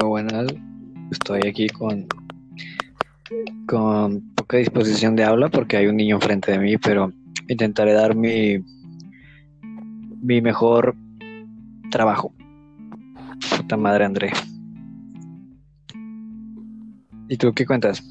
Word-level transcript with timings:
Muy 0.00 0.08
buenas. 0.08 0.46
Estoy 1.10 1.40
aquí 1.46 1.68
con, 1.68 2.06
con 3.66 4.22
poca 4.34 4.56
disposición 4.56 5.14
de 5.14 5.24
habla 5.24 5.50
porque 5.50 5.76
hay 5.76 5.88
un 5.88 5.96
niño 5.96 6.14
enfrente 6.14 6.52
de 6.52 6.58
mí, 6.58 6.78
pero 6.78 7.12
intentaré 7.48 7.92
dar 7.92 8.14
mi, 8.14 8.64
mi 10.22 10.40
mejor 10.40 10.96
trabajo. 11.90 12.32
Puta 13.58 13.76
madre, 13.76 14.06
André. 14.06 14.32
¿Y 17.28 17.36
tú 17.36 17.52
qué 17.52 17.66
cuentas? 17.66 18.02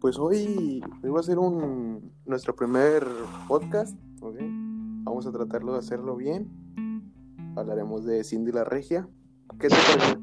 Pues 0.00 0.18
hoy, 0.18 0.80
va 1.04 1.20
a 1.20 1.22
ser 1.22 1.38
un, 1.38 2.10
nuestro 2.26 2.56
primer 2.56 3.06
podcast, 3.46 3.96
¿ok? 4.22 4.38
Vamos 5.04 5.26
a 5.28 5.30
tratarlo 5.30 5.74
de 5.74 5.78
hacerlo 5.78 6.16
bien. 6.16 6.48
Hablaremos 7.54 8.04
de 8.04 8.24
Cindy 8.24 8.50
la 8.50 8.64
Regia. 8.64 9.08
¿Qué 9.60 9.68
te 9.68 9.74
parece? 9.74 10.18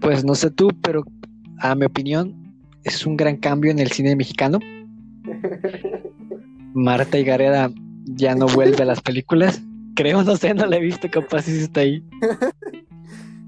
Pues 0.00 0.24
no 0.24 0.34
sé 0.34 0.50
tú, 0.50 0.68
pero 0.82 1.04
a 1.58 1.74
mi 1.74 1.86
opinión 1.86 2.54
es 2.84 3.06
un 3.06 3.16
gran 3.16 3.36
cambio 3.36 3.70
en 3.70 3.78
el 3.78 3.90
cine 3.90 4.16
mexicano. 4.16 4.58
Marta 6.74 7.18
y 7.18 7.24
Gareda 7.24 7.70
ya 8.04 8.34
no 8.34 8.46
vuelve 8.46 8.82
a 8.82 8.86
las 8.86 9.00
películas. 9.00 9.62
Creo, 9.94 10.22
no 10.24 10.36
sé, 10.36 10.54
no 10.54 10.66
la 10.66 10.76
he 10.76 10.80
visto, 10.80 11.08
capaz 11.10 11.42
si 11.42 11.52
está 11.52 11.80
ahí. 11.80 12.04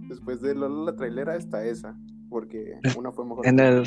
Después 0.09 0.41
de 0.41 0.55
Lola 0.55 0.93
la 0.93 0.97
trailera 0.97 1.37
está 1.37 1.65
esa, 1.65 1.97
porque 2.29 2.79
una 2.97 3.13
fue 3.13 3.27
mejor. 3.27 3.47
En 3.47 3.59
el, 3.59 3.85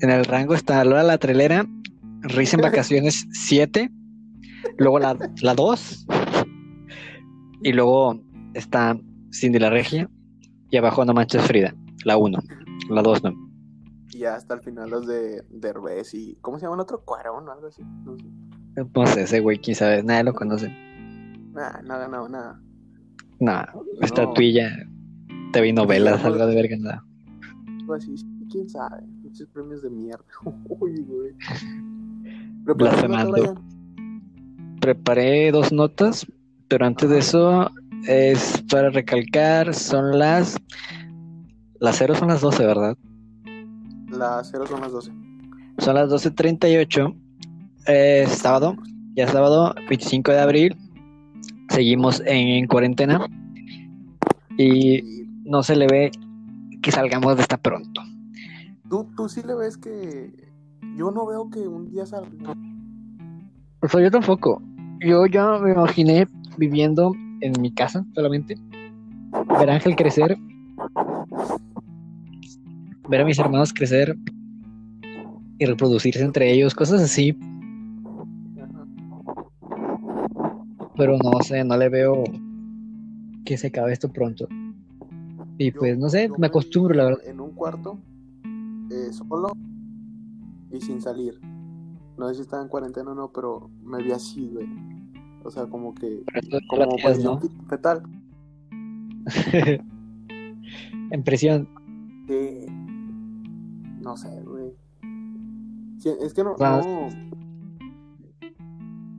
en 0.00 0.10
el 0.10 0.24
rango 0.24 0.54
está 0.54 0.84
Lola 0.84 1.04
la 1.04 1.18
trailera, 1.18 1.66
Risa 2.22 2.56
en 2.56 2.62
Vacaciones 2.62 3.26
7, 3.32 3.90
luego 4.78 4.98
la, 4.98 5.16
la 5.40 5.54
2, 5.54 6.06
y 7.62 7.72
luego 7.72 8.20
está 8.54 8.98
Cindy 9.34 9.58
la 9.58 9.70
Regia, 9.70 10.08
y 10.70 10.76
abajo 10.76 11.04
No 11.04 11.12
Manches 11.12 11.42
Frida, 11.42 11.74
la 12.04 12.16
1, 12.16 12.38
la 12.90 13.02
2 13.02 13.24
no. 13.24 13.32
Y 14.12 14.18
ya 14.18 14.36
hasta 14.36 14.54
el 14.54 14.60
final 14.60 14.90
los 14.90 15.06
de 15.06 15.42
Derbez 15.50 16.14
y... 16.14 16.36
¿Cómo 16.40 16.58
se 16.58 16.66
llama 16.66 16.76
el 16.76 16.82
otro? 16.82 17.04
Cuarón 17.04 17.48
o 17.48 17.52
algo 17.52 17.66
así. 17.66 17.82
No 18.04 18.16
sé. 18.16 18.24
No 18.94 19.06
sé, 19.06 19.22
ese 19.22 19.40
güey, 19.40 19.58
quién 19.58 19.74
sabe, 19.74 20.02
nadie 20.02 20.24
lo 20.24 20.34
conoce. 20.34 20.68
Nah, 21.52 21.82
no 21.82 21.94
ha 21.94 21.98
ganado 21.98 22.28
nada. 22.28 22.60
Nah, 23.40 23.66
estatuilla, 24.00 24.70
TV 25.52 25.72
novelas, 25.72 26.24
algo 26.24 26.46
de 26.46 26.54
verga, 26.54 26.76
nada. 26.78 27.04
Algo 27.80 27.94
así, 27.94 28.14
quién 28.50 28.68
sabe. 28.68 29.02
Muchos 29.22 29.48
premios 29.48 29.82
de 29.82 29.90
mierda. 29.90 30.24
Uy, 30.68 31.04
güey. 31.08 31.32
Blasfemando. 32.64 33.34
¿Preparaste 33.34 33.52
nota, 33.52 34.80
Preparé 34.80 35.50
dos 35.50 35.72
notas, 35.72 36.26
pero 36.68 36.86
antes 36.86 37.10
de 37.10 37.18
eso 37.18 37.70
es 38.06 38.62
para 38.70 38.90
recalcar, 38.90 39.74
son 39.74 40.18
las... 40.18 40.56
Las 41.80 41.96
cero 41.96 42.14
son 42.14 42.28
las 42.28 42.40
12, 42.40 42.66
¿verdad? 42.66 42.96
Las 44.08 44.50
cero 44.50 44.64
son 44.68 44.80
las 44.80 44.92
12. 44.92 45.12
Son 45.78 45.94
las 45.94 46.08
12.38, 46.08 47.14
es 47.86 48.30
sábado, 48.30 48.76
ya 49.16 49.26
sábado, 49.28 49.74
25 49.88 50.30
de 50.30 50.40
abril. 50.40 50.76
Seguimos 51.68 52.22
en 52.24 52.66
cuarentena 52.66 53.26
y 54.56 54.98
Y 54.98 55.26
no 55.44 55.62
se 55.62 55.76
le 55.76 55.86
ve 55.86 56.10
que 56.80 56.92
salgamos 56.92 57.36
de 57.36 57.42
esta 57.42 57.56
pronto. 57.56 58.02
tú, 58.88 59.08
tú 59.16 59.28
sí 59.28 59.42
le 59.44 59.54
ves 59.54 59.76
que... 59.76 60.32
Yo 60.96 61.10
no 61.10 61.26
veo 61.26 61.50
que 61.50 61.60
un 61.60 61.90
día 61.90 62.06
salga. 62.06 62.54
O 63.80 63.88
sea, 63.88 64.00
yo 64.00 64.10
tampoco. 64.10 64.62
Yo 65.00 65.26
ya 65.26 65.58
me 65.58 65.72
imaginé 65.72 66.28
viviendo 66.56 67.12
en 67.40 67.60
mi 67.60 67.72
casa 67.72 68.04
solamente, 68.14 68.56
ver 69.58 69.70
a 69.70 69.74
Ángel 69.74 69.96
crecer, 69.96 70.36
ver 73.08 73.20
a 73.20 73.24
mis 73.24 73.38
hermanos 73.38 73.72
crecer 73.72 74.16
y 75.58 75.66
reproducirse 75.66 76.22
entre 76.22 76.52
ellos, 76.52 76.74
cosas 76.74 77.02
así, 77.02 77.36
pero 80.96 81.16
no 81.18 81.40
sé, 81.42 81.64
no 81.64 81.76
le 81.76 81.88
veo 81.88 82.24
que 83.44 83.56
se 83.56 83.68
acabe 83.68 83.92
esto 83.92 84.10
pronto. 84.12 84.46
Y 85.58 85.70
Yo- 85.72 85.78
pues 85.80 85.98
no 85.98 86.08
sé, 86.08 86.28
me 86.38 86.46
acostumbro, 86.46 86.94
la 86.94 87.04
verdad. 87.04 87.26
En 87.26 87.40
un 87.40 87.50
cuarto, 87.52 87.98
eh, 88.90 89.12
solo 89.12 89.52
y 90.70 90.80
sin 90.80 91.00
salir. 91.00 91.38
No 92.16 92.28
sé 92.28 92.36
si 92.36 92.40
estaba 92.42 92.62
en 92.62 92.68
cuarentena 92.68 93.10
o 93.10 93.14
no, 93.14 93.30
pero 93.32 93.70
me 93.82 94.02
vi 94.02 94.12
así, 94.12 94.48
güey. 94.52 94.66
O 95.44 95.50
sea, 95.50 95.66
como 95.66 95.94
que. 95.94 96.22
Como 96.68 96.82
hacías, 96.94 97.02
posición 97.02 97.40
fetal. 97.68 98.02
en. 101.10 102.66
No 104.00 104.16
sé, 104.16 104.28
güey. 104.42 104.72
Sí, 105.98 106.10
es 106.20 106.34
que 106.34 106.42
no. 106.44 106.56
Vas. 106.56 106.86
no 106.86 107.08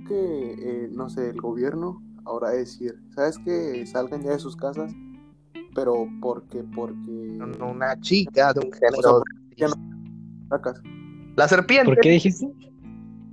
que, 0.08 0.56
eh, 0.60 0.90
no 0.92 1.10
sé, 1.10 1.30
el 1.30 1.42
gobierno 1.42 2.02
ahora 2.26 2.50
decir, 2.50 2.96
¿sabes 3.10 3.38
que 3.40 3.86
Salgan 3.86 4.24
ya 4.24 4.32
de 4.32 4.40
sus 4.40 4.56
casas, 4.56 4.94
pero 5.74 6.08
porque, 6.22 6.64
porque. 6.76 7.38
una 7.62 8.00
chica 8.02 8.54
de 8.54 8.62
un 8.62 8.72
O 8.72 8.78
género. 8.78 9.24
sea, 9.58 9.68
no 9.68 10.48
sacas. 10.50 10.82
La 11.36 11.48
serpiente. 11.48 11.86
¿Por 11.86 12.00
qué 12.00 12.12
dijiste? 12.12 12.50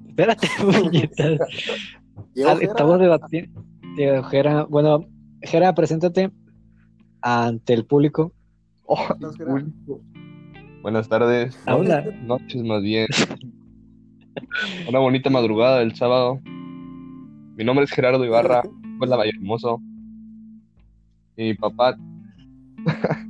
Espérate, 0.09 0.49
puñetas. 0.61 1.39
Ah, 2.47 2.57
Estamos 2.61 2.99
debatiendo. 2.99 3.65
Jera, 4.31 4.65
bueno, 4.65 5.05
Jera, 5.43 5.75
preséntate 5.75 6.31
ante 7.21 7.75
el 7.75 7.85
público. 7.85 8.33
Oh. 8.87 9.07
Buenas 10.83 11.09
tardes, 11.09 11.57
Habla. 11.67 12.05
noches 12.25 12.63
más 12.65 12.83
bien. 12.83 13.07
Una 14.89 14.99
bonita 14.99 15.31
madrugada 15.31 15.79
del 15.81 15.95
sábado. 15.95 16.41
Mi 16.45 17.65
nombre 17.65 17.85
es 17.85 17.91
Gerardo 17.93 18.25
Ibarra, 18.25 18.63
hola 19.01 19.17
Valle 19.17 19.33
Hermoso. 19.37 19.81
Y 21.37 21.43
mi 21.45 21.55
papá, 21.55 21.97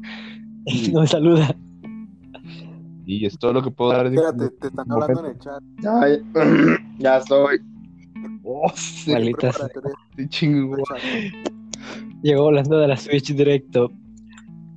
No 0.92 1.00
me 1.00 1.06
saluda. 1.06 1.54
y 3.04 3.26
es 3.26 3.36
todo 3.38 3.52
lo 3.52 3.62
que 3.62 3.70
puedo 3.70 3.90
dar. 3.92 4.06
Espérate, 4.06 4.48
te 4.60 4.66
están 4.68 4.90
hablando 4.90 5.24
en 5.26 5.30
el 5.32 5.38
chat. 5.38 5.62
Ay, 6.00 6.22
ya 6.98 7.16
estoy. 7.18 7.60
Oh, 8.44 8.70
sí, 8.74 9.12
Malitas. 9.12 9.56
Llegó 12.22 12.48
hablando 12.48 12.78
de 12.78 12.88
la 12.88 12.96
Switch 12.96 13.34
directo. 13.34 13.90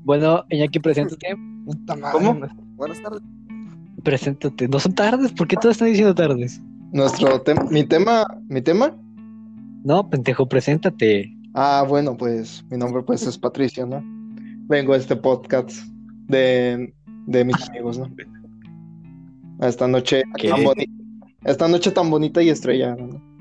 Bueno, 0.03 0.44
Iñaki, 0.50 0.80
preséntate. 0.80 1.36
Puta 1.66 1.96
madre. 1.96 2.12
¿Cómo? 2.14 2.40
Buenas 2.76 3.02
tardes. 3.02 3.22
Preséntate. 4.03 4.68
No 4.68 4.80
son 4.80 4.94
tardes, 4.94 5.31
¿por 5.31 5.48
qué 5.48 5.56
todos 5.56 5.76
están 5.76 5.88
diciendo 5.88 6.14
tardes? 6.14 6.62
Nuestro 6.92 7.42
tema, 7.42 7.64
mi 7.72 7.84
tema, 7.84 8.26
mi 8.48 8.62
tema. 8.62 8.96
No, 9.84 10.08
pendejo, 10.09 10.47
preséntate. 10.47 11.32
Ah, 11.53 11.86
bueno, 11.88 12.16
pues 12.16 12.64
mi 12.70 12.78
nombre 12.78 13.02
pues 13.02 13.26
es 13.26 13.38
Patricio, 13.38 13.86
¿no? 13.86 14.03
Vengo 14.68 14.94
a 14.94 14.97
este 14.97 15.16
podcast 15.16 15.72
de, 16.28 16.94
de 17.28 17.46
mis 17.46 17.70
amigos, 17.70 17.97
¿no? 17.97 18.09
Esta 19.62 19.88
noche 19.88 20.24
¿Qué? 20.38 20.50
tan 20.50 20.64
bonita, 20.64 20.94
esta 21.46 21.68
noche 21.68 21.92
tan 21.92 22.09
bonita 22.09 22.44
y 22.44 22.50
estrellada, 22.50 22.96
¿no? 22.97 23.34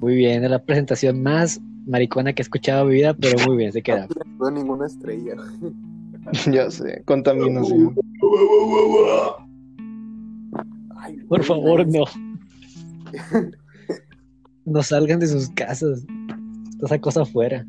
Muy 0.00 0.14
bien, 0.14 0.42
es 0.44 0.50
la 0.50 0.62
presentación 0.62 1.22
más 1.22 1.60
maricona 1.86 2.32
que 2.32 2.42
he 2.42 2.44
escuchado 2.44 2.82
en 2.82 2.88
mi 2.88 2.94
vida, 2.94 3.14
pero 3.14 3.36
muy 3.46 3.56
bien, 3.56 3.72
se 3.72 3.82
queda. 3.82 4.06
No 4.38 4.50
ninguna 4.50 4.86
estrella. 4.86 5.34
Ya 6.52 6.70
sé, 6.70 7.02
contaminación. 7.06 7.94
Ay, 10.96 11.16
Por 11.28 11.42
favor, 11.44 11.86
no. 11.88 12.04
No 14.66 14.82
salgan 14.82 15.18
de 15.18 15.26
sus 15.26 15.48
casas. 15.50 16.04
Toda 16.78 16.86
esa 16.86 16.98
cosa 17.00 17.22
afuera. 17.22 17.66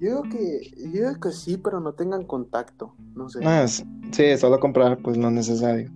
Yo 0.00 0.08
digo 0.08 0.22
que, 0.30 0.60
yo 0.92 1.08
digo 1.08 1.20
que 1.20 1.32
sí, 1.32 1.58
pero 1.58 1.80
no 1.80 1.92
tengan 1.92 2.24
contacto. 2.24 2.94
No 3.16 3.28
sé. 3.28 3.40
Ah, 3.42 3.64
es- 3.64 3.84
sí, 4.12 4.36
solo 4.38 4.58
comprar 4.60 4.96
pues 4.98 5.16
lo 5.18 5.30
necesario. 5.30 5.90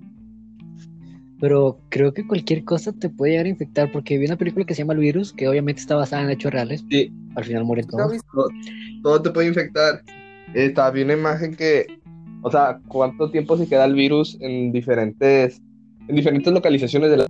Pero 1.42 1.80
creo 1.88 2.14
que 2.14 2.24
cualquier 2.24 2.62
cosa 2.62 2.92
te 2.92 3.10
puede 3.10 3.32
llegar 3.32 3.46
a 3.46 3.48
infectar, 3.48 3.90
porque 3.90 4.16
vi 4.16 4.26
una 4.26 4.36
película 4.36 4.64
que 4.64 4.76
se 4.76 4.82
llama 4.82 4.92
El 4.92 5.00
Virus, 5.00 5.32
que 5.32 5.48
obviamente 5.48 5.80
está 5.80 5.96
basada 5.96 6.22
en 6.22 6.30
hechos 6.30 6.52
reales. 6.52 6.84
Sí. 6.88 7.12
Al 7.34 7.42
final 7.42 7.64
mueren 7.64 7.84
¿Sí 7.84 7.96
la 7.96 8.04
todos. 8.04 8.12
viste? 8.12 8.28
Todo 9.02 9.22
te 9.22 9.30
puede 9.30 9.48
infectar. 9.48 10.04
Está 10.54 10.88
vi 10.92 11.02
una 11.02 11.14
imagen 11.14 11.56
que, 11.56 12.00
o 12.42 12.50
sea, 12.52 12.78
cuánto 12.86 13.28
tiempo 13.32 13.56
se 13.56 13.66
queda 13.66 13.86
el 13.86 13.94
virus 13.94 14.38
en 14.40 14.70
diferentes, 14.70 15.60
en 16.06 16.14
diferentes 16.14 16.52
localizaciones 16.52 17.10
de 17.10 17.16
la. 17.16 17.26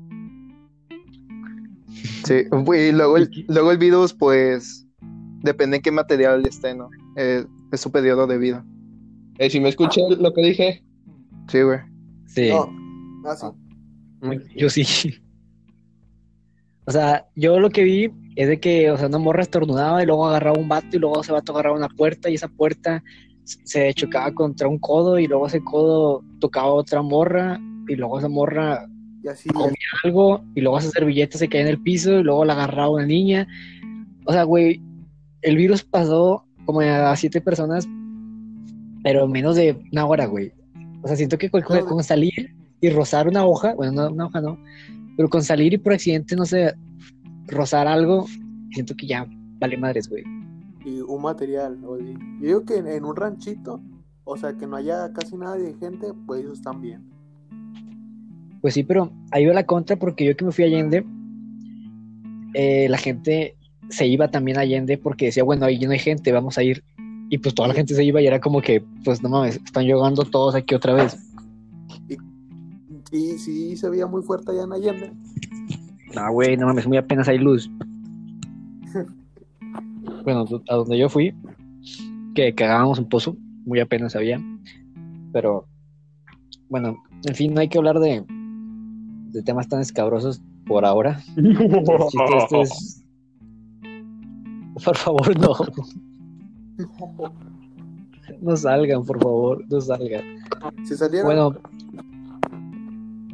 Sí, 2.26 2.34
y 2.34 2.92
luego 2.92 3.16
el, 3.16 3.30
luego 3.48 3.72
el 3.72 3.78
virus 3.78 4.12
pues 4.12 4.86
depende 5.42 5.78
en 5.78 5.82
qué 5.82 5.90
material 5.90 6.44
esté, 6.44 6.74
¿no? 6.74 6.90
Eh, 7.16 7.46
es 7.72 7.80
su 7.80 7.90
periodo 7.90 8.26
de 8.26 8.36
vida. 8.36 8.62
Eh, 9.38 9.48
si 9.48 9.58
me 9.58 9.70
escuché 9.70 10.02
lo 10.18 10.34
que 10.34 10.42
dije, 10.42 10.84
Sí, 11.48 11.62
güey. 11.62 11.78
Sí, 12.26 12.50
No. 12.50 12.68
Ah, 13.24 13.52
yo 14.54 14.70
sí. 14.70 14.84
O 16.84 16.90
sea, 16.90 17.28
yo 17.36 17.60
lo 17.60 17.70
que 17.70 17.84
vi 17.84 18.10
es 18.34 18.48
de 18.48 18.58
que, 18.58 18.90
o 18.90 18.96
sea, 18.96 19.06
una 19.06 19.18
morra 19.18 19.42
estornudaba 19.42 20.02
y 20.02 20.06
luego 20.06 20.26
agarraba 20.26 20.58
un 20.58 20.68
vato 20.68 20.96
y 20.96 20.98
luego 20.98 21.20
ese 21.20 21.30
vato 21.30 21.52
agarraba 21.52 21.76
una 21.76 21.88
puerta 21.88 22.28
y 22.28 22.34
esa 22.34 22.48
puerta 22.48 23.04
se 23.44 23.94
chocaba 23.94 24.32
contra 24.34 24.66
un 24.66 24.78
codo 24.78 25.18
y 25.18 25.28
luego 25.28 25.46
ese 25.46 25.62
codo 25.62 26.24
tocaba 26.40 26.66
a 26.66 26.72
otra 26.72 27.00
morra 27.02 27.60
y 27.86 27.94
luego 27.94 28.18
esa 28.18 28.28
morra 28.28 28.84
Y 29.22 29.28
así, 29.28 29.48
comía 29.50 29.76
algo 30.02 30.42
y 30.56 30.60
luego 30.60 30.78
esa 30.78 30.90
servilleta 30.90 31.38
se 31.38 31.48
caía 31.48 31.62
en 31.62 31.68
el 31.68 31.80
piso 31.80 32.18
y 32.18 32.24
luego 32.24 32.44
la 32.44 32.54
agarraba 32.54 32.90
una 32.90 33.06
niña. 33.06 33.46
O 34.24 34.32
sea, 34.32 34.42
güey, 34.42 34.82
el 35.42 35.56
virus 35.56 35.84
pasó 35.84 36.44
como 36.64 36.80
a 36.80 37.14
siete 37.14 37.40
personas, 37.40 37.86
pero 39.04 39.24
en 39.24 39.30
menos 39.30 39.54
de 39.54 39.80
una 39.92 40.04
hora, 40.04 40.26
güey. 40.26 40.52
O 41.02 41.06
sea, 41.06 41.16
siento 41.16 41.38
que 41.38 41.48
con, 41.48 41.62
con 41.62 42.02
salir 42.02 42.56
y 42.82 42.90
rozar 42.90 43.28
una 43.28 43.46
hoja, 43.46 43.74
bueno, 43.74 43.92
no, 43.92 44.10
una 44.12 44.26
hoja 44.26 44.40
no, 44.42 44.58
pero 45.16 45.30
con 45.30 45.42
salir 45.42 45.72
y 45.72 45.78
por 45.78 45.92
accidente, 45.94 46.36
no 46.36 46.44
sé, 46.44 46.74
rozar 47.46 47.86
algo, 47.86 48.26
siento 48.72 48.94
que 48.94 49.06
ya 49.06 49.26
vale 49.60 49.78
madres, 49.78 50.08
güey. 50.08 50.24
y 50.84 51.00
un 51.00 51.22
material. 51.22 51.78
o 51.86 51.96
sea, 51.96 52.06
Yo 52.40 52.46
digo 52.46 52.64
que 52.64 52.76
en, 52.76 52.88
en 52.88 53.04
un 53.04 53.14
ranchito, 53.14 53.80
o 54.24 54.36
sea, 54.36 54.52
que 54.54 54.66
no 54.66 54.76
haya 54.76 55.12
casi 55.12 55.36
nada 55.36 55.56
de 55.56 55.74
gente, 55.74 56.08
pues 56.26 56.40
ellos 56.40 56.58
están 56.58 56.80
bien. 56.82 57.08
Pues 58.60 58.74
sí, 58.74 58.82
pero 58.82 59.12
ahí 59.30 59.46
va 59.46 59.54
la 59.54 59.64
contra 59.64 59.96
porque 59.96 60.24
yo 60.24 60.36
que 60.36 60.44
me 60.44 60.52
fui 60.52 60.64
a 60.64 60.66
Allende, 60.66 61.04
eh, 62.54 62.88
la 62.88 62.98
gente 62.98 63.56
se 63.90 64.06
iba 64.08 64.28
también 64.28 64.58
a 64.58 64.62
Allende 64.62 64.98
porque 64.98 65.26
decía, 65.26 65.44
bueno, 65.44 65.66
ahí 65.66 65.78
no 65.78 65.92
hay 65.92 65.98
gente, 66.00 66.32
vamos 66.32 66.58
a 66.58 66.64
ir. 66.64 66.82
Y 67.28 67.38
pues 67.38 67.54
toda 67.54 67.68
la 67.68 67.74
gente 67.74 67.94
se 67.94 68.04
iba 68.04 68.20
y 68.20 68.26
era 68.26 68.40
como 68.40 68.60
que, 68.60 68.84
pues 69.04 69.22
no 69.22 69.28
mames, 69.28 69.56
están 69.56 69.84
llegando 69.84 70.24
todos 70.24 70.54
aquí 70.54 70.74
otra 70.74 70.94
vez. 70.94 71.16
Sí, 73.12 73.38
sí, 73.38 73.76
se 73.76 73.90
veía 73.90 74.06
muy 74.06 74.22
fuerte 74.22 74.52
allá 74.52 74.62
en 74.62 74.72
Allende. 74.72 75.12
No, 76.14 76.32
güey, 76.32 76.56
no 76.56 76.66
mames, 76.66 76.86
muy 76.86 76.96
apenas 76.96 77.28
hay 77.28 77.36
luz. 77.36 77.70
bueno, 80.24 80.46
a 80.68 80.74
donde 80.74 80.96
yo 80.96 81.10
fui, 81.10 81.34
que 82.34 82.54
cagábamos 82.54 82.98
un 82.98 83.10
pozo, 83.10 83.36
muy 83.66 83.80
apenas 83.80 84.16
había. 84.16 84.40
Pero, 85.30 85.66
bueno, 86.70 87.02
en 87.26 87.34
fin, 87.34 87.52
no 87.52 87.60
hay 87.60 87.68
que 87.68 87.76
hablar 87.76 87.98
de, 88.00 88.24
de 88.26 89.42
temas 89.42 89.68
tan 89.68 89.82
escabrosos 89.82 90.40
por 90.66 90.86
ahora. 90.86 91.20
Este 91.36 92.62
es... 92.62 93.04
Por 94.82 94.96
favor, 94.96 95.38
no. 95.38 95.54
No 98.40 98.56
salgan, 98.56 99.04
por 99.04 99.22
favor, 99.22 99.64
no 99.68 99.80
salgan. 99.80 100.22
Si 100.84 100.96
salieron, 100.96 101.26
Bueno, 101.26 101.54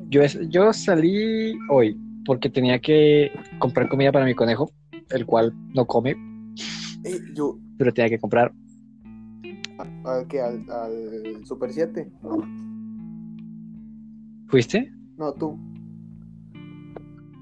yo, 0.09 0.23
es- 0.23 0.39
yo 0.49 0.73
salí 0.73 1.57
hoy 1.71 1.99
porque 2.25 2.51
tenía 2.51 2.79
que 2.79 3.31
comprar 3.59 3.89
comida 3.89 4.13
para 4.13 4.25
mi 4.27 4.35
conejo, 4.35 4.71
el 5.11 5.25
cual 5.27 5.53
no 5.75 5.87
come, 5.87 6.11
eh, 7.05 7.21
yo, 7.35 7.59
pero 7.79 7.93
tenía 7.93 8.11
que 8.11 8.19
comprar. 8.19 8.53
¿a 10.05 10.25
qué? 10.29 10.41
Al, 10.41 10.65
al 10.71 11.47
Super 11.47 11.73
7. 11.73 12.11
¿Fuiste? 14.49 14.93
No, 15.17 15.33
tú. 15.33 15.59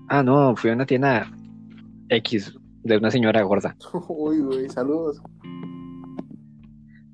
Ah, 0.08 0.22
no, 0.22 0.54
fui 0.56 0.70
a 0.70 0.74
una 0.74 0.86
tienda 0.86 1.30
X 2.08 2.54
de 2.84 2.96
una 2.98 3.10
señora 3.10 3.42
gorda. 3.42 3.76
Uy, 4.08 4.40
güey, 4.40 4.68
saludos. 4.68 5.20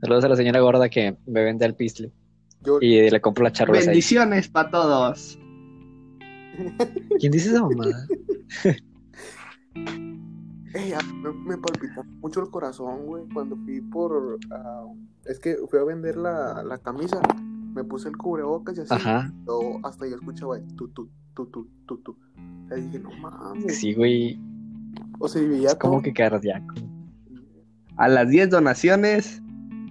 Saludos 0.00 0.24
a 0.24 0.28
la 0.28 0.36
señora 0.36 0.60
gorda 0.60 0.88
que 0.88 1.16
me 1.26 1.44
vende 1.44 1.64
el 1.64 1.74
pistle 1.76 2.10
Yo, 2.64 2.78
y 2.80 3.08
le 3.08 3.20
compro 3.20 3.44
la 3.44 3.52
charola. 3.52 3.78
ahí. 3.78 3.86
Bendiciones 3.86 4.48
para 4.48 4.70
todos. 4.70 5.38
¿Quién 7.18 7.32
dice 7.32 7.50
esa 7.50 7.62
mamada? 7.62 8.06
me, 9.74 11.32
me 11.32 11.58
palpitó 11.58 12.04
mucho 12.20 12.40
el 12.40 12.50
corazón, 12.50 13.06
güey, 13.06 13.24
cuando 13.32 13.56
fui 13.56 13.80
por... 13.80 14.38
ah, 14.50 14.84
es 15.24 15.38
que 15.38 15.56
fui 15.68 15.78
a 15.78 15.84
vender 15.84 16.16
la, 16.16 16.62
la 16.62 16.78
camisa, 16.78 17.20
me 17.74 17.84
puse 17.84 18.08
el 18.08 18.16
cubrebocas 18.16 18.76
y 18.76 18.80
así. 18.80 18.94
Ajá, 18.94 19.32
luego 19.46 19.80
hasta 19.84 20.06
yo 20.06 20.16
escuchaba 20.16 20.58
tu, 20.76 20.88
tu, 20.88 21.08
tu, 21.34 21.46
tu, 21.46 21.68
tu, 21.86 21.98
tu. 21.98 22.16
Y 22.76 22.80
dije, 22.80 22.98
no 22.98 23.10
mames. 23.12 23.78
sí, 23.78 23.94
güey, 23.94 24.38
O 25.18 25.28
sea, 25.28 25.42
veía 25.42 25.68
es 25.68 25.74
como 25.76 26.02
que 26.02 26.12
cardíaco. 26.12 26.74
A 27.96 28.08
las 28.08 28.28
10 28.28 28.50
donaciones, 28.50 29.42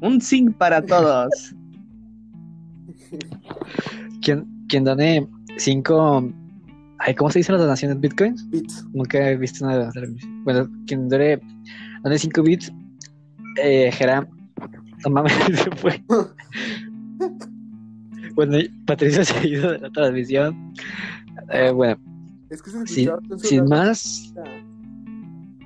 un 0.01 0.19
zinc 0.19 0.55
para 0.57 0.81
todos. 0.81 1.55
¿Quién, 4.21 4.65
quién 4.67 4.83
done 4.83 5.29
cinco... 5.57 6.23
Ay, 7.03 7.15
¿cómo 7.15 7.31
se 7.31 7.39
dicen 7.39 7.53
las 7.53 7.63
donaciones? 7.63 7.99
¿Bitcoins? 7.99 8.47
bits. 8.49 8.85
Nunca 8.93 9.29
he 9.29 9.35
visto 9.35 9.65
nada. 9.65 9.91
Bueno, 10.43 10.69
quien 10.85 11.09
dure, 11.09 11.41
done 12.03 12.17
5 12.19 12.43
bits, 12.43 12.71
eh, 13.61 13.91
Jera, 13.91 14.27
no 15.03 15.09
mames, 15.09 15.33
se 15.63 15.71
fue. 15.77 16.03
bueno, 18.35 18.57
Patricia 18.85 19.25
se 19.25 19.37
ha 19.37 19.45
ido 19.47 19.71
de 19.71 19.79
la 19.79 19.89
transmisión. 19.89 20.73
Eh, 21.51 21.71
bueno, 21.71 21.97
Es 22.49 22.61
que 22.61 22.69
se 22.69 22.85
sin, 22.87 23.09
sin 23.39 23.65
más, 23.65 24.33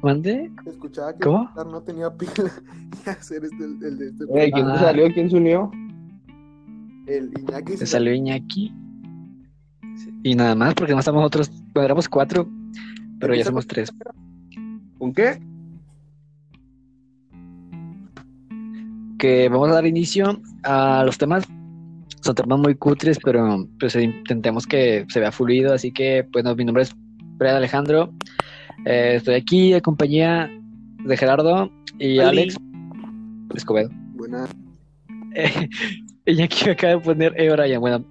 mande. 0.02 0.52
Escuchaba 0.66 1.14
que 1.14 1.20
¿Cómo? 1.20 1.50
el 1.58 1.72
no 1.72 1.82
tenía 1.82 2.10
pila 2.16 2.32
y 3.06 3.10
hacer 3.10 3.44
este, 3.44 3.64
el, 3.66 3.84
el 3.84 3.98
de 3.98 4.08
este. 4.08 4.24
Oye, 4.30 4.52
¿quién 4.52 4.68
Ah. 4.68 4.80
salió? 4.80 5.14
¿Quién 5.14 5.30
se 5.30 5.36
unió? 5.36 5.72
El 7.08 7.32
Iñaki 7.40 7.78
Se 7.78 7.86
salió 7.86 8.14
Iñaki. 8.14 8.74
Y 10.26 10.34
nada 10.34 10.56
más, 10.56 10.74
porque 10.74 10.94
no 10.94 11.00
estamos 11.00 11.22
nosotros, 11.22 11.52
bueno, 11.72 11.86
éramos 11.86 12.10
cuatro, 12.10 12.50
pero 13.20 13.36
ya 13.36 13.44
somos 13.44 13.68
tres. 13.68 13.92
¿Con 14.98 15.14
qué? 15.14 15.40
Que 19.20 19.48
vamos 19.50 19.70
a 19.70 19.74
dar 19.74 19.86
inicio 19.86 20.42
a 20.64 21.04
los 21.06 21.20
temas. 21.20 21.44
Son 22.22 22.34
temas 22.34 22.58
muy 22.58 22.74
cutres, 22.74 23.20
pero 23.24 23.68
pues 23.80 23.96
intentemos 23.98 24.66
que 24.66 25.06
se 25.10 25.20
vea 25.20 25.32
fluido. 25.32 25.76
Así 25.76 25.92
que, 25.92 26.28
bueno, 26.32 26.56
mi 26.56 26.66
nombre 26.66 26.82
es 26.82 26.96
Fred 27.38 27.54
Alejandro. 27.54 28.12
Eh, 28.84 29.18
estoy 29.18 29.36
aquí 29.36 29.74
en 29.76 29.82
compañía 29.82 30.50
de 31.04 31.18
Gerardo 31.18 31.70
y. 32.00 32.18
Alex 32.18 32.58
Escobedo. 33.54 33.92
Buena. 34.16 34.48
Eh, 35.38 35.70
Iñaki 36.26 36.66
me 36.66 36.72
acaba 36.72 36.94
de 36.94 37.00
poner, 37.02 37.34
eh, 37.36 37.52
Brian, 37.52 37.82
bueno, 37.82 38.06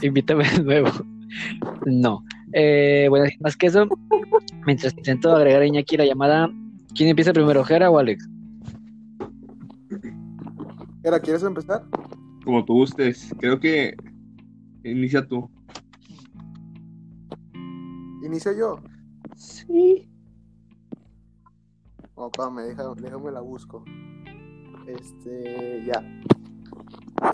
invítame 0.00 0.48
de 0.48 0.62
nuevo. 0.62 0.90
No. 1.86 2.24
Eh, 2.52 3.06
bueno, 3.08 3.26
sin 3.26 3.40
más 3.40 3.56
que 3.56 3.66
eso, 3.66 3.86
mientras 4.66 4.96
intento 4.96 5.34
agregar 5.34 5.62
a 5.62 5.66
Iñaki 5.66 5.96
la 5.96 6.06
llamada, 6.06 6.50
¿quién 6.94 7.08
empieza 7.08 7.32
primero, 7.32 7.64
Gera 7.64 7.90
o 7.90 7.98
Alex? 7.98 8.28
Era, 11.04 11.20
¿quieres 11.20 11.42
empezar? 11.42 11.84
Como 12.44 12.64
tú 12.64 12.74
gustes. 12.74 13.34
Creo 13.38 13.58
que 13.60 13.96
inicia 14.84 15.26
tú. 15.26 15.50
Inicio 18.22 18.52
yo. 18.52 18.80
Sí. 19.36 20.08
Opa, 22.14 22.50
me 22.50 22.62
deja, 22.62 22.82
déjame 22.96 23.30
la 23.30 23.40
busco. 23.40 23.84
Este, 24.86 25.84
ya. 25.86 26.02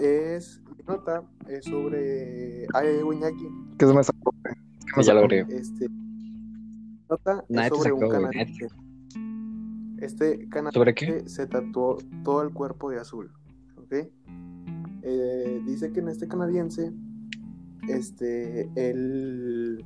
Es, 0.01 0.61
nota 0.87 1.23
es 1.49 1.65
sobre 1.65 2.67
Ay 2.75 3.01
Iñaki. 3.01 3.49
¿Qué 3.79 3.87
se 3.87 3.95
me 3.95 4.05
sacó? 4.05 4.35
Ya 5.03 5.15
lo 5.15 5.21
agregué. 5.21 5.57
Este, 5.57 5.89
nota 7.11 7.45
Nadie 7.49 7.67
es 7.67 7.73
te 7.73 7.79
sobre 7.79 7.91
sacó, 7.91 8.07
un 8.07 8.11
canadiense. 8.11 8.69
Este 9.99 10.49
canadiense 10.49 10.79
¿Sobre 10.79 10.95
qué? 10.95 11.29
se 11.29 11.47
tatuó 11.47 11.99
todo 12.23 12.43
el 12.43 12.51
cuerpo 12.53 12.91
de 12.91 13.01
azul. 13.01 13.31
¿Ok? 13.77 14.09
Eh, 15.03 15.63
dice 15.67 15.93
que 15.93 16.01
en 16.01 16.09
este 16.09 16.29
canadiense, 16.29 16.93
este, 17.89 18.71
él, 18.77 19.85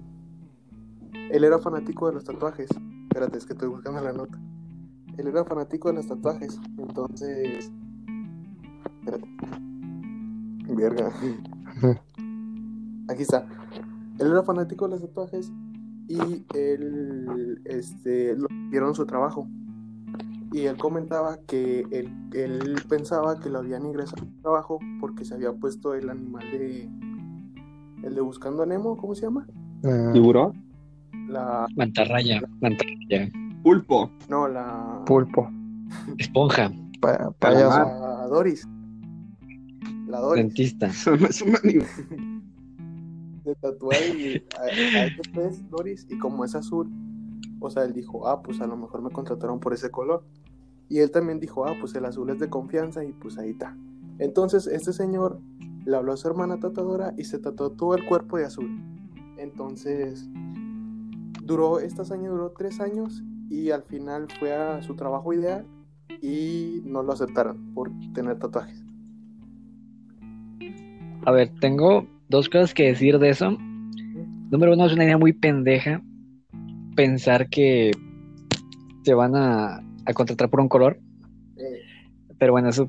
él 1.13 1.45
era 1.45 1.59
fanático 1.59 2.07
de 2.09 2.15
los 2.15 2.25
tatuajes. 2.25 2.69
Espérate, 3.05 3.39
es 3.39 3.47
que 3.47 3.55
estoy 3.55 3.69
buscando 3.69 4.01
la 4.01 4.13
nota. 4.13 4.39
Él 5.17 5.27
era 5.27 5.45
fanático 5.45 5.89
de 5.89 5.95
los 5.95 6.07
tatuajes. 6.07 6.61
Entonces, 6.79 7.73
espérate. 9.01 9.29
Verga. 10.69 11.11
Aquí 13.09 13.23
está. 13.23 13.47
Él 14.19 14.27
era 14.31 14.43
fanático 14.43 14.87
de 14.87 14.93
los 14.93 15.01
tatuajes 15.03 15.53
y 16.09 16.45
él, 16.55 17.61
este, 17.65 18.35
lo 18.37 18.49
vieron 18.71 18.95
su 18.95 19.07
trabajo. 19.07 19.47
Y 20.53 20.63
él 20.63 20.77
comentaba 20.79 21.39
que 21.47 21.85
él, 21.91 22.11
él 22.33 22.75
pensaba 22.89 23.39
que 23.39 23.51
lo 23.51 23.59
habían 23.59 23.85
ingresado 23.85 24.23
al 24.23 24.43
trabajo 24.43 24.79
porque 25.01 25.25
se 25.25 25.35
había 25.35 25.53
puesto 25.53 25.95
el 25.95 26.09
animal 26.11 26.45
de. 26.51 26.89
El 28.03 28.15
de 28.15 28.21
Buscando 28.21 28.63
a 28.63 28.67
Nemo, 28.67 28.97
¿cómo 28.97 29.15
se 29.15 29.23
llama? 29.23 29.47
¿Tiburón? 30.13 30.53
La. 31.29 31.67
Mantarraya, 31.77 32.41
mantarraya, 32.61 33.29
Pulpo. 33.63 34.11
No, 34.29 34.49
la. 34.49 35.03
Pulpo. 35.05 35.51
esponja, 36.17 36.71
Pa- 37.01 37.31
payaso. 37.39 37.79
La 37.79 38.27
Doris. 38.29 38.67
Dentista. 40.35 40.87
Eso 40.89 41.17
no 41.17 41.27
es 41.27 41.43
un 41.43 41.57
animal. 41.57 41.89
de 43.45 43.55
tatuar 43.55 43.97
y 44.17 44.43
a, 44.59 44.63
a 44.63 45.05
este 45.07 45.31
pez 45.31 45.69
Doris 45.71 46.07
y 46.11 46.19
como 46.19 46.45
es 46.45 46.55
azul 46.55 46.91
O 47.61 47.71
sea, 47.71 47.85
él 47.85 47.93
dijo, 47.93 48.29
ah, 48.29 48.43
pues 48.43 48.61
a 48.61 48.67
lo 48.67 48.77
mejor 48.77 49.03
me 49.03 49.11
contrataron 49.11 49.61
por 49.61 49.73
ese 49.73 49.91
color. 49.91 50.25
Y 50.89 51.01
él 51.01 51.11
también 51.11 51.39
dijo, 51.39 51.67
ah, 51.67 51.75
pues 51.79 51.95
el 51.95 52.05
azul 52.05 52.31
es 52.31 52.39
de 52.39 52.49
confianza 52.49 53.05
y 53.05 53.13
pues 53.13 53.39
ahí 53.39 53.51
está. 53.51 53.77
Entonces 54.19 54.67
este 54.67 54.93
señor 54.93 55.41
le 55.85 55.97
habló 55.97 56.13
a 56.13 56.17
su 56.17 56.29
hermana 56.29 56.59
tatuadora 56.59 57.15
y 57.17 57.25
se 57.25 57.39
tatuó 57.39 57.71
todo 57.71 57.95
el 57.95 58.05
cuerpo 58.07 58.37
de 58.37 58.45
azul. 58.45 58.69
Entonces 59.37 60.29
duró, 61.45 61.79
esta 61.79 62.03
hazaña 62.03 62.29
duró 62.29 62.53
tres 62.57 62.81
años 62.81 63.23
y 63.49 63.71
al 63.71 63.83
final 63.83 64.29
fue 64.39 64.55
a 64.55 64.83
su 64.83 64.97
trabajo 64.97 65.33
ideal 65.33 65.67
y 66.21 66.83
no 66.85 67.03
lo 67.03 67.13
aceptaron 67.13 67.73
por 67.75 67.91
tener 68.13 68.39
tatuajes. 68.39 68.85
A 71.25 71.31
ver, 71.33 71.51
tengo 71.61 72.07
dos 72.29 72.49
cosas 72.49 72.75
que 72.75 72.85
decir 72.89 73.19
de 73.19 73.31
eso. 73.31 73.57
Número 74.51 74.73
uno, 74.73 74.87
es 74.87 74.93
una 74.93 75.05
idea 75.05 75.19
muy 75.19 75.33
pendeja 75.33 76.03
pensar 76.97 77.49
que 77.49 77.91
te 79.05 79.15
van 79.15 79.37
a, 79.37 79.83
a 80.07 80.13
contratar 80.15 80.49
por 80.51 80.61
un 80.61 80.69
color. 80.69 80.99
Pero 82.39 82.53
bueno, 82.53 82.69
eso. 82.69 82.89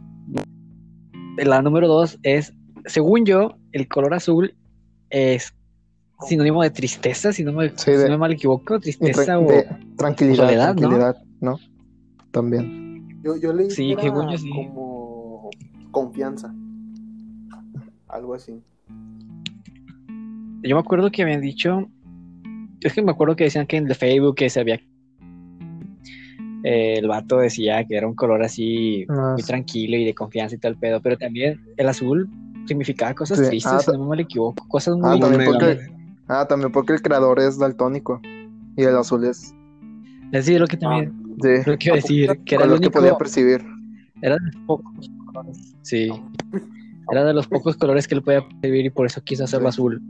La 1.38 1.62
número 1.62 1.88
dos 1.88 2.20
es, 2.24 2.54
según 2.86 3.26
yo, 3.26 3.56
el 3.72 3.88
color 3.88 4.14
azul 4.14 4.56
es 5.10 5.54
sinónimo 6.28 6.62
de 6.64 6.70
tristeza, 6.70 7.32
si 7.32 7.44
no 7.44 7.54
me, 7.54 7.70
Sí, 7.70 7.76
si 7.78 7.92
de- 7.92 8.06
no 8.06 8.12
me 8.12 8.18
mal 8.18 8.32
equivoco, 8.34 8.80
tristeza 8.80 9.38
tra- 9.38 9.46
o... 9.46 9.48
de 9.48 9.66
tranquilidad, 9.96 10.76
tranquilidad, 10.76 11.16
¿no? 11.40 11.58
También. 12.32 13.22
yo, 13.24 13.38
yo 13.38 13.54
leí 13.54 13.70
Sí, 13.72 13.96
que 13.96 14.08
era 14.08 14.32
yo 14.32 14.38
sí. 14.38 14.50
como 14.50 15.50
confianza. 15.92 16.54
Algo 18.10 18.34
así. 18.34 18.62
Yo 20.64 20.76
me 20.76 20.80
acuerdo 20.80 21.10
que 21.12 21.24
habían 21.24 21.42
dicho, 21.42 21.88
es 22.82 22.94
que 22.94 23.02
me 23.02 23.12
acuerdo 23.12 23.36
que 23.36 23.46
decían 23.46 23.66
que 23.68 23.78
en 23.78 23.88
el 23.88 23.96
Facebook 23.96 24.36
que 24.36 24.50
se 24.50 24.60
había... 24.60 24.76
eh, 26.64 26.96
el 26.98 27.08
vato 27.08 27.38
decía 27.38 27.86
que 27.86 27.96
era 27.96 28.08
un 28.08 28.16
color 28.16 28.44
así 28.44 29.06
Ah, 29.10 29.32
muy 29.34 29.42
sí. 29.42 29.48
tranquilo 29.48 29.96
y 29.98 30.06
de 30.06 30.14
confianza 30.14 30.56
y 30.56 30.60
tal 30.60 30.76
pedo, 30.78 31.02
pero 31.02 31.18
también 31.18 31.62
el 31.78 31.88
azul 31.88 32.30
significaba 32.68 33.14
cosas 33.14 33.40
Sí, 33.40 33.46
tristes, 33.48 33.72
ah, 33.74 33.80
si 33.80 33.92
no 33.94 34.00
me 34.00 34.10
mal 34.10 34.20
equivoco, 34.20 34.68
cosas 34.68 34.98
muy... 34.98 35.18
Ah, 35.18 35.20
también 35.20 35.46
porque, 35.46 35.80
ah, 36.28 36.46
también 36.48 36.72
porque 36.72 36.94
el 36.94 37.02
creador 37.02 37.40
es 37.40 37.58
daltónico. 37.58 38.22
Y 38.76 38.84
el 38.84 38.96
azul 38.98 39.24
es 39.26 39.54
Es 40.32 40.46
decir, 40.46 40.60
lo 40.60 40.68
que 40.68 40.78
también, 40.78 41.14
de 41.38 41.64
lo 41.66 41.78
que 41.78 41.88
iba 41.90 41.94
a 41.94 41.96
decir, 41.98 42.40
que 42.46 42.56
era 42.56 42.64
el 42.66 42.70
color 42.72 42.80
que 42.82 42.88
único, 42.88 43.00
podía 43.00 43.18
percibir. 43.18 43.64
era 44.22 44.36
de 44.36 44.52
pocos 44.66 45.10
colores, 45.26 45.76
sí, 45.84 46.12
era 47.12 47.24
de 47.26 47.34
los 47.34 47.48
pocos 47.48 47.76
colores 47.78 48.08
que 48.08 48.16
él 48.16 48.22
podía 48.24 48.48
percibir 48.48 48.86
y 48.86 48.90
por 48.90 49.06
eso 49.06 49.22
quiso 49.24 49.44
hacerlo 49.46 49.72
Sí. 49.72 49.76
azul. 49.76 50.02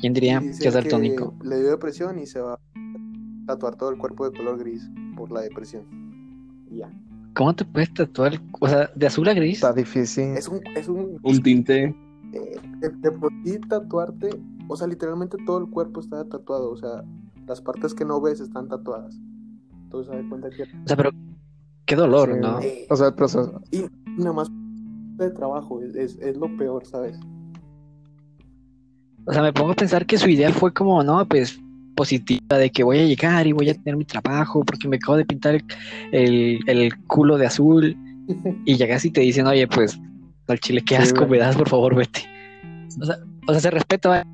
¿Quién 0.00 0.12
diría 0.12 0.40
que 0.40 0.68
es 0.68 0.74
daltónico? 0.74 1.34
Le 1.42 1.60
dio 1.60 1.70
depresión 1.70 2.18
y 2.18 2.26
se 2.26 2.40
va 2.40 2.54
a 2.54 2.58
tatuar 3.46 3.76
todo 3.76 3.90
el 3.90 3.98
cuerpo 3.98 4.28
de 4.28 4.36
color 4.36 4.58
gris 4.58 4.90
por 5.16 5.30
la 5.30 5.40
depresión. 5.40 5.84
Ya. 6.70 6.90
¿Cómo 7.34 7.54
te 7.54 7.64
puedes 7.64 7.92
tatuar, 7.94 8.40
o 8.60 8.68
sea, 8.68 8.90
de 8.94 9.06
azul 9.06 9.28
a 9.28 9.34
gris? 9.34 9.54
Está 9.56 9.72
difícil. 9.72 10.36
Es 10.36 10.48
un, 10.48 10.60
es 10.76 10.88
un 10.88 11.18
Un 11.22 11.42
tinte. 11.42 11.94
eh, 12.32 12.60
de, 13.00 13.10
por 13.12 13.32
sí 13.44 13.58
tatuarte, 13.68 14.30
o 14.68 14.76
sea, 14.76 14.86
literalmente 14.86 15.36
todo 15.46 15.58
el 15.58 15.68
cuerpo 15.68 16.00
está 16.00 16.24
tatuado, 16.28 16.70
o 16.70 16.76
sea, 16.76 17.02
las 17.46 17.60
partes 17.60 17.94
que 17.94 18.04
no 18.04 18.20
ves 18.20 18.40
están 18.40 18.68
tatuadas. 18.68 19.18
Entonces, 19.84 20.24
cuenta 20.28 20.50
que 20.50 20.62
O 20.64 20.86
sea, 20.88 20.96
pero 20.96 21.10
qué 21.86 21.96
dolor, 21.96 22.32
Sí, 22.34 22.40
¿no? 22.40 22.60
Eh, 22.60 22.86
O 22.90 22.96
sea, 22.96 23.08
el 23.08 23.14
proceso. 23.14 23.60
y 23.70 23.84
nada 24.16 24.32
más 24.32 24.48
de 25.16 25.30
trabajo 25.30 25.80
es, 25.82 25.94
es, 25.94 26.18
es 26.18 26.36
lo 26.36 26.54
peor, 26.56 26.84
¿sabes? 26.86 27.18
O 29.26 29.32
sea, 29.32 29.42
me 29.42 29.52
pongo 29.52 29.72
a 29.72 29.74
pensar 29.74 30.04
que 30.06 30.18
su 30.18 30.28
idea 30.28 30.52
fue 30.52 30.72
como, 30.72 31.02
no, 31.02 31.26
pues 31.26 31.58
positiva, 31.96 32.58
de 32.58 32.70
que 32.70 32.82
voy 32.82 32.98
a 32.98 33.04
llegar 33.06 33.46
y 33.46 33.52
voy 33.52 33.70
a 33.70 33.74
tener 33.74 33.96
mi 33.96 34.04
trabajo 34.04 34.64
porque 34.64 34.88
me 34.88 34.96
acabo 34.96 35.16
de 35.16 35.24
pintar 35.24 35.54
el, 35.54 35.64
el, 36.12 36.58
el 36.66 36.96
culo 37.06 37.38
de 37.38 37.46
azul 37.46 37.96
y 38.66 38.76
llegas 38.76 39.04
y 39.04 39.10
te 39.10 39.20
dicen, 39.20 39.46
oye, 39.46 39.66
pues 39.68 39.98
al 40.48 40.58
chile, 40.60 40.82
qué 40.84 40.96
Sí, 40.96 41.02
asco 41.02 41.20
güey. 41.20 41.30
me 41.30 41.38
das, 41.38 41.56
por 41.56 41.68
favor, 41.68 41.94
vete. 41.94 42.22
O 43.00 43.04
sea, 43.04 43.16
o 43.46 43.52
sea, 43.52 43.60
se 43.60 43.70
respeta 43.70 44.08
¿va? 44.08 44.24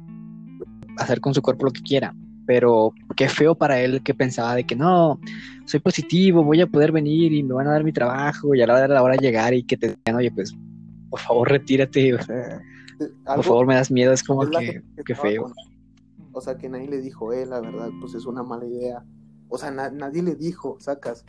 hacer 0.98 1.20
con 1.20 1.34
su 1.34 1.42
cuerpo 1.42 1.66
lo 1.66 1.72
que 1.72 1.82
quiera, 1.82 2.14
pero 2.52 2.92
qué 3.14 3.28
feo 3.28 3.54
para 3.54 3.80
él 3.80 4.02
que 4.02 4.12
pensaba 4.12 4.56
de 4.56 4.64
que 4.64 4.74
no, 4.74 5.20
soy 5.66 5.78
positivo, 5.78 6.42
voy 6.42 6.60
a 6.60 6.66
poder 6.66 6.90
venir 6.90 7.32
y 7.32 7.44
me 7.44 7.54
van 7.54 7.68
a 7.68 7.70
dar 7.70 7.84
mi 7.84 7.92
trabajo 7.92 8.56
y 8.56 8.60
a 8.60 8.66
la 8.66 8.72
hora 8.74 8.82
de 8.88 8.94
la 8.94 9.02
hora 9.04 9.14
llegar 9.14 9.54
y 9.54 9.62
que 9.62 9.76
te 9.76 9.94
digan, 9.94 10.16
oye, 10.16 10.32
pues 10.32 10.52
por 11.08 11.20
favor, 11.20 11.48
retírate, 11.48 12.16
por 13.36 13.44
favor, 13.44 13.66
me 13.68 13.76
das 13.76 13.88
miedo, 13.92 14.12
es 14.12 14.24
como 14.24 14.42
es 14.42 14.50
que, 14.50 14.82
que 15.06 15.14
feo. 15.14 15.44
con- 15.44 15.52
O 16.32 16.40
sea, 16.40 16.56
que 16.56 16.68
nadie 16.68 16.88
le 16.88 17.00
dijo, 17.00 17.32
eh, 17.32 17.46
la 17.46 17.60
verdad, 17.60 17.88
pues 18.00 18.14
es 18.14 18.26
una 18.26 18.42
mala 18.42 18.64
idea. 18.66 19.04
O 19.48 19.56
sea, 19.56 19.70
na- 19.70 19.90
nadie 19.90 20.20
le 20.24 20.34
dijo, 20.34 20.76
sacas. 20.80 21.24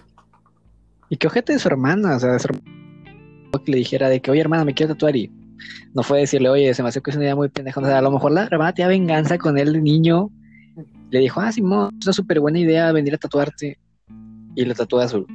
Y 1.10 1.18
qué 1.18 1.28
ojete 1.28 1.54
de 1.54 1.60
su 1.60 1.68
hermana, 1.68 2.16
o 2.16 2.20
sea, 2.20 2.32
de 2.34 2.40
su 2.40 2.48
hermana 2.48 2.66
que 3.64 3.72
le 3.72 3.78
dijera 3.78 4.10
de 4.10 4.22
que, 4.22 4.32
oye, 4.32 4.42
hermana, 4.42 4.66
me 4.66 4.74
quiero 4.74 4.94
tatuar 4.96 5.16
y 5.16 5.30
no 5.94 6.02
fue 6.02 6.20
decirle, 6.22 6.50
oye, 6.50 6.74
se 6.74 6.82
me 6.82 6.90
hace 6.90 7.00
que 7.00 7.12
es 7.12 7.16
una 7.16 7.26
idea 7.26 7.36
muy 7.36 7.50
pendeja. 7.50 7.80
O 7.80 7.86
sea, 7.86 8.00
a 8.00 8.02
lo 8.02 8.10
mejor 8.10 8.32
la 8.32 8.44
hermana 8.46 8.74
tenía 8.74 8.88
venganza 8.88 9.38
con 9.38 9.58
él 9.60 9.74
de 9.74 9.82
niño. 9.82 10.32
Le 11.12 11.20
dijo, 11.20 11.42
ah, 11.42 11.52
Simón, 11.52 11.94
es 12.00 12.08
una 12.08 12.14
súper 12.14 12.40
buena 12.40 12.58
idea 12.58 12.92
venir 12.92 13.14
a 13.14 13.18
tatuarte. 13.18 13.78
Y 14.56 14.66
lo 14.66 14.74
tatuó 14.74 15.00
de 15.00 15.06
azul. 15.06 15.28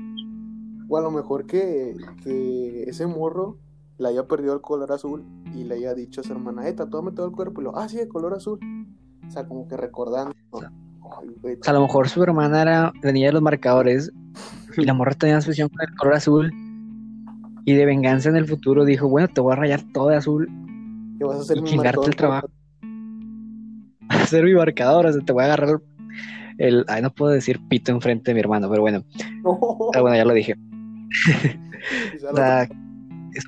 O 0.89 0.97
a 0.97 1.01
lo 1.03 1.11
mejor 1.11 1.47
que, 1.47 1.95
que 2.25 2.85
ese 2.85 3.07
morro 3.07 3.59
le 3.99 4.09
haya 4.09 4.27
perdido 4.27 4.55
el 4.55 4.61
color 4.61 4.91
azul 4.93 5.25
y 5.55 5.65
le 5.65 5.77
haya 5.77 5.95
dicho 5.95 6.21
a 6.21 6.25
su 6.25 6.33
hermana, 6.33 6.67
eh, 6.67 6.73
tatúame 6.73 7.13
todo 7.13 7.27
el 7.27 7.33
cuerpo. 7.33 7.61
Y 7.61 7.65
lo, 7.65 7.77
ah, 7.77 7.89
sí, 7.89 7.99
de 7.99 8.09
color 8.09 8.35
azul. 8.35 8.59
O 9.27 9.31
sea, 9.31 9.47
como 9.47 9.69
que 9.69 9.77
recordando. 9.77 10.35
Ay, 10.55 11.29
güey, 11.43 11.57
O 11.61 11.65
sea, 11.65 11.73
a 11.73 11.75
lo 11.75 11.83
mejor 11.83 12.09
su 12.09 12.23
hermana 12.23 12.63
era 12.63 12.93
la 13.03 13.13
niña 13.13 13.27
de 13.27 13.33
los 13.35 13.43
marcadores 13.43 14.13
y 14.77 14.85
la 14.85 14.95
morra 14.95 15.15
tenía 15.15 15.37
obsesión 15.37 15.69
con 15.69 15.87
el 15.87 15.95
color 15.95 16.15
azul. 16.15 16.53
Y 17.67 17.75
de 17.75 17.85
venganza 17.85 18.29
en 18.29 18.37
el 18.37 18.47
futuro 18.47 18.85
dijo, 18.85 19.09
bueno, 19.09 19.29
te 19.29 19.41
voy 19.41 19.53
a 19.53 19.57
rayar 19.57 19.83
todo 19.93 20.09
de 20.09 20.17
azul, 20.17 20.49
que 21.19 21.25
vas 21.25 21.39
a 21.39 21.41
hacer 21.41 21.59
y 21.59 21.63
mi 21.63 21.69
chingarte 21.69 22.07
el 22.07 22.17
trabajo. 22.17 22.49
A 24.27 24.37
hacer 24.37 24.45
mi 24.45 24.55
marcador, 24.55 25.07
o 25.07 25.13
sea, 25.13 25.23
te 25.23 25.33
voy 25.33 25.43
a 25.43 25.47
agarrar 25.47 25.81
el... 26.59 26.85
Ay, 26.89 27.03
no 27.03 27.11
puedo 27.13 27.33
decir 27.33 27.61
pito 27.69 27.93
enfrente 27.93 28.31
de 28.31 28.35
mi 28.35 28.41
hermano, 28.41 28.69
pero 28.69 28.83
bueno, 28.83 29.05
No. 29.43 29.59
ah, 29.95 30.01
bueno, 30.01 30.17
ya 30.17 30.25
lo 30.25 30.35
dije. 30.35 30.55
Es- 33.35 33.47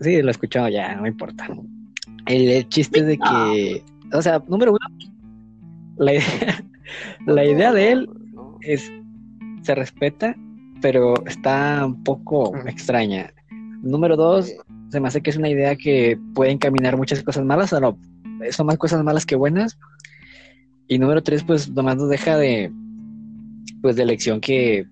Sí, 0.00 0.22
lo 0.22 0.28
he 0.28 0.30
escuchado 0.30 0.68
ya, 0.68 0.94
no 0.94 1.02
me 1.02 1.08
importa. 1.08 1.48
El, 2.26 2.48
el 2.48 2.68
chiste 2.68 3.00
es 3.00 3.06
de 3.06 3.18
que, 3.18 3.82
o 4.12 4.22
sea, 4.22 4.42
número 4.46 4.70
uno, 4.72 4.78
la 5.96 6.12
idea, 6.14 6.64
la 7.26 7.44
idea 7.44 7.72
de 7.72 7.92
él 7.92 8.10
es, 8.60 8.92
se 9.62 9.74
respeta, 9.74 10.36
pero 10.80 11.14
está 11.26 11.84
un 11.84 12.04
poco 12.04 12.56
extraña. 12.66 13.32
Número 13.82 14.16
dos, 14.16 14.52
se 14.90 15.00
me 15.00 15.08
hace 15.08 15.20
que 15.20 15.30
es 15.30 15.36
una 15.36 15.48
idea 15.48 15.76
que 15.76 16.18
puede 16.34 16.50
encaminar 16.50 16.96
muchas 16.96 17.22
cosas 17.22 17.44
malas, 17.44 17.72
o 17.72 17.80
no, 17.80 17.98
son 18.50 18.66
más 18.66 18.78
cosas 18.78 19.02
malas 19.04 19.26
que 19.26 19.36
buenas. 19.36 19.78
Y 20.86 20.98
número 20.98 21.22
tres, 21.22 21.44
pues 21.44 21.68
nomás 21.70 21.96
nos 21.96 22.08
deja 22.08 22.36
de, 22.38 22.72
pues 23.82 23.96
de 23.96 24.06
lección 24.06 24.40
que, 24.40 24.86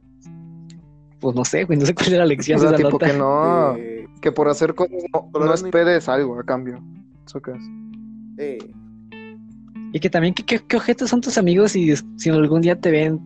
pues 1.21 1.35
no 1.35 1.45
sé, 1.45 1.65
güey, 1.65 1.79
no 1.79 1.87
sé 1.87 1.95
cuál 1.95 2.09
es 2.09 2.19
la 2.19 2.27
lección 2.27 2.59
O 2.59 2.61
sea, 2.61 2.71
de 2.71 2.77
esa 2.77 2.85
tipo 2.85 2.91
nota. 2.91 3.07
que 3.11 3.17
no, 3.17 3.77
eh, 3.77 4.07
que 4.21 4.33
por 4.33 4.49
hacer 4.49 4.75
cosas 4.75 4.93
no, 5.33 5.55
esperes 5.55 6.09
algo 6.09 6.39
a 6.39 6.45
cambio. 6.45 6.83
¿Eso 7.27 7.41
qué 7.41 7.53
es? 7.53 7.63
eh, 8.39 8.59
Y 9.93 10.01
que 10.01 10.11
también, 10.11 10.35
¿qué, 10.35 10.45
qué, 10.45 10.61
qué 10.67 10.77
objetos 10.77 11.09
son 11.11 11.21
tus 11.23 11.39
amigos 11.39 11.73
si, 11.73 11.95
si 12.17 12.29
algún 12.29 12.61
día 12.61 12.79
te 12.79 12.91
ven 12.91 13.19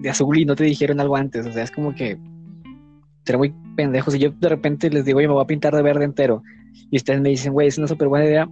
de 0.00 0.10
azul 0.10 0.38
y 0.38 0.44
no 0.44 0.54
te 0.54 0.64
dijeron 0.64 1.00
algo 1.00 1.16
antes? 1.16 1.44
O 1.46 1.52
sea, 1.52 1.64
es 1.64 1.70
como 1.72 1.92
que 1.94 2.16
será 3.28 3.36
muy 3.36 3.54
pendejo. 3.76 4.10
Si 4.10 4.18
yo 4.18 4.30
de 4.30 4.48
repente 4.48 4.88
les 4.88 5.04
digo, 5.04 5.18
oye, 5.18 5.28
me 5.28 5.34
voy 5.34 5.42
a 5.44 5.46
pintar 5.46 5.76
de 5.76 5.82
verde 5.82 6.04
entero, 6.04 6.42
y 6.90 6.96
ustedes 6.96 7.20
me 7.20 7.28
dicen, 7.28 7.52
güey, 7.52 7.68
es 7.68 7.76
una 7.76 7.86
súper 7.86 8.08
buena 8.08 8.24
idea, 8.24 8.48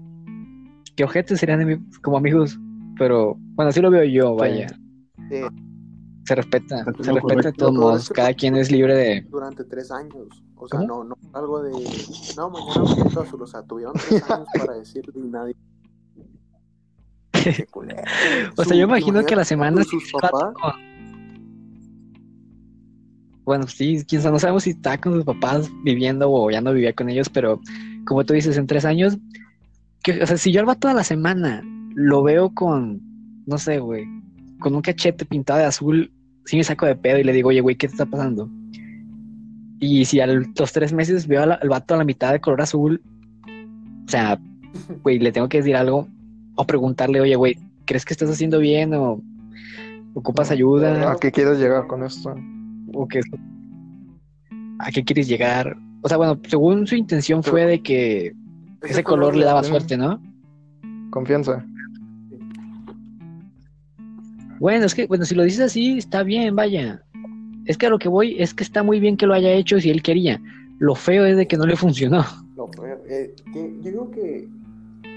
¿qué 0.94 1.02
objetos 1.02 1.40
serían 1.40 1.60
de 1.60 1.64
mí 1.64 1.78
como 2.02 2.18
amigos? 2.18 2.58
Pero, 2.98 3.38
bueno, 3.54 3.70
así 3.70 3.80
lo 3.80 3.90
veo 3.90 4.04
yo, 4.04 4.34
vaya. 4.36 4.68
Sí. 5.30 5.40
Se 6.24 6.34
respeta, 6.34 6.84
se 7.00 7.12
respeta 7.12 7.42
de 7.48 7.52
todos 7.54 7.72
modos. 7.72 8.10
Cada 8.10 8.34
quien 8.34 8.54
es 8.56 8.70
libre 8.70 8.94
de. 8.94 9.22
durante 9.30 9.64
tres 9.64 9.90
años. 9.90 10.26
O 10.56 10.68
sea, 10.68 10.80
¿Cómo? 10.80 11.04
no, 11.04 11.04
no 11.04 11.16
algo 11.32 11.62
de. 11.62 11.72
No, 12.36 12.50
mañana 12.50 12.82
me 12.82 13.02
pinto 13.02 13.20
azul. 13.20 13.42
O 13.42 13.46
sea, 13.46 13.62
tuvieron 13.62 13.94
tres 13.94 14.30
años 14.30 14.48
para 14.58 14.74
decirle 14.74 15.12
y 15.14 15.28
nadie. 15.28 15.56
Qué 17.32 17.66
culero. 17.70 18.02
O 18.56 18.64
sea, 18.64 18.76
yo 18.76 18.82
imagino 18.84 19.24
que 19.24 19.34
a 19.34 19.36
la 19.38 19.44
semana 19.44 19.84
sus 19.84 20.12
papás. 20.12 20.52
con- 20.54 20.95
Bueno, 23.46 23.68
sí, 23.68 24.04
quién 24.08 24.20
sabe, 24.20 24.32
no 24.32 24.38
sabemos 24.40 24.64
si 24.64 24.70
está 24.70 24.98
con 25.00 25.14
sus 25.14 25.24
papás 25.24 25.70
viviendo 25.84 26.28
o 26.30 26.50
ya 26.50 26.60
no 26.60 26.72
vivía 26.72 26.92
con 26.92 27.08
ellos, 27.08 27.28
pero 27.28 27.60
como 28.04 28.24
tú 28.24 28.34
dices, 28.34 28.58
en 28.58 28.66
tres 28.66 28.84
años, 28.84 29.16
que, 30.02 30.20
o 30.20 30.26
sea, 30.26 30.36
si 30.36 30.50
yo 30.50 30.58
al 30.58 30.66
vato 30.66 30.88
a 30.88 30.94
la 30.94 31.04
semana 31.04 31.62
lo 31.94 32.24
veo 32.24 32.52
con, 32.52 33.00
no 33.46 33.56
sé, 33.56 33.78
güey, 33.78 34.04
con 34.58 34.74
un 34.74 34.82
cachete 34.82 35.24
pintado 35.24 35.60
de 35.60 35.66
azul, 35.66 36.12
sí 36.44 36.56
me 36.56 36.64
saco 36.64 36.86
de 36.86 36.96
pedo 36.96 37.18
y 37.18 37.24
le 37.24 37.32
digo, 37.32 37.50
oye, 37.50 37.60
güey, 37.60 37.76
¿qué 37.76 37.86
te 37.86 37.92
está 37.92 38.04
pasando? 38.04 38.50
Y 39.78 40.06
si 40.06 40.18
a 40.18 40.26
los 40.26 40.72
tres 40.72 40.92
meses 40.92 41.28
veo 41.28 41.44
al, 41.44 41.52
al 41.52 41.68
vato 41.68 41.94
a 41.94 41.98
la 41.98 42.04
mitad 42.04 42.32
de 42.32 42.40
color 42.40 42.62
azul, 42.62 43.00
o 44.06 44.10
sea, 44.10 44.40
güey, 45.04 45.20
le 45.20 45.30
tengo 45.30 45.48
que 45.48 45.58
decir 45.58 45.76
algo 45.76 46.08
o 46.56 46.66
preguntarle, 46.66 47.20
oye, 47.20 47.36
güey, 47.36 47.56
¿crees 47.84 48.04
que 48.04 48.12
estás 48.12 48.28
haciendo 48.28 48.58
bien 48.58 48.92
o 48.92 49.22
ocupas 50.14 50.50
ayuda? 50.50 51.12
¿A 51.12 51.16
qué 51.16 51.30
quieres 51.30 51.60
llegar 51.60 51.86
con 51.86 52.02
esto? 52.02 52.34
¿O 52.92 53.06
qué, 53.08 53.20
¿A 54.78 54.90
qué 54.90 55.04
quieres 55.04 55.28
llegar? 55.28 55.76
O 56.02 56.08
sea, 56.08 56.16
bueno, 56.16 56.38
según 56.48 56.86
su 56.86 56.94
intención 56.96 57.42
fue 57.42 57.64
de 57.66 57.82
que 57.82 58.32
ese 58.82 59.02
color 59.02 59.36
le 59.36 59.44
daba 59.44 59.62
suerte, 59.62 59.96
¿no? 59.96 60.20
Confianza. 61.10 61.64
Bueno, 64.58 64.86
es 64.86 64.94
que, 64.94 65.06
bueno, 65.06 65.24
si 65.24 65.34
lo 65.34 65.42
dices 65.42 65.60
así, 65.60 65.98
está 65.98 66.22
bien, 66.22 66.54
vaya. 66.56 67.02
Es 67.66 67.76
que 67.76 67.86
a 67.86 67.90
lo 67.90 67.98
que 67.98 68.08
voy 68.08 68.36
es 68.40 68.54
que 68.54 68.62
está 68.62 68.82
muy 68.82 69.00
bien 69.00 69.16
que 69.16 69.26
lo 69.26 69.34
haya 69.34 69.50
hecho 69.52 69.80
si 69.80 69.90
él 69.90 70.02
quería. 70.02 70.40
Lo 70.78 70.94
feo 70.94 71.24
es 71.26 71.36
de 71.36 71.46
que 71.46 71.56
no 71.56 71.66
le 71.66 71.76
funcionó. 71.76 72.24
No, 72.56 72.68
fue- 72.68 72.98
eh, 73.08 73.34
que- 73.52 73.76
yo 73.82 73.90
digo 73.90 74.10
que, 74.10 74.48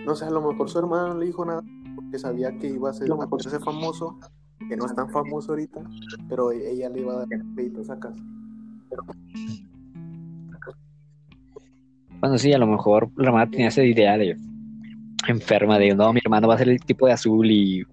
no 0.06 0.16
sé, 0.16 0.26
a 0.26 0.30
lo 0.30 0.42
mejor 0.46 0.70
su 0.70 0.80
hermano 0.80 1.14
no 1.14 1.20
le 1.20 1.28
dijo 1.28 1.46
nada 1.46 1.62
porque 1.96 2.18
sabía 2.20 2.58
que 2.58 2.68
iba 2.68 2.90
a 2.90 2.94
ser 2.94 3.08
a 3.12 3.60
famoso, 3.60 4.20
que 4.68 4.75
no 4.78 4.86
es 4.86 4.96
tan 4.96 5.10
famoso 5.10 5.51
ahorita, 5.51 5.82
pero 6.28 6.51
ella 6.51 6.89
le 6.89 7.01
iba 7.01 7.13
a 7.13 7.18
dar 7.20 7.28
créditos 7.56 7.89
a 7.89 8.00
casa. 8.00 8.22
Bueno, 12.20 12.38
sí, 12.38 12.51
a 12.54 12.58
lo 12.58 12.68
mejor 12.68 13.10
la 13.16 13.28
hermana 13.28 13.50
tenía 13.50 13.70
esa 13.70 13.84
idea 13.84 14.18
de 14.18 14.36
enferma 15.28 15.78
de, 15.80 15.96
no, 15.96 16.12
mi 16.12 16.20
hermano 16.24 16.48
va 16.48 16.56
a 16.56 16.58
ser 16.58 16.70
el 16.70 16.80
tipo 16.82 17.06
de 17.08 17.13
azul 17.13 17.50
y 17.50 17.84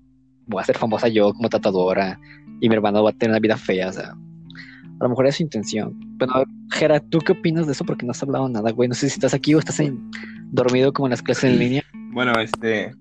voy 0.47 0.61
a 0.61 0.65
ser 0.65 0.77
famosa 0.77 1.09
yo 1.09 1.33
como 1.33 1.49
tatuadora 1.49 2.19
y 2.61 2.69
mi 2.69 2.75
hermano 2.75 3.03
va 3.05 3.11
a 3.11 3.13
tener 3.13 3.31
una 3.33 3.41
vida 3.41 3.57
fea, 3.57 3.89
o 3.89 3.93
sea, 3.93 4.11
a 4.11 5.03
lo 5.05 5.09
mejor 5.11 5.27
es 5.27 5.37
su 5.37 5.43
intención. 5.43 5.95
Bueno, 6.19 6.33
a 6.35 6.39
ver, 6.39 6.49
Jera, 6.73 7.01
¿tú 7.01 7.19
qué 7.19 7.33
opinas 7.33 7.67
de 7.67 7.73
eso? 7.73 7.85
Porque 7.85 8.07
no 8.07 8.13
has 8.13 8.23
hablado 8.23 8.49
nada, 8.49 8.71
güey. 8.73 8.89
No 8.89 8.95
sé 8.95 9.09
si 9.09 9.15
estás 9.15 9.35
aquí 9.35 9.55
o 9.55 9.59
estás 9.59 9.79
en- 9.81 10.11
dormido 10.51 10.93
como 10.93 11.07
en 11.07 11.11
las 11.11 11.23
clases 11.23 11.45
en 11.53 11.59
línea. 11.59 11.83
Bueno, 12.13 12.33
este. 12.41 12.95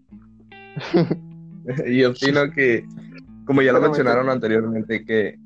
y 1.87 2.03
opino 2.03 2.51
que, 2.51 2.85
como 3.45 3.61
ya 3.61 3.71
lo 3.73 3.81
mencionaron 3.81 4.29
anteriormente, 4.29 5.05
que 5.05 5.39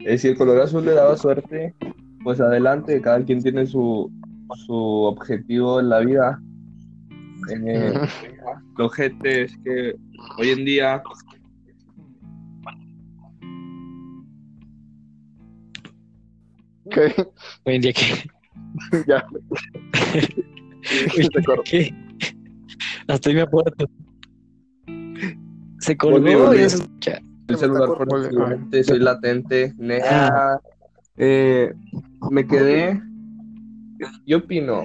eh, 0.00 0.18
si 0.18 0.28
el 0.28 0.36
color 0.36 0.60
azul 0.60 0.84
le 0.84 0.92
daba 0.92 1.16
suerte, 1.16 1.74
pues 2.22 2.40
adelante, 2.40 3.00
cada 3.00 3.24
quien 3.24 3.42
tiene 3.42 3.66
su, 3.66 4.10
su 4.66 4.74
objetivo 4.74 5.80
en 5.80 5.88
la 5.88 6.00
vida. 6.00 6.40
Eh, 7.50 7.92
lo 8.78 8.86
ojete 8.86 9.42
es 9.42 9.56
que 9.64 9.96
hoy 10.38 10.50
en 10.50 10.64
día 10.64 11.02
Ok, 16.84 16.98
Hoy 17.64 17.74
en 17.76 17.82
día 17.82 17.92
que... 17.92 18.30
ya. 19.06 19.24
¿Qué? 21.64 21.94
Hasta 23.06 23.28
ahí 23.28 23.34
me 23.36 23.42
acuerdo. 23.42 23.88
Se 25.82 25.96
colgó 25.96 26.54
y 26.54 26.58
eso 26.58 26.84
el 27.48 27.56
celular 27.56 27.88
por 27.88 28.84
soy 28.84 28.98
latente. 29.00 29.74
Ah. 30.08 30.58
eh, 31.16 31.74
me 32.30 32.46
quedé. 32.46 33.02
Yo 34.26 34.38
opino, 34.38 34.84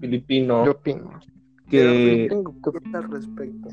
filipino, 0.00 0.64
Yo 0.64 0.72
opino. 0.72 1.20
que. 1.68 2.26
Tengo 2.28 2.54
que- 2.62 2.80
¿Qué 2.90 2.96
al 2.96 3.10
respecto? 3.10 3.68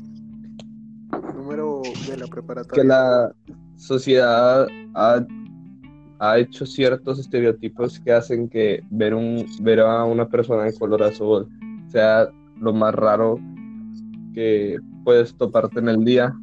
Número 1.34 1.82
de 2.08 2.16
la 2.18 2.26
preparatoria. 2.26 2.82
que 2.82 2.86
la 2.86 3.32
sociedad 3.76 4.66
ha, 4.94 5.26
ha 6.18 6.38
hecho 6.38 6.66
ciertos 6.66 7.18
estereotipos 7.18 7.98
que 8.00 8.12
hacen 8.12 8.48
que 8.48 8.82
ver, 8.90 9.14
un, 9.14 9.46
ver 9.62 9.80
a 9.80 10.04
una 10.04 10.28
persona 10.28 10.64
de 10.64 10.74
color 10.78 11.02
azul 11.02 11.48
sea 11.88 12.28
lo 12.60 12.72
más 12.74 12.94
raro 12.94 13.38
que 14.34 14.78
puedes 15.04 15.34
toparte 15.36 15.80
en 15.80 15.88
el 15.88 16.04
día. 16.04 16.34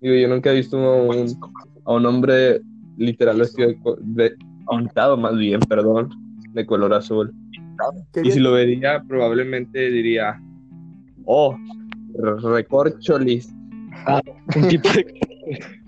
Digo, 0.00 0.14
yo 0.14 0.28
nunca 0.28 0.50
he 0.50 0.56
visto 0.56 0.78
a 0.78 1.02
un, 1.02 1.26
a 1.84 1.92
un 1.94 2.06
hombre 2.06 2.60
literal 2.96 3.38
vestido 3.38 3.74
de, 4.00 4.34
más 5.18 5.36
bien, 5.36 5.60
perdón, 5.60 6.10
de 6.52 6.66
color 6.66 6.94
azul. 6.94 7.32
¿Qué 8.12 8.22
Y 8.24 8.30
si 8.30 8.40
lo 8.40 8.52
vería, 8.52 9.02
probablemente 9.06 9.90
diría, 9.90 10.40
oh, 11.24 11.56
recorcholis. 12.42 13.52
Un 14.56 14.68
tipo 14.68 14.88
de, 14.90 15.06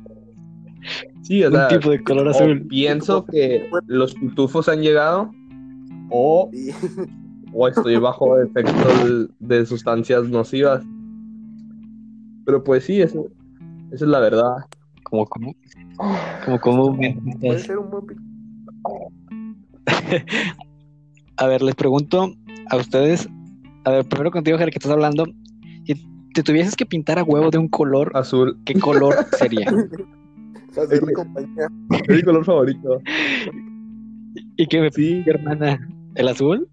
Sí, 1.22 1.42
o 1.42 1.48
un 1.48 1.54
sea, 1.54 1.68
tipo 1.68 1.90
de 1.90 2.02
color 2.02 2.28
O 2.28 2.30
azul. 2.30 2.66
pienso 2.68 3.24
que 3.24 3.68
los 3.86 4.14
pitufos 4.14 4.68
han 4.68 4.80
llegado 4.80 5.32
o, 6.10 6.50
o 7.52 7.68
estoy 7.68 7.96
bajo 7.96 8.40
efectos 8.40 9.28
de, 9.40 9.56
de 9.58 9.66
sustancias 9.66 10.28
nocivas. 10.28 10.84
Pero 12.46 12.64
pues 12.64 12.84
sí, 12.84 13.02
eso, 13.02 13.26
esa 13.92 14.04
es 14.04 14.10
la 14.10 14.20
verdad. 14.20 14.54
Como, 15.02 15.26
como, 15.26 15.54
como, 16.44 16.60
como 16.60 16.96
puede 17.40 17.58
ser 17.58 17.78
un 17.78 17.90
buen 17.90 18.06
A 21.36 21.46
ver, 21.46 21.62
les 21.62 21.74
pregunto 21.74 22.32
a 22.70 22.76
ustedes. 22.76 23.28
A 23.84 23.90
ver, 23.90 24.04
primero 24.08 24.30
contigo, 24.30 24.56
Jera, 24.58 24.70
que 24.70 24.78
estás 24.78 24.92
hablando. 24.92 25.26
Si 25.84 25.94
te 26.34 26.42
tuvieses 26.42 26.74
que 26.76 26.86
pintar 26.86 27.18
a 27.18 27.24
huevo 27.24 27.50
de 27.50 27.58
un 27.58 27.68
color, 27.68 28.10
Azul 28.14 28.56
¿qué 28.64 28.74
color 28.74 29.14
sería? 29.38 29.66
hacerle 30.70 31.12
compañía. 31.14 31.68
es 32.08 32.16
mi 32.16 32.22
color 32.22 32.44
favorito. 32.44 33.00
¿Y 34.56 34.66
qué 34.66 34.80
me 34.80 34.90
Sí, 34.90 35.22
hermana? 35.26 35.88
¿El 36.14 36.28
azul? 36.28 36.68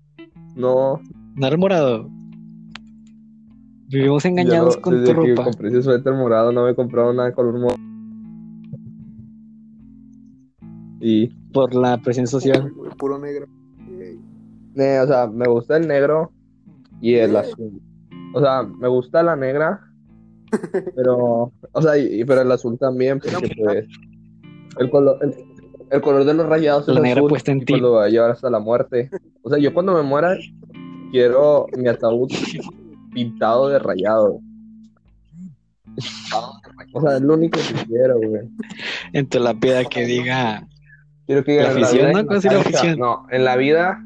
no. 0.55 0.99
¿No 1.35 1.47
el 1.47 1.57
morado? 1.57 2.09
Vivimos 3.93 4.25
engañados 4.25 4.75
no- 4.77 4.81
con 4.81 4.99
desde 5.01 5.13
tu 5.13 5.21
que 5.21 5.29
ropa. 5.35 5.43
compré 5.45 5.69
ese 5.69 5.83
suéter 5.83 6.13
morado 6.13 6.51
no 6.51 6.65
me 6.65 6.71
he 6.71 6.75
comprado 6.75 7.13
nada 7.13 7.29
de 7.29 7.35
color 7.35 7.53
morado. 7.59 7.77
Y, 10.99 11.27
Por 11.51 11.75
la 11.75 11.97
presión 11.97 12.27
social. 12.27 12.71
Puro 12.97 13.19
negro. 13.19 13.45
Eh, 14.75 14.99
o 15.03 15.07
sea, 15.07 15.27
me 15.27 15.47
gusta 15.47 15.77
el 15.77 15.87
negro 15.87 16.31
y 17.01 17.15
el 17.15 17.35
azul. 17.35 17.81
O 18.33 18.39
sea, 18.39 18.63
me 18.63 18.87
gusta 18.87 19.21
la 19.21 19.35
negra, 19.35 19.81
pero, 20.95 21.51
o 21.71 21.81
sea, 21.81 21.97
y, 21.97 22.23
pero 22.25 22.41
el 22.41 22.51
azul 22.51 22.77
también, 22.79 23.19
porque 23.19 23.53
pues 23.61 23.85
el 24.79 24.89
color, 24.89 25.19
el, 25.21 25.35
el 25.91 26.01
color 26.01 26.23
de 26.25 26.33
los 26.33 26.47
rayados 26.47 26.87
es 26.87 26.95
La 26.95 27.01
negra 27.01 27.19
azul 27.19 27.29
puesta 27.29 27.51
en 27.51 27.59
ti. 27.59 27.73
pues 27.73 27.81
lo 27.81 27.91
va 27.91 28.05
a 28.05 28.09
llevar 28.09 28.31
hasta 28.31 28.49
la 28.49 28.59
muerte. 28.59 29.09
O 29.43 29.49
sea, 29.49 29.59
yo 29.59 29.73
cuando 29.73 29.93
me 29.93 30.01
muera 30.01 30.35
quiero 31.11 31.67
mi 31.77 31.87
ataúd 31.87 32.29
pintado 33.13 33.69
de 33.69 33.79
rayado. 33.79 34.39
O 36.93 37.01
sea, 37.01 37.17
es 37.17 37.21
lo 37.21 37.33
único 37.35 37.59
que 37.59 37.85
quiero, 37.85 38.17
güey. 38.17 38.49
En 39.13 39.27
tu 39.27 39.39
lápida 39.39 39.83
que 39.85 40.05
diga. 40.05 40.67
Quiero 41.25 41.43
que 41.43 41.57
La 41.57 41.71
en 41.71 41.77
afición, 41.83 42.09
vida- 42.09 42.21
¿no? 42.21 42.27
¿Cómo 42.27 42.41
se 42.41 42.49
llama 42.49 42.59
o 42.59 42.63
sea, 42.63 42.71
afición? 42.71 42.99
No, 42.99 43.25
en 43.31 43.45
la 43.45 43.55
vida, 43.55 44.03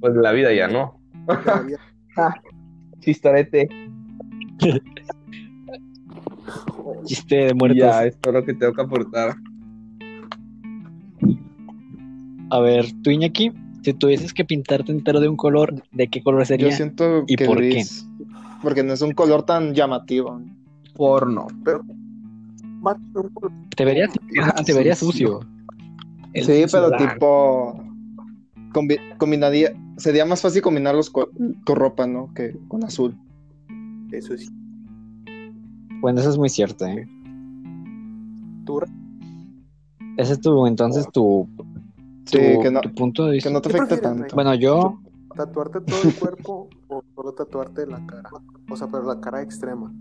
pues 0.00 0.14
en 0.14 0.22
la 0.22 0.32
vida 0.32 0.52
ya 0.52 0.68
no. 0.68 0.98
Chistorete. 3.00 3.68
Chiste 7.04 7.36
de 7.36 7.54
muertos. 7.54 7.78
ya, 7.78 8.04
es 8.04 8.18
todo 8.20 8.34
lo 8.34 8.44
que 8.44 8.54
tengo 8.54 8.72
que 8.72 8.82
aportar. 8.82 9.34
A 12.50 12.58
ver, 12.60 12.86
tú, 13.02 13.10
Iñaki, 13.10 13.52
si 13.82 13.92
tuvieses 13.94 14.32
que 14.32 14.44
pintarte 14.44 14.92
entero 14.92 15.20
de 15.20 15.28
un 15.28 15.36
color, 15.36 15.74
¿de 15.92 16.08
qué 16.08 16.22
color 16.22 16.42
Yo 16.42 16.46
sería? 16.46 16.72
siento 16.72 17.24
¿Y 17.26 17.36
que 17.36 17.44
por 17.46 17.58
qué? 17.60 17.82
Porque 18.62 18.82
no 18.82 18.92
es 18.92 19.02
un 19.02 19.12
color 19.12 19.42
tan 19.44 19.74
llamativo. 19.74 20.40
Porno. 20.94 21.46
color- 21.62 21.84
Te 23.76 23.84
verías, 23.84 24.10
Ah, 24.42 24.62
te 24.64 24.72
verías 24.74 24.98
sucio. 24.98 25.40
sucio. 26.34 26.44
Sí, 26.44 26.64
pero 26.70 26.90
tipo. 26.96 27.82
combi- 28.72 29.00
combinaría. 29.18 29.72
Sería 29.96 30.24
más 30.24 30.40
fácil 30.40 30.62
combinarlos 30.62 31.10
con 31.10 31.26
tu 31.64 31.74
ropa, 31.74 32.06
¿no? 32.06 32.32
Que 32.34 32.56
con 32.68 32.84
azul. 32.84 33.14
Eso 34.10 34.36
sí. 34.36 34.48
Bueno, 36.00 36.20
eso 36.20 36.30
es 36.30 36.38
muy 36.38 36.48
cierto, 36.48 36.86
¿eh? 36.86 37.06
Tú, 38.64 38.80
Ese 40.16 40.32
es 40.34 40.40
tu, 40.40 40.66
entonces, 40.66 41.06
tu, 41.12 41.48
Sí, 42.26 42.38
tu, 42.38 42.60
que 42.62 42.70
no, 42.70 42.80
tu 42.80 42.94
punto 42.94 43.24
de 43.26 43.30
que 43.32 43.34
vista. 43.34 43.50
no 43.50 43.60
te 43.60 43.70
¿Qué 43.70 43.76
afecte 43.76 43.96
prefieres, 43.96 44.20
tanto. 44.20 44.34
Bueno, 44.34 44.54
yo, 44.54 45.00
¿Tatuarte 45.34 45.80
todo 45.80 46.02
el 46.02 46.14
cuerpo 46.14 46.68
o 46.88 47.02
solo 47.14 47.32
tatuarte 47.32 47.86
la 47.86 48.04
cara? 48.06 48.28
O 48.70 48.76
sea, 48.76 48.86
pero 48.88 49.02
la 49.04 49.20
cara 49.20 49.40
extrema. 49.42 49.92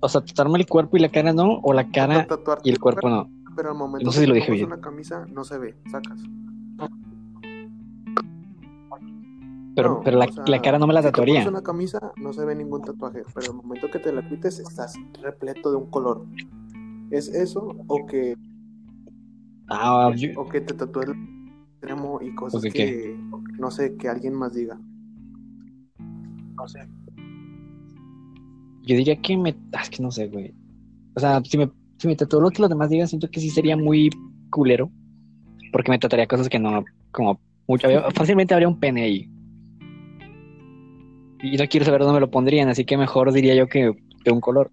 o 0.00 0.08
sea, 0.08 0.20
tatuarme 0.24 0.58
el 0.58 0.66
cuerpo 0.66 0.96
y 0.96 1.00
la 1.00 1.08
cara 1.10 1.32
no, 1.32 1.60
o 1.62 1.72
la 1.72 1.90
cara 1.90 2.26
y 2.64 2.70
el 2.70 2.78
cuerpo 2.80 3.08
no. 3.08 3.28
Pero 3.56 3.70
al 3.70 3.76
momento 3.76 4.04
No 4.06 4.12
sé 4.12 4.20
que 4.20 4.24
si 4.24 4.26
lo 4.28 4.32
te 4.34 4.40
dije 4.40 4.52
bien. 4.52 4.66
una 4.66 4.80
camisa 4.80 5.26
no 5.30 5.44
se 5.44 5.58
ve, 5.58 5.76
sacas. 5.90 6.20
Pero, 9.74 9.88
No, 9.90 10.00
pero 10.04 10.18
la, 10.18 10.26
o 10.26 10.32
sea, 10.32 10.44
la 10.46 10.60
cara 10.60 10.78
no 10.78 10.86
me 10.86 10.92
la 10.92 11.00
si 11.00 11.06
te 11.06 11.12
tatuaría. 11.12 11.48
una 11.48 11.62
camisa 11.62 12.12
no 12.16 12.32
se 12.32 12.44
ve 12.44 12.54
ningún 12.54 12.82
tatuaje, 12.82 13.22
pero 13.34 13.52
al 13.52 13.56
momento 13.56 13.90
que 13.90 13.98
te 13.98 14.12
la 14.12 14.26
quites 14.28 14.58
estás 14.58 14.94
repleto 15.22 15.70
de 15.70 15.76
un 15.76 15.86
color. 15.90 16.26
¿Es 17.10 17.28
eso 17.28 17.74
o 17.86 18.06
que, 18.06 18.36
Ah, 19.74 20.12
yo- 20.14 20.28
o 20.40 20.48
que 20.48 20.60
te 20.60 20.74
tatúes 20.74 21.08
el 21.08 21.14
extremo 21.72 22.20
y 22.20 22.34
cosas 22.34 22.62
¿O 22.64 22.70
que 22.70 23.16
no 23.58 23.70
sé, 23.70 23.96
que 23.96 24.08
alguien 24.08 24.34
más 24.34 24.52
diga? 24.52 24.78
Yo 28.84 28.96
diría 28.96 29.16
que 29.20 29.36
me. 29.36 29.54
ah, 29.72 29.80
Es 29.82 29.90
que 29.90 30.02
no 30.02 30.10
sé, 30.10 30.28
güey. 30.28 30.54
O 31.14 31.20
sea, 31.20 31.40
si 31.44 31.56
me, 31.58 31.70
si 31.98 32.08
me 32.08 32.16
tatuó 32.16 32.40
lo 32.40 32.50
que 32.50 32.60
los 32.62 32.68
demás 32.68 32.90
digan, 32.90 33.08
siento 33.08 33.30
que 33.30 33.40
sí 33.40 33.50
sería 33.50 33.76
muy 33.76 34.10
culero. 34.50 34.90
Porque 35.72 35.90
me 35.90 35.98
trataría 35.98 36.26
cosas 36.26 36.48
que 36.48 36.58
no. 36.58 36.84
Como. 37.10 37.40
Mucho, 37.68 37.88
fácilmente 38.14 38.52
habría 38.54 38.68
un 38.68 38.78
pene 38.78 39.02
ahí. 39.04 39.30
Y 41.42 41.56
no 41.56 41.64
quiero 41.68 41.86
saber 41.86 42.00
dónde 42.00 42.14
me 42.14 42.20
lo 42.20 42.30
pondrían, 42.30 42.68
así 42.68 42.84
que 42.84 42.96
mejor 42.96 43.32
diría 43.32 43.54
yo 43.54 43.68
que, 43.68 43.92
que 44.24 44.30
un 44.30 44.40
color. 44.40 44.70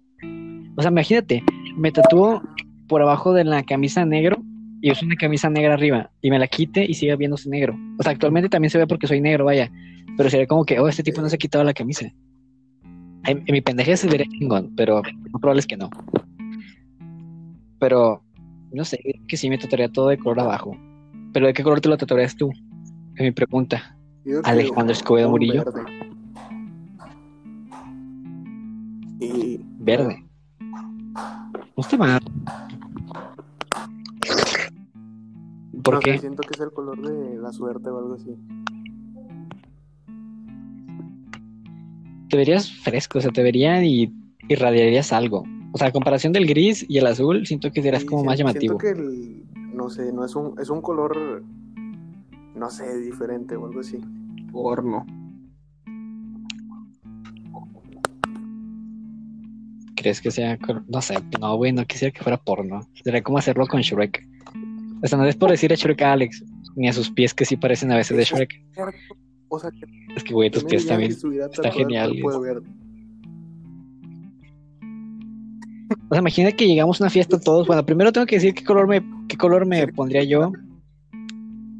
O 0.76 0.82
sea, 0.82 0.90
imagínate, 0.90 1.42
me 1.76 1.92
tatúo 1.92 2.42
por 2.88 3.00
abajo 3.02 3.32
de 3.32 3.44
la 3.44 3.62
camisa 3.62 4.04
negro 4.04 4.42
y 4.82 4.90
uso 4.90 5.04
una 5.04 5.16
camisa 5.16 5.50
negra 5.50 5.74
arriba 5.74 6.10
y 6.22 6.30
me 6.30 6.38
la 6.38 6.46
quite 6.46 6.84
y 6.84 6.94
sigue 6.94 7.14
viéndose 7.16 7.48
negro. 7.48 7.76
O 7.98 8.02
sea, 8.02 8.12
actualmente 8.12 8.48
también 8.48 8.70
se 8.70 8.78
ve 8.78 8.86
porque 8.86 9.06
soy 9.06 9.20
negro, 9.20 9.44
vaya. 9.44 9.70
Pero 10.16 10.30
sería 10.30 10.46
como 10.46 10.64
que, 10.64 10.78
oh, 10.78 10.88
este 10.88 11.02
tipo 11.02 11.20
no 11.20 11.28
se 11.28 11.36
ha 11.36 11.38
quitado 11.38 11.64
la 11.64 11.74
camisa. 11.74 12.06
En, 13.24 13.42
en 13.46 13.52
mi 13.52 13.60
pendeje 13.60 13.96
se 13.96 14.08
vería 14.08 14.26
chingón, 14.26 14.74
pero 14.76 15.02
lo 15.32 15.38
probable 15.38 15.60
es 15.60 15.66
que 15.66 15.76
no. 15.76 15.90
Pero, 17.78 18.22
no 18.72 18.84
sé, 18.84 18.98
que 19.28 19.36
sí 19.36 19.48
me 19.48 19.58
tatuaría 19.58 19.90
todo 19.90 20.08
de 20.08 20.18
color 20.18 20.40
abajo. 20.40 20.76
Pero 21.32 21.46
¿de 21.46 21.52
qué 21.52 21.62
color 21.62 21.80
te 21.80 21.88
lo 21.88 21.96
tatuarías 21.96 22.36
tú? 22.36 22.50
Es 23.16 23.22
mi 23.22 23.30
pregunta. 23.30 23.96
Yo 24.24 24.40
Alejandro 24.44 24.92
Escobedo 24.92 25.30
Murillo. 25.30 25.64
verde. 25.64 25.82
Y 29.20 29.60
Verde. 29.78 30.24
No 31.14 31.82
está 31.82 31.96
mal. 31.96 32.20
¿Por 35.82 35.94
no 35.94 36.00
sé, 36.00 36.12
qué? 36.12 36.18
siento 36.18 36.42
que 36.42 36.54
es 36.54 36.60
el 36.60 36.72
color 36.72 37.00
de 37.00 37.36
la 37.38 37.52
suerte 37.52 37.88
o 37.90 37.98
algo 37.98 38.14
así. 38.14 38.34
Te 42.28 42.36
verías 42.36 42.70
fresco, 42.72 43.18
o 43.18 43.20
sea, 43.20 43.32
te 43.32 43.42
verían 43.42 43.84
y 43.84 44.12
irradiarías 44.48 45.12
algo. 45.12 45.44
O 45.72 45.78
sea, 45.78 45.88
a 45.88 45.92
comparación 45.92 46.32
del 46.32 46.46
gris 46.46 46.84
y 46.88 46.98
el 46.98 47.06
azul, 47.06 47.46
siento 47.46 47.70
que 47.70 47.82
serás 47.82 48.02
Sí, 48.02 48.08
como 48.08 48.24
más 48.24 48.38
llamativo. 48.38 48.78
Siento 48.80 49.00
que 49.00 49.02
el, 49.02 49.44
no 49.74 49.88
sé, 49.90 50.12
no 50.12 50.24
es 50.24 50.34
un, 50.34 50.58
es 50.60 50.70
un 50.70 50.80
color, 50.80 51.42
no 52.54 52.70
sé, 52.70 52.98
diferente 53.00 53.56
o 53.56 53.66
algo 53.66 53.80
así. 53.80 53.98
Porno. 54.52 55.06
¿Crees 59.96 60.20
que 60.20 60.30
sea.? 60.30 60.58
No 60.88 61.02
sé, 61.02 61.14
no, 61.40 61.56
güey, 61.56 61.72
no 61.72 61.84
quisiera 61.84 62.12
que 62.12 62.22
fuera 62.22 62.38
porno. 62.38 62.80
Sería 63.04 63.22
como 63.22 63.38
hacerlo 63.38 63.66
con 63.66 63.80
Shrek. 63.80 64.29
O 65.02 65.06
sea, 65.06 65.18
no 65.18 65.24
es 65.26 65.36
por 65.36 65.50
decir 65.50 65.72
a 65.72 65.76
Shrek 65.76 66.02
a 66.02 66.12
Alex, 66.12 66.44
ni 66.76 66.88
a 66.88 66.92
sus 66.92 67.10
pies 67.10 67.32
que 67.34 67.44
sí 67.44 67.56
parecen 67.56 67.90
a 67.92 67.96
veces 67.96 68.16
de 68.16 68.24
Shrek. 68.24 68.50
O 69.48 69.58
sea, 69.58 69.70
que 69.70 69.80
Es 70.16 70.22
que, 70.24 70.34
güey, 70.34 70.50
tus 70.50 70.64
pies 70.64 70.86
también. 70.86 71.10
está 71.12 71.70
genial. 71.72 72.12
O 76.08 76.14
sea, 76.14 76.18
imagina 76.20 76.52
que 76.52 76.66
llegamos 76.66 77.00
a 77.00 77.04
una 77.04 77.10
fiesta 77.10 77.40
todos. 77.40 77.66
Bueno, 77.66 77.84
primero 77.84 78.12
tengo 78.12 78.26
que 78.26 78.36
decir 78.36 78.54
qué 78.54 78.64
color 78.64 78.86
me, 78.86 79.02
qué 79.28 79.36
color 79.36 79.66
me 79.66 79.88
pondría 79.88 80.22
yo. 80.24 80.52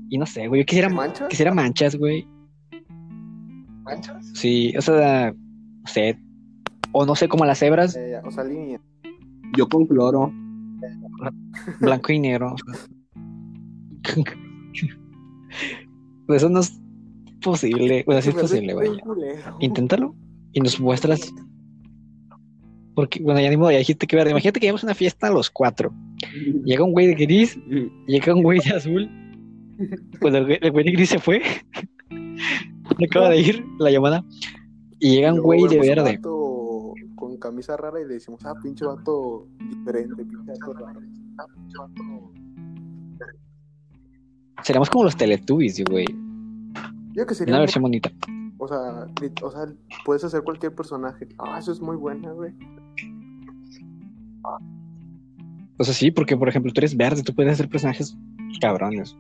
Y 0.09 0.19
no 0.19 0.27
sé, 0.27 0.49
güey, 0.49 0.63
yo 0.63 0.67
quisiera, 0.67 0.89
¿Manchas? 0.89 1.29
quisiera 1.29 1.55
manchas, 1.55 1.95
güey. 1.95 2.27
¿Manchas? 3.83 4.27
Sí, 4.35 4.75
o 4.77 4.83
sea, 4.83 5.33
no 5.33 5.87
sé. 5.87 6.19
O 6.93 7.07
no 7.07 7.15
sé, 7.15 7.29
como 7.29 7.45
las 7.45 7.61
cebras, 7.61 7.95
Eh, 7.95 8.21
o 8.25 8.31
sea, 8.33 8.43
línea. 8.43 8.81
Yo 9.57 9.69
con 9.69 9.87
cloro. 9.87 10.33
blanco 11.81 12.13
y 12.13 12.19
negro. 12.19 12.57
Eso 16.29 16.49
no 16.49 16.61
es 16.61 16.81
posible. 17.43 18.05
Bueno, 18.07 18.23
sí 18.23 18.29
es 18.31 18.35
posible, 18.35 18.73
culero. 18.75 19.57
Inténtalo 19.61 20.15
y 20.53 20.61
nos 20.61 20.81
muestras. 20.81 21.33
Porque, 22.95 23.23
bueno, 23.23 23.41
ya 23.41 23.51
ni 23.51 23.57
modo, 23.57 23.71
ya 23.71 23.79
dijiste 23.79 24.07
que 24.07 24.17
verde. 24.17 24.31
Imagínate 24.31 24.61
que 24.61 24.67
llevamos 24.67 24.85
una 24.85 24.95
fiesta 24.95 25.29
a 25.29 25.31
los 25.31 25.51
cuatro. 25.51 25.93
Llega 26.65 26.85
un 26.85 26.93
güey 26.93 27.07
de 27.09 27.15
gris, 27.15 27.59
llega 28.07 28.35
un 28.35 28.43
güey 28.43 28.61
de 28.61 28.71
azul. 28.71 29.09
Pues 30.21 30.35
el 30.35 30.45
güey, 30.45 30.59
el 30.61 30.71
güey 30.73 30.85
de 30.85 30.93
gris 30.93 31.11
se 31.11 31.19
fue. 31.19 31.43
Acaba 33.05 33.31
de 33.31 33.41
ir 33.41 33.65
la 33.79 33.91
llamada. 33.91 34.25
Y 34.99 35.17
llega 35.17 35.33
un 35.33 35.41
güey 35.41 35.67
de 35.67 35.79
verde. 35.79 36.17
vato 36.17 36.95
con 37.15 37.37
camisa 37.39 37.77
rara 37.77 38.01
y 38.01 38.07
le 38.07 38.15
decimos, 38.15 38.45
ah, 38.45 38.55
pinche 38.63 38.85
vato 38.85 39.47
diferente, 39.59 40.25
pinche 40.25 40.53
vato 40.53 40.73
raro. 40.75 41.01
Ah, 41.39 41.47
pinche 41.55 41.79
vato. 41.79 42.33
Seremos 44.63 44.91
como 44.91 45.05
los 45.05 45.17
Teletubbies, 45.17 45.83
güey. 45.85 46.07
Yo 47.15 47.27
que 47.27 47.35
sería 47.35 47.53
Una 47.53 47.59
muy- 47.59 47.63
versión 47.67 47.83
bonita. 47.83 48.11
O 48.59 48.69
sea, 48.69 49.07
o 49.43 49.51
sea, 49.51 49.67
puedes 50.05 50.23
hacer 50.25 50.43
cualquier 50.43 50.75
personaje. 50.75 51.27
Ah, 51.39 51.59
eso 51.59 51.73
es 51.73 51.81
muy 51.81 51.97
buena, 51.97 52.31
güey. 52.33 52.53
O 55.79 55.85
sea, 55.85 55.95
sí, 55.95 56.11
porque 56.11 56.37
por 56.37 56.49
ejemplo, 56.49 56.73
tú 56.73 56.81
eres 56.81 56.97
verde, 56.97 57.23
tú 57.23 57.35
puedes 57.35 57.55
hacer 57.55 57.69
personajes 57.69 58.17
cabrones. 58.61 59.17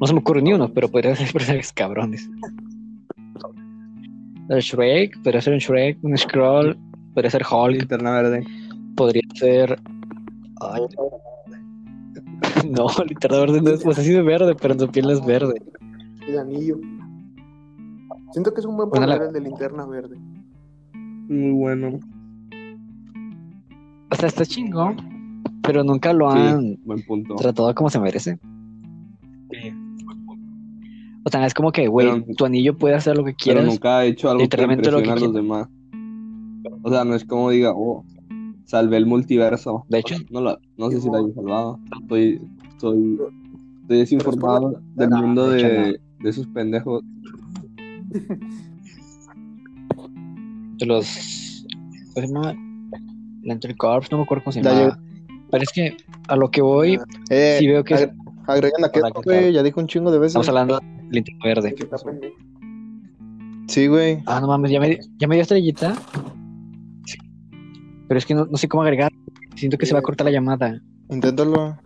No 0.00 0.06
se 0.06 0.12
me 0.12 0.18
ocurre 0.20 0.42
ni 0.42 0.52
uno, 0.52 0.72
pero 0.72 0.88
podrías 0.88 1.20
hacer 1.20 1.32
personajes 1.32 1.72
cabrones. 1.72 2.28
El 4.48 4.58
Shrek, 4.60 5.22
podría 5.22 5.40
ser 5.40 5.52
un 5.52 5.60
Shrek, 5.60 5.98
un 6.02 6.18
Scroll, 6.18 6.76
podría 7.14 7.30
ser 7.30 7.42
Hulk, 7.48 7.76
Linterna 7.78 8.10
verde. 8.10 8.44
podría 8.96 9.22
ser. 9.34 9.80
Ay, 10.60 10.82
no, 10.98 11.10
linterna 13.08 13.38
verde 13.40 13.60
no 13.62 13.70
es, 13.70 13.86
o 13.86 13.92
sea, 13.92 14.04
sí 14.04 14.14
es 14.14 14.24
verde, 14.24 14.54
pero 14.60 14.74
en 14.74 14.80
su 14.80 14.88
piel 14.88 15.10
es 15.10 15.24
verde. 15.24 15.62
El 16.26 16.38
anillo. 16.38 16.78
Siento 18.32 18.52
que 18.54 18.60
es 18.60 18.66
un 18.66 18.76
buen 18.76 18.88
Bueno, 18.90 19.06
poder 19.06 19.20
la- 19.20 19.26
el 19.26 19.32
de 19.32 19.40
linterna 19.40 19.86
verde. 19.86 20.16
Muy 21.28 21.52
bueno. 21.52 21.98
O 24.12 24.14
sea, 24.16 24.28
está 24.28 24.44
chingón, 24.44 24.96
pero 25.62 25.82
nunca 25.84 26.12
lo 26.12 26.30
Sí. 26.32 26.38
han 26.38 26.78
Buen 26.84 27.02
punto. 27.04 27.34
tratado 27.36 27.72
como 27.74 27.90
se 27.90 28.00
merece. 28.00 28.38
O 31.24 31.28
sea, 31.30 31.44
es 31.46 31.54
como 31.54 31.70
que, 31.70 31.86
güey, 31.86 32.08
Pero- 32.08 32.24
tu 32.36 32.44
anillo 32.46 32.76
puede 32.76 32.94
hacer 32.94 33.16
lo 33.16 33.24
que 33.24 33.32
Pero 33.32 33.36
quieras. 33.42 33.64
nunca 33.66 33.98
ha 33.98 34.04
hecho 34.04 34.30
algo 34.30 34.40
que 34.48 34.56
lo 34.90 34.98
a 34.98 35.16
los 35.16 35.34
demás. 35.34 35.68
O 36.82 36.90
sea, 36.90 37.04
no 37.04 37.14
es 37.14 37.24
como 37.24 37.50
diga, 37.50 37.72
oh, 37.74 38.04
salvé 38.70 38.96
el 38.98 39.06
multiverso. 39.06 39.84
De 39.88 39.98
hecho- 39.98 40.14
no, 40.30 40.40
la- 40.40 40.58
no 40.76 40.90
sé 40.90 41.00
si 41.00 41.10
la 41.10 41.18
haya 41.18 41.34
salvado. 41.34 41.78
Estoy, 42.02 42.40
estoy, 42.68 43.18
estoy 43.82 43.98
desinformado 43.98 44.80
del 44.94 45.10
No, 45.10 45.16
mundo 45.22 45.50
de 45.50 45.62
de, 45.62 46.00
de 46.20 46.30
esos 46.30 46.46
pendejos. 46.48 47.02
de 50.78 50.86
los. 50.86 51.64
¿Cómo 52.14 52.26
se 52.26 52.32
llama? 52.32 52.54
Lantern 53.42 53.76
Corps, 53.76 54.10
no 54.10 54.18
me 54.18 54.24
acuerdo 54.24 54.44
cómo 54.44 54.52
se 54.52 54.62
llama. 54.62 54.98
Pero 55.50 55.62
es 55.64 55.70
que 55.72 55.96
a 56.28 56.36
lo 56.36 56.50
que 56.50 56.62
voy, 56.62 56.98
Eh, 57.28 57.56
sí 57.58 57.66
veo 57.66 57.82
que 57.82 57.94
agre- 57.94 58.12
agregan 58.46 58.84
a 58.84 58.88
que, 58.90 59.00
¿qué 59.00 59.10
güey, 59.24 59.42
tal? 59.46 59.52
ya 59.52 59.62
dijo 59.64 59.80
un 59.80 59.86
chingo 59.88 60.12
de 60.12 60.18
veces. 60.18 60.30
estamos 60.36 60.48
hablando 60.48 60.78
de 60.78 60.86
linterna 61.10 61.44
verde. 61.44 61.74
Sí, 63.66 63.86
güey. 63.88 64.18
Ah, 64.26 64.40
no 64.40 64.46
mames, 64.48 64.70
ya 64.70 64.78
me, 64.80 64.98
ya 65.18 65.26
me 65.28 65.34
dio 65.36 65.42
estrellita. 65.42 65.94
Pero 68.10 68.18
es 68.18 68.26
que 68.26 68.34
no, 68.34 68.44
no 68.46 68.56
sé 68.56 68.66
cómo 68.66 68.82
agregar. 68.82 69.12
Siento 69.54 69.78
que 69.78 69.86
se 69.86 69.92
va 69.92 70.00
a 70.00 70.02
cortar 70.02 70.24
la 70.24 70.32
llamada. 70.32 70.82
Inténtalo. 71.10 71.78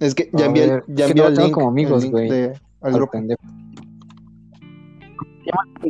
Es 0.00 0.14
que 0.14 0.30
ya 0.32 0.46
envié, 0.46 0.64
el- 0.64 0.70
ver, 0.70 0.84
ya 0.88 1.04
es 1.04 1.12
que 1.12 1.18
envié 1.20 1.22
no 1.22 1.28
el 1.28 1.36
link, 1.44 1.52
como 1.52 1.68
amigos, 1.68 2.10
güey. 2.10 2.30
al 2.80 2.92
grupo. 2.94 3.18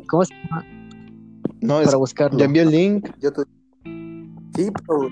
¿Cómo 0.09 0.25
se 0.25 0.35
llama? 0.35 0.65
No, 1.61 1.79
es, 1.81 1.87
Para 1.87 1.99
buscarlo. 1.99 2.37
ya 2.37 2.47
envié 2.47 2.63
el 2.63 2.71
link. 2.73 3.11
Yo 3.23 3.33
te... 3.33 3.43
Sí, 4.57 4.69
pero 4.89 5.09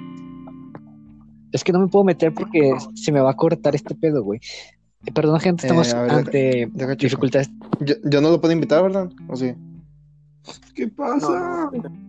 Es 1.53 1.63
que 1.63 1.71
no 1.73 1.79
me 1.79 1.87
puedo 1.87 2.05
meter 2.05 2.35
porque 2.35 2.73
se 2.97 3.13
me 3.13 3.21
va 3.21 3.31
a 3.31 3.35
cortar 3.37 3.77
este 3.77 3.95
pedo, 3.95 4.25
güey. 4.25 4.41
Eh, 5.07 5.13
Perdón, 5.13 5.39
gente, 5.39 5.69
estamos 5.69 5.93
Eh, 5.93 5.97
ver, 6.01 6.11
ante 6.11 6.69
Deja 6.73 6.97
dificultades. 6.97 7.49
Yo, 7.79 7.95
yo 8.03 8.21
no 8.21 8.31
lo 8.31 8.41
puedo 8.41 8.53
invitar, 8.53 8.83
¿verdad? 8.83 9.09
¿O 9.29 9.37
sí? 9.37 9.55
¿Qué 10.75 10.89
pasa? 10.89 11.71
no. 11.73 12.01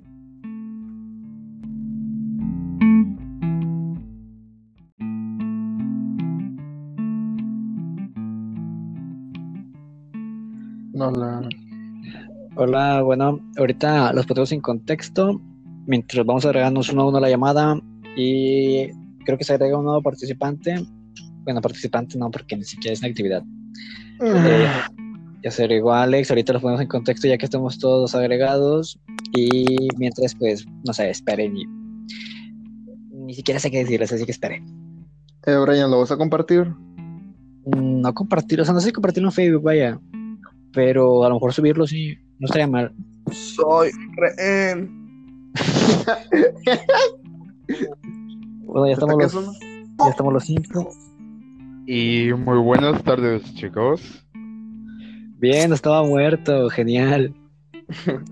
No, 10.93 11.11
la... 11.11 11.47
Hola, 12.57 13.01
bueno, 13.01 13.41
ahorita 13.57 14.13
los 14.13 14.25
ponemos 14.25 14.51
en 14.53 14.61
contexto. 14.61 15.41
Mientras 15.87 16.25
vamos 16.25 16.45
agregándonos 16.45 16.89
uno 16.89 17.01
a 17.01 17.07
uno 17.09 17.17
a 17.17 17.21
la 17.21 17.29
llamada. 17.29 17.77
Y 18.15 18.87
creo 19.25 19.37
que 19.37 19.43
se 19.43 19.53
agrega 19.53 19.77
un 19.77 19.83
nuevo 19.83 20.01
participante. 20.01 20.75
Bueno, 21.43 21.59
participante 21.59 22.17
no, 22.17 22.31
porque 22.31 22.55
ni 22.55 22.63
siquiera 22.63 22.93
es 22.93 22.99
una 22.99 23.09
actividad. 23.09 23.43
Eh, 24.21 24.67
ya 25.45 25.51
se 25.51 25.63
agregó 25.63 25.93
Alex, 25.93 26.31
ahorita 26.31 26.53
los 26.53 26.62
ponemos 26.63 26.81
en 26.81 26.88
contexto 26.88 27.27
ya 27.27 27.38
que 27.38 27.45
estamos 27.45 27.77
todos 27.77 28.15
agregados. 28.15 28.99
Y 29.38 29.77
mientras, 29.95 30.34
pues, 30.34 30.65
no 30.84 30.91
sé, 30.91 31.12
esperen. 31.12 31.55
Y... 31.55 31.65
Ni 33.12 33.36
siquiera 33.36 33.60
sé 33.60 33.69
qué 33.69 33.77
decirles, 33.77 34.12
así 34.12 34.25
que 34.25 34.31
esperen. 34.31 34.65
Eh, 35.45 35.55
Brian, 35.58 35.91
¿lo 35.91 35.99
vas 35.99 36.10
a 36.10 36.17
compartir? 36.17 36.65
Mm, 37.65 38.01
No 38.01 38.13
compartir, 38.15 38.60
o 38.60 38.65
sea, 38.65 38.73
no 38.73 38.79
sé 38.79 38.88
si 38.88 38.93
compartirlo 38.93 39.29
en 39.29 39.34
Facebook, 39.34 39.62
vaya. 39.62 39.99
Pero 40.73 41.23
a 41.23 41.29
lo 41.29 41.36
mejor 41.36 41.53
subirlo 41.53 41.86
sí. 41.86 42.17
No 42.39 42.45
estaría 42.45 42.65
mal. 42.65 42.91
Soy 43.31 43.91
rehén. 44.17 45.05
Bueno, 48.63 48.88
ya 48.88 48.93
estamos 48.93 49.23
¿Hasta 49.23 49.41
los, 49.41 49.60
ya 49.60 50.10
estamos 50.10 50.34
los 50.34 50.43
cinco. 50.43 50.89
Y 51.86 52.34
muy 52.34 52.58
buenas 52.58 53.03
tardes, 53.03 53.43
chicos. 53.53 54.24
Bien, 55.37 55.73
estaba 55.73 56.03
muerto, 56.03 56.69
genial. 56.69 57.33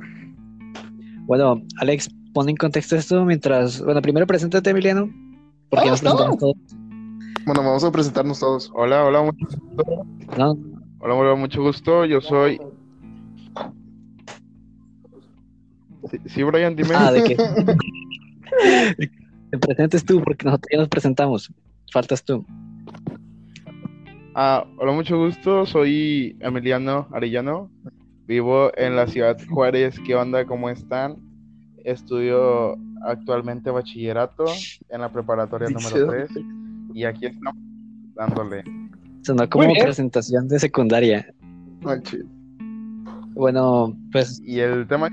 bueno, 1.26 1.62
Alex, 1.78 2.10
pon 2.34 2.50
en 2.50 2.56
contexto 2.56 2.96
esto 2.96 3.26
mientras. 3.26 3.82
Bueno, 3.82 4.02
primero 4.02 4.26
preséntate, 4.26 4.70
Emiliano. 4.70 5.10
Porque 5.70 5.90
nos 5.90 6.02
presentamos 6.02 6.38
todos. 6.38 6.56
Bueno, 7.46 7.62
vamos 7.62 7.84
a 7.84 7.92
presentarnos 7.92 8.40
todos. 8.40 8.72
Hola, 8.74 9.04
hola, 9.04 9.24
mucho, 9.24 9.46
¿no? 10.38 10.58
hola, 11.00 11.14
hola, 11.14 11.36
mucho 11.36 11.62
gusto. 11.62 12.06
Yo 12.06 12.22
soy. 12.22 12.60
Sí, 16.10 16.18
sí, 16.26 16.44
Brian, 16.44 16.76
dime. 16.76 16.96
Ah, 16.96 17.12
de 17.12 17.24
que. 17.24 17.36
Te 19.52 19.58
presentes 19.58 20.06
tú, 20.06 20.22
porque 20.24 20.46
nosotros 20.46 20.70
ya 20.72 20.80
nos 20.80 20.90
presentamos. 20.90 21.52
Faltas 21.92 22.24
tú. 22.24 22.46
Ah, 24.36 24.66
hola, 24.80 24.94
mucho 24.94 25.16
gusto. 25.18 25.64
Soy 25.68 26.36
Emiliano 26.40 27.08
Arellano. 27.12 27.70
Vivo 28.26 28.72
en 28.78 28.96
la 28.96 29.06
ciudad 29.06 29.38
de 29.38 29.46
Juárez. 29.46 30.00
¿Qué 30.08 30.16
onda? 30.16 30.44
¿Cómo 30.46 30.72
están? 30.72 31.18
Estudio 31.84 32.76
actualmente 33.06 33.70
bachillerato 33.70 34.46
en 34.90 35.02
la 35.02 35.12
preparatoria 35.12 35.70
número 35.70 36.08
3. 36.08 36.30
Y 36.96 37.04
aquí 37.04 37.28
estamos 37.28 37.62
dándole. 38.16 38.64
Sonó 39.22 39.48
como 39.48 39.72
presentación 39.72 40.48
de 40.48 40.58
secundaria. 40.58 41.32
Bueno, 43.36 43.96
pues 44.12 44.42
Y 44.44 44.62
el 44.62 44.88
tema. 44.88 45.10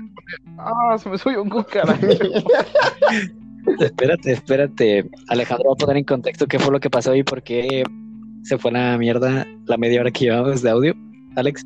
Ah, 0.57 0.97
se 0.97 1.09
me 1.09 1.19
subió 1.19 1.43
un 1.43 1.49
cucaracho. 1.49 2.07
espérate, 3.81 4.31
espérate. 4.31 5.09
Alejandro 5.27 5.69
va 5.69 5.73
a 5.73 5.85
poner 5.85 5.97
en 5.97 6.05
contexto 6.05 6.47
qué 6.47 6.57
fue 6.57 6.71
lo 6.71 6.79
que 6.79 6.89
pasó 6.89 7.13
y 7.13 7.21
por 7.21 7.43
qué 7.43 7.83
se 8.43 8.57
fue 8.57 8.71
a 8.71 8.73
la 8.91 8.97
mierda 8.97 9.45
la 9.65 9.77
media 9.77 10.01
hora 10.01 10.11
que 10.11 10.25
llevamos 10.25 10.61
de 10.61 10.69
audio. 10.69 10.93
Alex, 11.35 11.65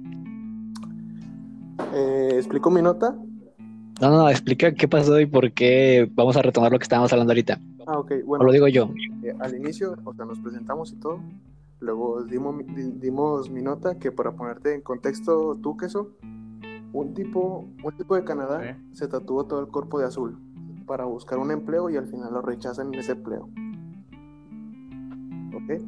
Eh, 1.93 2.31
¿Explico 2.35 2.69
mi 2.69 2.81
nota? 2.81 3.15
no, 4.01 4.09
no, 4.09 4.17
no, 4.23 4.29
explica 4.29 4.73
qué 4.73 4.88
pasó 4.88 5.19
y 5.19 5.25
por 5.25 5.51
qué 5.53 6.09
vamos 6.13 6.35
a 6.35 6.41
retomar 6.41 6.71
lo 6.71 6.77
que 6.79 6.83
estábamos 6.83 7.11
hablando 7.13 7.31
ahorita. 7.31 7.59
Ah, 7.88 7.99
ok. 7.99 8.11
O 8.23 8.25
Bueno, 8.27 8.45
lo 8.45 8.51
digo 8.51 8.67
yo. 8.67 8.89
eh, 9.23 9.33
al 9.39 9.55
inicio, 9.55 9.95
o 10.03 10.13
sea, 10.13 10.25
nos 10.25 10.39
presentamos 10.39 10.91
y 10.91 10.95
todo. 10.97 11.19
Luego 11.79 12.23
dimos, 12.23 12.55
dimos 12.99 13.49
mi 13.49 13.61
nota, 13.61 13.97
que 13.99 14.11
para 14.11 14.31
ponerte 14.31 14.73
en 14.73 14.81
contexto, 14.81 15.55
tú, 15.61 15.77
queso, 15.77 16.09
un 16.93 17.13
tipo, 17.13 17.67
un 17.83 17.97
tipo 17.97 18.15
de 18.15 18.23
Canadá 18.23 18.77
se 18.93 19.07
tatuó 19.07 19.45
todo 19.45 19.59
el 19.61 19.67
cuerpo 19.67 19.99
de 19.99 20.05
azul 20.05 20.38
para 20.88 21.05
buscar 21.05 21.38
un 21.39 21.51
empleo 21.51 21.89
y 21.89 21.97
al 21.97 22.07
final 22.07 22.33
lo 22.33 22.41
rechazan 22.41 22.93
en 22.93 22.99
ese 22.99 23.11
empleo. 23.13 23.49
¿Ok? 25.53 25.81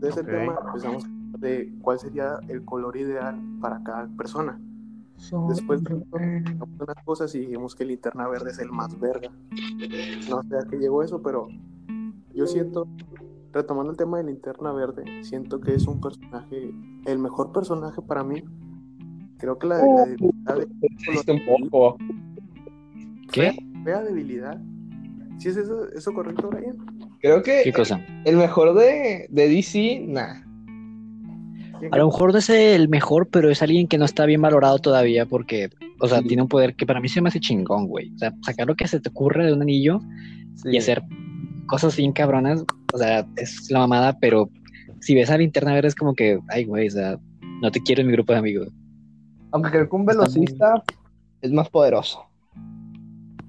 De 0.00 0.08
ese 0.08 0.24
tema 0.24 0.58
empezamos 0.66 1.04
de 1.38 1.72
cuál 1.80 1.98
sería 1.98 2.38
el 2.48 2.64
color 2.64 2.96
ideal 2.96 3.40
para 3.60 3.82
cada 3.82 4.08
persona. 4.16 4.60
Después 5.48 5.80
Hicimos 5.80 6.68
unas 6.80 7.04
cosas 7.04 7.34
y 7.34 7.40
dijimos 7.40 7.74
que 7.74 7.84
linterna 7.84 8.26
verde 8.28 8.50
es 8.50 8.58
el 8.58 8.72
más 8.72 8.98
verga. 8.98 9.30
No 10.28 10.42
sé 10.42 10.58
a 10.58 10.68
qué 10.68 10.78
llegó 10.78 11.02
eso, 11.02 11.22
pero 11.22 11.48
yo 12.34 12.46
siento, 12.46 12.88
retomando 13.52 13.92
el 13.92 13.96
tema 13.96 14.18
de 14.18 14.24
linterna 14.24 14.72
verde, 14.72 15.04
siento 15.22 15.60
que 15.60 15.74
es 15.74 15.86
un 15.86 16.00
personaje, 16.00 16.74
el 17.04 17.18
mejor 17.18 17.52
personaje 17.52 18.02
para 18.02 18.24
mí. 18.24 18.42
Creo 19.38 19.58
que 19.58 19.66
la, 19.66 19.78
la 19.78 20.06
debilidad 20.06 20.56
de 20.56 20.68
Existe 20.82 21.32
un 21.32 21.68
poco. 21.68 21.96
¿Qué? 23.32 23.56
fea 23.84 24.02
debilidad. 24.02 24.60
¿Sí 25.38 25.48
es 25.48 25.56
eso, 25.56 25.88
eso 25.90 26.12
correcto, 26.12 26.48
Brian? 26.50 26.76
Creo 27.22 27.42
que 27.42 27.62
¿Qué 27.64 27.72
cosa? 27.72 28.04
el 28.24 28.36
mejor 28.36 28.74
de, 28.74 29.26
de 29.30 29.48
DC, 29.48 30.04
nah. 30.08 30.42
A 31.90 31.96
lo 31.96 32.06
mejor 32.06 32.32
no 32.32 32.38
es 32.38 32.48
el 32.50 32.88
mejor, 32.88 33.28
pero 33.28 33.50
es 33.50 33.62
alguien 33.62 33.88
que 33.88 33.98
no 33.98 34.04
está 34.04 34.24
bien 34.26 34.40
valorado 34.42 34.78
todavía 34.78 35.26
porque, 35.26 35.70
o 36.00 36.06
sea, 36.08 36.18
Sí. 36.20 36.28
tiene 36.28 36.42
un 36.42 36.48
poder 36.48 36.74
que 36.76 36.86
para 36.86 37.00
mí 37.00 37.08
se 37.08 37.20
me 37.20 37.28
hace 37.28 37.40
chingón, 37.40 37.86
güey. 37.88 38.12
O 38.14 38.18
sea, 38.18 38.32
sacar 38.42 38.66
lo 38.68 38.74
que 38.76 38.86
se 38.86 39.00
te 39.00 39.08
ocurre 39.08 39.46
de 39.46 39.52
un 39.52 39.62
anillo 39.62 40.00
Sí. 40.56 40.68
y 40.72 40.76
hacer 40.78 41.02
cosas 41.66 41.96
bien 41.96 42.12
cabronas, 42.12 42.64
o 42.92 42.98
sea, 42.98 43.26
es 43.36 43.70
la 43.70 43.80
mamada, 43.80 44.18
pero 44.20 44.48
si 45.00 45.14
ves 45.14 45.30
a 45.30 45.38
linterna 45.38 45.72
verde 45.74 45.88
es 45.88 45.94
como 45.94 46.14
que, 46.14 46.38
ay, 46.48 46.64
güey, 46.64 46.86
o 46.88 46.90
sea, 46.90 47.18
no 47.60 47.70
te 47.70 47.80
quiero 47.82 48.02
en 48.02 48.08
mi 48.08 48.12
grupo 48.12 48.32
de 48.32 48.38
amigos. 48.40 48.68
Aunque 49.52 49.70
creo 49.70 49.88
que 49.88 49.96
un 49.96 50.06
velocista 50.06 50.82
es 51.40 51.50
más 51.52 51.68
poderoso. 51.68 52.20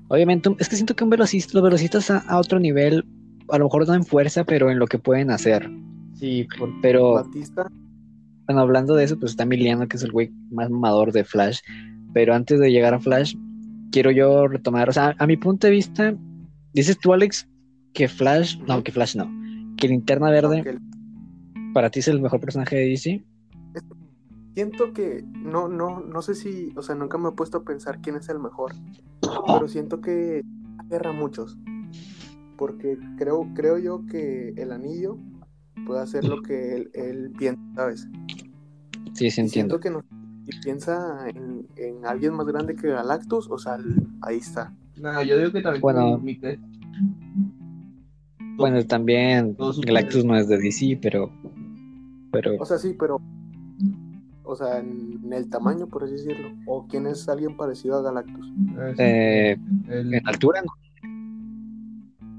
Obviamente, 0.07 0.49
es 0.59 0.69
que 0.69 0.75
siento 0.75 0.95
que 0.95 1.03
un 1.03 1.09
velocista, 1.09 1.51
los 1.53 1.63
velocistas 1.63 2.09
a, 2.11 2.19
a 2.19 2.37
otro 2.39 2.59
nivel, 2.59 3.05
a 3.53 3.59
lo 3.59 3.65
mejor 3.65 3.87
no 3.87 3.93
en 3.93 4.03
fuerza, 4.03 4.43
pero 4.45 4.71
en 4.71 4.79
lo 4.79 4.87
que 4.87 4.97
pueden 4.97 5.29
hacer. 5.29 5.69
Sí. 6.15 6.47
Pero, 6.81 7.13
Batista, 7.13 7.69
bueno, 8.47 8.61
hablando 8.61 8.95
de 8.95 9.03
eso, 9.03 9.19
pues 9.19 9.33
está 9.33 9.43
Emiliano, 9.43 9.87
que 9.87 9.97
es 9.97 10.03
el 10.03 10.11
güey 10.11 10.33
más 10.49 10.71
mamador 10.71 11.11
de 11.11 11.23
Flash. 11.23 11.59
Pero 12.13 12.33
antes 12.33 12.59
de 12.59 12.71
llegar 12.71 12.95
a 12.95 12.99
Flash, 12.99 13.35
quiero 13.91 14.09
yo 14.09 14.47
retomar, 14.47 14.89
o 14.89 14.91
sea, 14.91 15.15
a 15.19 15.27
mi 15.27 15.37
punto 15.37 15.67
de 15.67 15.73
vista, 15.73 16.15
dices 16.73 16.97
tú, 16.97 17.13
Alex, 17.13 17.47
que 17.93 18.07
Flash, 18.07 18.57
no, 18.67 18.83
que 18.83 18.91
Flash 18.91 19.15
no, 19.15 19.29
que 19.77 19.87
Linterna 19.87 20.31
Verde 20.31 20.79
para 21.75 21.91
ti 21.91 21.99
es 21.99 22.07
el 22.07 22.21
mejor 22.21 22.39
personaje 22.39 22.75
de 22.75 22.87
DC. 22.87 23.23
siento 24.55 24.93
que 24.93 25.23
no, 25.31 25.67
no, 25.67 25.99
no 25.99 26.21
sé 26.23 26.33
si, 26.33 26.73
o 26.75 26.81
sea, 26.81 26.95
nunca 26.95 27.19
me 27.19 27.29
he 27.29 27.33
puesto 27.33 27.59
a 27.59 27.63
pensar 27.63 28.01
quién 28.01 28.15
es 28.15 28.29
el 28.29 28.39
mejor, 28.39 28.73
pero 29.21 29.67
siento 29.67 30.01
que 30.01 30.41
agarra 30.79 31.11
a 31.11 31.13
muchos, 31.13 31.55
porque 32.57 32.97
creo, 33.17 33.47
creo 33.55 33.77
yo 33.77 34.05
que 34.09 34.49
el 34.57 34.71
anillo 34.71 35.17
puede 35.85 36.01
hacer 36.01 36.25
lo 36.25 36.41
que 36.41 36.75
él, 36.75 36.89
él 36.93 37.31
piensa, 37.37 37.61
¿sabes? 37.75 38.07
Sí, 39.13 39.29
sí, 39.29 39.41
entiendo. 39.41 39.77
siento 39.77 39.79
que 39.79 39.89
no, 39.89 40.03
si 40.45 40.59
piensa 40.59 41.27
en, 41.29 41.67
en 41.75 42.05
alguien 42.05 42.33
más 42.33 42.45
grande 42.47 42.75
que 42.75 42.87
Galactus, 42.89 43.49
o 43.49 43.57
sea, 43.57 43.75
el- 43.75 44.07
ahí 44.21 44.37
está. 44.37 44.73
No, 44.99 45.21
yo 45.23 45.37
digo 45.37 45.51
que 45.51 45.61
también 45.61 45.81
Bueno. 45.81 46.17
mi- 46.19 46.39
mi- 46.39 46.57
Bueno, 48.57 48.83
también 48.85 49.55
Galactus 49.85 50.23
no 50.25 50.35
es 50.37 50.47
de 50.47 50.57
DC, 50.57 50.99
pero, 51.01 51.31
pero 52.31 52.51
O 52.59 52.65
sea, 52.65 52.77
sí, 52.77 52.95
pero, 52.97 53.19
o 54.43 54.55
sea, 54.55 54.77
en 54.79 55.31
el 55.31 55.49
tamaño, 55.49 55.87
por 55.87 56.03
así 56.03 56.13
decirlo, 56.13 56.49
o 56.67 56.85
quién 56.87 57.07
es 57.07 57.27
alguien 57.29 57.57
parecido 57.57 57.97
a 57.97 58.01
Galactus. 58.03 58.51
eh, 58.99 59.57
el, 59.89 60.13
en 60.13 60.27
altura 60.27 60.61
no. 60.61 60.71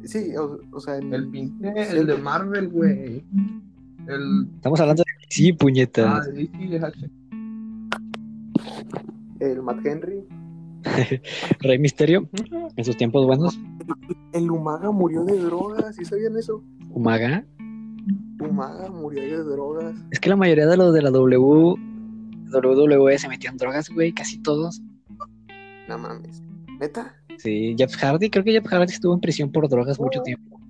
Sí, 0.07 0.37
o, 0.37 0.59
o 0.73 0.81
sea, 0.81 0.97
en, 0.97 1.13
el 1.15 1.29
pinche, 1.29 1.73
el 1.99 2.07
de 2.07 2.17
Marvel, 2.17 2.69
güey. 2.69 3.25
El... 4.07 4.49
Estamos 4.57 4.81
hablando 4.81 5.03
de 5.03 5.13
DC, 5.29 5.53
Ah, 5.53 5.57
puñetas. 5.59 6.27
de 6.27 6.33
DC, 6.33 6.59
déjate. 6.69 7.11
el 9.41 9.63
Matt 9.63 9.85
Henry. 9.85 10.25
Rey 11.61 11.79
Misterio, 11.79 12.29
en 12.77 12.85
sus 12.85 12.97
tiempos 12.97 13.27
buenos, 13.27 13.59
El 14.33 14.51
Umaga 14.51 14.91
murió 14.91 15.25
de 15.25 15.39
drogas, 15.39 15.97
¿sí 15.97 16.05
sabían 16.05 16.37
eso? 16.37 16.63
Umaga. 16.91 17.45
Umaga 18.41 18.91
murió 18.91 19.23
de 19.23 19.45
drogas. 19.45 19.95
Es 20.11 20.21
que 20.21 20.29
la 20.29 20.37
mayoría 20.37 20.67
de 20.67 20.77
los 20.77 20.93
de 20.93 21.01
la 21.01 21.11
W, 21.11 21.77
WWE 22.53 23.19
se 23.19 23.29
metían 23.29 23.57
drogas, 23.57 23.89
güey, 23.89 24.13
casi 24.13 24.43
todos. 24.43 24.83
No 25.89 25.99
mames. 25.99 26.43
¿Neta? 26.81 27.15
Sí, 27.39 27.75
Jeff 27.77 27.95
Hardy, 27.97 28.31
creo 28.31 28.45
que 28.45 28.53
Jeff 28.53 28.67
Hardy 28.67 28.93
estuvo 28.93 29.15
en 29.15 29.21
prisión 29.21 29.51
por 29.53 29.69
drogas 29.69 29.99
mucho 30.01 30.23
tiempo. 30.23 30.61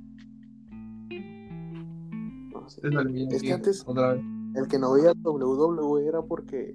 No 2.53 2.69
sé. 2.69 2.81
Es 2.81 2.95
el 2.95 3.29
Es 3.33 3.43
que 3.43 3.53
antes 3.53 3.83
Otra 3.87 4.15
vez. 4.15 4.23
el 4.57 4.69
que 4.69 4.79
no 4.79 4.93
veía 4.93 5.13
WWE 5.23 6.07
era 6.09 6.23
porque. 6.23 6.75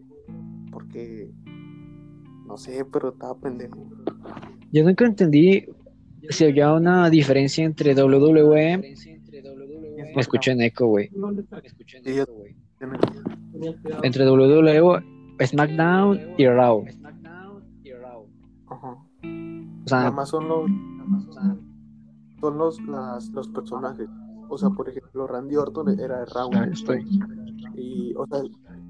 Porque. 0.71 1.30
No 2.45 2.58
sé, 2.58 2.84
pero 2.91 3.10
estaba 3.10 3.38
pendejo. 3.39 3.89
Yo 4.71 4.84
nunca 4.84 5.06
entendí 5.06 5.65
si 6.30 6.45
había 6.45 6.73
una 6.73 7.10
diferencia 7.10 7.63
entre 7.65 7.93
WWE. 7.93 8.78
Me 10.15 10.21
escuché 10.21 10.52
en 10.52 10.62
eco, 10.62 10.88
güey. 10.88 11.10
Entre 14.04 14.30
WWE, 14.30 15.04
SmackDown 15.45 16.19
y 16.38 16.47
Raw. 16.47 16.86
O 19.85 19.91
Nada 19.91 20.11
más 20.11 20.29
son 20.29 20.47
los. 20.47 20.69
Son 22.39 22.57
los, 22.57 22.81
las, 22.83 23.29
los 23.29 23.47
personajes. 23.49 24.07
O 24.49 24.57
sea, 24.57 24.69
por 24.69 24.89
ejemplo, 24.89 25.27
Randy 25.27 25.55
Orton 25.57 25.99
era 25.99 26.19
de 26.19 26.25
Raw. 26.25 26.49
Ah, 26.53 26.67
estoy. 26.71 27.05
Y, 27.75 28.13
o 28.15 28.25
sea, 28.27 28.41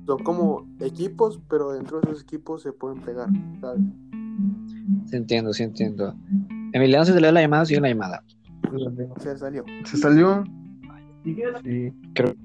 son 0.06 0.24
como 0.24 0.68
equipos, 0.80 1.42
pero 1.50 1.72
dentro 1.72 2.00
de 2.00 2.12
esos 2.12 2.24
equipos 2.24 2.62
se 2.62 2.72
pueden 2.72 3.02
pegar. 3.02 3.30
¿sabes? 3.60 3.82
sí 5.06 5.16
entiendo, 5.16 5.54
sí 5.54 5.64
entiendo. 5.64 6.16
Emiliano, 6.74 7.06
si 7.06 7.12
se 7.12 7.20
le 7.20 7.28
da 7.28 7.34
la 7.34 7.42
llamada, 7.42 7.66
sigue 7.66 7.82
la 7.82 7.90
llamada. 7.90 8.24
Se 9.18 9.38
salió. 9.38 9.66
¿Se 9.86 9.98
salió? 9.98 10.44
Sí. 11.64 11.94
A 12.18 12.24
lo 12.24 12.36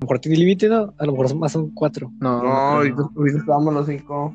mejor 0.00 0.18
tiene 0.18 0.38
límite, 0.38 0.68
¿no? 0.68 0.94
A 0.98 1.06
lo 1.06 1.12
mejor 1.12 1.28
son 1.28 1.38
más 1.38 1.52
son 1.52 1.70
cuatro. 1.70 2.10
No. 2.20 2.42
No, 2.42 2.84
no, 2.84 3.26
estábamos 3.26 3.74
los 3.74 3.86
cinco. 3.86 4.34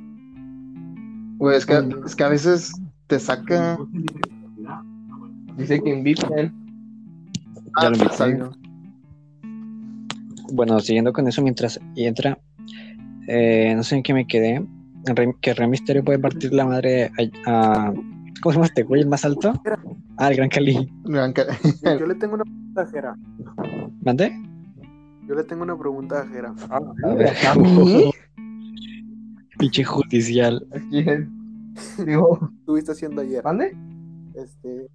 Güey, 1.37 1.57
es 1.57 1.65
que, 1.65 1.89
es 2.05 2.15
que 2.15 2.23
a 2.23 2.29
veces 2.29 2.73
te 3.09 3.19
saca. 3.19 3.77
Dice 5.57 5.81
que 5.81 5.89
inviten. 5.89 6.53
Ya 7.81 7.89
lo 7.89 7.95
invité. 7.95 8.05
exacto. 8.05 8.51
Bueno, 10.53 10.79
siguiendo 10.79 11.11
con 11.11 11.27
eso 11.27 11.41
mientras 11.41 11.79
entra, 11.95 12.37
eh, 13.27 13.73
no 13.75 13.83
sé 13.83 13.95
en 13.95 14.03
qué 14.03 14.13
me 14.13 14.25
quedé. 14.27 14.65
Que 15.41 15.53
Rey 15.53 15.67
Misterio 15.67 16.03
puede 16.03 16.19
partir 16.19 16.53
la 16.53 16.65
madre 16.65 17.11
a, 17.45 17.51
a- 17.87 17.93
¿Cómo 18.41 18.53
se 18.53 18.57
llama 18.57 18.65
este 18.67 18.83
güey, 18.83 19.01
el 19.01 19.07
más 19.09 19.25
alto? 19.25 19.53
Ah, 20.17 20.29
el 20.29 20.37
Gran 20.37 20.49
Cali. 20.49 20.89
Yo 21.05 22.05
le 22.07 22.15
tengo 22.15 22.35
una 22.35 22.43
pregunta 22.45 22.81
a 22.81 22.85
Jera. 22.87 23.15
¿Mande? 24.03 24.31
Yo 25.27 25.35
le 25.35 25.43
tengo 25.43 25.63
una 25.63 25.77
pregunta 25.77 26.21
a 26.21 26.27
Jera. 26.27 26.53
A 26.69 27.13
ver. 27.15 27.33
Pinche 29.57 29.83
judicial. 29.83 30.65
¿A 30.73 30.79
quién? 30.89 31.38
Digo, 32.05 32.39
¿Qué 32.39 32.45
estuviste 32.59 32.91
haciendo 32.91 33.21
ayer? 33.21 33.43
¿mande? 33.43 33.75
Este. 34.35 34.89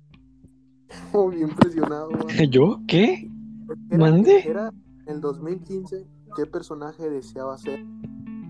Muy 1.13 1.43
impresionado. 1.43 2.11
güey. 2.11 2.49
¿Yo? 2.51 2.81
¿Qué? 2.87 3.31
¿Mande? 3.91 4.43
Jera, 4.43 4.73
en 5.07 5.15
el 5.15 5.21
2015, 5.21 6.07
¿qué 6.37 6.47
personaje 6.47 7.09
deseaba 7.09 7.57
ser 7.59 7.85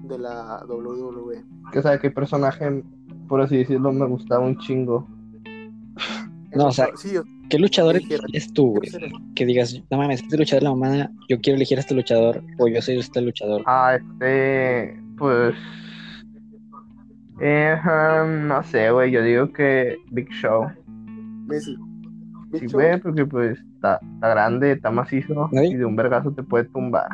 de 0.05 0.19
la 0.19 0.65
WWE? 0.69 1.45
Que 1.73 1.83
sabe 1.83 2.01
qué 2.01 2.11
personaje, 2.11 2.83
por 3.29 3.41
así 3.41 3.59
decirlo, 3.59 3.93
me 3.93 4.07
gustaba 4.07 4.45
un 4.45 4.59
chingo. 4.59 5.07
No, 6.55 6.67
o 6.67 6.73
sea, 6.73 6.89
sí, 6.97 7.17
¿Qué 7.51 7.59
luchador 7.59 7.97
eres 7.97 8.53
tú, 8.53 8.77
güey? 8.77 8.91
Que 9.35 9.45
digas, 9.45 9.81
no 9.91 9.99
mames, 9.99 10.23
este 10.23 10.39
luchador 10.39 10.63
es 10.63 10.65
la 10.65 10.71
mamada, 10.71 11.11
yo 11.29 11.41
quiero 11.41 11.57
elegir 11.57 11.79
a 11.79 11.83
este 11.83 11.95
luchador, 11.95 12.43
o 12.59 12.69
yo 12.69 12.81
soy 12.81 12.99
este 12.99 13.21
luchador. 13.21 13.63
Ah, 13.67 13.97
este, 13.97 15.01
pues, 15.19 15.55
eh, 17.41 17.77
um, 17.85 18.47
no 18.49 18.63
sé, 18.65 18.91
güey, 18.91 19.11
yo 19.11 19.23
digo 19.23 19.53
que 19.53 19.97
Big 20.11 20.29
Show. 20.31 20.67
Messi. 21.47 21.77
Big 22.51 22.61
Sí, 22.63 22.67
Show, 22.69 22.81
güey, 22.81 23.01
porque 23.01 23.27
pues 23.27 23.59
está, 23.75 24.01
está 24.15 24.29
grande, 24.29 24.73
está 24.73 24.91
macizo, 24.91 25.49
¿Nadie? 25.53 25.71
y 25.71 25.75
de 25.75 25.85
un 25.85 25.97
vergazo 25.97 26.33
te 26.33 26.43
puede 26.43 26.65
tumbar. 26.65 27.09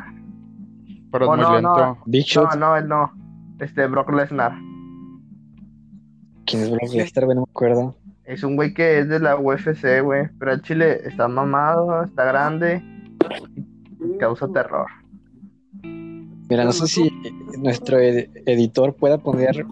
Pero 1.11 1.29
Oh, 1.29 1.33
es 1.35 1.39
muy 1.39 1.47
no, 1.47 1.53
lento. 1.55 1.77
no. 1.77 1.97
Big 2.05 2.25
Shot, 2.25 2.53
No, 2.55 2.59
no, 2.69 2.77
él 2.77 2.87
no. 2.87 3.11
Este, 3.59 3.85
Brock 3.87 4.11
Lesnar. 4.13 4.53
¿quién 6.45 6.63
es 6.63 6.71
Brock 6.71 6.93
Lesnar, 6.93 7.25
güey? 7.25 7.35
No 7.35 7.41
me 7.41 7.51
acuerdo. 7.51 7.95
Es 8.23 8.43
un 8.43 8.55
güey 8.55 8.73
que 8.73 8.99
es 8.99 9.09
de 9.09 9.19
la 9.19 9.35
UFC, 9.37 10.01
güey, 10.03 10.29
pero 10.39 10.53
el 10.53 10.61
chile 10.61 10.99
está 11.05 11.27
mamado, 11.27 12.03
está 12.03 12.23
grande, 12.25 12.81
y 13.99 14.17
causa 14.19 14.47
terror. 14.51 14.87
Mira, 15.83 16.63
no 16.65 16.71
sé 16.71 16.87
si 16.87 17.09
nuestro 17.57 17.97
ed- 17.99 18.29
editor 18.45 18.95
pueda 18.95 19.17
poner 19.17 19.65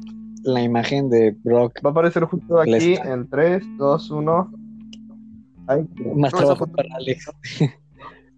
la 0.53 0.61
imagen 0.61 1.09
de 1.09 1.35
Brock. 1.43 1.79
Va 1.83 1.89
a 1.89 1.91
aparecer 1.91 2.23
justo 2.25 2.59
aquí 2.59 2.71
Lesnar. 2.71 3.07
en 3.07 3.29
3, 3.29 3.63
2, 3.77 4.11
1. 4.11 4.51
Ay, 5.67 5.87
Más 6.15 6.31
No, 6.33 6.37
trabajo 6.39 6.59
foto. 6.65 6.71
para 6.73 6.89
Alex. 6.95 7.31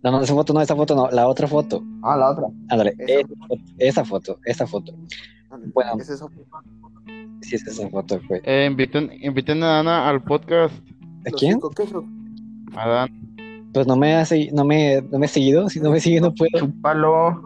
No, 0.04 0.10
no, 0.10 0.22
esa 0.22 0.34
foto 0.34 0.52
no, 0.52 0.62
esa 0.62 0.76
foto 0.76 0.96
no, 0.96 1.12
la 1.12 1.28
otra 1.28 1.48
foto. 1.48 1.84
ah, 2.02 2.18
la 2.18 2.32
otra. 2.32 2.48
Ándale, 2.70 2.96
Esa. 2.98 3.28
esa 3.78 4.04
foto, 4.04 4.40
esa 4.46 4.66
foto, 4.66 4.96
Bueno. 5.76 5.92
es 6.00 6.10
esa- 6.10 6.26
Sí, 7.42 7.54
es 7.56 7.68
esa 7.68 7.88
foto, 7.88 8.20
güey. 8.28 8.42
Eh, 8.44 8.66
inviten, 8.72 9.12
inviten 9.22 9.62
a 9.62 9.80
Ana 9.80 10.10
al 10.10 10.24
podcast. 10.24 10.74
¿A 11.28 11.30
quién? 11.38 11.60
A 12.76 12.88
Dan. 12.90 13.10
Pues 13.76 13.86
no 13.86 13.96
me 13.96 14.16
ha, 14.16 14.24
no 14.54 14.66
me, 14.66 15.04
no 15.04 15.20
me 15.20 15.26
he 15.28 15.30
seguido, 15.30 15.70
si 15.70 15.80
no 15.80 15.92
me 15.92 16.00
sigue 16.00 16.20
no 16.20 16.34
puedo. 16.34 16.50
Chúpalo. 16.58 17.40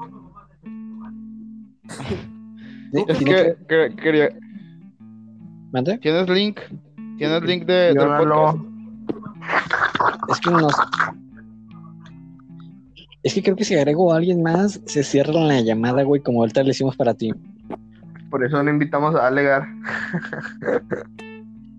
Es 2.93 3.17
que, 3.17 3.57
que- 3.67 3.95
quería. 4.01 4.29
¿Mande? 5.75 5.97
¿Tienes 5.97 6.29
link? 6.29 6.61
¿Tienes 7.17 7.43
link 7.43 7.65
de, 7.65 7.93
del 7.93 7.97
podcast? 7.97 8.59
Es 10.29 10.39
que 10.39 10.49
no. 10.49 10.67
Es 13.23 13.33
que 13.33 13.43
creo 13.43 13.57
que 13.57 13.65
si 13.65 13.75
agrego 13.75 14.13
a 14.13 14.15
alguien 14.15 14.41
más, 14.41 14.79
se 14.85 15.03
cierra 15.03 15.33
la 15.33 15.59
llamada, 15.59 16.03
güey, 16.03 16.21
como 16.21 16.39
ahorita 16.39 16.63
le 16.63 16.69
hicimos 16.69 16.95
para 16.95 17.13
ti. 17.13 17.33
Por 18.29 18.45
eso 18.45 18.63
no 18.63 18.69
invitamos 18.69 19.15
a 19.15 19.27
Alegar. 19.27 19.67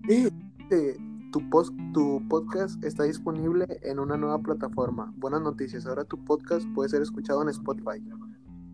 Eh, 0.09 0.97
tu, 1.31 1.49
post, 1.49 1.73
tu 1.93 2.21
podcast 2.29 2.81
está 2.83 3.03
disponible 3.03 3.65
en 3.81 3.97
una 3.97 4.15
nueva 4.15 4.37
plataforma. 4.37 5.11
Buenas 5.17 5.41
noticias. 5.41 5.87
Ahora 5.87 6.03
tu 6.03 6.23
podcast 6.23 6.67
puede 6.75 6.89
ser 6.89 7.01
escuchado 7.01 7.41
en 7.41 7.49
Spotify. 7.49 7.99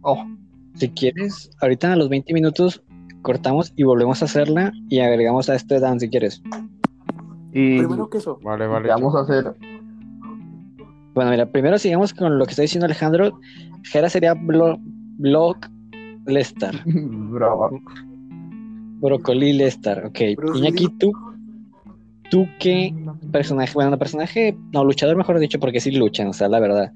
Oh, 0.01 0.27
Si 0.75 0.89
quieres, 0.89 1.49
ahorita 1.61 1.93
a 1.93 1.95
los 1.95 2.09
20 2.09 2.33
minutos 2.33 2.83
cortamos 3.23 3.73
y 3.75 3.81
volvemos 3.83 4.21
a 4.21 4.25
hacerla 4.25 4.71
y 4.89 4.99
agregamos 4.99 5.49
a 5.49 5.55
este 5.55 5.79
Dan 5.79 5.99
si 5.99 6.09
quieres. 6.09 6.43
y 7.51 7.79
Primero 7.79 8.07
queso. 8.09 8.39
Vale, 8.43 8.67
vale. 8.67 8.85
¿qué 8.85 8.91
vamos 8.91 9.15
a 9.15 9.21
hacer? 9.21 9.55
Bueno, 11.15 11.31
mira, 11.31 11.45
primero 11.47 11.77
sigamos 11.79 12.13
con 12.13 12.37
lo 12.37 12.45
que 12.45 12.51
está 12.51 12.61
diciendo 12.61 12.85
Alejandro. 12.85 13.39
Jera 13.83 14.09
sería 14.09 14.33
Blo- 14.35 14.79
Block 15.17 15.67
Lestar. 16.25 16.75
Bravo. 16.85 17.79
Brocoli 18.99 19.53
Lestar, 19.53 20.05
ok. 20.05 20.19
Iñaki, 20.55 20.85
Lee. 20.85 20.95
tú, 20.97 21.11
tú 22.31 22.47
qué 22.59 22.93
personaje, 23.31 23.73
bueno, 23.73 23.91
no 23.91 23.97
personaje, 23.99 24.57
no, 24.71 24.83
luchador 24.85 25.17
mejor 25.17 25.39
dicho, 25.39 25.59
porque 25.59 25.81
sí 25.81 25.91
luchan, 25.91 26.27
o 26.27 26.33
sea, 26.33 26.47
la 26.47 26.59
verdad, 26.61 26.93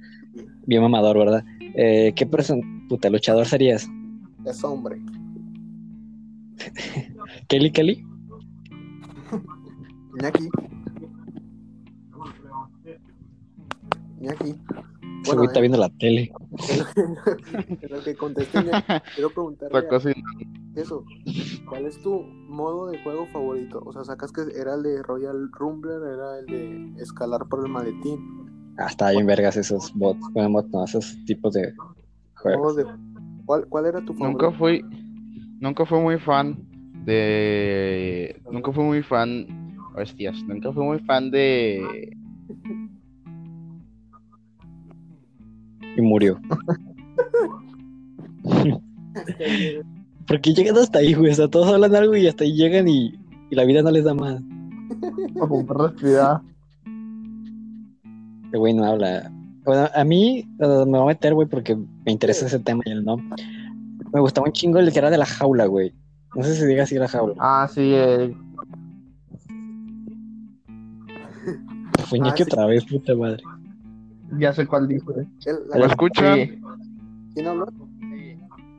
bien 0.66 0.82
mamador, 0.82 1.18
¿verdad? 1.18 1.44
Eh, 1.76 2.14
¿Qué 2.16 2.26
persona, 2.26 2.62
puta, 2.88 3.10
luchador 3.10 3.46
serías? 3.46 3.90
Es 4.46 4.64
hombre. 4.64 4.98
¿Kelly 7.48 7.72
Kelly? 7.72 8.06
Iñaki. 10.20 10.50
Iñaki. 14.22 14.56
Güey 15.26 15.44
está 15.46 15.60
eh, 15.60 15.62
viendo 15.62 15.78
la 15.78 15.90
tele. 15.90 16.32
lo 17.90 18.04
que 18.04 18.16
Iñaki, 18.16 18.72
quiero 19.16 19.30
preguntarle 19.32 19.72
a- 19.78 19.82
eso. 20.76 21.04
¿Cuál 21.68 21.86
es 21.86 22.02
tu 22.02 22.22
modo 22.22 22.88
de 22.88 23.02
juego 23.04 23.26
favorito? 23.28 23.82
O 23.86 23.92
sea, 23.92 24.04
sacas 24.04 24.32
que 24.32 24.42
era 24.56 24.76
el 24.76 24.84
de 24.84 25.02
Royal 25.04 25.50
Rumble, 25.52 25.96
era 25.96 26.40
el 26.40 26.46
de 26.46 27.02
escalar 27.02 27.48
por 27.50 27.66
el 27.66 27.72
maletín. 27.72 28.48
Ah, 28.78 28.86
está 28.88 29.10
bien 29.12 29.26
vergas 29.26 29.58
esos 29.58 29.92
bots, 29.96 30.20
bueno, 30.34 30.52
bots 30.52 30.70
no, 30.70 30.84
esos 30.86 31.18
tipos 31.26 31.54
de 31.54 31.74
juegos. 32.36 32.76
De- 32.76 32.86
¿Cuál, 33.46 33.66
¿Cuál 33.68 33.86
era 33.88 34.02
tu 34.02 34.14
favorito? 34.14 34.44
Nunca 34.44 34.58
fui. 34.58 34.84
Nunca 35.60 35.86
fui 35.86 36.00
muy 36.00 36.18
fan 36.20 36.58
de. 37.06 38.40
Nunca 38.52 38.72
fui 38.72 38.84
muy 38.84 39.02
fan. 39.02 39.48
Hostias, 39.96 40.44
nunca 40.44 40.72
fui 40.72 40.84
muy 40.84 41.00
fan 41.00 41.32
de. 41.32 42.16
Y 45.96 46.02
murió. 46.02 46.40
Porque 50.28 50.54
llegan 50.54 50.78
hasta 50.78 51.00
ahí, 51.00 51.14
güey, 51.14 51.32
o 51.32 51.36
sea, 51.36 51.48
todos 51.48 51.74
hablan 51.74 51.96
algo 51.96 52.16
y 52.16 52.28
hasta 52.28 52.44
ahí 52.44 52.54
llegan 52.54 52.88
y, 52.88 53.16
y 53.50 53.56
la 53.56 53.64
vida 53.64 53.82
no 53.82 53.90
les 53.92 54.04
da 54.04 54.14
más. 54.14 54.42
Para 55.68 55.88
respirar. 55.88 56.42
El 58.52 58.60
güey 58.60 58.74
no 58.74 58.84
habla. 58.86 59.32
Bueno, 59.66 59.90
a 59.94 60.04
mí 60.04 60.46
uh, 60.60 60.86
me 60.86 60.98
voy 60.98 61.02
a 61.02 61.06
meter, 61.06 61.34
güey, 61.34 61.48
porque 61.48 61.76
me 61.76 62.12
interesa 62.12 62.46
ese 62.46 62.60
tema 62.60 62.84
y 62.86 62.92
él 62.92 63.04
no. 63.04 63.18
Me 64.14 64.20
gustaba 64.22 64.48
un 64.48 64.54
chingo 64.54 64.80
el 64.80 64.92
que 64.92 65.00
era 65.00 65.10
de 65.10 65.18
la 65.18 65.26
jaula, 65.26 65.66
güey. 65.66 65.94
No 66.36 66.44
sé 66.44 66.56
si 66.56 66.66
diga 66.66 66.84
así 66.84 66.96
la 66.96 67.08
jaula. 67.08 67.36
Ah, 67.40 67.68
sí, 67.72 67.92
eh, 67.94 68.36
Fue 72.08 72.18
Iñaki 72.20 72.44
ah, 72.44 72.46
sí. 72.46 72.52
otra 72.52 72.66
vez, 72.68 72.86
puta 72.86 73.16
madre. 73.16 73.44
ya 74.40 74.54
sé 74.54 74.66
cuál 74.66 74.88
dijo. 74.88 75.12
eh. 75.20 75.28
El- 75.46 75.80
¿Me 75.80 75.86
escuchan? 75.88 76.36
Sí, 76.36 76.60
¿Quién 77.34 77.48
habló? 77.48 77.68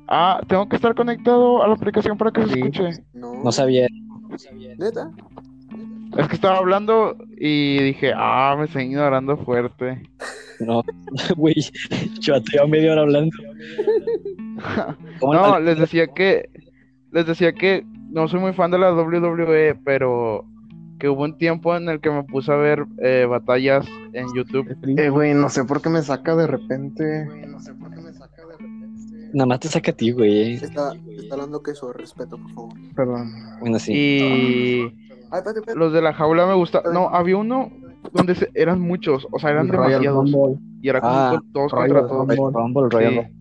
Ah, 0.09 0.41
tengo 0.49 0.69
que 0.69 0.77
estar 0.77 0.95
conectado 0.95 1.63
a 1.63 1.69
la 1.69 1.75
aplicación 1.75 2.17
para 2.17 2.31
que 2.31 2.47
se 2.47 2.55
escuche. 2.59 3.05
No. 3.13 3.43
No 3.45 3.53
sabía. 3.53 3.87
¿Neta? 4.79 5.11
Es 6.17 6.29
que 6.29 6.35
estaba 6.35 6.59
hablando 6.59 7.17
y 7.37 7.83
dije, 7.83 8.13
ah, 8.15 8.57
me 8.59 8.65
estoy 8.65 8.85
ignorando 8.85 9.37
fuerte. 9.37 10.03
No, 10.61 10.83
güey. 11.37 11.55
Yo 12.21 12.35
ya 12.53 12.67
media 12.67 12.93
hora 12.93 13.03
hablando. 13.03 13.37
¿Cómo 15.21 15.35
No, 15.35 15.61
les 15.61 15.79
decía 15.79 16.09
que. 16.09 16.49
Les 17.11 17.27
decía 17.27 17.53
que 17.53 17.87
no 18.11 18.29
soy 18.29 18.41
muy 18.41 18.53
fan 18.53 18.71
de 18.71 18.79
la 18.79 18.93
WWE, 18.93 19.77
pero 19.85 20.45
que 20.99 21.09
hubo 21.09 21.23
un 21.23 21.39
tiempo 21.39 21.77
en 21.77 21.89
el 21.89 22.01
que 22.01 22.11
me 22.11 22.25
puse 22.25 22.53
a 22.53 22.57
ver 22.57 22.85
eh, 22.99 23.27
batallas 23.29 23.87
en 24.13 24.27
YouTube. 24.35 24.77
Eh, 24.99 25.09
güey, 25.09 25.33
no 25.33 25.49
sé 25.49 25.65
por 25.65 25.81
qué 25.81 25.89
me 25.89 26.03
saca 26.03 26.35
de 26.35 26.47
repente. 26.47 27.27
No 27.47 27.61
sé 27.61 27.73
por 27.75 27.91
qué 27.95 28.01
me 28.01 28.13
saca 28.13 28.43
de 28.47 28.57
repente. 28.59 29.31
Nada 29.33 29.47
más 29.47 29.61
te 29.61 29.69
saca 29.69 29.93
a 29.93 29.95
ti, 29.95 30.11
güey. 30.11 30.55
Está, 30.55 30.93
está 31.17 31.35
hablando 31.35 31.63
que 31.63 31.71
eso, 31.71 31.93
respeto, 31.93 32.37
por 32.37 32.51
favor. 32.53 32.73
Perdón. 32.95 33.33
Bueno, 33.61 33.79
sí. 33.79 33.93
Y. 33.95 35.08
los 35.75 35.93
de 35.93 36.03
la 36.03 36.13
jaula 36.13 36.47
me 36.47 36.55
gusta. 36.55 36.83
No, 36.93 37.09
había 37.09 37.37
uno 37.37 37.71
donde 38.13 38.35
se- 38.35 38.51
eran 38.55 38.81
muchos, 38.81 39.27
o 39.31 39.39
sea, 39.39 39.51
eran 39.51 39.69
Royal 39.69 40.01
demasiados. 40.03 40.33
Rumble. 40.33 40.61
Y 40.83 40.89
era 40.89 41.01
como 41.01 41.13
Ah, 41.15 41.43
todos 41.53 41.73
Royal 41.73 41.89
contra 41.89 42.09
todos. 42.09 42.29
Royal 42.29 42.53
Rumble, 42.55 42.89
Royal 42.91 43.13
Sí. 43.13 43.19
Rumble. 43.19 43.35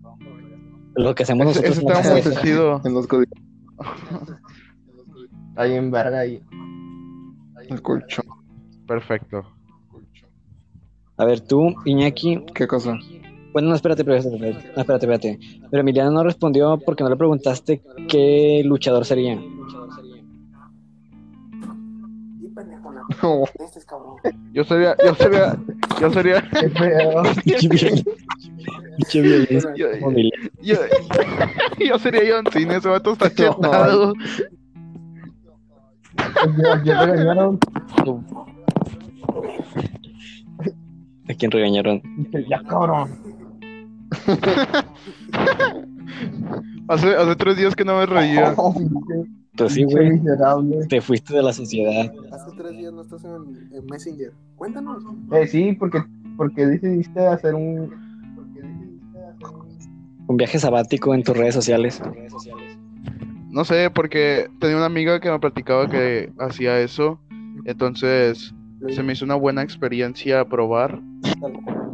Lo 0.96 1.14
que 1.14 1.22
hacemos 1.22 1.46
Ese, 1.56 1.68
nosotros 1.68 1.98
ese 1.98 2.28
estaba 2.30 2.72
muy. 2.74 2.80
En 2.88 2.94
los 2.94 3.06
códigos. 3.06 3.38
Ahí 5.56 5.74
en 5.74 5.90
verga 5.90 6.20
ahí. 6.20 6.40
El 7.68 7.82
colchón. 7.82 8.24
Perfecto. 8.86 9.42
A 11.16 11.24
ver, 11.24 11.40
tú, 11.40 11.74
Iñaki. 11.84 12.44
¿Qué 12.54 12.66
cosa? 12.68 12.96
Bueno, 13.52 13.70
no, 13.70 13.74
espérate, 13.74 14.04
pero, 14.04 14.16
espérate, 14.16 14.58
espérate, 14.76 14.92
espérate. 15.06 15.38
Pero 15.70 15.80
Emiliano 15.80 16.10
no 16.12 16.22
respondió 16.22 16.78
porque 16.78 17.02
no 17.02 17.10
le 17.10 17.16
preguntaste 17.16 17.82
qué 18.08 18.62
luchador 18.64 19.04
sería. 19.04 19.36
No. 23.22 23.44
Este 23.58 23.78
es 23.78 23.84
cabrón. 23.84 24.16
Yo 24.52 24.64
sería, 24.64 24.96
yo 25.04 25.14
sería, 25.14 25.56
yo 26.00 26.10
sería, 26.10 26.42
qué 26.50 26.68
feo. 26.70 27.22
Yo, 29.12 29.22
yo, 30.60 30.76
yo 31.78 31.98
sería 32.00 32.20
John 32.28 32.46
Cena, 32.52 32.76
ese 32.76 32.88
vato 32.88 33.12
está 33.12 33.30
chetado. 33.34 34.12
¿Quién 36.82 36.98
regañaron? 36.98 37.58
¿A 41.28 41.34
quién 41.34 41.50
regañaron? 41.50 42.02
Ya, 42.48 42.62
cabrón. 42.64 43.08
Hace, 46.88 47.14
hace 47.14 47.36
tres 47.36 47.56
días 47.58 47.76
que 47.76 47.84
no 47.84 47.98
me 47.98 48.06
reía. 48.06 48.54
Pues 49.58 49.72
sí, 49.72 49.80
Pinche 49.80 49.96
güey. 49.96 50.10
miserable. 50.12 50.86
Te 50.86 51.00
fuiste 51.00 51.34
de 51.34 51.42
la 51.42 51.52
sociedad. 51.52 52.12
Hace 52.32 52.56
tres 52.56 52.70
días 52.72 52.92
no 52.92 53.02
estás 53.02 53.24
en, 53.24 53.68
en 53.72 53.86
Messenger. 53.86 54.32
Cuéntanos. 54.56 55.02
Eh, 55.32 55.46
sí, 55.46 55.72
porque, 55.72 56.02
porque 56.36 56.66
decidiste 56.66 57.26
hacer 57.26 57.54
un. 57.54 58.08
Un 60.28 60.36
viaje 60.36 60.58
sabático 60.58 61.14
en 61.14 61.22
tus 61.22 61.36
redes 61.36 61.54
sociales. 61.54 62.02
No 63.50 63.64
sé, 63.64 63.90
porque 63.90 64.48
tenía 64.60 64.76
una 64.76 64.86
amiga 64.86 65.20
que 65.20 65.30
me 65.30 65.38
platicaba 65.38 65.88
que 65.88 66.30
hacía 66.38 66.78
eso. 66.80 67.18
Entonces 67.64 68.54
se 68.90 69.02
me 69.02 69.14
hizo 69.14 69.24
una 69.24 69.34
buena 69.34 69.62
experiencia 69.62 70.44
probar. 70.44 71.00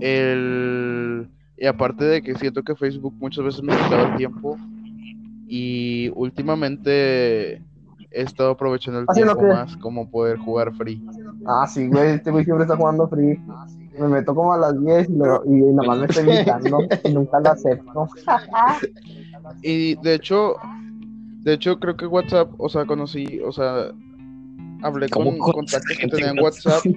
El... 0.01 1.29
Y 1.57 1.67
aparte 1.67 2.05
de 2.05 2.23
que 2.23 2.35
siento 2.35 2.62
que 2.62 2.75
Facebook 2.75 3.15
muchas 3.19 3.45
veces 3.45 3.62
me 3.62 3.73
quitaba 3.73 4.11
el 4.11 4.17
tiempo. 4.17 4.59
Y 5.57 6.09
últimamente 6.17 7.53
he 8.11 8.23
estado 8.23 8.51
aprovechando 8.51 8.99
el 8.99 9.07
¿Haciendo 9.09 9.35
tiempo 9.37 9.55
más 9.55 9.77
como 9.77 10.11
poder 10.11 10.37
jugar 10.39 10.75
free. 10.75 11.01
Ah, 11.47 11.65
sí, 11.69 11.87
güey. 11.87 12.11
Este 12.15 12.33
güey 12.33 12.45
siempre 12.45 12.65
está 12.65 12.77
jugando 12.77 13.07
free. 13.07 13.41
Me 14.01 14.09
meto 14.09 14.35
como 14.35 14.53
a 14.53 14.59
las 14.59 14.81
10 14.85 15.09
y, 15.09 15.13
lo- 15.17 15.45
y 15.45 15.51
nada 15.73 15.87
más 15.89 15.99
me 16.01 16.07
está 16.07 16.21
invitando 16.23 16.79
y 17.05 17.13
nunca 17.13 17.39
lo 17.39 17.51
acepto. 17.51 18.09
Y 19.63 19.95
de 19.97 20.15
hecho, 20.15 20.57
de 21.45 21.53
hecho 21.55 21.79
creo 21.79 21.97
que 21.97 22.07
WhatsApp, 22.07 22.51
o 22.59 22.69
sea, 22.69 22.85
conocí, 22.87 23.41
o 23.41 23.53
sea, 23.53 23.93
hablé 24.83 25.09
¿Cómo 25.09 25.31
con 25.39 25.53
contactos 25.53 25.97
que 25.99 26.09
tenía 26.09 26.31
en 26.31 26.41
WhatsApp. 26.43 26.83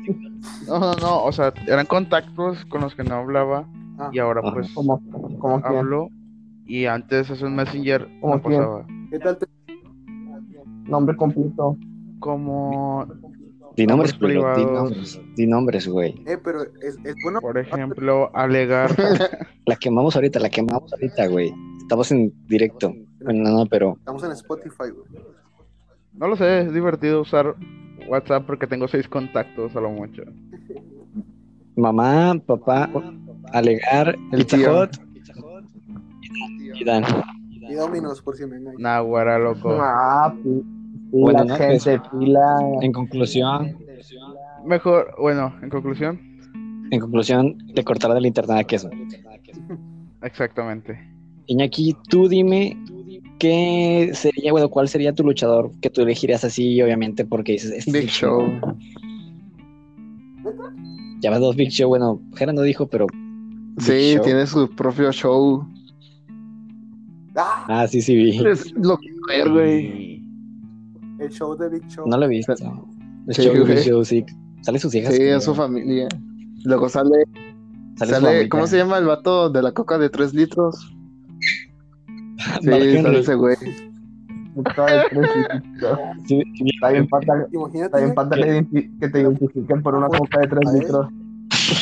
No, 0.68 0.80
no, 0.80 0.95
no, 0.95 1.24
o 1.24 1.32
sea, 1.32 1.53
eran 1.68 1.86
contactos 1.86 2.66
con 2.66 2.82
los 2.82 2.93
que 2.95 3.03
no 3.03 3.16
hablaba 3.16 3.66
Ah, 3.99 4.10
y 4.12 4.20
ahora 4.20 4.41
pues 4.53 4.72
quien. 4.74 5.62
hablo 5.64 6.10
y 6.68 6.86
antes 6.86 7.30
hace 7.32 7.45
un 7.45 7.55
Messenger 7.55 8.07
¿Cómo 8.22 8.36
no 8.36 8.41
quién? 8.41 8.59
pasaba. 8.59 8.86
¿Qué 9.11 9.20
tal 9.20 9.38
te 9.38 9.45
Nombre 10.88 11.15
completo. 11.18 11.78
Como, 12.20 13.05
Di 13.76 13.86
nombres, 13.86 14.13
Nombres 14.13 14.13
culero, 14.15 14.55
di 14.57 14.63
privados. 14.63 14.89
nombres. 14.91 15.22
Di 15.36 15.47
nombres, 15.47 15.88
güey. 15.88 16.15
Eh, 16.26 16.38
pero 16.43 16.63
es, 16.63 16.97
es 17.03 17.15
bueno. 17.24 17.39
por 17.41 17.57
ejemplo, 17.57 18.32
alegar. 18.36 18.91
La 19.65 19.76
quemamos 19.76 20.15
ahorita, 20.15 20.39
la 20.39 20.49
quemamos 20.49 20.91
ahorita, 20.93 21.28
güey. 21.28 21.53
Estamos 21.82 22.11
en 22.11 22.34
directo. 22.47 22.93
Bueno, 23.22 23.49
no, 23.51 23.65
pero 23.65 23.95
Estamos 23.99 24.24
en 24.24 24.32
Spotify, 24.32 24.89
güey. 24.91 25.24
No 26.13 26.28
lo 26.30 26.36
sé, 26.38 26.61
es 26.61 26.74
divertido 26.74 27.22
usar 27.22 27.53
WhatsApp 28.07 28.45
porque 28.47 28.65
tengo 28.65 28.88
seis 28.88 29.07
contactos 29.09 29.76
a 29.76 29.82
lo 29.82 29.89
mucho. 29.91 30.24
mamá, 31.76 32.39
papá, 32.45 32.89
alegar, 33.53 34.18
El 34.32 34.45
tío. 34.45 34.88
Y 36.80 36.84
Dan. 36.84 37.03
Y 37.69 37.73
Dominos, 37.73 38.21
por 38.21 38.36
si 38.38 38.45
me 38.45 38.57
engañan. 38.57 38.82
Nah, 38.82 38.99
güera, 39.01 39.38
loco. 39.38 39.78
Ah, 39.82 40.34
pi- 40.34 40.43
pila, 40.43 40.63
Bueno, 41.11 41.43
no, 41.45 41.55
gente, 41.55 42.01
pila. 42.19 42.59
En 42.82 42.91
conclusión, 42.91 43.75
Mejor, 44.65 45.13
bueno, 45.19 45.53
en 45.61 45.69
conclusión, 45.69 46.19
en 46.91 46.99
conclusión, 46.99 47.57
le 47.73 47.84
cortaron 47.84 48.17
el 48.17 48.25
internet 48.25 48.57
a 48.59 48.63
queso. 48.63 48.89
exactamente. 50.21 50.99
Iñaki, 51.47 51.95
tú 52.09 52.28
dime 52.28 52.78
qué 53.39 54.11
sería, 54.13 54.51
bueno, 54.51 54.69
cuál 54.69 54.89
sería 54.89 55.13
tu 55.13 55.23
luchador 55.23 55.71
que 55.82 55.89
tú 55.89 56.01
elegirías 56.01 56.43
así, 56.43 56.82
obviamente, 56.82 57.23
porque 57.25 57.53
dices, 57.53 57.71
este 57.71 57.91
es 57.91 58.01
Big 58.01 58.09
Show. 58.09 58.43
Ya 61.21 61.30
vas 61.32 61.39
dos 61.39 61.55
Big 61.55 61.69
Show, 61.69 61.89
bueno, 61.89 62.21
Jera 62.36 62.53
no 62.53 62.61
dijo, 62.61 62.88
pero. 62.88 63.07
Big 63.07 63.82
Sí, 63.86 64.13
Show. 64.15 64.23
tiene 64.23 64.45
su 64.47 64.69
propio 64.75 65.11
show. 65.11 65.65
¡Ah! 67.38 67.65
Ah, 67.67 67.88
sí, 67.88 68.01
sí, 68.01 68.15
vi. 68.15 68.45
Es 68.47 68.73
lo 68.75 68.97
que 68.97 69.09
ver, 69.27 69.49
güey. 69.51 70.23
El 71.19 71.29
show 71.29 71.55
de 71.55 71.69
Big 71.69 71.88
Show. 71.88 72.07
No 72.07 72.17
lo 72.17 72.25
he 72.25 72.29
visto. 72.29 72.53
El 72.53 73.33
Sí, 73.33 73.43
show, 73.43 73.53
Big 73.53 73.61
güey. 73.65 73.83
Show, 73.83 74.03
sí. 74.03 74.25
Sale 74.61 74.79
sus 74.79 74.93
hijas. 74.95 75.15
Sí, 75.15 75.21
en 75.21 75.39
su 75.41 75.53
familia. 75.55 76.07
Luego 76.65 76.89
sale, 76.89 77.23
Sale, 77.95 78.11
sale. 78.13 78.49
¿cómo 78.49 78.65
se 78.67 78.77
llama 78.77 78.97
el 78.97 79.05
vato 79.05 79.49
de 79.49 79.61
la 79.61 79.71
coca 79.71 79.97
de 79.97 80.09
3 80.09 80.33
litros? 80.35 80.91
Sí, 82.61 82.65
sale 82.65 83.19
ese 83.19 83.35
güey. 83.35 83.55
Sí, 86.27 86.41
Está 86.65 86.89
bien 86.91 87.07
pata, 87.07 87.45
está 87.83 87.97
bien 87.99 88.13
pata 88.15 88.35
identi- 88.38 88.99
que 88.99 89.09
te 89.09 89.21
identifiquen 89.21 89.83
por 89.83 89.93
una 89.93 90.07
coca 90.07 90.39
de 90.39 90.47
3 90.47 90.59
A 90.65 90.71
él. 90.73 90.79
litros. 90.79 91.07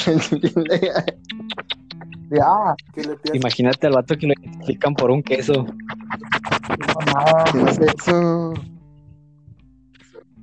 Sí, 2.30 2.36
ah, 2.42 2.76
que 2.94 3.02
le 3.02 3.16
pidas 3.18 3.36
Imagínate 3.36 3.88
al 3.88 3.94
vato 3.94 4.18
que 4.18 4.28
lo 4.28 4.34
identifican 4.42 4.96
por 4.96 5.12
un 5.12 5.22
queso. 5.22 5.66
¿Quién 7.52 7.68
es 7.68 7.80
eso? 7.80 8.54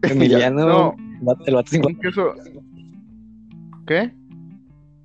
Emiliano. 0.02 0.94
No. 1.22 1.36
El 1.46 1.54
vato- 1.54 1.70
sin- 1.70 1.86
Un 1.86 1.94
queso. 2.00 2.34
¿Qué? 3.86 4.12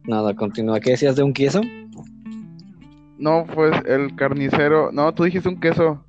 Nada, 0.05 0.35
continúa. 0.35 0.79
¿Qué 0.79 0.91
decías 0.91 1.15
de 1.15 1.21
un 1.23 1.31
queso? 1.33 1.61
No, 3.19 3.45
pues 3.53 3.75
el 3.85 4.15
carnicero. 4.15 4.91
No, 4.91 5.13
tú 5.13 5.23
dijiste 5.25 5.47
un 5.47 5.59
queso. 5.59 6.03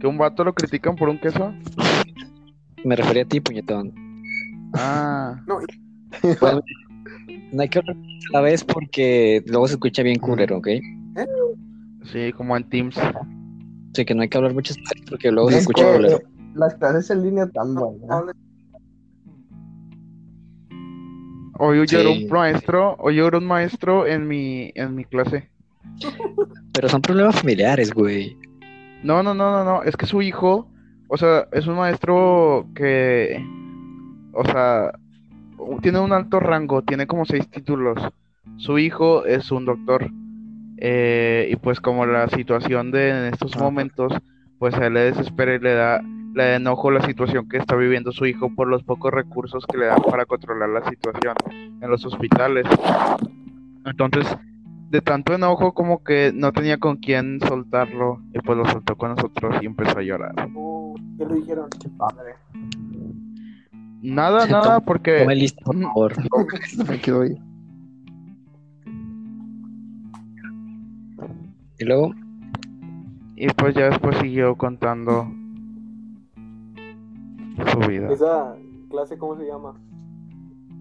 ¿Que 0.00 0.06
un 0.06 0.16
vato 0.16 0.42
lo 0.44 0.54
critican 0.54 0.96
por 0.96 1.10
un 1.10 1.18
queso? 1.18 1.52
Me 2.82 2.96
refería 2.96 3.24
a 3.24 3.26
ti, 3.26 3.40
puñetón. 3.40 3.92
Ah, 4.74 5.38
No, 5.46 5.58
Bueno, 6.40 6.62
no 7.52 7.62
hay 7.62 7.68
que 7.68 7.78
hablar 7.78 7.96
a 7.96 8.32
la 8.32 8.40
vez 8.40 8.64
porque 8.64 9.42
luego 9.46 9.66
se 9.68 9.74
escucha 9.74 10.02
bien 10.02 10.18
culero, 10.18 10.58
¿ok? 10.58 10.68
sí, 12.04 12.32
como 12.32 12.56
en 12.56 12.68
Teams. 12.68 12.96
Sí, 13.94 14.04
que 14.04 14.14
no 14.14 14.22
hay 14.22 14.28
que 14.28 14.38
hablar 14.38 14.54
muchas 14.54 14.76
veces 14.76 15.02
porque 15.08 15.30
luego 15.32 15.50
se 15.50 15.56
Es 15.56 15.62
escucha 15.62 15.84
que, 15.84 15.96
culero. 15.96 16.16
eh, 16.16 16.22
Las 16.54 16.74
clases 16.76 17.10
en 17.10 17.22
línea 17.22 17.46
tan 17.48 17.74
no, 17.74 17.92
Hoy 21.58 21.86
yo 21.86 22.00
era 22.00 22.08
Sí. 22.10 22.24
un 22.24 22.28
maestro, 22.30 22.96
hoy 23.00 23.16
yo 23.16 23.26
era 23.26 23.36
un 23.38 23.46
maestro 23.46 24.06
en 24.06 24.26
mi, 24.26 24.72
en 24.74 24.94
mi 24.94 25.04
clase. 25.04 25.50
Pero 26.72 26.88
son 26.88 27.02
problemas 27.02 27.36
familiares, 27.38 27.92
güey. 27.92 28.36
No, 29.02 29.22
no, 29.22 29.34
no, 29.34 29.50
no, 29.50 29.64
no, 29.64 29.82
es 29.82 29.96
que 29.96 30.06
su 30.06 30.22
hijo, 30.22 30.68
o 31.08 31.16
sea, 31.18 31.46
es 31.52 31.66
un 31.66 31.74
maestro 31.76 32.66
que, 32.74 33.42
o 34.32 34.44
sea, 34.44 34.92
tiene 35.82 35.98
un 36.00 36.12
alto 36.12 36.40
rango, 36.40 36.82
tiene 36.82 37.06
como 37.06 37.24
seis 37.24 37.48
títulos. 37.50 37.98
Su 38.56 38.78
hijo 38.78 39.24
es 39.24 39.50
un 39.50 39.64
doctor. 39.64 40.10
eh, 40.82 41.48
y 41.52 41.56
pues 41.56 41.78
como 41.80 42.06
la 42.06 42.26
situación 42.28 42.90
de 42.90 43.10
en 43.10 43.24
estos 43.34 43.56
momentos, 43.58 44.12
pues 44.58 44.74
a 44.74 44.86
él 44.86 44.94
le 44.94 45.00
desespera 45.12 45.54
y 45.54 45.58
le 45.58 45.74
da, 45.74 46.00
le 46.34 46.42
da 46.42 46.56
enojo 46.56 46.90
la 46.90 47.02
situación 47.02 47.48
que 47.48 47.58
está 47.58 47.76
viviendo 47.76 48.12
su 48.12 48.24
hijo 48.26 48.54
por 48.54 48.66
los 48.68 48.82
pocos 48.82 49.12
recursos 49.12 49.66
que 49.66 49.76
le 49.78 49.86
dan 49.86 50.00
para 50.02 50.24
controlar 50.24 50.70
la 50.70 50.88
situación 50.88 51.34
en 51.82 51.90
los 51.90 52.04
hospitales. 52.06 52.66
Entonces, 53.84 54.26
de 54.90 55.00
tanto 55.02 55.34
enojo 55.34 55.72
como 55.72 56.02
que 56.02 56.32
no 56.34 56.50
tenía 56.52 56.78
con 56.78 56.96
quién 56.96 57.40
soltarlo 57.40 58.20
y 58.34 58.38
pues 58.40 58.58
lo 58.58 58.64
soltó 58.66 58.96
con 58.96 59.10
nosotros 59.10 59.56
y 59.62 59.66
empezó 59.66 59.98
a 59.98 60.02
llorar. 60.02 60.34
oh, 60.56 60.94
¿Qué 61.18 61.26
le 61.26 61.34
dijeron? 61.36 61.68
Qué 61.80 61.88
padre. 61.90 62.34
Nada, 64.02 64.46
nada, 64.48 64.80
porque 64.80 65.20
Tome 65.20 65.34
listo, 65.36 65.60
por 65.64 65.80
favor. 65.80 66.14
Me 66.88 67.00
quedo 67.00 67.22
ahí. 67.22 67.36
Y 71.78 71.84
luego, 71.84 72.12
y 73.36 73.46
pues 73.48 73.74
ya 73.74 73.86
después 73.88 74.16
siguió 74.18 74.54
contando 74.56 75.32
su 77.72 77.78
vida. 77.88 78.12
¿Esa 78.12 78.54
clase 78.90 79.16
cómo 79.16 79.36
se 79.38 79.46
llama? 79.46 79.74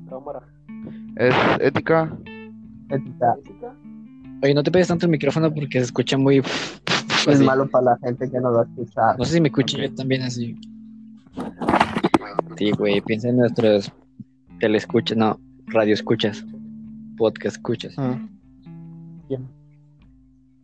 Cámara. 0.09 0.41
Es 1.15 1.33
ética. 1.61 2.11
Ética. 2.89 3.35
¿Ética? 3.39 3.73
oye, 4.43 4.53
no 4.53 4.63
te 4.63 4.71
pegues 4.71 4.87
tanto 4.89 5.05
el 5.05 5.11
micrófono 5.11 5.53
porque 5.53 5.79
se 5.79 5.85
escucha 5.85 6.17
muy. 6.17 6.41
Es 7.19 7.35
así. 7.35 7.43
malo 7.43 7.67
para 7.69 7.83
la 7.83 7.97
gente 7.97 8.31
que 8.31 8.39
nos 8.39 8.55
va 8.55 8.61
a 8.61 8.63
escuchar. 8.63 9.19
No 9.19 9.25
sé 9.25 9.33
si 9.33 9.41
me 9.41 9.49
escucho 9.49 9.75
Ok. 9.75 9.83
yo 9.83 9.93
también 9.95 10.21
así. 10.23 10.57
Sí, 12.57 12.71
güey, 12.71 13.01
piensa 13.01 13.29
en 13.29 13.37
nuestros 13.37 13.91
telescuchas, 14.59 15.17
no, 15.17 15.39
radio 15.67 15.93
escuchas, 15.93 16.43
podcast 17.17 17.57
escuchas. 17.57 17.95
Mm. 17.97 18.27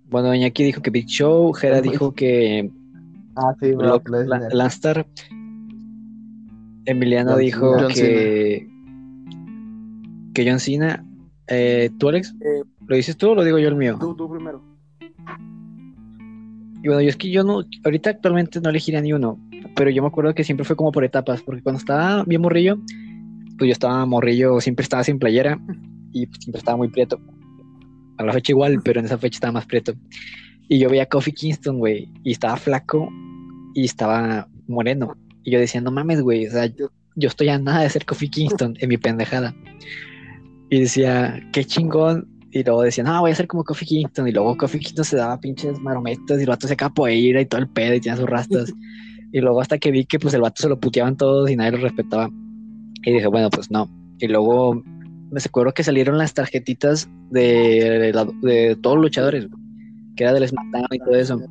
Bueno, 0.09 0.33
Iñaki 0.35 0.63
dijo 0.63 0.81
que 0.81 0.91
Big 0.91 1.07
Show, 1.07 1.51
Jera 1.53 1.81
dijo 1.81 2.13
que 2.13 2.69
Ah, 3.35 3.53
sí, 3.59 3.73
La- 3.77 4.01
leer. 4.39 4.53
Lanstar. 4.53 5.05
Emiliano 6.85 7.31
John 7.31 7.39
dijo. 7.39 7.73
John 7.79 7.91
que. 7.93 8.67
Que 10.33 10.49
John 10.49 10.59
Cena. 10.59 11.03
Eh, 11.47 11.89
¿Tú, 11.97 12.09
Alex? 12.09 12.33
Eh, 12.39 12.63
¿Lo 12.87 12.95
dices 12.95 13.17
tú 13.17 13.29
o 13.31 13.35
lo 13.35 13.43
digo 13.43 13.59
yo 13.59 13.67
el 13.67 13.75
mío? 13.75 13.97
tú, 13.99 14.15
tú 14.15 14.29
primero. 14.31 14.63
Y 16.81 16.87
bueno, 16.87 17.01
yo 17.01 17.09
es 17.09 17.17
que 17.17 17.29
yo 17.29 17.43
no. 17.43 17.63
Ahorita 17.83 18.11
actualmente 18.11 18.61
no 18.61 18.69
elegiría 18.69 19.01
ni 19.01 19.11
uno. 19.11 19.37
Pero 19.75 19.89
yo 19.89 20.01
me 20.01 20.07
acuerdo 20.07 20.33
que 20.35 20.43
siempre 20.43 20.65
fue 20.65 20.75
como 20.75 20.91
por 20.91 21.03
etapas. 21.03 21.41
Porque 21.41 21.61
cuando 21.61 21.79
estaba 21.79 22.23
bien 22.23 22.41
morrillo, 22.41 22.77
pues 23.57 23.67
yo 23.67 23.71
estaba 23.71 24.05
morrillo, 24.05 24.59
siempre 24.61 24.83
estaba 24.83 25.03
sin 25.03 25.19
playera. 25.19 25.59
Y 26.11 26.27
pues, 26.27 26.39
siempre 26.41 26.59
estaba 26.59 26.77
muy 26.77 26.89
prieto. 26.89 27.19
A 28.17 28.23
la 28.23 28.33
fecha 28.33 28.51
igual, 28.51 28.81
pero 28.83 28.99
en 28.99 29.05
esa 29.05 29.17
fecha 29.17 29.37
estaba 29.37 29.53
más 29.53 29.65
prieto. 29.65 29.93
Y 30.67 30.79
yo 30.79 30.89
veía 30.89 31.03
a 31.03 31.07
Kofi 31.07 31.31
Kingston, 31.31 31.79
güey. 31.79 32.09
Y 32.23 32.31
estaba 32.31 32.57
flaco 32.57 33.09
y 33.73 33.85
estaba 33.85 34.47
moreno. 34.67 35.15
Y 35.43 35.51
yo 35.51 35.59
decía, 35.59 35.81
no 35.81 35.91
mames, 35.91 36.21
güey. 36.21 36.47
O 36.47 36.51
sea, 36.51 36.65
yo, 36.65 36.89
yo 37.15 37.27
estoy 37.27 37.49
a 37.49 37.59
nada 37.59 37.81
de 37.81 37.89
ser 37.89 38.05
Kofi 38.05 38.29
Kingston 38.29 38.75
en 38.79 38.89
mi 38.89 38.97
pendejada. 38.97 39.55
Y 40.69 40.81
decía, 40.81 41.39
qué 41.53 41.63
chingón. 41.65 42.27
Y 42.51 42.63
luego 42.63 42.83
decía, 42.83 43.03
no, 43.03 43.19
voy 43.19 43.31
a 43.31 43.35
ser 43.35 43.47
como 43.47 43.63
Kofi 43.63 43.85
Kingston. 43.85 44.27
Y 44.27 44.31
luego 44.31 44.55
Kofi 44.57 44.79
Kingston 44.79 45.05
se 45.05 45.17
daba 45.17 45.39
pinches 45.39 45.79
marometas 45.79 46.39
y 46.39 46.41
el 46.43 46.49
vato 46.49 46.67
se 46.67 46.75
capoeira 46.75 47.41
y 47.41 47.45
todo 47.45 47.61
el 47.61 47.67
pedo 47.67 47.93
y 47.93 47.99
tenía 47.99 48.17
sus 48.17 48.29
rastas. 48.29 48.73
Y 49.31 49.41
luego 49.41 49.61
hasta 49.61 49.77
que 49.77 49.91
vi 49.91 50.05
que 50.05 50.19
pues 50.19 50.33
el 50.33 50.41
vato 50.41 50.61
se 50.61 50.69
lo 50.69 50.79
puteaban 50.79 51.17
todos 51.17 51.49
y 51.49 51.55
nadie 51.55 51.71
lo 51.71 51.77
respetaba. 51.79 52.29
Y 53.03 53.11
dije, 53.11 53.27
bueno, 53.27 53.49
pues 53.49 53.69
no. 53.71 53.89
Y 54.19 54.27
luego 54.27 54.75
me 55.31 55.39
acuerdo 55.43 55.73
que 55.73 55.83
salieron 55.83 56.17
las 56.17 56.33
tarjetitas 56.33 57.09
de, 57.31 58.11
la- 58.13 58.27
de 58.41 58.75
todos 58.81 58.95
los 58.95 59.05
luchadores, 59.05 59.47
que 60.15 60.23
era 60.23 60.33
del 60.33 60.47
SmackDown 60.47 60.87
y 60.91 60.99
todo 60.99 61.15
eso. 61.15 61.41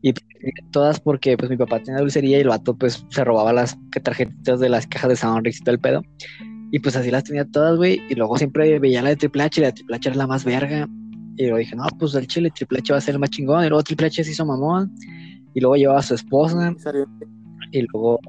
Y 0.00 0.12
pues, 0.12 0.24
todas 0.70 1.00
porque 1.00 1.36
pues 1.36 1.50
mi 1.50 1.56
papá 1.56 1.82
tenía 1.82 2.00
dulcería 2.00 2.38
y 2.38 2.40
el 2.40 2.48
vato 2.48 2.74
pues 2.76 3.04
se 3.10 3.24
robaba 3.24 3.52
las 3.52 3.76
tarjetitas 4.02 4.60
de 4.60 4.68
las 4.68 4.86
cajas 4.86 5.10
de 5.10 5.16
Soundrix 5.16 5.60
y 5.60 5.64
todo 5.64 5.74
el 5.74 5.80
pedo. 5.80 6.02
Y 6.70 6.78
pues 6.80 6.96
así 6.96 7.10
las 7.10 7.24
tenía 7.24 7.44
todas, 7.44 7.76
güey. 7.76 8.00
Y 8.08 8.14
luego 8.14 8.36
siempre 8.38 8.78
veía 8.78 9.02
la 9.02 9.10
de 9.10 9.16
Triple 9.16 9.42
H 9.42 9.60
y 9.60 9.62
la 9.62 9.68
de 9.68 9.72
Triple 9.72 9.96
H 9.96 10.08
era 10.10 10.16
la 10.18 10.26
más 10.26 10.44
verga. 10.44 10.88
Y 11.36 11.42
luego 11.44 11.58
dije, 11.58 11.74
no, 11.76 11.84
pues 11.98 12.14
el 12.14 12.26
chile 12.26 12.50
Triple 12.54 12.78
H 12.80 12.92
va 12.92 12.98
a 12.98 13.00
ser 13.00 13.14
el 13.14 13.20
más 13.20 13.30
chingón. 13.30 13.64
Y 13.64 13.68
luego 13.68 13.82
Triple 13.82 14.06
H 14.08 14.22
se 14.24 14.30
hizo 14.30 14.44
mamón. 14.46 14.92
Y 15.54 15.60
luego 15.60 15.76
llevaba 15.76 16.00
a 16.00 16.02
su 16.02 16.14
esposa. 16.14 16.74
Y 17.72 17.82
luego, 17.82 18.20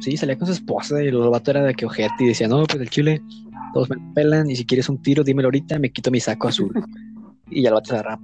sí, 0.00 0.16
salía 0.16 0.36
con 0.36 0.46
su 0.46 0.52
esposa. 0.52 1.02
Y 1.02 1.10
luego 1.10 1.26
el 1.26 1.30
vato 1.30 1.50
era 1.50 1.62
de 1.62 1.74
que 1.74 1.86
ojete. 1.86 2.12
Y 2.24 2.26
decía, 2.28 2.48
no, 2.48 2.64
pues 2.64 2.80
el 2.80 2.90
chile, 2.90 3.22
todos 3.74 3.90
me 3.90 3.96
pelan. 4.14 4.50
Y 4.50 4.56
si 4.56 4.64
quieres 4.64 4.88
un 4.88 5.00
tiro, 5.00 5.24
dímelo 5.24 5.48
ahorita. 5.48 5.78
Me 5.78 5.90
quito 5.90 6.10
mi 6.10 6.20
saco 6.20 6.48
azul. 6.48 6.72
y 7.50 7.62
ya 7.62 7.68
el 7.70 7.74
vato 7.74 7.90
se 7.90 7.94
agarraba. 7.96 8.22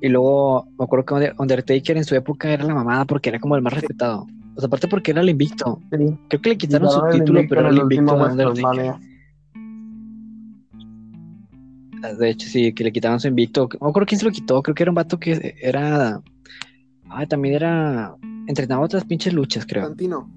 Y 0.00 0.08
luego 0.08 0.66
me 0.78 0.84
acuerdo 0.84 1.04
que 1.06 1.14
Under- 1.14 1.34
Undertaker 1.38 1.96
en 1.96 2.04
su 2.04 2.14
época 2.14 2.50
era 2.52 2.64
la 2.64 2.74
mamada 2.74 3.04
porque 3.06 3.30
era 3.30 3.38
como 3.40 3.56
el 3.56 3.62
más 3.62 3.72
respetado. 3.72 4.26
O 4.54 4.60
sea, 4.60 4.66
aparte 4.66 4.88
porque 4.88 5.10
era 5.10 5.20
el 5.22 5.28
invicto. 5.30 5.80
Creo 5.90 6.42
que 6.42 6.48
le 6.50 6.58
quitaron 6.58 6.90
su 6.90 7.00
título, 7.12 7.40
pero 7.48 7.60
era 7.62 7.70
el 7.70 7.78
invicto 7.78 8.16
de 8.16 8.22
Undertaker. 8.24 8.46
WrestleMania. 8.46 9.00
De 12.18 12.30
hecho, 12.30 12.48
sí, 12.48 12.72
que 12.72 12.84
le 12.84 12.92
quitaron 12.92 13.18
su 13.20 13.28
invicto. 13.28 13.68
No 13.80 13.86
me 13.86 13.90
acuerdo 13.90 14.06
quién 14.06 14.18
se 14.18 14.24
lo 14.26 14.30
quitó. 14.30 14.62
Creo 14.62 14.74
que 14.74 14.82
era 14.82 14.90
un 14.90 14.94
vato 14.94 15.18
que 15.18 15.56
era. 15.60 16.20
Ah, 17.18 17.26
también 17.26 17.54
era. 17.54 18.14
Entrenaba 18.46 18.84
otras 18.84 19.04
pinches 19.04 19.32
luchas, 19.32 19.64
creo. 19.66 19.84
Santino. 19.84 20.30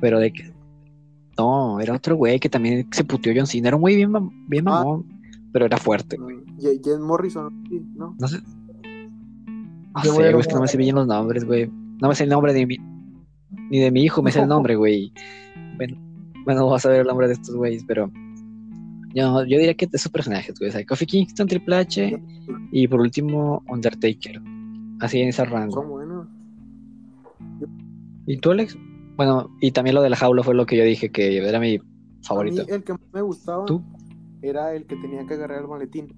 Pero 0.00 0.18
de 0.18 0.32
que. 0.32 0.50
No, 1.38 1.80
era 1.80 1.94
otro 1.94 2.16
güey 2.16 2.38
que 2.40 2.48
también 2.48 2.86
se 2.92 3.04
puteó 3.04 3.32
John 3.36 3.46
Cena. 3.46 3.68
Era 3.68 3.76
un 3.76 3.82
güey 3.82 3.96
bien, 3.96 4.12
bien 4.48 4.66
Ah. 4.68 4.70
mamón. 4.84 5.04
Pero 5.52 5.66
era 5.66 5.76
fuerte. 5.76 6.18
mm, 6.18 6.58
Ye- 6.58 6.80
Jen 6.82 7.02
Morrison, 7.02 7.52
¿no? 7.94 8.16
No 8.18 8.26
sé. 8.28 8.38
No 9.94 10.02
Yo 10.02 10.12
sé, 10.14 10.32
güey, 10.32 10.40
es 10.40 10.46
que 10.48 10.54
no 10.54 10.60
me 10.62 10.68
sé 10.68 10.78
bien 10.78 10.94
los 10.94 11.06
nombres, 11.06 11.44
güey. 11.44 11.70
No 12.00 12.08
me 12.08 12.14
sé 12.14 12.24
el 12.24 12.30
nombre 12.30 12.54
de 12.54 12.64
mi. 12.66 12.78
Ni 13.70 13.78
de 13.80 13.90
mi 13.90 14.02
hijo 14.02 14.22
me 14.22 14.32
sé 14.32 14.40
el 14.40 14.48
nombre, 14.48 14.76
güey. 14.76 15.12
Bueno, 15.76 15.96
bueno, 16.46 16.66
vas 16.68 16.86
a 16.86 16.88
ver 16.88 17.00
el 17.02 17.06
nombre 17.06 17.26
de 17.28 17.34
estos 17.34 17.54
güeyes, 17.54 17.84
pero. 17.86 18.10
Yo, 19.14 19.44
yo 19.44 19.58
diría 19.58 19.74
que 19.74 19.86
de 19.86 19.96
esos 19.98 20.10
personajes, 20.10 20.54
güey. 20.58 20.70
O 20.70 20.72
sea, 20.72 20.84
Kofi 20.86 21.04
Kingston, 21.04 21.46
Triple 21.46 21.76
H 21.76 22.22
y 22.72 22.88
por 22.88 23.00
último 23.00 23.62
Undertaker. 23.68 24.40
Así 25.02 25.20
en 25.20 25.28
ese 25.28 25.44
rango. 25.44 25.84
¿Y 28.26 28.38
tú, 28.38 28.52
Alex? 28.52 28.76
Bueno, 29.16 29.50
y 29.60 29.72
también 29.72 29.94
lo 29.96 30.02
de 30.02 30.10
la 30.10 30.16
jaula 30.16 30.42
fue 30.42 30.54
lo 30.54 30.64
que 30.64 30.76
yo 30.76 30.84
dije 30.84 31.10
que 31.10 31.36
era 31.36 31.58
mi 31.60 31.74
A 31.76 31.78
mí 31.80 31.84
favorito. 32.22 32.62
el 32.68 32.84
que 32.84 32.92
más 32.92 33.02
me 33.12 33.20
gustaba 33.22 33.64
¿Tú? 33.66 33.82
era 34.42 34.74
el 34.74 34.86
que 34.86 34.96
tenía 34.96 35.26
que 35.26 35.34
agarrar 35.34 35.60
el 35.62 35.68
maletín. 35.68 36.14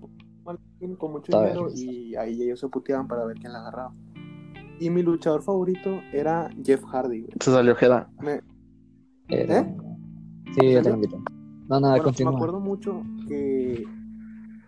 Un 0.00 0.44
maletín 0.44 0.96
con 0.96 1.12
mucho 1.12 1.32
Está 1.32 1.40
dinero 1.40 1.68
y 1.74 2.14
ahí 2.16 2.42
ellos 2.42 2.60
se 2.60 2.68
puteaban 2.68 3.08
para 3.08 3.24
ver 3.24 3.36
quién 3.38 3.52
la 3.52 3.60
agarraba. 3.60 3.92
Y 4.78 4.90
mi 4.90 5.02
luchador 5.02 5.42
favorito 5.42 6.00
era 6.12 6.50
Jeff 6.62 6.84
Hardy. 6.84 7.22
güey. 7.22 7.32
Se 7.40 7.50
salió 7.50 7.74
Jera. 7.74 8.08
Me- 8.20 8.42
Eh, 9.28 9.46
¿Eh? 9.48 9.76
Sí, 10.54 10.70
yo 10.72 10.82
¿Salió? 10.82 10.90
también. 10.92 11.12
No, 11.68 11.80
nada, 11.80 11.96
Bueno, 11.96 12.12
me 12.30 12.36
acuerdo 12.36 12.60
mucho 12.60 13.02
que 13.26 13.84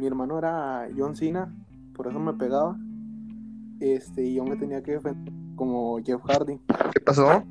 mi 0.00 0.06
hermano 0.06 0.38
era 0.38 0.88
John 0.96 1.14
Cena, 1.14 1.54
por 1.94 2.08
eso 2.08 2.18
me 2.18 2.32
pegaba. 2.32 2.76
Este, 3.80 4.24
y 4.26 4.34
yo 4.34 4.44
me 4.44 4.56
tenía 4.56 4.82
que 4.82 4.92
defender 4.92 5.32
como 5.56 5.98
Jeff 6.04 6.20
Hardy. 6.24 6.58
¿Qué 6.94 7.00
pasó? 7.04 7.42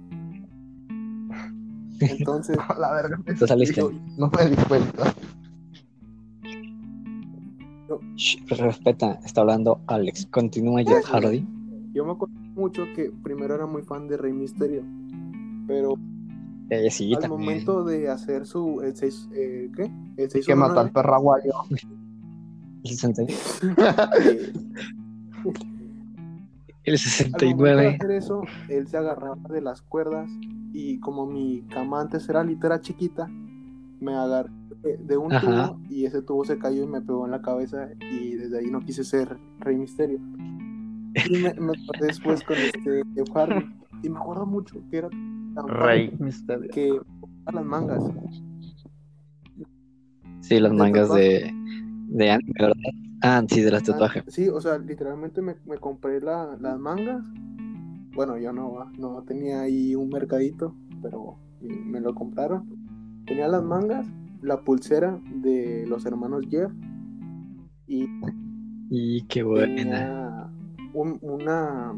Entonces, 2.00 2.58
La 2.80 2.94
verga. 2.94 3.20
Te 3.26 3.48
saliste. 3.48 3.82
yo, 3.82 3.92
No 4.18 4.30
me 4.38 4.50
di 4.50 4.56
cuenta. 4.68 5.14
Shh, 8.16 8.38
respeta, 8.50 9.20
está 9.26 9.42
hablando 9.42 9.82
Alex. 9.88 10.26
Continúa 10.28 10.84
Jeff 10.84 11.06
Hardy. 11.06 11.46
yo 11.94 12.06
me 12.06 12.12
acuerdo 12.12 12.36
mucho 12.56 12.84
que 12.96 13.12
primero 13.24 13.56
era 13.56 13.66
muy 13.66 13.82
fan 13.84 14.08
de 14.08 14.18
Rey 14.18 14.34
Misterio. 14.34 14.84
Pero 15.68 15.96
Eh, 16.70 16.90
sí, 16.92 17.14
al 17.16 17.22
también. 17.22 17.42
momento 17.42 17.84
de 17.86 18.10
hacer 18.10 18.46
su 18.46 18.82
el 18.82 18.96
6 18.96 19.30
eh, 19.34 19.72
¿qué? 19.76 19.84
El 20.18 20.30
Que 20.46 20.56
mató 20.56 20.80
al 20.82 20.92
619, 20.92 20.94
perraguayo. 20.94 21.54
El 22.84 22.90
60 22.90 23.24
el 26.88 26.96
al 26.96 27.00
momento 27.00 27.64
de 27.64 27.78
69. 27.78 27.88
hacer 27.96 28.12
eso, 28.12 28.42
él 28.70 28.88
se 28.88 28.98
agarraba 28.98 29.38
de 29.50 29.62
las 29.62 29.82
cuerdas 29.82 30.30
y 30.74 31.00
como 31.00 31.26
mi 31.26 31.64
cama 31.70 32.02
antes 32.02 32.28
era 32.30 32.44
litera 32.44 32.80
chiquita, 32.80 33.28
me 34.00 34.14
agarré 34.16 34.52
de 35.00 35.18
un 35.18 35.34
Ajá. 35.34 35.72
tubo 35.72 35.82
y 35.90 36.06
ese 36.06 36.22
tubo 36.22 36.46
se 36.46 36.58
cayó 36.58 36.84
y 36.84 36.88
me 36.88 37.02
pegó 37.02 37.26
en 37.26 37.32
la 37.32 37.42
cabeza 37.42 37.90
y 38.12 38.36
desde 38.36 38.60
ahí 38.60 38.68
no 38.72 38.80
quise 38.82 39.04
ser 39.04 39.38
Rey 39.60 39.76
Misterio. 39.76 40.20
Y 41.30 41.38
me, 41.38 41.54
me 41.56 41.74
después 42.00 42.44
con 42.44 42.58
este 42.58 43.02
Jeff 43.16 43.30
Hardy 43.34 43.66
y 44.04 44.10
me 44.10 44.20
acuerdo 44.20 44.46
mucho 44.46 44.80
que 44.90 44.98
era 44.98 45.10
tan 45.10 45.68
Rey. 45.68 46.14
Misterio. 46.20 46.70
que 46.72 47.00
a 47.46 47.52
las 47.52 47.66
mangas. 47.66 48.04
Sí, 50.42 50.60
las 50.60 50.72
mangas 50.72 51.14
de, 51.14 51.52
de 52.10 52.32
anime, 52.32 52.54
¿verdad? 52.60 53.07
Ah, 53.22 53.44
sí, 53.50 53.62
de 53.62 53.72
las 53.72 53.84
tatuajes. 53.84 54.24
Sí, 54.28 54.48
o 54.50 54.62
sea, 54.62 54.78
literalmente 54.78 55.42
me, 55.42 55.56
me 55.66 55.78
compré 55.78 56.22
la- 56.22 56.56
las 56.60 56.80
mangas. 56.80 57.26
Bueno, 58.14 58.38
yo 58.38 58.52
no, 58.54 58.92
no 58.98 59.24
tenía 59.24 59.62
ahí 59.62 59.96
un 59.96 60.10
mercadito, 60.10 60.76
pero 61.02 61.38
me, 61.62 62.00
lo 62.00 62.14
compraron. 62.16 62.68
Tenía 63.26 63.48
las 63.48 63.64
mangas, 63.64 64.08
la 64.42 64.62
pulsera 64.62 65.20
de 65.42 65.86
los 65.88 66.06
hermanos 66.06 66.46
Jeff 66.50 66.72
y 67.88 68.08
Y 68.90 69.22
qué 69.24 69.44
buena. 69.44 69.76
tenía 69.76 70.50
un- 70.94 71.18
una... 71.22 71.94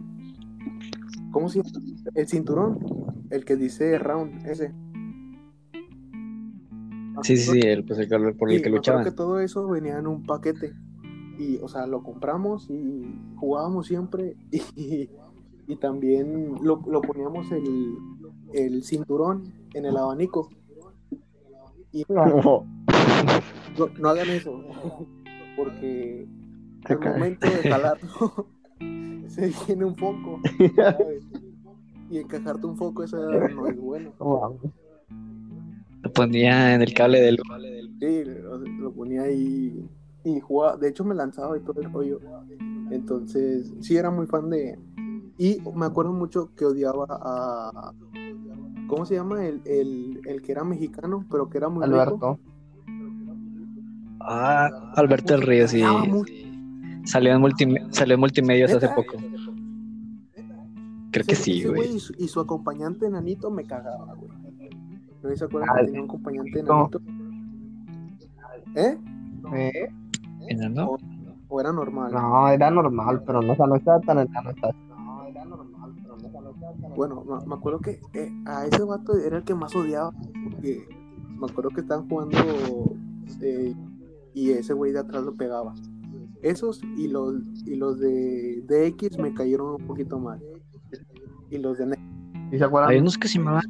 ¿Cómo 1.32 1.50
se 1.50 1.62
llama? 1.62 1.70
El 2.16 2.28
cinturón, 2.28 2.80
el 3.30 3.46
que 3.46 3.56
dice 3.56 3.98
round, 4.00 4.46
ese. 4.48 4.74
Sí, 7.24 7.36
sí, 7.38 7.52
sí, 7.52 7.60
el, 7.60 7.84
pues 7.86 8.00
el 8.00 8.08
por 8.36 8.50
el 8.50 8.58
Y 8.60 8.62
que 8.62 8.70
luchaban. 8.70 9.04
que 9.04 9.12
todo 9.12 9.40
eso 9.42 9.68
venía 9.68 9.98
en 10.00 10.08
un 10.08 10.24
paquete. 10.24 10.74
Y, 11.40 11.58
o 11.64 11.68
sea, 11.70 11.88
lo 11.88 12.04
compramos 12.04 12.70
y 12.70 13.04
jugábamos 13.38 13.88
siempre. 13.88 14.36
Y, 14.76 15.10
y 15.68 15.76
también 15.76 16.56
lo, 16.64 16.82
lo 16.88 17.02
poníamos 17.02 17.52
el, 17.52 17.96
el 18.54 18.84
cinturón 18.84 19.54
en 19.74 19.86
el 19.86 19.96
abanico. 19.98 20.50
Y 21.92 22.04
no, 22.10 22.26
No. 23.78 23.88
no 24.00 24.10
hagan 24.10 24.30
eso. 24.30 24.62
Porque 25.56 26.28
al 26.86 27.00
cae. 27.00 27.14
momento 27.14 27.48
de 27.48 27.70
jalarlo, 27.70 28.48
se 29.28 29.52
viene 29.68 29.86
un 29.86 29.96
foco. 29.96 30.40
¿sabes? 30.76 31.24
Y 32.10 32.18
encajarte 32.18 32.66
un 32.66 32.78
foco, 32.78 33.04
eso 33.04 33.18
no 33.50 33.68
es 33.68 33.78
bueno. 33.80 34.12
Lo 36.02 36.14
ponía 36.14 36.74
en 36.74 36.82
el 36.82 36.94
cable 36.94 37.20
del. 37.22 37.38
Sí, 38.00 38.24
lo, 38.26 38.58
lo 38.60 38.92
ponía 38.94 39.24
ahí 39.24 39.86
y 40.24 40.40
jugaba. 40.40 40.78
De 40.78 40.90
hecho, 40.90 41.04
me 41.06 41.16
lanzaba 41.16 41.58
y 41.58 41.62
todo 41.62 41.82
el 41.82 41.92
rollo. 41.92 42.20
Entonces, 42.92 43.74
sí, 43.82 43.96
era 43.98 44.10
muy 44.12 44.26
fan 44.28 44.50
de, 44.50 44.78
Y 45.38 45.62
me 45.76 45.86
acuerdo 45.86 46.12
mucho 46.14 46.54
que 46.56 46.66
odiaba 46.66 47.06
a. 47.10 47.94
¿Cómo 48.88 49.06
se 49.06 49.16
llama? 49.16 49.46
El, 49.46 49.62
el, 49.66 50.22
el 50.26 50.42
que 50.42 50.52
era 50.52 50.64
mexicano, 50.64 51.24
pero 51.30 51.50
que 51.50 51.58
era 51.60 51.70
muy 51.70 51.86
rico. 51.86 51.96
Alberto. 52.02 52.40
Ah, 54.22 54.92
Alberto 54.96 55.34
del 55.34 55.44
Río, 55.44 55.68
sí. 55.68 55.82
Salió 57.06 57.34
en, 57.34 57.42
multime- 57.42 57.88
salió 57.92 58.16
en 58.16 58.20
multimedios 58.20 58.74
hace 58.74 58.90
poco. 58.90 59.14
Creo 61.12 61.26
que 61.26 61.36
sí, 61.36 61.64
güey. 61.64 61.96
Y 61.96 62.00
su, 62.00 62.14
y 62.18 62.28
su 62.28 62.40
acompañante 62.40 63.06
enanito 63.08 63.50
me 63.50 63.64
cagaba, 63.64 64.14
güey. 64.16 64.30
¿No 65.24 65.36
se 65.36 65.46
acuerdan 65.46 65.70
Ah, 65.72 65.80
que 65.80 65.86
tenía 65.86 66.02
un 66.02 66.08
acompañante 66.10 66.60
enanito? 66.60 67.02
¿Eh? 68.76 68.98
¿Eh? 69.54 69.90
¿Enano? 70.50 70.98
¿O 71.48 71.60
era 71.60 71.72
normal? 71.74 72.12
No, 72.14 72.48
era 72.50 72.70
normal, 72.70 73.24
pero 73.26 73.42
no, 73.42 73.54
o 73.54 73.56
sea, 73.56 73.66
no 73.66 73.76
estaba 73.76 74.00
tan 74.02 74.20
enano. 74.20 74.52
No, 74.90 75.26
era 75.26 75.46
normal, 75.46 75.92
pero 76.02 76.16
no, 76.18 76.28
o 76.28 76.32
sea, 76.32 76.42
no 76.42 76.50
estaba 76.52 76.74
tan 76.74 76.96
Bueno, 76.96 77.24
me, 77.26 77.46
me 77.48 77.56
acuerdo 77.56 77.80
que 77.80 78.00
eh, 78.14 78.32
a 78.46 78.66
ese 78.66 78.84
vato 78.84 79.18
era 79.18 79.38
el 79.38 79.44
que 79.44 79.56
más 79.56 79.76
odiaba. 79.76 80.12
Porque 80.44 80.88
me 81.40 81.48
acuerdo 81.48 81.70
que 81.72 81.82
estaban 81.82 82.08
jugando 82.08 82.38
eh, 83.42 83.74
y 84.34 84.52
ese 84.52 84.74
güey 84.74 84.92
de 84.92 85.00
atrás 85.00 85.24
lo 85.24 85.34
pegaba. 85.34 85.74
Esos 86.42 86.82
y 86.98 87.08
los 87.08 87.36
y 87.66 87.76
los 87.76 88.00
de 88.00 88.64
DX 88.68 89.18
me 89.20 89.34
cayeron 89.34 89.82
un 89.82 89.88
poquito 89.88 90.20
mal. 90.20 90.40
Y 91.50 91.58
los 91.58 91.78
de 91.80 91.88
Ne- 91.88 92.50
¿Y 92.52 92.58
se 92.60 92.64
acuerdan? 92.64 92.92
Hay 92.92 93.00
unos 93.00 93.18
que 93.18 93.28
se 93.28 93.40
llamaban. 93.40 93.64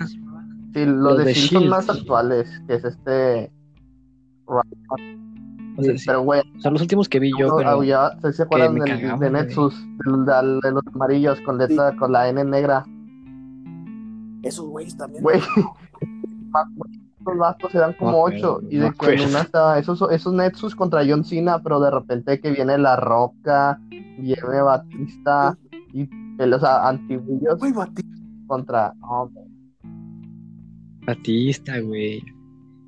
Sí, 0.74 0.86
los, 0.86 0.96
los 0.98 1.18
de 1.18 1.24
de 1.26 1.34
Shield 1.34 1.50
son 1.50 1.60
Shield. 1.62 1.70
más 1.72 1.90
actuales, 1.90 2.62
que 2.68 2.74
es 2.76 2.84
este. 2.84 3.52
O 5.80 5.84
sea, 5.84 5.98
sí, 5.98 6.04
Pero, 6.08 6.22
güey, 6.22 6.42
Son 6.60 6.74
los 6.74 6.82
últimos 6.82 7.08
que 7.10 7.20
vi 7.20 7.32
yo, 7.38 7.56
pero. 7.58 7.70
¿se, 8.22 8.34
se 8.34 8.44
acuerdan 8.44 8.76
del- 8.76 9.20
de. 9.20 9.30
Nexus? 9.32 9.76
del- 10.06 10.26
del- 10.26 10.60
de 10.62 10.72
los 10.72 10.84
amarillos 10.94 11.40
con 11.42 11.58
letra, 11.58 11.96
con 11.98 12.12
la 12.12 12.30
N 12.30 12.44
negra. 12.46 12.86
esos 14.44 14.66
güeyes 14.68 14.96
también. 14.98 15.24
Güey, 15.24 15.40
los 17.26 17.38
vatos 17.38 17.76
eran 17.76 17.94
como 17.94 18.12
acuerdo, 18.26 18.56
ocho. 18.58 18.68
Y 18.70 18.78
de 18.78 18.88
acuerdo. 18.88 19.24
una 19.30 19.42
estaba 19.42 19.78
esos, 19.80 20.02
esos 20.12 20.34
Nexus 20.34 20.76
contra 20.76 21.04
John 21.08 21.24
Cena, 21.26 21.62
pero 21.62 21.80
de 21.80 21.92
repente 21.92 22.40
que 22.40 22.52
viene 22.52 22.78
La 22.78 22.96
Roca, 22.96 23.80
viene 23.90 24.62
Batista, 24.64 25.58
y 25.94 26.10
sea, 26.60 26.88
antiguillos 26.88 27.60
Güey, 27.60 27.74
Batista. 27.74 28.18
contra. 28.48 28.94
Batista, 31.06 31.80
güey. 31.82 32.24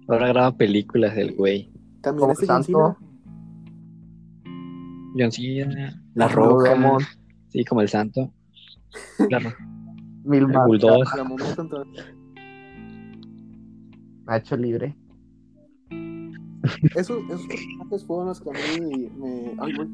Ahora 0.08 0.28
graba 0.28 0.52
películas 0.58 1.16
el 1.18 1.36
güey. 1.36 1.71
También 2.02 2.28
como 2.28 2.34
John 2.36 2.46
Santo. 2.46 2.98
John 5.18 5.32
Cena, 5.32 6.04
La 6.16 6.28
Roca. 6.28 6.70
Demon, 6.70 7.02
Sí, 7.50 7.66
como 7.66 7.82
el 7.82 7.90
santo. 7.90 8.32
La 9.30 9.40
Mil 10.24 10.44
el. 10.44 10.48
Bulldog. 10.48 11.04
La 11.16 11.86
Nacho 14.26 14.56
Libre. 14.56 14.96
Esos, 16.96 17.24
esos 17.30 17.48
personajes 17.48 18.06
fueron 18.06 18.28
los 18.28 18.42
que 18.42 18.50
a 18.50 18.54
mí 18.54 19.10
me. 19.18 19.56
Ay, 19.60 19.76
güey. 19.76 19.90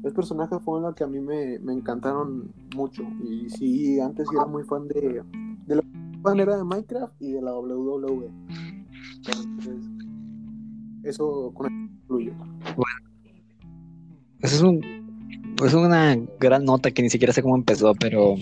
Esos 0.00 0.12
personajes 0.12 0.58
fueron 0.62 0.82
los 0.84 0.94
que 0.94 1.04
a 1.04 1.06
mí 1.06 1.20
me, 1.20 1.58
me 1.60 1.72
encantaron 1.72 2.52
mucho. 2.76 3.02
Y 3.24 3.48
sí, 3.48 3.98
antes 4.00 4.28
era 4.32 4.44
muy 4.46 4.64
fan 4.64 4.86
de. 4.88 5.22
de 5.66 5.76
lo 5.76 5.82
fan 6.22 6.40
era 6.40 6.56
de 6.56 6.64
Minecraft 6.64 7.14
y 7.20 7.32
de 7.32 7.42
la 7.42 7.54
WWE. 7.54 8.30
Entonces, 9.16 9.97
eso 11.10 11.50
con 11.54 11.66
eso 11.66 11.90
concluyo. 12.06 12.32
Eso 14.40 14.56
es 14.56 14.62
un. 14.62 14.80
Es 15.64 15.74
una 15.74 16.16
gran 16.38 16.64
nota 16.64 16.90
que 16.92 17.02
ni 17.02 17.10
siquiera 17.10 17.32
sé 17.32 17.42
cómo 17.42 17.56
empezó, 17.56 17.94
pero. 17.94 18.36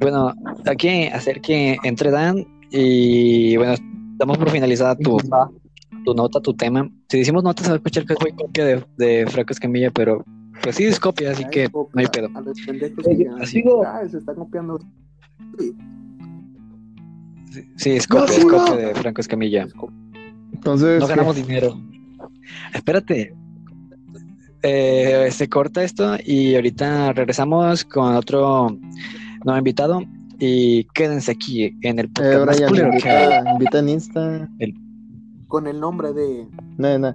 Bueno, 0.00 0.32
hay 0.66 0.76
que 0.76 1.08
hacer 1.08 1.40
que 1.40 1.76
entre 1.84 2.10
Dan 2.10 2.44
y. 2.70 3.56
Bueno, 3.56 3.74
damos 4.18 4.36
por 4.38 4.50
finalizada 4.50 4.96
tu, 4.96 5.16
nota, 6.14 6.40
tu 6.40 6.54
tema. 6.54 6.88
Si 7.08 7.18
decimos 7.18 7.42
nota, 7.42 7.62
se 7.62 7.70
va 7.70 7.74
a 7.74 7.78
escuchar 7.78 8.04
que 8.04 8.14
fue 8.20 8.32
copia 8.32 8.64
de, 8.66 8.84
de 8.98 9.26
Franco 9.26 9.52
Escamilla, 9.52 9.90
pero. 9.90 10.24
Pues 10.62 10.76
sí, 10.76 10.84
es 10.84 11.00
copia, 11.00 11.30
así 11.32 11.44
que 11.50 11.64
es 11.64 11.70
copia 11.70 11.92
no 11.94 12.00
hay 12.00 12.06
pedo. 12.08 12.28
A 12.34 12.40
los 12.40 12.60
pendejos 12.60 13.06
Oye, 13.06 13.16
que 13.16 13.24
digan, 13.24 13.42
así 13.42 13.56
digo- 13.62 13.82
"Ah, 13.86 14.02
se 14.08 14.18
está 14.18 14.34
copiando. 14.34 14.78
Sí, 15.58 15.72
Sí, 17.76 17.90
es 17.92 18.06
copia, 18.06 18.26
No, 18.26 18.32
es 18.32 18.44
copia 18.44 18.70
no. 18.70 18.76
de 18.76 18.94
Franco 18.94 19.20
Escamilla. 19.20 19.64
es 19.64 19.74
copia. 19.74 19.96
Entonces, 20.64 20.98
No 21.00 21.06
¿qué? 21.06 21.12
ganamos 21.12 21.36
dinero. 21.36 21.78
Espérate. 22.72 23.34
Eh, 24.62 25.28
se 25.30 25.46
corta 25.46 25.84
esto 25.84 26.16
y 26.24 26.54
ahorita 26.54 27.12
regresamos 27.12 27.84
con 27.84 28.14
otro 28.16 28.74
nuevo 29.44 29.58
invitado. 29.58 30.02
Y 30.38 30.84
quédense 30.94 31.32
aquí 31.32 31.76
en 31.82 31.98
el 31.98 32.06
Eh, 32.06 32.38
podcast 32.38 32.58
que 33.02 33.08
hay. 33.10 33.52
invita, 33.52 33.78
en 33.80 33.88
Insta. 33.90 34.48
Con 35.48 35.66
el 35.66 35.78
nombre 35.78 36.14
de. 36.14 36.48
No, 36.78 36.98
no, 36.98 37.14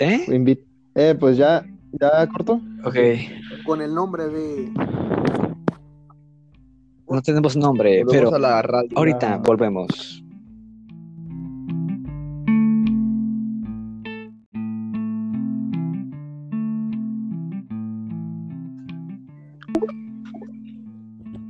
¿Eh? 0.00 0.24
invita. 0.26 0.62
Eh, 0.96 1.14
pues 1.18 1.36
ya, 1.36 1.64
ya 2.00 2.26
corto. 2.26 2.60
Ok. 2.84 2.96
Con 3.64 3.80
el 3.80 3.94
nombre 3.94 4.26
de. 4.28 4.72
No 7.08 7.22
tenemos 7.22 7.56
nombre, 7.56 8.02
Volvemos 8.04 8.12
pero 8.32 8.34
a 8.34 8.38
la 8.40 8.60
radio. 8.62 8.88
ahorita 8.96 9.36
volvemos. 9.38 10.22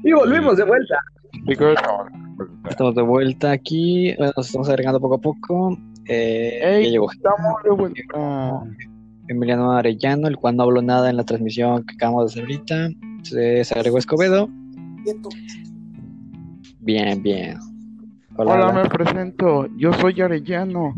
Y 0.08 0.12
volvimos 0.14 0.56
de 0.56 0.64
vuelta. 0.64 0.96
Estamos 2.70 2.94
de 2.94 3.02
vuelta 3.02 3.50
aquí. 3.50 4.14
Bueno, 4.16 4.32
nos 4.36 4.46
estamos 4.46 4.66
agregando 4.70 4.98
poco 5.00 5.16
a 5.16 5.20
poco. 5.20 5.76
Eh, 6.06 6.60
Ey, 6.62 6.84
ya 6.84 6.90
llegó 6.92 7.12
Estamos 7.12 7.62
de 7.62 7.70
vuelta. 7.70 8.62
Emiliano 9.28 9.72
Arellano, 9.72 10.26
el 10.28 10.38
cual 10.38 10.56
no 10.56 10.62
habló 10.62 10.80
nada 10.80 11.10
en 11.10 11.18
la 11.18 11.24
transmisión 11.24 11.84
que 11.84 11.94
acabamos 11.94 12.22
de 12.24 12.40
hacer 12.40 12.42
ahorita. 12.44 12.88
Se, 13.22 13.64
se 13.64 13.74
agregó 13.74 13.98
Escobedo. 13.98 14.48
Bien, 16.80 17.22
bien. 17.22 17.58
Hola, 18.36 18.54
Hola, 18.54 18.68
hola. 18.68 18.82
me 18.84 18.88
presento. 18.88 19.66
Yo 19.76 19.92
soy 19.92 20.18
Arellano. 20.22 20.94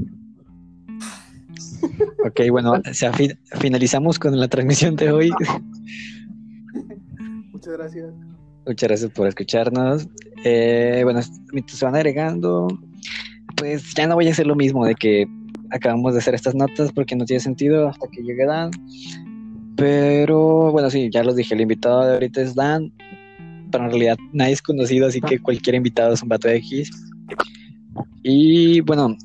Ok, 2.25 2.43
bueno, 2.51 2.75
se 2.93 3.11
afi- 3.11 3.37
finalizamos 3.59 4.21
con 4.21 4.39
la 4.39 4.47
transmisión 4.47 4.95
de 4.95 5.11
hoy. 5.11 5.31
Muchas 7.51 7.73
gracias. 7.73 8.13
Muchas 8.71 8.89
gracias 8.89 9.11
por 9.11 9.27
escucharnos. 9.27 10.07
Eh, 10.45 11.01
bueno, 11.03 11.19
mientras 11.53 11.77
se 11.77 11.85
van 11.85 11.97
agregando, 11.97 12.69
pues 13.57 13.95
ya 13.97 14.07
no 14.07 14.15
voy 14.15 14.29
a 14.29 14.31
hacer 14.31 14.47
lo 14.47 14.55
mismo 14.55 14.87
de 14.87 14.95
que 14.95 15.27
acabamos 15.71 16.13
de 16.13 16.21
hacer 16.21 16.37
estas 16.37 16.55
notas 16.55 16.93
porque 16.93 17.17
no 17.17 17.25
tiene 17.25 17.41
sentido 17.41 17.89
hasta 17.89 18.07
que 18.07 18.23
llegue 18.23 18.47
Dan. 18.47 18.71
Pero 19.75 20.71
bueno, 20.71 20.89
sí, 20.89 21.11
ya 21.11 21.25
los 21.25 21.35
dije, 21.35 21.53
el 21.53 21.63
invitado 21.63 22.07
de 22.07 22.13
ahorita 22.13 22.43
es 22.43 22.55
Dan, 22.55 22.93
pero 23.73 23.87
en 23.87 23.91
realidad 23.91 24.19
nadie 24.33 24.53
es 24.53 24.63
conocido, 24.63 25.09
así 25.09 25.21
que 25.21 25.41
cualquier 25.41 25.75
invitado 25.75 26.15
es 26.15 26.23
un 26.23 26.29
vato 26.29 26.49
X. 26.49 26.93
Y 28.23 28.83
bueno, 28.83 29.17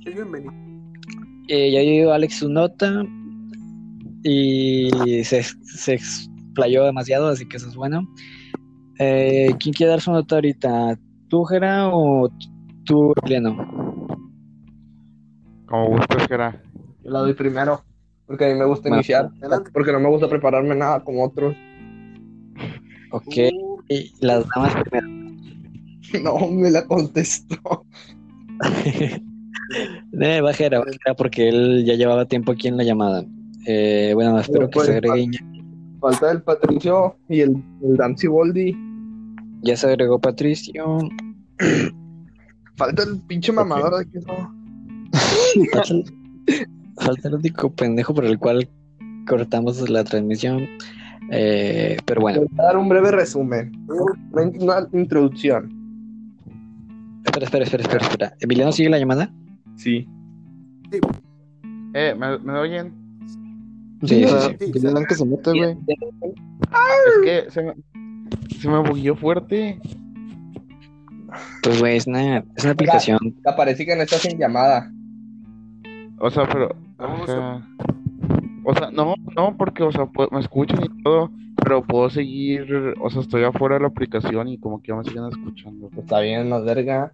eh, 1.49 1.71
ya 1.71 1.81
dio 1.81 2.11
Alex 2.11 2.37
su 2.37 2.49
nota 2.49 3.05
y 4.23 4.89
se, 5.23 5.43
se 5.43 5.93
explayó 5.93 6.83
demasiado, 6.85 7.27
así 7.27 7.45
que 7.45 7.57
eso 7.57 7.69
es 7.69 7.75
bueno. 7.75 8.07
Eh, 8.99 9.53
¿Quién 9.59 9.73
quiere 9.73 9.91
dar 9.91 10.01
su 10.01 10.11
nota 10.11 10.35
ahorita? 10.35 10.97
¿Tú, 11.27 11.43
Jera, 11.43 11.89
o 11.89 12.29
tú, 12.85 13.13
Emiliano? 13.21 13.55
Como 15.65 15.89
gustas, 15.89 16.27
Jera. 16.27 16.61
Yo 17.03 17.11
la 17.11 17.19
doy 17.19 17.33
primero. 17.33 17.81
Porque 18.27 18.45
a 18.45 18.47
mí 18.53 18.59
me 18.59 18.65
gusta 18.65 18.83
Bueno. 18.89 18.97
iniciar. 18.97 19.29
Adelante. 19.39 19.69
Porque 19.71 19.91
no 19.91 19.99
me 19.99 20.09
gusta 20.09 20.27
prepararme 20.29 20.75
nada 20.75 21.03
como 21.03 21.23
otros. 21.23 21.55
Ok, 23.11 23.27
Uh, 23.27 23.81
y 23.87 24.11
las 24.21 24.45
damas 24.49 24.75
primero. 24.83 25.07
No, 26.23 26.47
me 26.49 26.71
la 26.71 26.85
contestó. 26.85 27.85
Eh, 30.21 30.41
va 30.41 30.53
Jera, 30.53 30.79
va 30.79 30.85
Jera, 30.85 31.15
porque 31.17 31.49
él 31.49 31.83
ya 31.85 31.95
llevaba 31.95 32.25
tiempo 32.25 32.51
aquí 32.51 32.67
en 32.67 32.77
la 32.77 32.83
llamada. 32.83 33.25
Eh, 33.65 34.11
bueno, 34.13 34.39
espero 34.39 34.67
que 34.69 34.73
pues, 34.73 34.85
se 34.85 34.93
agregue. 34.93 35.31
Falta 36.05 36.31
el 36.31 36.43
Patricio 36.43 37.17
y 37.29 37.41
el, 37.41 37.63
el 37.81 37.97
Dancy 37.97 38.27
Boldi. 38.27 38.77
Ya 39.63 39.75
se 39.75 39.87
agregó 39.87 40.19
Patricio. 40.19 40.99
Falta 42.77 43.01
el 43.01 43.19
pinche 43.21 43.51
mamador 43.51 43.97
de 43.97 44.11
queso. 44.11 44.27
Falta 45.73 45.93
el, 45.95 46.03
falta 46.97 47.27
el 47.27 47.33
único 47.33 47.71
pendejo 47.71 48.13
por 48.13 48.23
el 48.25 48.37
cual 48.37 48.69
cortamos 49.27 49.89
la 49.89 50.03
transmisión. 50.03 50.67
Eh, 51.31 51.97
pero 52.05 52.21
bueno, 52.21 52.41
Voy 52.41 52.59
a 52.59 52.63
dar 52.67 52.77
un 52.77 52.87
breve 52.87 53.09
resumen. 53.09 53.71
Una, 54.31 54.43
una 54.59 54.87
introducción. 54.93 55.71
espera, 57.25 57.45
espera, 57.45 57.63
espera, 57.63 57.81
espera, 57.81 58.05
espera. 58.05 58.33
¿Emiliano 58.41 58.71
sigue 58.71 58.91
la 58.91 58.99
llamada? 58.99 59.33
Sí. 59.75 60.07
Eh, 61.95 62.13
¿me, 62.15 62.37
me 62.37 62.59
oyen? 62.59 63.04
Sí, 64.07 64.23
sí, 64.25 64.35
sí. 64.39 64.55
sí. 64.59 64.71
Dile 64.73 64.89
a 64.89 64.91
Dan 64.93 65.05
que 65.05 65.15
se 65.15 65.25
mete, 65.25 65.51
güey. 65.51 65.77
Es 67.07 67.17
que 67.23 67.51
se 67.51 67.63
me, 67.63 67.73
Se 68.59 68.69
me 68.69 68.79
bugueó 68.79 69.15
fuerte. 69.15 69.79
Pues, 71.63 71.79
güey, 71.79 71.97
es 71.97 72.07
una, 72.07 72.37
es 72.55 72.63
una 72.63 72.73
aplicación. 72.73 73.19
Te 73.43 73.49
aparece 73.49 73.85
que 73.85 73.95
no 73.95 74.03
estás 74.03 74.25
en 74.25 74.37
llamada. 74.37 74.91
O 76.19 76.29
sea, 76.29 76.47
pero. 76.47 76.69
O 76.97 77.25
sea, 77.25 77.67
o 78.63 78.73
sea, 78.73 78.89
no, 78.91 79.15
no, 79.35 79.55
porque, 79.57 79.83
o 79.83 79.91
sea, 79.91 80.05
pu- 80.05 80.29
me 80.31 80.39
escuchan 80.39 80.79
y 80.83 81.03
todo, 81.03 81.29
pero 81.61 81.83
puedo 81.83 82.09
seguir, 82.09 82.93
o 83.01 83.09
sea, 83.09 83.21
estoy 83.21 83.43
afuera 83.43 83.75
de 83.75 83.81
la 83.81 83.87
aplicación 83.87 84.47
y 84.47 84.57
como 84.57 84.81
que 84.81 84.89
ya 84.89 84.95
me 84.95 85.03
siguen 85.03 85.25
escuchando. 85.29 85.89
Pues 85.89 86.03
está 86.05 86.19
bien, 86.21 86.47
no 86.49 86.63
verga. 86.63 87.11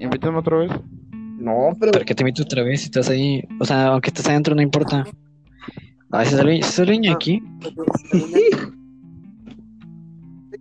Invítame 0.00 0.38
otra 0.38 0.56
vez. 0.58 0.72
No, 1.12 1.70
pero. 1.78 1.92
¿Para 1.92 2.04
qué 2.04 2.14
te 2.14 2.22
invito 2.22 2.42
otra 2.42 2.62
vez 2.64 2.80
si 2.80 2.86
estás 2.86 3.08
ahí? 3.08 3.42
O 3.60 3.64
sea, 3.64 3.88
aunque 3.88 4.08
estés 4.10 4.26
adentro, 4.28 4.54
no 4.54 4.62
importa. 4.62 5.04
Ah, 6.12 6.24
si 6.24 6.34
sale, 6.36 6.62
sale 6.62 6.94
Iñaki. 6.94 7.42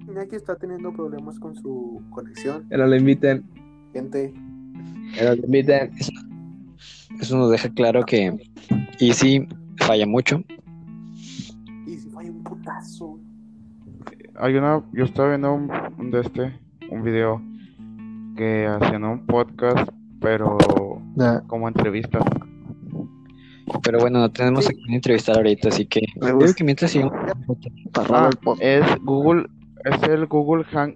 Iñaki 0.07 0.35
está 0.35 0.55
teniendo 0.55 0.91
problemas 0.93 1.39
con 1.39 1.55
su 1.55 2.01
conexión. 2.09 2.67
Que 2.69 2.77
no 2.77 2.85
le 2.87 2.97
inviten. 2.97 3.43
Gente, 3.93 4.33
Que 5.15 5.23
no 5.25 5.33
le 5.35 5.41
inviten. 5.45 5.91
Eso 7.19 7.37
nos 7.37 7.51
deja 7.51 7.69
claro 7.69 8.03
que 8.03 8.37
Easy 8.99 9.47
falla 9.79 10.05
mucho. 10.07 10.43
y 11.85 11.97
si 11.97 12.09
falla 12.09 12.31
un 12.31 12.43
putazo. 12.43 13.19
Hay 14.39 14.55
una, 14.55 14.81
yo 14.93 15.03
estaba 15.03 15.29
viendo 15.29 15.53
un, 15.53 15.69
un 15.99 16.11
de 16.11 16.21
este, 16.21 16.59
un 16.89 17.03
video 17.03 17.41
que 18.37 18.65
hacían 18.65 19.03
un 19.03 19.25
podcast, 19.25 19.89
pero 20.21 20.57
Ya. 21.15 21.41
como 21.47 21.67
entrevista. 21.67 22.19
Pero 23.83 23.99
bueno, 23.99 24.19
no 24.19 24.29
tenemos 24.31 24.67
a 24.67 24.73
quien 24.73 24.93
entrevistar 24.93 25.37
ahorita, 25.37 25.69
así 25.69 25.85
que 25.85 26.01
Me 26.19 26.27
digo 26.27 26.39
gusta. 26.39 26.55
que 26.55 26.63
mientras 26.63 26.91
sigamos. 26.91 27.13
Ah, 28.09 28.29
es 28.59 28.85
Google, 29.03 29.47
es 29.85 30.03
el 30.09 30.25
Google 30.27 30.63
Hang, 30.65 30.93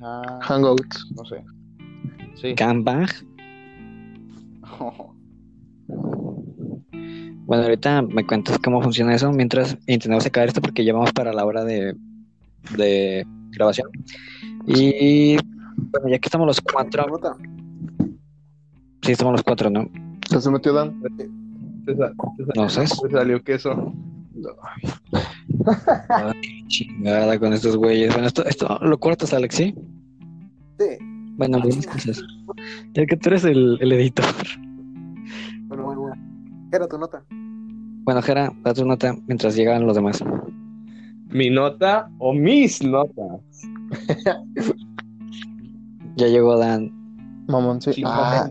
Ha- 0.00 0.38
Hangouts. 0.42 1.06
no 1.16 1.24
sé. 1.24 1.42
Sí. 2.40 2.54
Gangbang. 2.54 3.06
Bueno, 7.48 7.62
ahorita 7.62 8.02
me 8.02 8.26
cuentas 8.26 8.58
cómo 8.58 8.82
funciona 8.82 9.14
eso 9.14 9.30
mientras 9.32 9.78
intentamos 9.86 10.26
acabar 10.26 10.48
esto 10.48 10.60
porque 10.60 10.84
ya 10.84 10.92
vamos 10.92 11.12
para 11.12 11.32
la 11.32 11.44
hora 11.44 11.62
de, 11.64 11.94
de 12.76 13.24
grabación. 13.52 13.88
Y 14.66 15.36
bueno, 15.76 16.08
ya 16.08 16.18
que 16.18 16.26
estamos 16.26 16.44
los 16.44 16.60
cuatro, 16.60 17.06
sí, 19.02 19.12
estamos 19.12 19.32
los 19.34 19.44
cuatro, 19.44 19.70
¿no? 19.70 19.88
¿Ya 20.30 20.40
se 20.40 20.50
metió 20.50 20.72
Dan? 20.72 21.02
Sa- 21.86 22.12
No 22.54 22.68
sé. 22.68 22.86
salió 22.86 23.42
queso. 23.42 23.92
Chingada 26.68 27.38
con 27.38 27.52
estos 27.52 27.76
güeyes. 27.76 28.12
Bueno, 28.12 28.26
esto, 28.28 28.44
esto 28.44 28.78
lo 28.82 28.98
cortas, 28.98 29.32
Alex, 29.32 29.54
¿sí? 29.54 29.74
Sí. 30.78 30.86
Bueno, 31.36 31.56
algunas 31.58 31.86
cosas. 31.86 32.22
Ya 32.94 33.06
que 33.06 33.16
tú 33.16 33.28
eres 33.28 33.44
el, 33.44 33.78
el 33.80 33.92
editor. 33.92 34.24
Bueno, 35.68 35.84
bueno, 35.84 36.00
bueno. 36.02 36.16
Era 36.72 36.86
tu 36.88 36.98
nota. 36.98 37.24
Bueno, 38.04 38.22
Jera, 38.22 38.52
da 38.62 38.74
tu 38.74 38.84
nota 38.84 39.14
mientras 39.26 39.54
llegan 39.56 39.86
los 39.86 39.96
demás. 39.96 40.22
Mi 41.28 41.50
nota 41.50 42.08
o 42.18 42.32
mis 42.32 42.82
notas. 42.82 43.40
Ya 46.16 46.26
llegó 46.28 46.56
Dan. 46.58 46.92
Mamón, 47.48 47.80
sí. 47.80 48.02
Ah, 48.04 48.50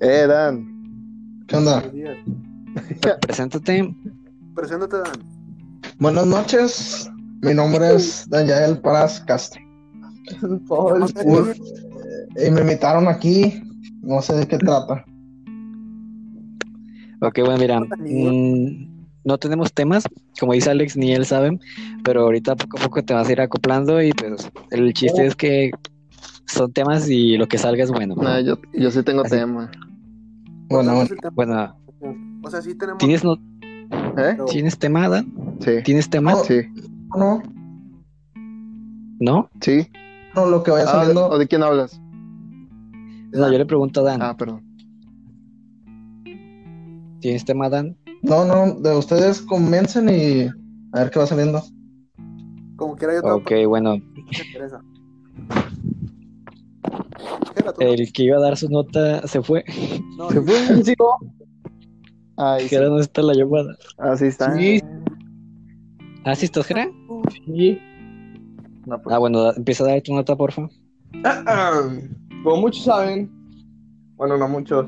eh, 0.00 0.26
Dan. 0.26 1.44
¿Qué 1.46 1.56
onda? 1.56 1.82
Preséntate. 3.20 3.94
Preséntate, 4.54 4.96
Dan. 4.98 5.38
Buenas 5.98 6.26
noches, 6.26 7.10
mi 7.42 7.54
nombre 7.54 7.94
es 7.94 8.28
Daniel 8.28 8.78
Paras 8.80 9.20
Castro 9.22 9.60
Todo 10.68 10.96
el 10.96 11.02
Uy, 11.24 11.60
y 12.36 12.50
me 12.50 12.60
invitaron 12.60 13.08
aquí, 13.08 13.62
no 14.02 14.22
sé 14.22 14.34
de 14.34 14.46
qué 14.46 14.58
trata. 14.58 15.04
Ok, 17.20 17.40
bueno, 17.40 17.58
mira, 17.58 17.80
mm, 17.80 18.98
no 19.24 19.38
tenemos 19.38 19.72
temas, 19.72 20.04
como 20.38 20.52
dice 20.52 20.70
Alex, 20.70 20.96
ni 20.96 21.12
él 21.12 21.26
sabe, 21.26 21.58
pero 22.04 22.22
ahorita 22.22 22.54
poco 22.54 22.78
a 22.78 22.82
poco 22.82 23.02
te 23.02 23.14
vas 23.14 23.28
a 23.28 23.32
ir 23.32 23.40
acoplando 23.40 24.00
y 24.00 24.12
pues 24.12 24.48
el 24.70 24.92
chiste 24.92 25.26
es 25.26 25.34
que 25.34 25.72
son 26.48 26.72
temas 26.72 27.08
y 27.08 27.36
lo 27.36 27.46
que 27.46 27.58
salga 27.58 27.84
es 27.84 27.90
bueno. 27.90 28.14
Nah, 28.16 28.40
yo, 28.40 28.58
yo 28.72 28.90
sí 28.90 29.02
tengo 29.02 29.22
Así- 29.22 29.36
tema. 29.36 29.70
Bueno, 30.68 30.92
¿Cuál 30.92 31.06
bueno, 31.08 31.16
tema? 31.20 31.76
Bueno, 32.00 32.40
O 32.44 32.50
sea, 32.50 32.60
sí 32.62 32.74
tenemos. 32.74 32.98
¿tienes, 32.98 33.24
no- 33.24 33.38
¿Eh? 34.18 34.36
¿tienes 34.50 34.78
tema, 34.78 35.08
Dan? 35.08 35.32
Sí. 35.60 35.72
¿Tienes 35.84 36.10
temas? 36.10 36.44
Sí. 36.46 36.60
no, 37.16 37.42
¿No? 39.20 39.48
Sí. 39.60 39.88
no, 40.34 40.46
lo 40.46 40.62
que 40.62 40.70
vaya 40.70 40.84
Ah, 40.84 40.92
saliendo, 40.92 41.28
¿O 41.28 41.38
de 41.38 41.46
quién 41.48 41.62
hablas? 41.62 42.00
No, 43.32 43.50
yo 43.52 43.58
le 43.58 43.66
pregunto 43.66 44.00
a 44.00 44.04
Dan. 44.04 44.22
Ah, 44.22 44.36
perdón. 44.36 44.62
¿Tienes 47.20 47.44
tema, 47.44 47.68
Dan? 47.68 47.96
no, 48.22 48.44
no, 48.44 48.74
de 48.80 48.96
ustedes 48.96 49.42
convencen 49.42 50.08
y 50.08 50.46
a 50.92 51.00
ver 51.00 51.10
qué 51.10 51.18
va 51.18 51.26
saliendo. 51.26 51.62
Como 52.76 52.94
quiera, 52.96 53.14
yo 53.14 53.36
Ok, 53.36 53.50
bueno, 53.66 53.96
el 57.80 58.12
que 58.12 58.22
iba 58.24 58.36
a 58.36 58.40
dar 58.40 58.56
su 58.56 58.68
nota 58.68 59.26
se 59.26 59.42
fue. 59.42 59.64
No, 60.16 60.30
¿Se 60.30 60.40
fue? 60.40 60.56
Ay, 62.36 62.66
Que 62.68 62.76
ahora 62.76 62.88
no 62.90 63.00
está 63.00 63.22
la 63.22 63.34
llamada. 63.34 63.76
Así 63.98 64.26
está. 64.26 64.54
Sí. 64.56 64.80
¿Ah, 66.24 66.34
sí 66.34 66.44
estás, 66.46 66.66
Jera? 66.66 66.88
Sí. 67.46 67.78
No, 68.86 69.00
pues, 69.02 69.14
Ah, 69.14 69.18
bueno, 69.18 69.42
da- 69.42 69.54
empieza 69.56 69.84
a 69.84 69.88
dar 69.88 70.02
tu 70.02 70.14
nota, 70.14 70.36
porfa. 70.36 70.68
Como 72.44 72.56
muchos 72.60 72.84
saben, 72.84 73.30
bueno, 74.16 74.36
no 74.38 74.48
muchos, 74.48 74.86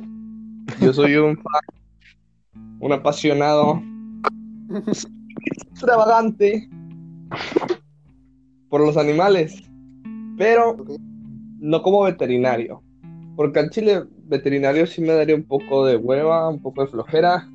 yo 0.81 0.93
soy 0.93 1.17
un 1.17 1.37
fan, 1.43 1.63
un 2.81 2.93
apasionado, 2.93 3.83
extravagante 5.73 6.69
por 8.69 8.81
los 8.81 8.97
animales, 8.97 9.63
pero. 10.37 10.77
No 11.61 11.83
como 11.83 12.03
veterinario, 12.03 12.83
porque 13.37 13.61
al 13.61 13.71
chile 13.71 14.05
veterinario 14.25 14.87
sí 14.87 15.01
me 15.01 15.13
daría 15.13 15.35
un 15.35 15.45
poco 15.45 15.87
de 15.87 15.97
hueva, 15.97 16.49
un 16.49 16.61
poco 16.61 16.83
de 16.83 16.89
flojera, 16.89 17.49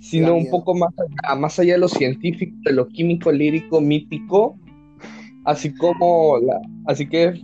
sino 0.00 0.34
un 0.34 0.48
poco 0.48 0.74
más 0.74 0.92
allá, 0.98 1.34
más 1.34 1.58
allá 1.58 1.74
de 1.74 1.80
lo 1.80 1.88
científico, 1.88 2.56
de 2.64 2.72
lo 2.72 2.86
químico, 2.88 3.32
lírico, 3.32 3.80
mítico, 3.80 4.56
así 5.44 5.74
como 5.74 6.38
la, 6.38 6.60
así 6.86 7.08
que 7.08 7.40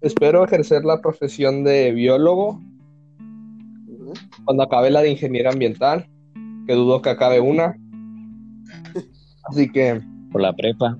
espero 0.00 0.44
ejercer 0.44 0.84
la 0.84 1.00
profesión 1.00 1.64
de 1.64 1.92
biólogo 1.92 2.60
cuando 4.44 4.62
acabe 4.62 4.90
la 4.90 5.02
de 5.02 5.10
ingeniero 5.10 5.50
ambiental, 5.50 6.06
que 6.66 6.74
dudo 6.74 7.02
que 7.02 7.10
acabe 7.10 7.40
una. 7.40 7.76
Así 9.44 9.70
que 9.70 10.00
Por 10.30 10.42
la 10.42 10.52
prepa. 10.52 10.98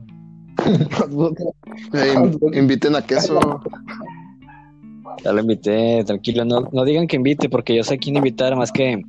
Inviten 2.54 2.94
a 2.96 3.02
queso. 3.02 3.60
Ya 5.24 5.32
lo 5.32 5.40
invité, 5.40 6.04
tranquilo. 6.04 6.44
No, 6.44 6.68
no 6.72 6.84
digan 6.84 7.06
que 7.06 7.16
invite, 7.16 7.48
porque 7.48 7.74
yo 7.74 7.84
sé 7.84 7.98
quién 7.98 8.16
invitar, 8.16 8.56
más 8.56 8.72
que 8.72 9.02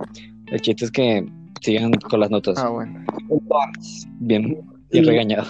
el 0.48 0.62
chiste 0.62 0.86
es 0.86 0.92
que 0.92 1.26
sigan 1.62 1.92
con 1.94 2.20
las 2.20 2.30
notas. 2.30 2.58
Ah, 2.58 2.70
bueno. 2.70 3.00
entonces, 3.30 4.08
Bien, 4.20 4.44
bien 4.50 4.66
y 4.92 5.02
regañado. 5.02 5.48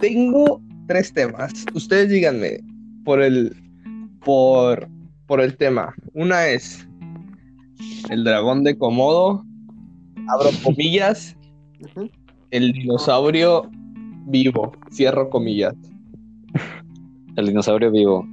tengo 0.00 0.60
tres 0.88 1.12
temas. 1.12 1.52
Ustedes 1.74 2.08
díganme 2.08 2.60
por 3.04 3.22
el 3.22 3.54
por 4.24 4.88
por 5.26 5.40
el 5.40 5.56
tema. 5.56 5.94
Una 6.14 6.46
es 6.48 6.86
el 8.10 8.24
dragón 8.24 8.64
de 8.64 8.76
Komodo, 8.76 9.44
abro 10.28 10.50
comillas, 10.64 11.36
el 12.50 12.72
dinosaurio 12.72 13.70
vivo, 14.26 14.72
cierro 14.90 15.30
comillas. 15.30 15.74
El 17.36 17.46
dinosaurio 17.46 17.90
vivo. 17.90 18.26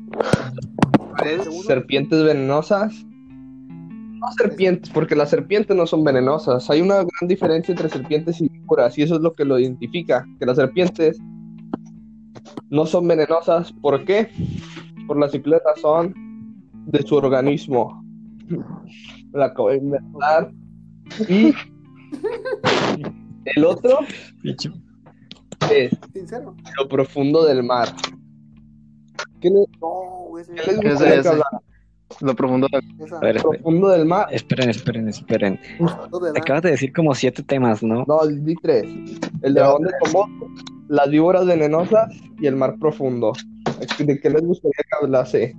Serpientes 1.66 2.24
venenosas. 2.24 3.06
No 3.06 4.32
serpientes, 4.38 4.90
porque 4.90 5.16
las 5.16 5.30
serpientes 5.30 5.76
no 5.76 5.88
son 5.88 6.04
venenosas. 6.04 6.70
Hay 6.70 6.82
una 6.82 6.96
gran 6.96 7.28
diferencia 7.28 7.72
entre 7.72 7.90
serpientes 7.90 8.42
y 8.42 8.50
víboras, 8.50 8.98
y 8.98 9.04
eso 9.04 9.16
es 9.16 9.22
lo 9.22 9.34
que 9.34 9.46
lo 9.46 9.58
identifica. 9.58 10.26
Que 10.40 10.46
las 10.46 10.58
serpientes 10.58 11.18
no 12.70 12.86
son 12.86 13.08
venenosas. 13.08 13.72
¿Por 13.74 14.04
qué? 14.04 14.30
Por 15.08 15.18
la 15.18 15.30
simple 15.30 15.60
razón 15.66 16.14
de 16.88 17.02
su 17.04 17.16
organismo. 17.16 18.04
La 19.32 19.46
acabo 19.46 19.70
de 19.70 19.78
inventar. 19.78 20.52
Y 21.30 21.54
el 23.56 23.66
otro 23.66 24.00
es 25.72 25.92
Sincero. 26.14 26.56
lo 26.78 26.88
profundo 26.88 27.46
del 27.46 27.64
mar. 27.64 27.90
¿Qué, 29.42 29.50
le- 29.50 29.66
No, 29.82 30.38
ese. 30.40 30.54
Lo 32.22 32.36
profundo. 32.36 32.68
Esa. 33.00 33.18
A 33.18 33.20
ver, 33.20 33.38
esperen, 33.38 33.62
Profundo 33.62 33.90
del 33.90 34.06
mar. 34.06 34.28
esperen, 34.32 34.70
esperen, 34.70 35.08
esperen. 35.10 35.60
Lo 36.12 36.20
de. 36.20 36.32
Acabas 36.40 36.64
de 36.64 36.72
decir 36.72 36.92
como 36.92 37.14
siete 37.14 37.44
temas, 37.44 37.84
¿no? 37.84 38.04
No, 38.08 38.26
di 38.26 38.56
tres. 38.56 38.86
El 39.44 39.54
dragón 39.54 39.84
de 39.84 39.92
Komodo, 40.02 40.48
las 40.88 41.10
víboras 41.10 41.46
venenosas 41.46 42.12
y 42.40 42.48
el 42.48 42.56
mar 42.56 42.76
profundo. 42.80 43.34
¿De 44.00 44.20
qué 44.20 44.30
les 44.30 44.42
gustaría 44.42 44.74
que 44.90 45.06
hablase? 45.06 45.56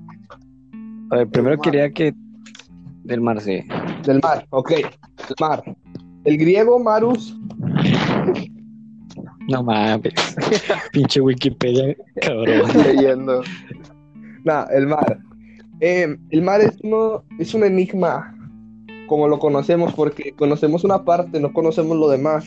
A 1.11 1.16
ver, 1.18 1.28
primero 1.28 1.59
quería 1.61 1.90
que. 1.90 2.12
Del 3.05 3.20
mar, 3.20 3.40
sí. 3.40 3.61
Del 4.05 4.20
mar, 4.22 4.46
ok. 4.51 4.70
El 4.72 5.34
mar. 5.40 5.62
El 6.24 6.36
griego 6.36 6.78
Marus, 6.78 7.34
No 9.49 9.62
mames. 9.62 10.12
Pinche 10.93 11.20
Wikipedia, 11.20 11.97
cabrón. 12.20 12.62
Leyendo. 12.84 13.43
nah, 14.45 14.64
el 14.72 14.86
mar. 14.86 15.18
Eh, 15.80 16.16
el 16.30 16.43
mar 16.43 16.61
es, 16.61 16.76
uno, 16.82 17.24
es 17.38 17.55
un 17.55 17.64
enigma, 17.64 18.34
como 19.07 19.26
lo 19.28 19.38
conocemos, 19.38 19.95
porque 19.95 20.32
conocemos 20.32 20.84
una 20.84 21.05
parte, 21.05 21.41
no 21.41 21.53
conocemos 21.53 21.97
lo 21.97 22.09
demás. 22.09 22.45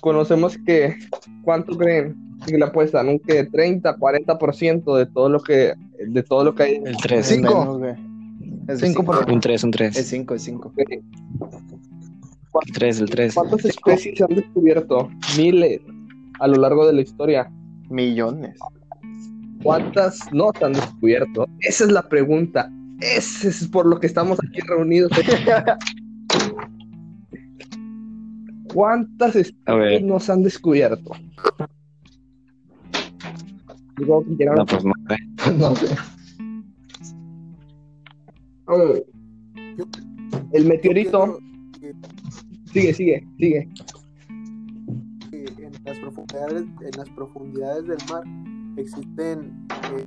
Conocemos 0.00 0.58
que, 0.66 0.96
¿cuánto 1.42 1.76
creen? 1.78 2.16
Que 2.46 2.58
le 2.58 2.64
apuestan 2.64 3.08
un 3.08 3.18
que 3.18 3.44
30, 3.44 3.96
40% 3.96 4.96
de 4.98 5.06
todo 5.06 5.28
lo 5.28 5.40
que 5.40 5.72
de 6.06 6.22
todo 6.22 6.44
lo 6.44 6.54
que 6.54 6.62
hay. 6.64 6.74
El 6.84 6.96
3. 6.96 7.26
Cinco. 7.26 7.58
Menos, 7.60 7.78
güey. 7.78 7.92
Es 8.68 8.80
Cinco 8.80 9.00
cinco. 9.00 9.04
por- 9.04 9.30
Un 9.32 9.40
3, 9.40 9.64
un 9.64 9.70
Es 9.70 9.76
3. 9.94 10.06
5, 10.08 10.34
es 10.34 10.42
5. 10.42 10.72
El 12.64 12.72
3, 12.72 13.00
el 13.00 13.10
3. 13.10 13.34
¿Cuántas 13.34 13.64
especies 13.64 14.18
se 14.18 14.24
han 14.24 14.34
descubierto? 14.34 15.10
Miles 15.36 15.80
a 16.40 16.46
lo 16.46 16.56
largo 16.56 16.86
de 16.86 16.92
la 16.94 17.02
historia. 17.02 17.50
Millones. 17.90 18.58
¿Cuántas 19.62 20.20
no 20.32 20.50
se 20.58 20.64
han 20.64 20.72
descubierto? 20.74 21.46
Esa 21.60 21.84
es 21.84 21.92
la 21.92 22.08
pregunta. 22.08 22.70
Ese 23.00 23.48
es 23.48 23.68
por 23.68 23.86
lo 23.86 23.98
que 24.00 24.06
estamos 24.06 24.38
aquí 24.48 24.60
reunidos. 24.60 25.10
¿Cuántas 28.72 29.36
especies 29.36 30.02
no 30.02 30.20
se 30.20 30.32
han 30.32 30.42
descubierto? 30.42 31.12
Digo, 33.98 34.24
No, 34.56 34.66
pues 34.66 34.84
no. 34.84 34.92
sé. 35.08 35.16
No 35.56 35.74
sé. 35.74 35.96
El 40.52 40.64
meteorito. 40.66 41.38
Sigue, 42.76 42.92
sigue, 42.92 43.26
sigue. 43.38 43.68
en 45.32 45.72
las 45.86 45.98
profundidades, 45.98 46.64
en 46.82 46.98
las 46.98 47.08
profundidades 47.08 47.86
del 47.86 47.98
mar 48.10 48.22
existen 48.76 49.66
eh, 49.96 50.06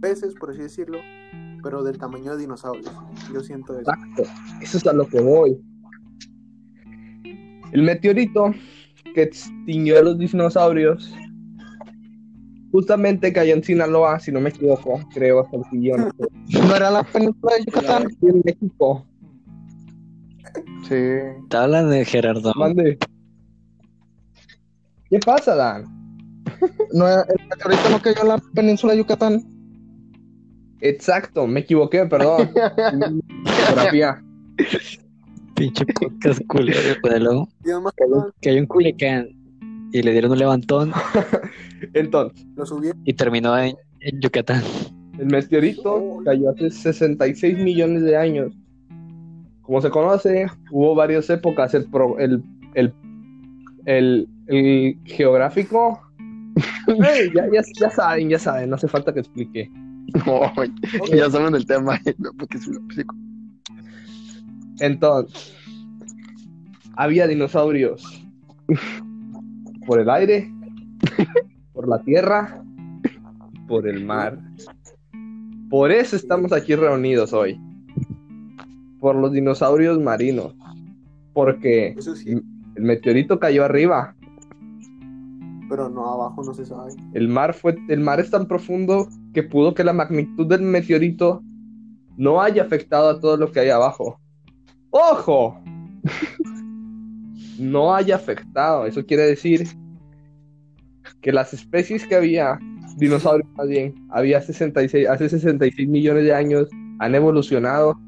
peces, 0.00 0.32
por 0.38 0.50
así 0.50 0.60
decirlo, 0.62 0.98
pero 1.64 1.82
del 1.82 1.98
tamaño 1.98 2.36
de 2.36 2.42
dinosaurios. 2.42 2.94
Yo 3.34 3.40
siento 3.40 3.76
eso. 3.76 3.90
Exacto. 3.90 4.22
Eso 4.62 4.78
es 4.78 4.86
a 4.86 4.92
lo 4.92 5.08
que 5.08 5.20
voy. 5.20 5.60
El 7.72 7.82
meteorito 7.82 8.54
que 9.12 9.22
extinguió 9.22 9.98
a 9.98 10.02
los 10.02 10.18
dinosaurios 10.18 11.12
justamente 12.70 13.32
cayó 13.32 13.54
en 13.54 13.64
Sinaloa, 13.64 14.20
si 14.20 14.30
no 14.30 14.40
me 14.40 14.50
equivoco, 14.50 15.00
creo, 15.12 15.44
Saltillo, 15.50 15.96
no 15.96 16.10
sé. 16.12 16.60
¿No 16.60 16.76
era 16.76 16.92
la 16.92 17.02
península 17.02 17.54
de 17.56 17.64
Yucatán? 17.64 18.16
En 18.22 18.42
México. 18.44 19.04
Sí. 20.90 20.96
Te 21.48 21.56
hablan 21.56 21.88
de 21.88 22.04
Gerardo. 22.04 22.52
Mande. 22.56 22.98
¿Qué 25.08 25.20
pasa, 25.20 25.54
Dan? 25.54 25.84
¿No 26.92 27.06
el 27.08 27.24
meteorito 27.48 27.90
no 27.90 28.02
cayó 28.02 28.22
en 28.22 28.28
la 28.28 28.38
península 28.54 28.92
de 28.94 28.98
Yucatán? 28.98 29.44
Exacto, 30.80 31.46
me 31.46 31.60
equivoqué, 31.60 32.06
perdón. 32.06 32.50
Geografía. 33.46 34.20
Pinche 35.54 35.86
podcast 35.86 36.44
culero. 36.48 37.46
además 37.64 37.92
que 38.40 38.50
hay 38.50 38.58
un 38.58 38.66
Culiacán 38.66 39.28
y 39.92 40.02
le 40.02 40.10
dieron 40.10 40.32
un 40.32 40.38
levantón 40.38 40.92
Entonces, 41.94 42.44
lo 42.56 42.66
subí. 42.66 42.88
y 43.04 43.12
terminó 43.14 43.56
en, 43.56 43.76
en 44.00 44.20
Yucatán. 44.20 44.64
el 45.20 45.26
meteorito 45.26 46.18
cayó 46.24 46.50
hace 46.50 46.68
66 46.70 47.58
millones 47.58 48.02
de 48.02 48.16
años. 48.16 48.52
Como 49.70 49.80
se 49.80 49.90
conoce, 49.90 50.46
hubo 50.72 50.96
varias 50.96 51.30
épocas. 51.30 51.72
El, 51.74 51.84
pro- 51.84 52.18
el, 52.18 52.42
el, 52.74 52.92
el, 53.84 54.28
el 54.48 54.98
geográfico. 55.04 56.00
Ya, 56.88 57.46
ya, 57.52 57.62
ya 57.80 57.88
saben, 57.90 58.28
ya 58.30 58.38
saben, 58.40 58.68
no 58.68 58.74
hace 58.74 58.88
falta 58.88 59.14
que 59.14 59.20
explique. 59.20 59.70
No, 60.26 60.52
ya 61.14 61.30
saben 61.30 61.54
el 61.54 61.64
tema. 61.64 62.00
Porque 62.38 62.58
se 62.58 62.72
lo 62.72 62.78
explico. 62.78 63.14
Entonces, 64.80 65.54
había 66.96 67.28
dinosaurios 67.28 68.02
por 69.86 70.00
el 70.00 70.10
aire, 70.10 70.52
por 71.72 71.86
la 71.86 72.02
tierra, 72.02 72.60
por 73.68 73.86
el 73.86 74.04
mar. 74.04 74.36
Por 75.68 75.92
eso 75.92 76.16
estamos 76.16 76.52
aquí 76.52 76.74
reunidos 76.74 77.32
hoy. 77.32 77.56
Por 79.00 79.16
los 79.16 79.32
dinosaurios 79.32 79.98
marinos. 79.98 80.54
Porque 81.32 81.94
Eso 81.96 82.14
sí, 82.14 82.30
el 82.76 82.82
meteorito 82.82 83.38
cayó 83.40 83.64
arriba. 83.64 84.14
pero 85.68 85.88
no 85.88 86.04
abajo 86.04 86.42
no 86.42 86.52
se 86.52 86.66
sabe. 86.66 86.92
El 87.14 87.28
mar 87.28 87.54
fue, 87.54 87.76
el 87.88 88.00
mar 88.00 88.18
es 88.18 88.30
tan 88.30 88.46
profundo 88.46 89.08
que 89.32 89.42
pudo 89.44 89.72
que 89.72 89.84
la 89.84 89.92
magnitud 89.92 90.46
del 90.46 90.62
meteorito 90.62 91.42
no 92.16 92.42
haya 92.42 92.62
afectado 92.64 93.08
a 93.08 93.20
todo 93.20 93.36
lo 93.36 93.52
que 93.52 93.60
hay 93.60 93.70
abajo. 93.70 94.18
¡Ojo! 94.90 95.60
No 97.58 97.94
haya 97.94 98.16
afectado. 98.16 98.86
Eso 98.86 99.04
quiere 99.04 99.24
decir 99.24 99.68
que 101.20 101.30
las 101.30 101.52
especies 101.52 102.06
que 102.06 102.14
había, 102.16 102.58
dinosaurios 102.96 103.46
más 103.54 103.68
bien, 103.68 103.94
había 104.08 104.40
66, 104.40 105.06
hace 105.06 105.28
66 105.28 105.86
millones 105.86 106.24
de 106.24 106.34
años, 106.34 106.68
han 107.00 107.14
evolucionado. 107.14 108.00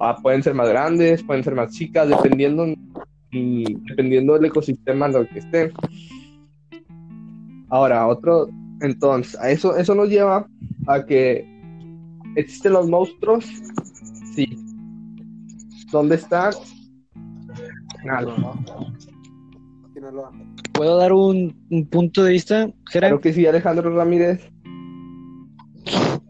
Ah, 0.00 0.16
pueden 0.16 0.42
ser 0.42 0.54
más 0.54 0.68
grandes, 0.68 1.22
pueden 1.22 1.44
ser 1.44 1.54
más 1.54 1.72
chicas, 1.72 2.08
dependiendo, 2.08 2.66
y 3.30 3.74
dependiendo 3.86 4.32
del 4.32 4.46
ecosistema 4.46 5.06
en 5.06 5.14
el 5.14 5.28
que 5.28 5.38
estén. 5.40 5.72
Ahora, 7.68 8.06
otro, 8.06 8.48
entonces, 8.80 9.38
a 9.38 9.50
eso, 9.50 9.76
eso 9.76 9.94
nos 9.94 10.08
lleva 10.08 10.46
a 10.86 11.04
que 11.04 11.46
existen 12.34 12.72
los 12.72 12.88
monstruos. 12.88 13.44
Sí. 14.34 14.48
¿Dónde 15.92 16.14
están? 16.14 16.54
Nada. 18.02 18.34
¿Puedo 20.72 20.96
dar 20.96 21.12
un, 21.12 21.54
un 21.70 21.86
punto 21.86 22.24
de 22.24 22.32
vista, 22.32 22.72
Gerard? 22.90 23.10
Claro 23.10 23.20
que 23.20 23.34
sí, 23.34 23.46
Alejandro 23.46 23.94
Ramírez. 23.94 24.40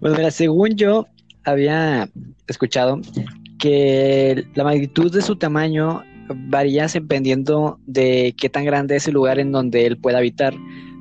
Pues 0.00 0.16
mira, 0.16 0.30
según 0.30 0.76
yo 0.76 1.08
había 1.42 2.08
escuchado 2.48 3.00
que 3.58 4.44
la 4.54 4.64
magnitud 4.64 5.12
de 5.12 5.22
su 5.22 5.36
tamaño 5.36 6.02
varía 6.48 6.86
dependiendo 6.86 7.78
de 7.86 8.34
qué 8.36 8.48
tan 8.48 8.64
grande 8.64 8.96
es 8.96 9.06
el 9.08 9.14
lugar 9.14 9.38
en 9.38 9.52
donde 9.52 9.86
él 9.86 9.98
pueda 9.98 10.18
habitar. 10.18 10.54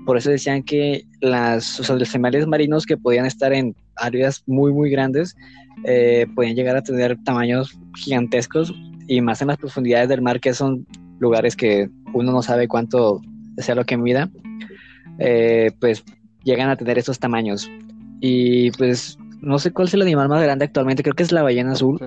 Por 0.06 0.18
eso 0.18 0.30
decían 0.30 0.64
que 0.64 1.04
los 1.22 1.90
animales 1.90 2.48
marinos 2.48 2.86
que 2.86 2.98
podían 2.98 3.26
estar 3.26 3.54
en 3.54 3.76
áreas 3.96 4.44
muy, 4.46 4.72
muy 4.72 4.90
grandes 4.90 5.36
eh, 5.84 6.28
podían 6.34 6.56
llegar 6.56 6.78
a 6.78 6.82
tener 6.82 7.18
tamaños 7.24 7.78
gigantescos 7.96 8.74
y 9.08 9.22
más 9.22 9.42
en 9.42 9.50
las 9.50 9.58
profundidades 9.58 10.10
del 10.10 10.22
mar, 10.22 10.40
que 10.40 10.54
son 10.54 10.86
lugares 11.20 11.56
que 11.56 11.90
uno 12.14 12.32
no 12.32 12.42
sabe 12.42 12.68
cuánto 12.68 13.22
sea 13.58 13.76
lo 13.76 13.86
que 13.86 13.98
mida, 13.98 14.30
eh, 15.20 15.72
pues 15.80 16.04
llegan 16.44 16.70
a 16.70 16.76
tener 16.76 16.98
esos 16.98 17.20
tamaños. 17.20 17.70
Y 18.20 18.72
pues 18.72 19.18
no 19.42 19.60
sé 19.60 19.72
cuál 19.72 19.88
es 19.88 19.94
el 19.94 20.02
animal 20.02 20.30
más 20.30 20.42
grande 20.44 20.66
actualmente, 20.66 21.04
creo 21.04 21.16
que 21.16 21.24
es 21.24 21.32
la 21.32 21.44
ballena 21.44 21.72
azul, 21.74 22.00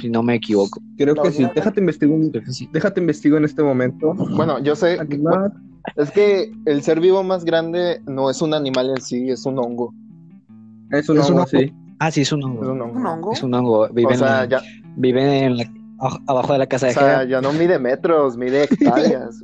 si 0.00 0.08
no 0.10 0.22
me 0.22 0.34
equivoco. 0.36 0.80
Creo 0.96 1.14
La 1.14 1.22
que 1.22 1.30
sí. 1.32 1.42
Déjate 1.54 1.80
que 1.84 2.52
sí. 2.52 2.68
déjate 2.72 3.00
investigo 3.00 3.36
en 3.36 3.44
este 3.44 3.62
momento. 3.62 4.14
Bueno, 4.14 4.58
yo 4.62 4.76
sé. 4.76 4.98
Animal. 4.98 5.52
Es 5.96 6.10
que 6.10 6.50
el 6.64 6.82
ser 6.82 7.00
vivo 7.00 7.22
más 7.22 7.44
grande 7.44 8.00
no 8.06 8.28
es 8.30 8.42
un 8.42 8.54
animal 8.54 8.90
en 8.90 9.00
sí, 9.00 9.30
es 9.30 9.46
un 9.46 9.58
hongo. 9.58 9.94
Es 10.90 11.08
un 11.08 11.18
Es 11.18 11.28
un 11.30 11.36
hongo, 11.36 11.46
sí. 11.46 11.72
Ah, 11.98 12.10
sí, 12.10 12.22
es 12.22 12.32
un 12.32 12.40
Es 12.40 12.44
hongo. 12.46 12.60
un 12.72 12.80
hongo. 12.82 12.98
¿Un 12.98 13.06
hongo? 13.06 13.32
Es 13.32 13.42
un 13.42 13.54
hongo. 13.54 13.88
Vive, 13.92 14.08
O 14.08 14.12
en, 14.12 14.18
sea, 14.18 14.28
la- 14.28 14.44
ya, 14.48 14.62
vive 14.96 15.44
en 15.44 15.56
la- 15.58 15.72
a- 16.00 16.18
abajo 16.26 16.52
de 16.52 16.58
la 16.58 16.66
casa 16.66 16.86
o 16.86 16.88
de 16.88 16.94
sea, 16.94 17.02
Gerard. 17.02 17.28
ya 17.28 17.40
no 17.40 17.52
mide 17.52 17.78
metros, 17.78 18.36
mide 18.36 18.64
hectáreas. 18.64 19.42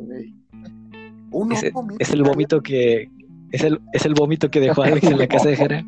Un 1.31 1.53
Es, 1.53 1.65
hongo, 1.73 1.95
es 1.99 2.11
el 2.11 2.23
vómito 2.23 2.61
que 2.61 3.09
es 3.53 3.63
el, 3.65 3.81
es 3.93 4.05
el 4.05 4.15
vómito 4.15 4.51
que 4.51 4.61
dejó 4.61 4.83
Alex 5.01 5.05
en 5.05 5.19
la 5.19 5.27
casa 5.27 5.49
de 5.49 5.57
Gerard. 5.57 5.85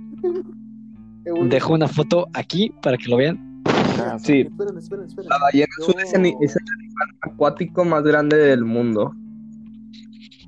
Dejo 1.43 1.73
una 1.75 1.89
foto 1.89 2.27
aquí 2.35 2.73
para 2.83 2.97
que 2.97 3.09
lo 3.09 3.17
vean. 3.17 3.63
Ah, 3.67 4.19
Sí. 4.19 4.41
Esperen, 4.43 4.79
esperen, 4.79 5.05
esperen. 5.07 5.29
La 5.29 5.39
ballena 5.39 5.67
azul 5.81 5.95
es, 6.03 6.15
ani- 6.15 6.33
No. 6.33 6.39
es 6.43 6.57
el 6.57 6.63
animal 6.79 7.09
acuático 7.23 7.85
más 7.85 8.03
grande 8.03 8.37
del 8.37 8.65
mundo. 8.65 9.13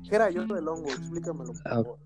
Jera, 0.03 0.29
yo 0.29 0.45
del 0.45 0.67
hongo, 0.67 0.87
explícamelo, 0.89 1.53
por 1.53 1.61
Ah. 1.65 1.69
favor. 1.75 1.97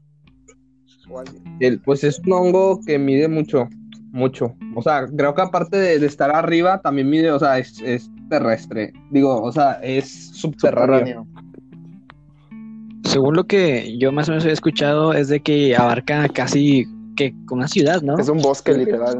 O 1.10 1.20
alguien. 1.20 1.44
El, 1.60 1.80
pues 1.82 2.04
es 2.04 2.20
un 2.26 2.32
hongo 2.34 2.80
que 2.86 2.98
mide 3.00 3.28
mucho, 3.28 3.68
mucho. 4.12 4.56
O 4.76 4.82
sea, 4.82 5.06
creo 5.08 5.34
que 5.34 5.42
aparte 5.42 5.78
de, 5.78 6.00
de 6.00 6.06
estar 6.06 6.34
arriba, 6.34 6.82
también 6.82 7.10
mide, 7.10 7.32
o 7.32 7.40
sea, 7.40 7.58
es, 7.60 7.80
es 7.82 8.10
terrestre. 8.30 8.94
Digo, 9.12 9.42
o 9.42 9.52
sea, 9.52 9.74
es 9.84 10.30
subterráneo. 10.38 11.26
subterráneo. 11.26 11.28
según 13.04 13.36
lo 13.36 13.44
que 13.46 13.98
yo 13.98 14.12
más 14.12 14.30
o 14.30 14.32
menos 14.32 14.46
he 14.46 14.52
escuchado, 14.52 15.14
es 15.14 15.28
de 15.28 15.42
que 15.42 15.76
abarca 15.76 16.30
casi 16.30 16.86
que 17.16 17.34
una 17.50 17.68
ciudad, 17.68 18.02
¿no? 18.02 18.18
Es 18.18 18.30
un 18.30 18.40
bosque 18.40 18.74
literal. 18.74 19.20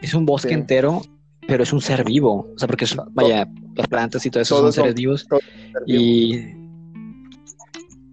Es 0.00 0.14
un 0.14 0.26
bosque 0.26 0.48
Sí. 0.48 0.54
entero, 0.54 1.02
pero 1.46 1.62
es 1.62 1.72
un 1.72 1.80
ser 1.80 2.04
vivo. 2.04 2.48
O 2.54 2.58
sea, 2.58 2.66
porque 2.68 2.84
es- 2.84 2.96
vaya, 3.12 3.48
las 3.76 3.86
plantas 3.88 4.24
y 4.26 4.30
todo 4.30 4.42
eso 4.42 4.56
Todos 4.56 4.74
son 4.74 4.84
seres 4.84 4.90
son- 4.90 4.96
vivos. 4.96 5.26
Y 5.86 6.38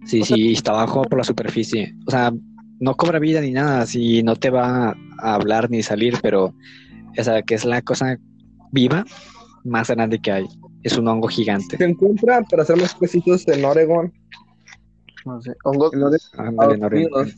sí, 0.06 0.22
sí, 0.24 0.52
está 0.52 0.72
abajo 0.72 1.02
por 1.02 1.18
la 1.18 1.24
superficie. 1.24 1.94
O 2.06 2.10
sea, 2.10 2.32
no 2.78 2.94
cobra 2.96 3.18
vida 3.18 3.40
ni 3.40 3.50
nada, 3.50 3.86
si 3.86 4.22
no 4.22 4.36
te 4.36 4.50
va 4.50 4.90
a 5.18 5.34
hablar 5.34 5.70
ni 5.70 5.82
salir, 5.82 6.18
pero 6.22 6.54
o 7.18 7.24
sea, 7.24 7.42
que 7.42 7.54
es 7.54 7.64
la 7.64 7.82
cosa 7.82 8.18
viva 8.72 9.04
más 9.64 9.88
grande 9.90 10.18
que 10.20 10.32
hay. 10.32 10.46
Es 10.82 10.96
un 10.96 11.08
hongo 11.08 11.28
gigante. 11.28 11.76
Se 11.76 11.84
encuentra, 11.84 12.40
para 12.48 12.64
ser 12.64 12.76
más 12.80 12.94
precisos, 12.94 13.46
en 13.48 13.64
Oregon. 13.64 14.12
No 15.26 15.40
sé. 15.42 15.54
Hongo, 15.64 15.90
En 15.92 16.02
Ándale, 16.38 16.86
Unidos. 16.86 17.34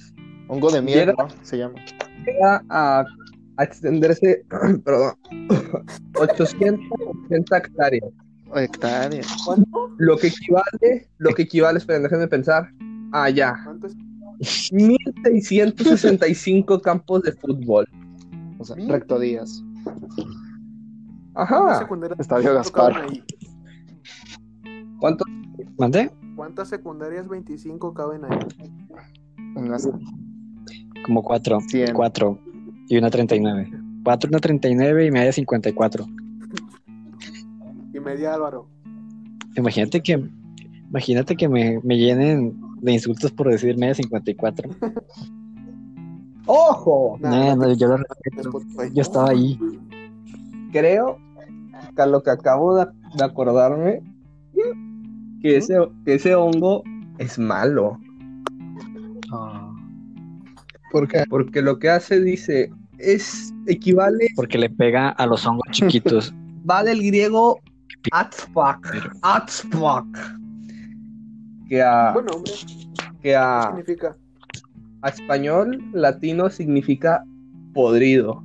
Hongo 0.52 0.70
de 0.70 0.82
miel, 0.82 1.08
Llega- 1.08 1.14
¿no? 1.18 1.28
Se 1.42 1.56
llama. 1.58 1.74
llega 2.26 2.62
a, 2.68 3.04
a 3.56 3.64
extenderse, 3.64 4.44
perdón, 4.84 5.14
880 6.20 7.56
hectáreas. 7.56 8.04
Hectárea. 8.54 9.22
Lo 9.96 10.18
que 10.18 10.26
equivale, 10.26 11.08
lo 11.16 11.34
que 11.34 11.42
equivale, 11.42 11.78
esperen, 11.78 12.02
déjenme 12.02 12.28
pensar, 12.28 12.68
a 13.12 13.30
ya, 13.30 13.58
¿Cuánto 13.64 13.86
es? 13.86 13.96
1665 14.72 16.82
campos 16.82 17.22
de 17.22 17.32
fútbol. 17.32 17.86
O 18.58 18.64
sea, 18.64 18.76
recto 18.88 19.18
días. 19.18 19.64
¿Cuántas 21.32 21.34
Ajá. 21.34 21.88
Estadio 22.18 22.52
25 22.52 22.54
Gaspar. 22.54 22.92
caben 22.92 23.10
ahí? 23.10 23.24
¿Cuánto? 25.00 25.24
¿Mande? 25.78 26.10
¿Cuántas 26.36 26.68
secundarias 26.68 27.26
25 27.28 27.94
caben 27.94 28.24
ahí? 28.26 28.38
Unas 29.56 29.88
Como 31.04 31.22
cuatro. 31.22 31.60
100. 31.60 31.94
Cuatro 31.94 32.38
y 32.88 32.98
una 32.98 33.10
39. 33.10 33.70
Cuatro, 34.04 34.28
una 34.28 34.38
39 34.38 35.06
y 35.06 35.10
media 35.10 35.32
54. 35.32 36.06
Y 37.94 38.00
media 38.00 38.34
Álvaro. 38.34 38.68
Imagínate 39.56 40.02
que, 40.02 40.22
imagínate 40.88 41.36
que 41.36 41.48
me, 41.48 41.80
me 41.82 41.96
llenen 41.96 42.54
de 42.80 42.92
insultos 42.92 43.32
por 43.32 43.48
decir 43.48 43.78
media 43.78 43.94
54. 43.94 44.70
¡Ojo! 46.46 47.16
Nah, 47.20 47.54
No, 47.54 47.66
no, 47.66 47.72
yo, 47.74 47.88
lo 47.88 47.96
respeto. 47.98 48.48
Spotify. 48.48 48.94
yo 48.94 49.02
estaba 49.02 49.30
ahí. 49.30 49.58
Creo 50.72 51.18
que 51.94 52.02
a 52.02 52.06
lo 52.06 52.22
que 52.22 52.30
acabo 52.30 52.76
de, 52.76 52.86
de 53.16 53.24
acordarme, 53.24 54.02
que 55.40 55.56
ese, 55.56 55.76
que 56.04 56.14
ese 56.14 56.34
hongo 56.34 56.82
es 57.18 57.38
malo. 57.38 57.98
¿Por 60.92 61.08
qué? 61.08 61.24
Porque 61.28 61.62
lo 61.62 61.78
que 61.78 61.88
hace, 61.90 62.20
dice, 62.20 62.70
es 62.98 63.52
equivale, 63.66 64.28
Porque 64.36 64.58
le 64.58 64.70
pega 64.70 65.08
a 65.08 65.26
los 65.26 65.44
hongos 65.46 65.66
chiquitos. 65.72 66.32
va 66.70 66.84
del 66.84 67.02
griego 67.02 67.58
atzpak, 68.12 69.10
atzpak, 69.22 70.06
que 71.68 71.82
a, 71.82 72.12
Bueno, 72.12 72.32
hombre, 72.34 72.52
que 73.22 73.22
¿qué 73.22 73.36
a, 73.36 73.68
significa? 73.70 74.16
a 75.02 75.08
español 75.08 75.82
latino 75.92 76.48
significa 76.50 77.24
podrido, 77.74 78.42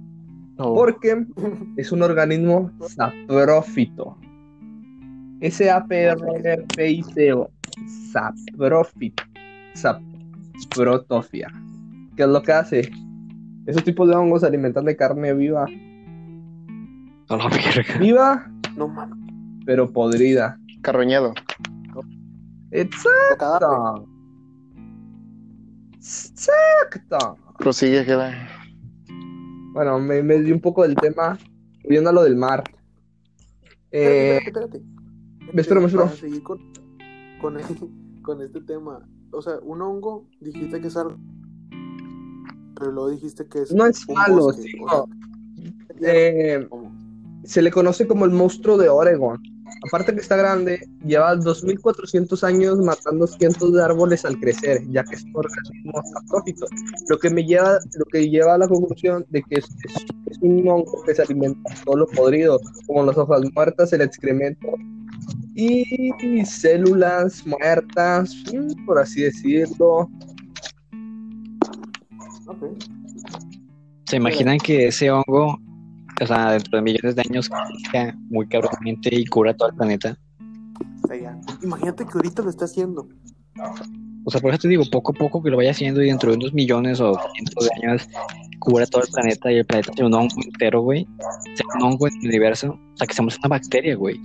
No. 0.58 0.74
porque 0.74 1.26
es 1.78 1.92
un 1.92 2.02
organismo 2.02 2.72
saprófito. 2.88 4.18
S-A-P-R-F-I-C-O. 5.42 7.52
Saprófito. 8.12 9.24
Saprotofia. 9.76 11.48
¿Qué 12.18 12.24
es 12.24 12.30
lo 12.30 12.42
que 12.42 12.52
hace? 12.52 12.92
Esos 13.68 13.84
tipos 13.84 14.08
de 14.10 14.16
hongos 14.16 14.42
se 14.42 14.48
alimentan 14.48 14.84
de 14.86 14.96
carne 14.98 15.34
viva. 15.34 15.66
A 17.30 17.36
la 17.38 17.48
verga. 17.50 17.98
Viva, 18.00 18.52
No 18.76 18.88
mames. 18.88 19.18
pero 19.66 19.92
podrida. 19.92 20.60
Carroñedo. 20.82 21.34
Exacto. 22.72 24.08
Exacto. 25.96 27.38
Prosigue, 27.60 28.06
queda. 28.06 28.32
Bueno, 29.74 29.74
Bueno, 29.74 30.00
me, 30.00 30.24
me 30.24 30.40
di 30.40 30.52
un 30.52 30.60
poco 30.62 30.84
del 30.84 30.96
tema. 30.96 31.38
Viendo 31.88 32.10
a 32.10 32.14
lo 32.14 32.24
del 32.24 32.36
mar. 32.36 32.64
Eh, 33.92 34.40
espérate, 34.46 34.78
espérate. 34.78 35.54
me 35.54 35.62
espero, 35.62 35.80
me 35.82 35.88
espero. 35.88 36.06
Para 36.06 36.16
seguir 36.18 36.44
con, 36.44 36.60
con, 37.40 37.58
el- 37.58 38.22
con 38.22 38.42
este 38.42 38.62
tema. 38.62 39.08
O 39.32 39.42
sea, 39.42 39.54
un 39.64 39.82
hongo, 39.82 40.28
dijiste 40.42 40.82
que 40.82 40.88
es 40.88 40.98
algo. 40.98 41.18
Pero 42.78 42.92
luego 42.92 43.10
dijiste 43.10 43.46
que 43.48 43.64
es. 43.64 43.72
no 43.72 43.86
es 43.86 44.08
malo, 44.10 44.44
bosque, 44.46 44.62
sí, 44.64 44.78
no. 44.80 45.08
Eh, 46.02 46.68
se 47.44 47.62
le 47.62 47.72
conoce 47.72 48.06
como 48.08 48.26
el 48.26 48.32
monstruo 48.32 48.78
de 48.78 48.90
Oregon. 48.90 49.40
Aparte 49.88 50.14
que 50.14 50.22
está 50.22 50.36
grande, 50.38 50.80
lleva 51.06 51.36
2.400 51.36 52.44
años 52.44 52.78
matando 52.80 53.28
cientos 53.28 53.74
de 53.74 53.84
árboles 53.84 54.24
al 54.26 54.40
crecer, 54.40 54.82
ya 54.90 55.04
que 55.04 55.16
es 55.16 55.24
un 55.26 55.36
organismo 55.36 56.02
saprófito. 56.14 56.66
Lo 57.10 57.18
que 57.20 57.30
me 57.30 57.44
lleva, 57.46 57.78
lo 57.98 58.06
que 58.06 58.30
lleva 58.30 58.56
a 58.56 58.58
la 58.58 58.68
conclusión 58.68 59.26
de 59.30 59.44
que 59.44 59.56
es, 59.60 59.66
es- 59.66 60.06
es 60.28 60.38
un 60.42 60.68
hongo 60.68 61.04
que 61.06 61.14
se 61.16 61.22
alimenta 61.22 61.76
solo 61.84 62.08
podrido, 62.08 62.60
como 62.86 63.06
las 63.06 63.18
hojas 63.18 63.42
muertas, 63.54 63.92
el 63.94 64.02
excremento 64.02 64.68
y 65.54 66.46
células 66.46 67.46
muertas, 67.46 68.36
mm, 68.54 68.86
por 68.86 69.00
así 69.00 69.24
decirlo. 69.24 70.10
Ok. 72.48 72.64
¿Se 74.06 74.16
imaginan 74.16 74.58
que 74.58 74.88
ese 74.88 75.12
hongo, 75.12 75.60
o 76.22 76.26
sea, 76.26 76.52
dentro 76.52 76.78
de 76.78 76.82
millones 76.82 77.16
de 77.16 77.24
años, 77.30 77.50
crezca 77.50 78.18
muy 78.30 78.48
cabronamente 78.48 79.14
y 79.14 79.26
cura 79.26 79.56
todo 79.56 79.70
el 79.70 79.76
planeta? 79.76 80.18
Imagínate 81.62 82.06
que 82.06 82.12
ahorita 82.14 82.42
lo 82.42 82.50
está 82.50 82.66
haciendo. 82.66 83.08
O 84.26 84.32
sea, 84.32 84.42
por 84.42 84.52
eso 84.52 84.60
te 84.60 84.68
digo, 84.68 84.84
poco 84.92 85.12
a 85.12 85.16
poco 85.16 85.42
que 85.42 85.50
lo 85.50 85.58
vaya 85.58 85.72
haciendo 85.72 86.02
y 86.02 86.08
dentro 86.08 86.32
de 86.32 86.38
unos 86.38 86.54
millones 86.54 87.00
o 87.00 87.18
cientos 87.34 87.70
de 87.70 87.88
años 87.88 88.08
cubra 88.60 88.86
todo 88.86 89.04
el 89.04 89.10
planeta 89.10 89.52
y 89.52 89.58
el 89.58 89.66
planeta 89.66 89.94
sea 89.94 90.06
un 90.06 90.14
hongo 90.14 90.36
entero, 90.44 90.82
güey. 90.82 91.08
Sea 91.56 91.66
un 91.76 91.84
hongo 91.84 92.08
en 92.08 92.14
el 92.22 92.28
universo. 92.28 92.72
O 92.72 92.98
sea, 92.98 93.08
que 93.08 93.14
seamos 93.14 93.38
una 93.40 93.50
bacteria, 93.50 93.96
güey. 93.96 94.20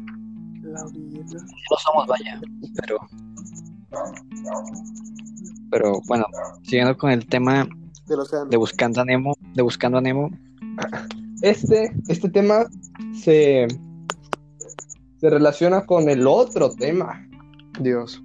La 0.63 0.85
vida. 0.93 1.25
No 1.71 1.77
somos, 1.79 2.07
vaya. 2.09 2.41
Pero. 2.81 2.99
Pero 5.71 6.01
bueno, 6.07 6.25
siguiendo 6.65 6.97
con 6.97 7.11
el 7.11 7.27
tema 7.27 7.67
Del 8.13 8.21
océano. 8.21 8.51
de 8.51 8.59
Buscando 8.59 9.01
a 9.01 9.07
Nemo, 9.07 9.35
de 9.55 9.63
Buscando 9.63 9.97
a 9.97 10.03
Nemo, 10.03 10.29
Este, 11.41 11.91
este 12.09 12.29
tema 12.29 12.67
se, 13.15 13.67
se 15.17 15.31
relaciona 15.31 15.87
con 15.87 16.11
el 16.11 16.27
otro 16.27 16.75
tema. 16.75 17.27
Dios. 17.81 18.23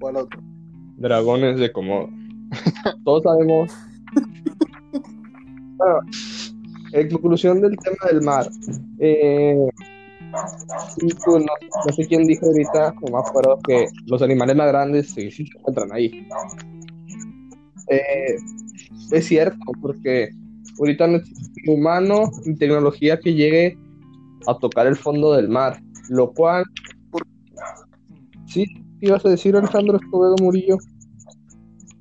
¿Cuál 0.00 0.16
otro? 0.16 0.40
Dragones 0.96 1.60
de 1.60 1.70
Komodo. 1.70 2.08
Todos 3.04 3.22
sabemos. 3.22 3.70
Bueno, 5.76 5.98
en 6.92 7.10
conclusión 7.10 7.60
del 7.60 7.76
tema 7.76 8.10
del 8.10 8.22
mar. 8.22 8.48
Eh, 9.00 9.58
no, 11.02 11.38
no 11.38 11.92
sé 11.92 12.06
quién 12.06 12.24
dijo 12.24 12.46
ahorita, 12.46 12.94
no 13.02 13.12
me 13.12 13.18
acuerdo, 13.18 13.58
que 13.66 13.86
los 14.06 14.22
animales 14.22 14.54
más 14.54 14.68
grandes 14.68 15.10
sí, 15.10 15.32
sí 15.32 15.46
se 15.46 15.58
encuentran 15.58 15.92
ahí. 15.92 16.26
Eh, 17.88 18.36
es 19.10 19.26
cierto, 19.26 19.72
porque 19.80 20.30
ahorita 20.78 21.06
no 21.06 21.16
existe 21.16 21.70
humano 21.70 22.30
ni 22.44 22.56
tecnología 22.56 23.18
que 23.18 23.34
llegue 23.34 23.78
a 24.46 24.58
tocar 24.58 24.86
el 24.86 24.96
fondo 24.96 25.32
del 25.34 25.48
mar, 25.48 25.82
lo 26.08 26.32
cual... 26.32 26.64
Sí, 28.46 28.66
¿qué 29.00 29.06
ibas 29.06 29.24
a 29.24 29.30
decir 29.30 29.56
Alejandro 29.56 29.96
Escobedo 29.96 30.36
Murillo? 30.40 30.78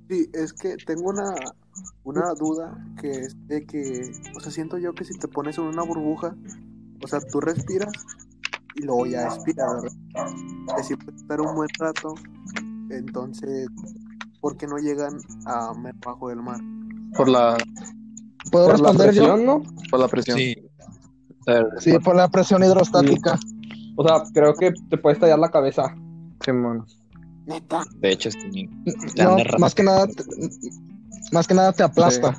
Sí, 0.09 0.27
es 0.33 0.53
que 0.53 0.75
tengo 0.85 1.09
una, 1.09 1.33
una 2.03 2.33
duda 2.33 2.77
que 3.01 3.09
es 3.09 3.47
de 3.47 3.65
que, 3.65 4.11
o 4.35 4.39
sea, 4.39 4.51
siento 4.51 4.77
yo 4.77 4.93
que 4.93 5.05
si 5.05 5.17
te 5.17 5.27
pones 5.27 5.57
en 5.57 5.65
una 5.65 5.83
burbuja, 5.83 6.35
o 7.01 7.07
sea, 7.07 7.19
tú 7.31 7.39
respiras 7.39 7.91
y 8.75 8.83
luego 8.83 9.05
ya 9.05 9.23
expiras, 9.25 9.81
¿verdad? 9.81 10.33
Así 10.77 10.95
puede 10.95 11.17
estar 11.17 11.41
un 11.41 11.55
buen 11.55 11.69
rato, 11.79 12.15
entonces, 12.89 13.67
¿por 14.41 14.57
qué 14.57 14.67
no 14.67 14.77
llegan 14.77 15.17
a 15.45 15.73
mer 15.73 15.95
bajo 16.05 16.29
del 16.29 16.41
mar? 16.41 16.59
Por 17.15 17.29
la, 17.29 17.57
¿Puedo 18.51 18.67
Por 18.69 18.79
la 18.79 18.89
responder 18.91 19.13
yo? 19.13 19.21
presión, 19.23 19.45
¿no? 19.45 19.63
por 19.89 19.99
la 19.99 20.07
presión. 20.07 20.37
sí. 20.37 20.55
Sí, 21.79 21.99
por 21.99 22.15
la 22.15 22.29
presión 22.29 22.63
hidrostática. 22.63 23.37
O 23.97 24.07
sea, 24.07 24.23
creo 24.33 24.53
que 24.53 24.71
te 24.89 24.97
puede 24.97 25.15
estallar 25.15 25.37
la 25.39 25.49
cabeza. 25.51 25.93
Simón. 26.43 26.85
Neta, 27.45 27.83
de 27.99 28.11
hecho, 28.13 28.31
sí. 28.31 28.69
Te 29.15 29.23
No, 29.23 29.35
más 29.59 29.75
que 29.75 29.83
nada, 29.83 30.07
te- 30.07 30.23
más 31.33 31.45
que 31.45 31.53
nada 31.53 31.73
te 31.73 31.83
aplasta. 31.83 32.37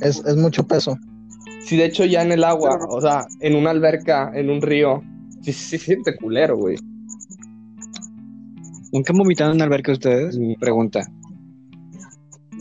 Es, 0.00 0.18
es 0.26 0.36
mucho 0.36 0.66
peso. 0.66 0.96
Sí, 1.64 1.76
de 1.76 1.84
hecho, 1.86 2.04
ya 2.04 2.22
en 2.22 2.32
el 2.32 2.42
agua, 2.42 2.78
o 2.88 3.00
sea, 3.00 3.26
en 3.40 3.54
una 3.54 3.70
alberca, 3.70 4.32
en 4.34 4.50
un 4.50 4.60
río, 4.60 5.02
sí, 5.42 5.52
sí, 5.52 5.78
se 5.78 5.78
siente 5.78 6.16
culero, 6.16 6.56
güey. 6.56 6.76
¿Nunca 8.92 9.12
han 9.12 9.18
vomitado 9.18 9.50
en 9.50 9.56
una 9.56 9.64
alberca 9.66 9.92
ustedes? 9.92 10.36
Mm. 10.38 10.54
Pregunta. 10.58 11.06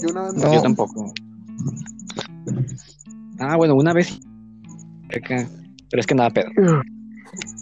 Yo 0.02 0.10
una 0.12 0.24
vez 0.26 0.34
No. 0.36 0.54
Yo 0.54 0.62
tampoco. 0.62 1.12
Ah, 3.40 3.56
bueno, 3.58 3.76
una 3.76 3.94
vez. 3.94 4.20
Pero 5.10 6.00
es 6.00 6.08
que 6.08 6.16
nada 6.16 6.30
pedo. 6.30 6.50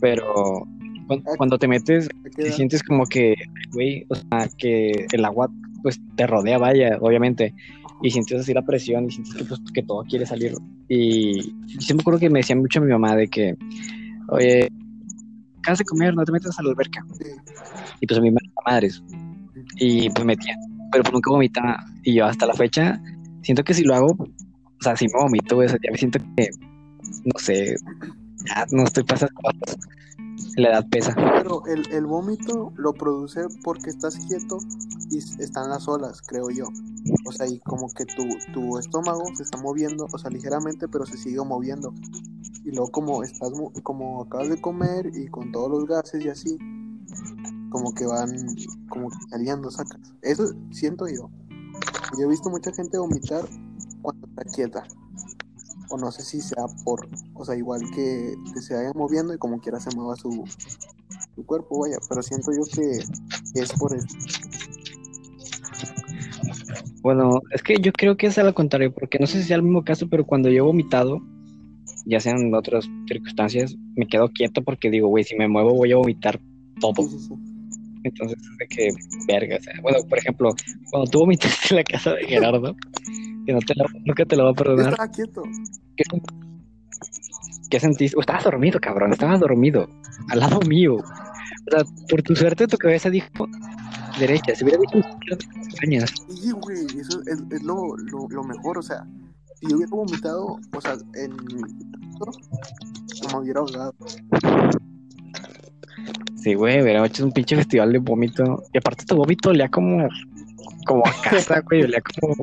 Pero 0.02 0.64
cu- 1.08 1.24
cuando 1.38 1.58
te 1.58 1.68
metes, 1.68 2.10
me 2.24 2.30
te 2.30 2.52
sientes 2.52 2.84
como 2.84 3.06
que, 3.06 3.36
güey, 3.72 4.06
o 4.10 4.16
sea, 4.16 4.50
que 4.58 5.06
el 5.12 5.26
agua 5.26 5.50
pues 5.82 6.00
te 6.16 6.26
rodea, 6.26 6.58
vaya, 6.58 6.98
obviamente. 7.02 7.54
Y 8.02 8.10
sientes 8.12 8.40
así 8.42 8.54
la 8.54 8.62
presión 8.62 9.06
y 9.06 9.12
sientes 9.12 9.34
que, 9.36 9.44
pues, 9.46 9.60
que 9.74 9.84
todo 9.84 10.04
quiere 10.04 10.26
salir. 10.26 10.54
Y 10.88 11.42
yo 11.80 11.96
me 11.96 12.02
acuerdo 12.02 12.20
que 12.20 12.30
me 12.30 12.40
decía 12.40 12.56
mucho 12.56 12.82
mi 12.82 12.90
mamá 12.92 13.16
de 13.16 13.28
que, 13.28 13.56
oye, 14.30 14.70
acabas 15.60 15.80
de 15.80 15.86
comer, 15.86 16.14
no 16.16 16.24
te 16.24 16.32
metas 16.32 16.58
a 16.60 16.64
la 16.64 16.70
alberca. 16.70 17.06
Y 18.00 18.08
pues 18.08 18.18
a 18.18 18.22
mí 18.22 18.32
me 18.32 18.38
da 18.44 18.72
madres. 18.72 19.04
Y 19.78 20.10
pues 20.10 20.26
metía. 20.26 20.56
Pero 20.92 21.04
pues 21.04 21.14
nunca 21.14 21.32
vomitaba. 21.32 21.84
Y 22.04 22.14
yo 22.16 22.26
hasta 22.26 22.46
la 22.46 22.54
fecha 22.54 23.02
siento 23.44 23.64
que 23.64 23.74
si 23.74 23.84
lo 23.84 23.94
hago, 23.94 24.12
o 24.18 24.84
sea, 24.84 24.96
si 24.96 25.06
me 25.08 25.22
vomito, 25.22 25.58
o 25.58 25.68
sea, 25.68 25.78
ya 25.84 25.92
me 25.92 25.98
siento 25.98 26.20
que, 26.36 26.50
no 27.26 27.40
sé, 27.40 27.76
ya 28.48 28.66
no 28.72 28.84
estoy 28.84 29.04
esas 29.14 29.30
cosas. 29.32 29.78
La 30.56 30.70
edad 30.70 30.88
pesa. 30.90 31.16
Pero 31.16 31.66
el, 31.66 31.92
el 31.92 32.06
vómito 32.06 32.72
lo 32.76 32.94
produce 32.94 33.42
porque 33.64 33.90
estás 33.90 34.16
quieto 34.28 34.58
y 35.10 35.18
están 35.18 35.70
las 35.70 35.88
olas, 35.88 36.22
creo 36.22 36.50
yo. 36.50 36.66
O 37.26 37.32
sea, 37.32 37.48
y 37.48 37.60
como 37.60 37.88
que 37.90 38.06
tu, 38.06 38.24
tu 38.54 38.78
estómago 38.78 39.24
se 39.36 39.44
está 39.44 39.58
moviendo, 39.62 40.06
o 40.12 40.18
sea, 40.18 40.30
ligeramente, 40.30 40.88
pero 40.88 41.06
se 41.06 41.18
sigue 41.18 41.44
moviendo. 41.44 41.94
Y 42.66 42.70
luego 42.70 42.90
como 42.92 43.24
estás 43.24 43.52
mo- 43.52 43.72
como 43.84 44.24
acabas 44.24 44.50
de 44.50 44.62
comer 44.62 45.12
y 45.16 45.28
con 45.28 45.52
todos 45.52 45.70
los 45.72 45.88
gases 45.88 46.24
y 46.24 46.30
así, 46.30 46.58
como 47.70 47.94
que 47.94 48.06
van 48.06 48.32
como 48.90 49.10
que 49.10 49.18
saliendo, 49.30 49.72
sacas. 49.72 50.00
Eso 50.22 50.54
siento 50.72 51.08
yo. 51.08 51.30
Yo 52.18 52.26
he 52.26 52.30
visto 52.30 52.50
mucha 52.50 52.72
gente 52.72 52.98
vomitar 52.98 53.46
cuando 54.02 54.28
está 54.28 54.44
quieta. 54.44 54.84
O 55.90 55.98
no 55.98 56.12
sé 56.12 56.24
si 56.24 56.42
sea 56.42 56.66
por, 56.84 57.08
o 57.34 57.46
sea, 57.46 57.56
igual 57.56 57.82
que, 57.94 58.36
que 58.54 58.62
se 58.62 58.76
vaya 58.76 58.92
moviendo 58.94 59.34
y 59.34 59.38
como 59.38 59.60
quiera 59.60 59.80
se 59.80 59.96
mueva 59.96 60.16
su, 60.16 60.44
su 61.36 61.46
cuerpo, 61.46 61.80
vaya, 61.80 61.98
pero 62.10 62.22
siento 62.24 62.52
yo 62.52 62.64
que, 62.64 63.00
que 63.54 63.60
es 63.62 63.72
por 63.74 63.96
eso. 63.96 64.08
Bueno, 67.02 67.42
es 67.52 67.62
que 67.62 67.76
yo 67.82 67.92
creo 67.92 68.16
que 68.16 68.28
es 68.28 68.38
al 68.38 68.54
contrario, 68.54 68.94
porque 68.94 69.20
no 69.20 69.28
sé 69.28 69.42
si 69.42 69.48
sea 69.48 69.58
el 69.58 69.64
mismo 69.64 69.84
caso, 69.84 70.08
pero 70.10 70.26
cuando 70.26 70.50
yo 70.50 70.58
he 70.60 70.62
vomitado, 70.62 71.22
ya 72.06 72.20
sean 72.20 72.40
en 72.40 72.56
otras 72.56 72.86
circunstancias, 73.08 73.76
me 73.96 74.08
quedo 74.08 74.30
quieto 74.30 74.64
porque 74.64 74.90
digo, 74.90 75.10
güey, 75.10 75.24
si 75.24 75.36
me 75.36 75.48
muevo 75.48 75.74
voy 75.74 75.92
a 75.92 75.98
vomitar 75.98 76.40
todo. 76.80 77.04
Sí, 77.04 77.10
sí, 77.10 77.28
sí. 77.28 77.53
Entonces, 78.04 78.38
es 78.38 78.58
de 78.58 78.68
que, 78.68 78.90
verga, 79.28 79.58
o 79.58 79.62
sea, 79.62 79.74
bueno, 79.82 80.00
por 80.08 80.18
ejemplo, 80.18 80.54
cuando 80.92 81.10
tú 81.10 81.20
vomitaste 81.20 81.68
en 81.72 81.76
la 81.78 81.84
casa 81.84 82.14
de 82.14 82.26
Gerardo, 82.26 82.76
que 83.46 83.54
no 83.54 83.60
te 83.60 83.74
lo, 83.76 83.86
nunca 84.06 84.26
te 84.26 84.36
lo 84.36 84.46
va 84.46 84.52
a 84.52 84.54
perdonar, 84.54 84.92
estaba 84.92 85.12
quieto. 85.12 85.44
¿qué, 85.96 86.04
qué 87.70 87.80
sentiste? 87.80 88.18
Oh, 88.18 88.22
estabas 88.22 88.44
dormido, 88.44 88.80
cabrón, 88.80 89.14
estabas 89.14 89.40
dormido, 89.40 89.88
al 90.30 90.40
lado 90.40 90.60
mío. 90.62 90.96
O 90.96 91.72
sea, 91.72 91.84
por 92.10 92.22
tu 92.22 92.36
suerte 92.36 92.68
tu 92.68 92.78
cabeza 92.78 93.10
dijo 93.10 93.48
derecha, 94.20 94.54
si 94.56 94.64
hubiera 94.64 94.80
dicho 94.80 94.98
izquierda. 94.98 96.08
Sí, 96.30 96.52
güey, 96.52 96.86
eso 97.00 97.22
es, 97.26 97.44
es 97.52 97.64
lo, 97.64 97.96
lo, 97.98 98.28
lo 98.30 98.44
mejor, 98.44 98.78
o 98.78 98.82
sea, 98.82 99.06
si 99.60 99.68
yo 99.68 99.78
hubiera 99.78 99.92
vomitado, 99.92 100.60
o 100.74 100.82
sea, 100.82 100.98
en 101.16 101.36
no 103.22 103.30
me 103.32 103.44
hubiera 103.44 103.60
ahogado. 103.60 103.96
Sí, 106.36 106.54
güey, 106.56 106.82
hubiera 106.82 107.06
hecho 107.06 107.24
un 107.26 107.32
pinche 107.32 107.56
festival 107.56 107.94
de 107.94 108.00
vómito. 108.00 108.64
Y 108.74 108.78
aparte 108.78 109.06
tu 109.06 109.16
vómito 109.16 109.50
olía 109.50 109.70
como, 109.70 110.08
como 110.86 111.04
a 111.06 111.12
casa, 111.30 111.62
güey, 111.62 111.84
olía 111.84 112.02
como 112.20 112.36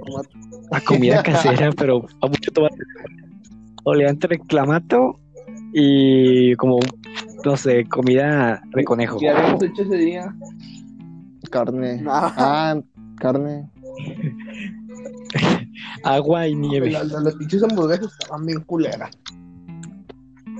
Como 0.00 0.18
a- 0.18 0.76
a 0.76 0.80
comida 0.80 1.22
casera, 1.22 1.70
pero 1.76 2.06
a 2.20 2.26
mucho 2.26 2.50
tomate. 2.52 2.76
Olía 3.84 4.08
entre 4.08 4.38
clamato 4.40 5.18
y 5.72 6.54
como, 6.56 6.78
no 7.44 7.56
sé, 7.56 7.84
comida 7.84 8.62
de 8.74 8.84
conejo. 8.84 9.18
¿Qué 9.18 9.30
habíamos 9.30 9.62
hecho 9.62 9.82
ese 9.82 9.96
día? 9.96 10.34
Carne. 11.50 12.02
Nada. 12.02 12.32
Ah, 12.36 12.80
carne. 13.16 13.68
Agua 16.02 16.46
y 16.48 16.54
nieve. 16.54 16.90
Las, 16.90 17.06
las, 17.08 17.22
las 17.22 17.34
pinches 17.34 17.62
hamburguesas 17.62 18.12
estaban 18.20 18.44
bien 18.46 18.60
culeras. 18.62 19.10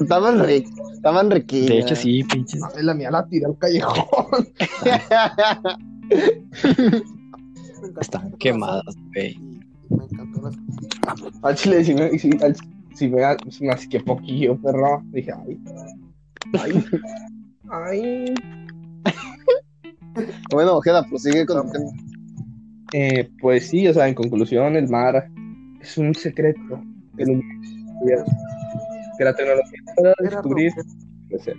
Estaban 0.00 0.44
ricas. 0.44 0.72
Estaban 0.94 1.30
riquillas. 1.30 1.68
De 1.68 1.78
hecho, 1.80 1.96
sí, 1.96 2.24
pinches. 2.24 2.60
Ay, 2.76 2.82
La 2.84 2.94
mía 2.94 3.10
la 3.10 3.26
tiré 3.26 3.46
al 3.46 3.56
callejón. 3.58 4.48
Están 8.00 8.32
quemadas, 8.38 8.94
güey. 9.14 9.38
Me 9.90 10.04
encantó 10.04 10.40
la 10.42 10.50
Al 11.48 11.54
chile, 11.56 11.84
si 11.84 11.94
me, 11.94 12.18
si, 12.18 12.30
al- 12.42 12.56
si 12.94 13.08
me, 13.08 13.20
si 13.50 13.64
me 13.64 13.72
asqué 13.72 14.00
poquillo, 14.00 14.56
perro. 14.60 15.02
Dije, 15.12 15.32
ay. 15.32 15.58
Ay. 16.60 16.84
Ay. 17.70 18.34
Bueno, 20.50 20.74
Ojeda, 20.78 21.04
prosigue 21.06 21.46
con 21.46 21.66
tu 21.66 21.72
tema. 21.72 21.90
Eh, 22.92 23.30
pues 23.40 23.68
sí, 23.68 23.86
o 23.86 23.94
sea, 23.94 24.08
en 24.08 24.14
conclusión, 24.14 24.74
el 24.74 24.88
mar 24.88 25.30
es 25.80 25.96
un 25.96 26.12
secreto 26.16 26.82
que, 27.16 27.24
que 29.20 29.24
la 29.24 29.34
tecnología 29.36 29.80
pueda 29.96 30.14
descubrir. 30.20 30.72
No 31.28 31.38
sé. 31.40 31.54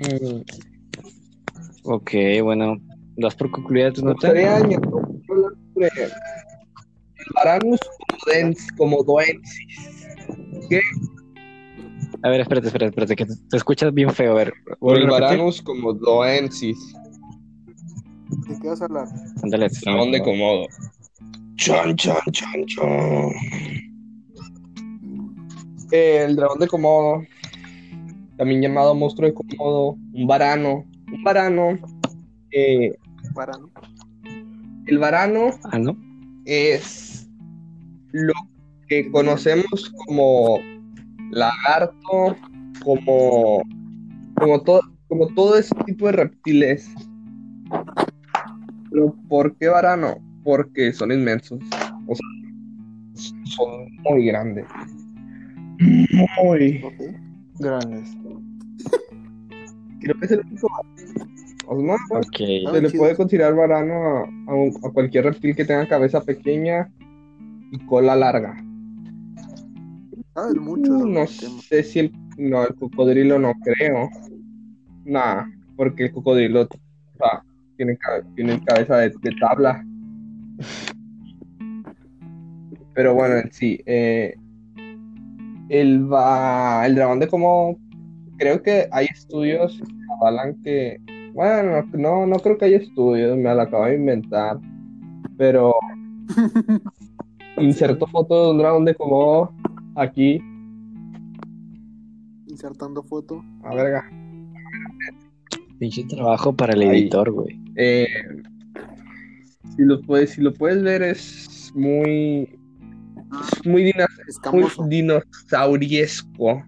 Mm. 0.00 0.40
Ok, 1.84 2.10
bueno, 2.42 2.78
das 3.18 3.34
por 3.36 3.50
concluida 3.50 3.92
tu 3.92 4.02
nota. 4.02 4.32
Varanus 7.34 7.80
comodens- 8.08 8.76
comodoensis. 8.78 10.08
A 12.22 12.30
ver, 12.30 12.40
espérate, 12.40 12.68
espérate, 12.68 12.88
espérate, 12.88 13.16
que 13.16 13.26
te, 13.26 13.56
escuchas 13.58 13.92
bien 13.92 14.10
feo. 14.10 14.32
A 14.32 14.36
ver, 14.36 14.54
el. 14.80 15.06
Varanus 15.06 15.60
comodoensis. 15.60 16.78
¿De 18.48 18.58
qué 18.58 18.68
vas 18.68 18.80
a 18.80 18.86
hablar? 18.86 19.06
Ándale, 19.42 19.68
de 19.68 20.22
Komodo. 20.22 20.66
Chan, 21.56 21.94
chan, 21.96 22.16
chan, 22.32 22.64
chan. 25.90 25.98
El 25.98 26.36
dragón 26.36 26.58
de 26.58 26.68
Komodo, 26.68 27.22
también 28.36 28.62
llamado 28.62 28.94
monstruo 28.94 29.28
de 29.28 29.34
Komodo, 29.34 29.96
un 30.12 30.26
varano. 30.26 30.84
Un 31.12 31.24
varano, 31.24 31.78
eh, 32.50 32.92
el 34.86 34.98
varano 34.98 35.50
Ah, 35.64 35.78
¿no? 35.78 35.96
es 36.44 37.28
lo 38.12 38.32
que 38.88 39.10
conocemos 39.10 39.92
como 40.06 40.58
lagarto, 41.30 42.36
como, 42.82 43.62
como, 44.34 44.62
todo, 44.62 44.80
como 45.08 45.26
todo 45.34 45.58
ese 45.58 45.74
tipo 45.84 46.06
de 46.06 46.12
reptiles. 46.12 46.90
Pero 48.90 49.14
¿por 49.28 49.54
qué 49.56 49.68
varano? 49.68 50.16
Porque 50.42 50.92
son 50.92 51.12
inmensos. 51.12 51.60
O 52.06 52.14
sea, 52.14 53.32
son 53.44 53.94
muy 54.04 54.26
grandes. 54.26 54.66
Muy. 55.80 56.82
Ok. 56.84 57.14
Grandes. 57.58 58.16
Creo 60.00 60.14
que 60.18 60.24
es 60.26 60.30
el 60.32 60.40
único. 60.40 60.68
Osman, 61.66 61.98
Ok. 62.12 62.36
se 62.36 62.80
le 62.80 62.90
puede 62.90 63.14
considerar 63.16 63.54
varano 63.54 63.92
a, 63.94 64.20
a 64.50 64.54
un- 64.54 64.72
a 64.82 64.90
cualquier 64.90 65.24
reptil 65.24 65.54
que 65.54 65.64
tenga 65.66 65.86
cabeza 65.86 66.22
pequeña 66.22 66.90
y 67.70 67.78
cola 67.86 68.16
larga. 68.16 68.56
Sabes 70.34 70.54
mucho 70.56 70.92
Uh, 70.92 71.06
no 71.06 71.26
sé 71.26 71.82
si 71.82 71.98
el, 71.98 72.12
no, 72.38 72.64
el 72.66 72.74
cocodrilo 72.76 73.38
no 73.38 73.52
creo. 73.62 74.08
Nah, 75.04 75.44
porque 75.76 76.04
el 76.04 76.12
cocodrilo 76.12 76.62
o 76.62 76.68
sea, 77.18 77.42
tiene, 77.76 77.98
tiene 78.34 78.64
cabeza 78.64 78.96
de, 78.98 79.10
de 79.20 79.32
tabla. 79.38 79.84
Pero 82.94 83.14
bueno, 83.14 83.36
en 83.36 83.52
sí, 83.52 83.80
eh, 83.84 84.34
el, 85.68 86.10
va, 86.10 86.86
el 86.86 86.94
dragón 86.94 87.20
de 87.20 87.28
como 87.28 87.78
creo 88.38 88.62
que 88.62 88.88
hay 88.92 89.06
estudios 89.06 89.78
que 89.78 90.12
avalan 90.20 90.60
que, 90.62 90.98
bueno, 91.34 91.82
no, 91.92 92.26
no 92.26 92.36
creo 92.38 92.56
que 92.56 92.66
haya 92.66 92.78
estudios, 92.78 93.36
me 93.36 93.54
lo 93.54 93.62
acabo 93.62 93.84
de 93.86 93.96
inventar, 93.96 94.58
pero 95.36 95.74
inserto 97.58 98.06
foto 98.06 98.44
de 98.44 98.50
un 98.52 98.58
dragón 98.58 98.84
de 98.84 98.94
como 98.94 99.52
aquí 99.96 100.40
Insertando 102.58 103.04
foto. 103.04 103.44
A 103.62 103.72
verga. 103.72 104.10
Pinche 105.78 106.02
trabajo 106.04 106.52
para 106.52 106.72
el 106.72 106.80
Ahí. 106.80 107.02
editor, 107.02 107.30
güey. 107.30 107.60
Eh, 107.76 108.06
si, 109.76 109.82
lo 109.84 110.00
puedes, 110.02 110.30
si 110.30 110.40
lo 110.40 110.52
puedes 110.52 110.82
ver, 110.82 111.02
es 111.02 111.70
muy. 111.76 112.57
Es 113.60 113.66
muy, 113.66 113.84
dina- 113.84 114.06
muy 114.52 114.64
dinosauriesco. 114.88 116.64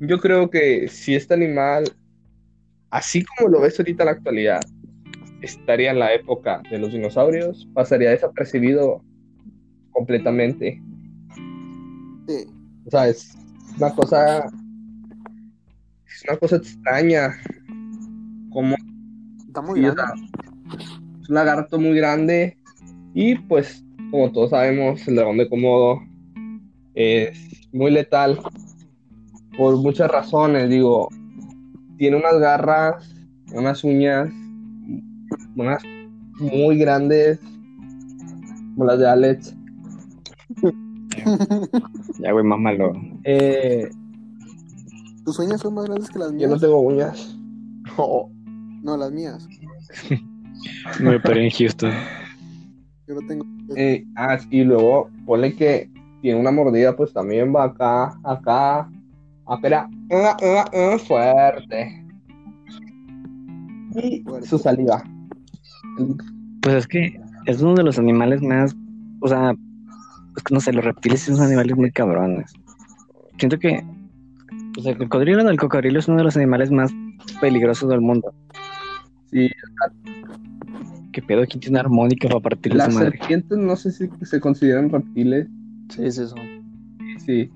Yo 0.00 0.18
creo 0.20 0.48
que 0.48 0.88
si 0.88 1.14
este 1.14 1.34
animal 1.34 1.84
así 2.90 3.24
como 3.24 3.50
lo 3.50 3.60
ves 3.60 3.78
ahorita 3.78 4.02
en 4.02 4.06
la 4.06 4.12
actualidad, 4.12 4.60
estaría 5.42 5.90
en 5.90 5.98
la 5.98 6.14
época 6.14 6.62
de 6.70 6.78
los 6.78 6.92
dinosaurios, 6.92 7.68
pasaría 7.74 8.10
desapercibido 8.10 9.02
completamente. 9.90 10.80
Sí. 12.26 12.46
O 12.86 12.90
sea, 12.90 13.08
es 13.08 13.34
una 13.76 13.94
cosa. 13.94 14.46
Es 16.06 16.24
una 16.28 16.36
cosa 16.38 16.56
extraña. 16.56 17.30
Como 18.50 18.74
Está 19.46 19.60
muy 19.60 19.80
grande. 19.82 20.02
es 21.20 21.28
un 21.28 21.34
lagarto 21.34 21.78
muy 21.78 21.96
grande. 21.96 22.56
Y 23.14 23.34
pues, 23.36 23.84
como 24.10 24.32
todos 24.32 24.50
sabemos, 24.50 25.06
el 25.06 25.16
dragón 25.16 25.38
de 25.38 25.48
Komodo 25.48 26.00
es 26.94 27.38
muy 27.72 27.90
letal. 27.90 28.40
Por 29.56 29.76
muchas 29.76 30.10
razones, 30.10 30.68
digo. 30.68 31.08
Tiene 31.96 32.16
unas 32.16 32.38
garras, 32.38 33.14
unas 33.52 33.82
uñas, 33.82 34.30
unas 35.56 35.82
muy 36.38 36.78
grandes, 36.78 37.40
como 38.74 38.84
las 38.84 38.98
de 38.98 39.08
Alex. 39.08 39.56
Ya, 42.20 42.32
güey, 42.32 42.44
mámalo. 42.44 42.92
Eh, 43.24 43.90
¿Tus 45.24 45.38
uñas 45.38 45.60
son 45.60 45.74
más 45.74 45.84
grandes 45.86 46.08
que 46.08 46.18
las 46.18 46.30
yo 46.30 46.36
mías? 46.36 46.50
no 46.50 46.58
tengo 46.58 46.80
uñas. 46.80 47.36
No, 48.82 48.96
las 48.96 49.12
mías. 49.12 49.46
Me 51.00 51.16
operé 51.16 51.44
en 51.44 51.50
Houston. 51.50 51.92
Yo 53.06 53.14
no 53.14 53.26
tengo. 53.26 53.44
Eh, 53.76 54.04
ah, 54.16 54.38
y 54.50 54.64
luego 54.64 55.10
ponle 55.26 55.54
que 55.54 55.90
tiene 56.22 56.40
una 56.40 56.50
mordida, 56.50 56.96
pues 56.96 57.12
también 57.12 57.54
va 57.54 57.64
acá, 57.64 58.18
acá, 58.24 58.88
acá, 59.46 59.88
ah, 60.10 60.36
ah, 60.42 60.64
ah, 60.72 60.98
fuerte. 60.98 62.04
Y 63.94 64.22
Fuerte. 64.22 64.46
su 64.46 64.58
saliva. 64.58 65.02
Pues 66.62 66.74
es 66.74 66.86
que 66.86 67.20
es 67.46 67.60
uno 67.62 67.74
de 67.74 67.84
los 67.84 67.98
animales 67.98 68.42
más, 68.42 68.76
o 69.20 69.28
sea, 69.28 69.52
es 70.36 70.42
que 70.42 70.54
no 70.54 70.60
sé, 70.60 70.72
los 70.72 70.84
reptiles 70.84 71.22
son 71.22 71.40
animales 71.40 71.76
muy 71.76 71.90
cabrones. 71.90 72.52
Siento 73.38 73.58
que 73.58 73.84
pues 74.74 74.86
el 74.86 74.98
cocodrilo 74.98 75.48
el 75.48 75.58
cocodrilo 75.58 75.98
es 75.98 76.08
uno 76.08 76.18
de 76.18 76.24
los 76.24 76.36
animales 76.36 76.70
más 76.70 76.92
peligrosos 77.40 77.88
del 77.88 78.00
mundo. 78.00 78.32
Sí, 79.30 79.50
¿Qué 81.18 81.22
pedo? 81.22 81.44
¿Quién 81.48 81.58
tiene 81.58 81.80
armónica 81.80 82.28
para 82.28 82.38
partirle 82.38 82.78
las 82.78 82.92
su 82.92 82.98
madre? 83.00 83.18
serpientes 83.18 83.58
no 83.58 83.74
sé 83.74 83.90
si 83.90 84.08
se 84.22 84.38
consideran 84.38 84.88
reptiles. 84.88 85.48
Sí, 85.88 86.12
sí, 86.12 86.26
son. 86.28 86.38
Sí. 87.26 87.50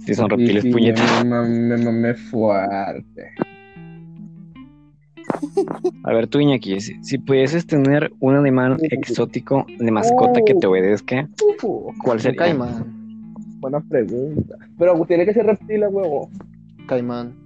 Sí, 0.00 0.14
son 0.14 0.24
Sí, 0.28 0.30
reptiles 0.36 0.62
sí, 0.64 0.70
puñetas. 0.72 1.24
Me 1.24 1.30
mamé, 1.30 1.48
me 1.48 1.84
mamé 1.84 2.14
fuerte. 2.14 3.30
A 6.02 6.12
ver, 6.12 6.26
tú, 6.26 6.40
Iñaki, 6.40 6.80
si, 6.80 7.04
si 7.04 7.18
pudieses 7.18 7.64
tener 7.68 8.12
un 8.18 8.34
animal 8.34 8.78
exótico 8.80 9.64
de 9.78 9.90
mascota 9.92 10.40
que 10.44 10.54
te 10.54 10.66
obedezca, 10.66 11.28
¿cuál 12.02 12.18
sería? 12.18 12.36
caimán. 12.38 12.84
Buena 13.60 13.78
pregunta. 13.80 14.56
Pero 14.76 15.04
tiene 15.06 15.24
que 15.24 15.32
ser 15.32 15.46
reptil, 15.46 15.84
huevo. 15.88 16.28
Caimán. 16.88 17.45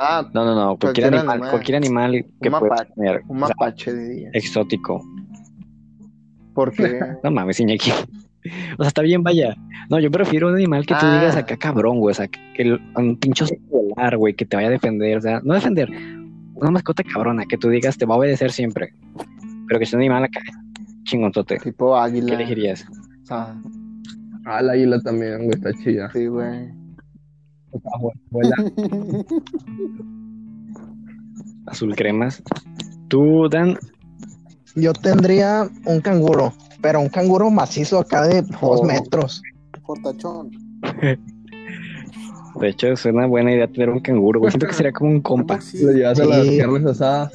Ah, 0.00 0.28
No, 0.32 0.44
no, 0.44 0.54
no, 0.54 0.78
cualquier, 0.78 0.78
Cualquier 0.78 1.06
animal, 1.14 1.30
animal. 1.34 1.50
cualquier 1.50 1.76
animal 1.76 2.26
que 2.40 2.48
Un 2.48 2.52
mapache. 2.52 2.92
tener. 2.94 3.22
un 3.26 3.42
o 3.42 3.46
sea, 3.46 3.54
mapache 3.58 3.94
diría. 3.94 4.30
exótico. 4.32 5.02
Porque 6.54 7.00
No 7.24 7.30
mames, 7.30 7.60
Iñaki. 7.60 7.90
O 7.90 8.82
sea, 8.82 8.88
está 8.88 9.02
bien, 9.02 9.22
vaya. 9.22 9.56
No, 9.90 9.98
yo 9.98 10.10
prefiero 10.10 10.48
un 10.48 10.54
animal 10.54 10.86
que 10.86 10.94
tú 10.94 11.00
Ah. 11.02 11.18
digas 11.18 11.36
acá 11.36 11.56
cabrón, 11.56 11.98
güey. 11.98 12.12
O 12.12 12.14
sea, 12.14 12.28
que 12.28 12.40
el, 12.56 12.80
un 12.96 13.16
pincho 13.18 13.46
volar, 13.70 14.16
güey, 14.16 14.34
que 14.34 14.46
te 14.46 14.56
vaya 14.56 14.68
a 14.68 14.72
defender. 14.72 15.18
O 15.18 15.20
sea, 15.20 15.40
no 15.42 15.54
defender. 15.54 15.90
Una 16.54 16.70
mascota 16.70 17.02
cabrona, 17.04 17.44
que 17.46 17.58
tú 17.58 17.68
digas 17.68 17.98
te 17.98 18.06
va 18.06 18.14
a 18.14 18.18
obedecer 18.18 18.50
siempre. 18.52 18.92
Pero 19.66 19.78
que 19.80 19.86
sea 19.86 19.96
un 19.98 20.02
animal 20.02 20.24
acá 20.24 20.40
chingonzote. 21.04 21.58
tipo 21.58 21.94
¿Qué 21.94 22.00
águila. 22.00 22.34
elegirías? 22.34 22.86
O 23.22 23.26
sea, 23.26 23.54
Ah, 24.44 24.62
la 24.62 24.72
águila 24.72 24.98
también, 25.00 25.38
güey, 25.38 25.50
está 25.50 25.72
chida. 25.74 26.10
sí, 26.12 26.26
güey. 26.26 26.68
Azul 31.66 31.94
cremas. 31.96 32.42
Tú, 33.08 33.48
Dan, 33.48 33.78
Yo 34.74 34.92
tendría 34.92 35.68
un 35.86 36.00
canguro, 36.00 36.52
pero 36.80 37.00
un 37.00 37.08
canguro 37.08 37.50
macizo 37.50 37.98
acá 37.98 38.26
de 38.26 38.42
dos 38.42 38.80
Oh. 38.80 38.84
metros. 38.84 39.42
Portachón. 39.86 40.50
de 42.60 42.68
hecho, 42.68 42.88
es 42.88 43.04
una 43.06 43.26
buena 43.26 43.52
idea 43.52 43.66
tener 43.68 43.90
un 43.90 44.00
canguro, 44.00 44.40
güey. 44.40 44.50
Siento 44.52 44.66
que 44.66 44.74
sería 44.74 44.92
como 44.92 45.10
un 45.10 45.20
compa. 45.20 45.54
¿Cómo 45.58 45.62
sí? 45.70 45.82
Lo 45.84 45.92
llevas 45.92 46.20
a 46.20 46.24
las 46.26 46.46
Sí. 46.46 46.58
carnes 46.58 46.84
asadas 46.86 47.32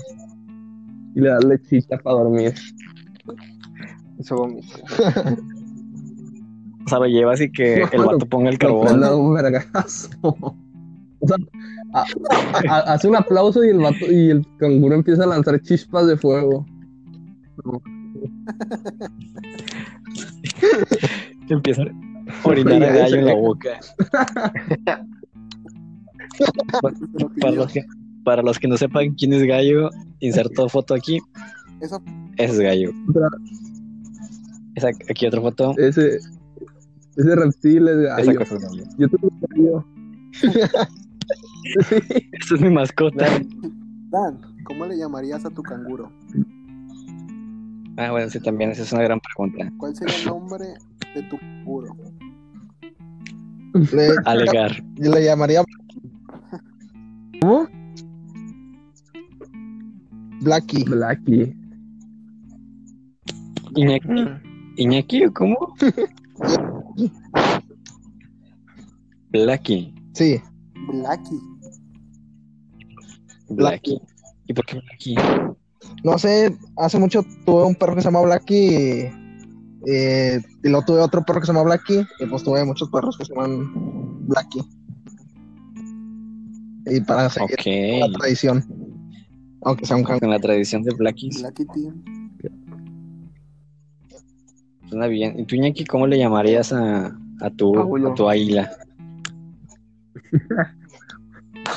y 1.16 1.20
le 1.22 1.30
das 1.30 1.44
lechita 1.44 1.98
para 1.98 2.18
dormir. 2.18 2.54
Eso 4.20 4.36
vomita. 4.36 4.68
O 6.86 6.90
sea, 6.90 7.00
lo 7.00 7.06
llevas 7.08 7.42
y 7.42 7.52
que 7.52 7.84
el 7.92 8.02
vato 8.04 8.26
ponga 8.26 8.50
el 8.50 8.58
carbón. 8.58 8.88
prende 8.88 9.14
un 9.14 9.34
vergazo. 9.34 10.10
O 11.20 11.28
sea, 11.28 11.38
a- 11.94 12.06
a- 12.68 12.94
hace 12.96 13.08
un 13.08 13.16
aplauso 13.16 13.64
y 13.64 13.70
el 13.70 13.78
vato, 13.78 14.12
y 14.12 14.30
el 14.30 14.46
canguro 14.58 14.94
empieza 14.94 15.24
a 15.24 15.28
lanzar 15.28 15.58
chispas 15.62 16.06
de 16.06 16.18
fuego. 16.18 16.66
Empieza 21.50 21.84
a 21.84 21.88
orinar 22.44 22.84
a 22.84 22.94
gallo 22.94 23.16
en 23.18 23.26
la 23.26 23.36
boca. 23.36 23.80
Para 27.40 27.52
los, 27.56 27.72
que, 27.72 27.84
para 28.24 28.42
los 28.42 28.58
que 28.58 28.68
no 28.68 28.76
sepan 28.76 29.14
quién 29.14 29.34
es 29.34 29.44
Gallo, 29.44 29.92
inserto 30.20 30.68
foto 30.68 30.96
aquí. 30.96 31.20
Esa 31.80 32.02
Ese 32.38 32.54
es 32.54 32.60
Gallo. 32.60 32.92
Esa, 34.74 34.88
aquí 35.10 35.28
otra 35.28 35.42
foto. 35.42 35.76
Ese, 35.78 36.18
ese 37.18 37.36
reptil 37.36 37.88
es 37.88 37.98
Esa 37.98 38.16
gallo. 38.18 38.40
cosa 38.40 38.56
es 38.56 38.62
Gallo. 38.64 38.84
Yo 38.98 39.10
tengo 39.10 39.28
un 39.28 39.40
gallo. 39.50 39.86
Sí. 40.32 40.48
Esa 42.34 42.56
es 42.56 42.62
mi 42.62 42.70
mascota. 42.70 43.26
Dan, 44.10 44.40
¿cómo 44.66 44.86
le 44.86 44.98
llamarías 44.98 45.46
a 45.46 45.50
tu 45.50 45.64
canguro? 45.64 46.12
Ah, 47.98 48.12
bueno, 48.12 48.30
sí, 48.30 48.40
también 48.40 48.72
esa 48.72 48.82
es 48.84 48.92
una 48.92 49.04
gran 49.04 49.20
pregunta. 49.20 49.72
¿Cuál 49.78 49.96
sería 49.96 50.16
el 50.18 50.26
nombre 50.26 50.66
de 51.16 51.24
tu 51.30 51.38
canguro? 51.38 51.96
Le, 53.74 54.10
Alegar. 54.26 54.72
yo 54.96 55.12
le 55.12 55.24
llamaría 55.26 55.64
¿Cómo? 57.42 57.68
Blackie. 60.42 60.84
Blackie. 60.84 61.56
Iñaki. 63.76 64.26
¿Iñaki 64.78 65.26
o 65.26 65.34
cómo? 65.34 65.58
Blacky. 69.34 69.94
Sí, 70.14 70.40
Blackie. 70.88 71.40
Blacky. 73.50 74.00
¿Y 74.48 74.54
por 74.54 74.66
qué 74.66 74.80
Blacky? 74.80 75.16
no 76.04 76.18
sé, 76.18 76.56
hace 76.78 76.98
mucho 77.00 77.24
tuve 77.46 77.64
un 77.66 77.76
perro 77.76 77.96
que 77.96 78.02
se 78.02 78.08
llama 78.08 78.22
Blackie. 78.22 79.12
eh, 79.86 80.42
y 80.64 80.70
luego 80.70 80.86
tuve 80.86 81.02
otro 81.02 81.24
perro 81.26 81.40
que 81.42 81.46
se 81.48 81.54
llama 81.54 81.64
Blackie. 81.66 82.06
Y 82.20 82.26
pues 82.28 82.44
tuve 82.44 82.64
muchos 82.64 82.90
perros 82.90 83.18
que 83.18 83.26
se 83.26 83.34
llaman 83.34 84.28
Blackie. 84.28 84.62
Y 86.86 87.00
para 87.02 87.30
seguir 87.30 87.56
la 88.00 88.06
Ok. 88.08 88.14
tradición. 88.20 88.64
Aunque 89.64 89.86
sea 89.86 89.96
un. 89.98 90.04
Con 90.04 90.30
la 90.30 90.40
tradición 90.40 90.84
de 90.84 90.94
Blackies. 90.94 91.42
Blackie 91.42 91.66
Team. 91.66 92.04
Suena 94.90 95.08
bien. 95.08 95.40
¿Y 95.40 95.46
tú, 95.46 95.56
Iñaki, 95.56 95.86
cómo 95.86 96.06
le 96.08 96.18
llamarías 96.18 96.72
a, 96.74 97.18
a, 97.40 97.50
tu, 97.50 97.74
a 97.80 98.14
tu 98.14 98.30
águila? 98.30 98.70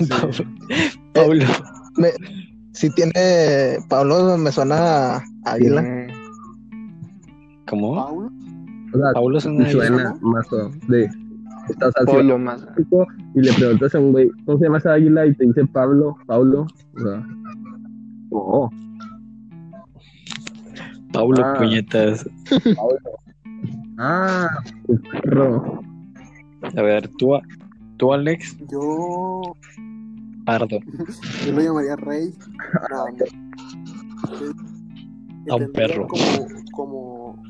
Pablo. 0.08 0.44
Pablo. 1.14 1.44
Si 2.72 2.90
tiene. 2.90 3.78
Pablo 3.88 4.36
me 4.38 4.52
suena 4.52 5.16
a 5.16 5.22
águila. 5.44 5.82
Tiene- 5.82 6.14
¿Cómo? 7.68 7.94
Paulo. 7.94 8.30
O 8.92 8.98
sea, 8.98 9.12
Paulo 9.14 9.40
suena 9.40 9.70
suena 9.70 10.14
más 10.20 10.52
o- 10.52 10.70
de 10.88 11.10
estás 11.68 11.92
haciendo 11.96 12.34
Pollo 12.34 12.38
más. 12.38 12.64
y 13.34 13.40
le 13.40 13.52
preguntas 13.54 13.92
a 13.94 13.98
un 13.98 14.12
güey, 14.12 14.30
¿cómo 14.44 14.58
se 14.58 14.64
llama 14.64 14.78
esa 14.78 14.92
águila? 14.92 15.26
Y 15.26 15.34
te 15.34 15.46
dice 15.46 15.66
Pablo, 15.66 16.16
Pablo. 16.26 16.66
O 16.94 17.00
sea, 17.00 17.26
oh, 18.30 18.70
Pablo 21.12 21.42
Ah. 21.44 21.54
Puñetas. 21.58 22.28
ah, 23.98 24.48
tu 24.86 25.00
perro. 25.02 25.80
A 26.76 26.82
ver, 26.82 27.08
tú, 27.18 27.34
tú 27.97 28.12
Alex, 28.12 28.56
Yo. 28.68 29.56
Pardo. 30.44 30.78
Yo 31.44 31.52
lo 31.52 31.60
llamaría 31.60 31.97
Rey. 31.97 32.32
A 35.48 35.55
un 35.55 35.73
perro. 35.73 36.09
Como, 36.09 36.47
como 36.73 37.43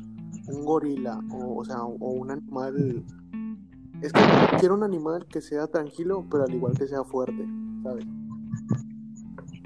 un 0.47 0.65
gorila, 0.65 1.19
o, 1.31 1.57
o 1.57 1.65
sea, 1.65 1.83
o 1.83 2.11
un 2.11 2.31
animal. 2.31 3.03
Es 4.01 4.13
que 4.13 4.21
quiero 4.59 4.75
un 4.75 4.83
animal 4.83 5.25
que 5.25 5.41
sea 5.41 5.67
tranquilo, 5.67 6.25
pero 6.29 6.43
al 6.43 6.53
igual 6.53 6.77
que 6.77 6.87
sea 6.87 7.03
fuerte, 7.03 7.47
¿sabes? 7.83 8.05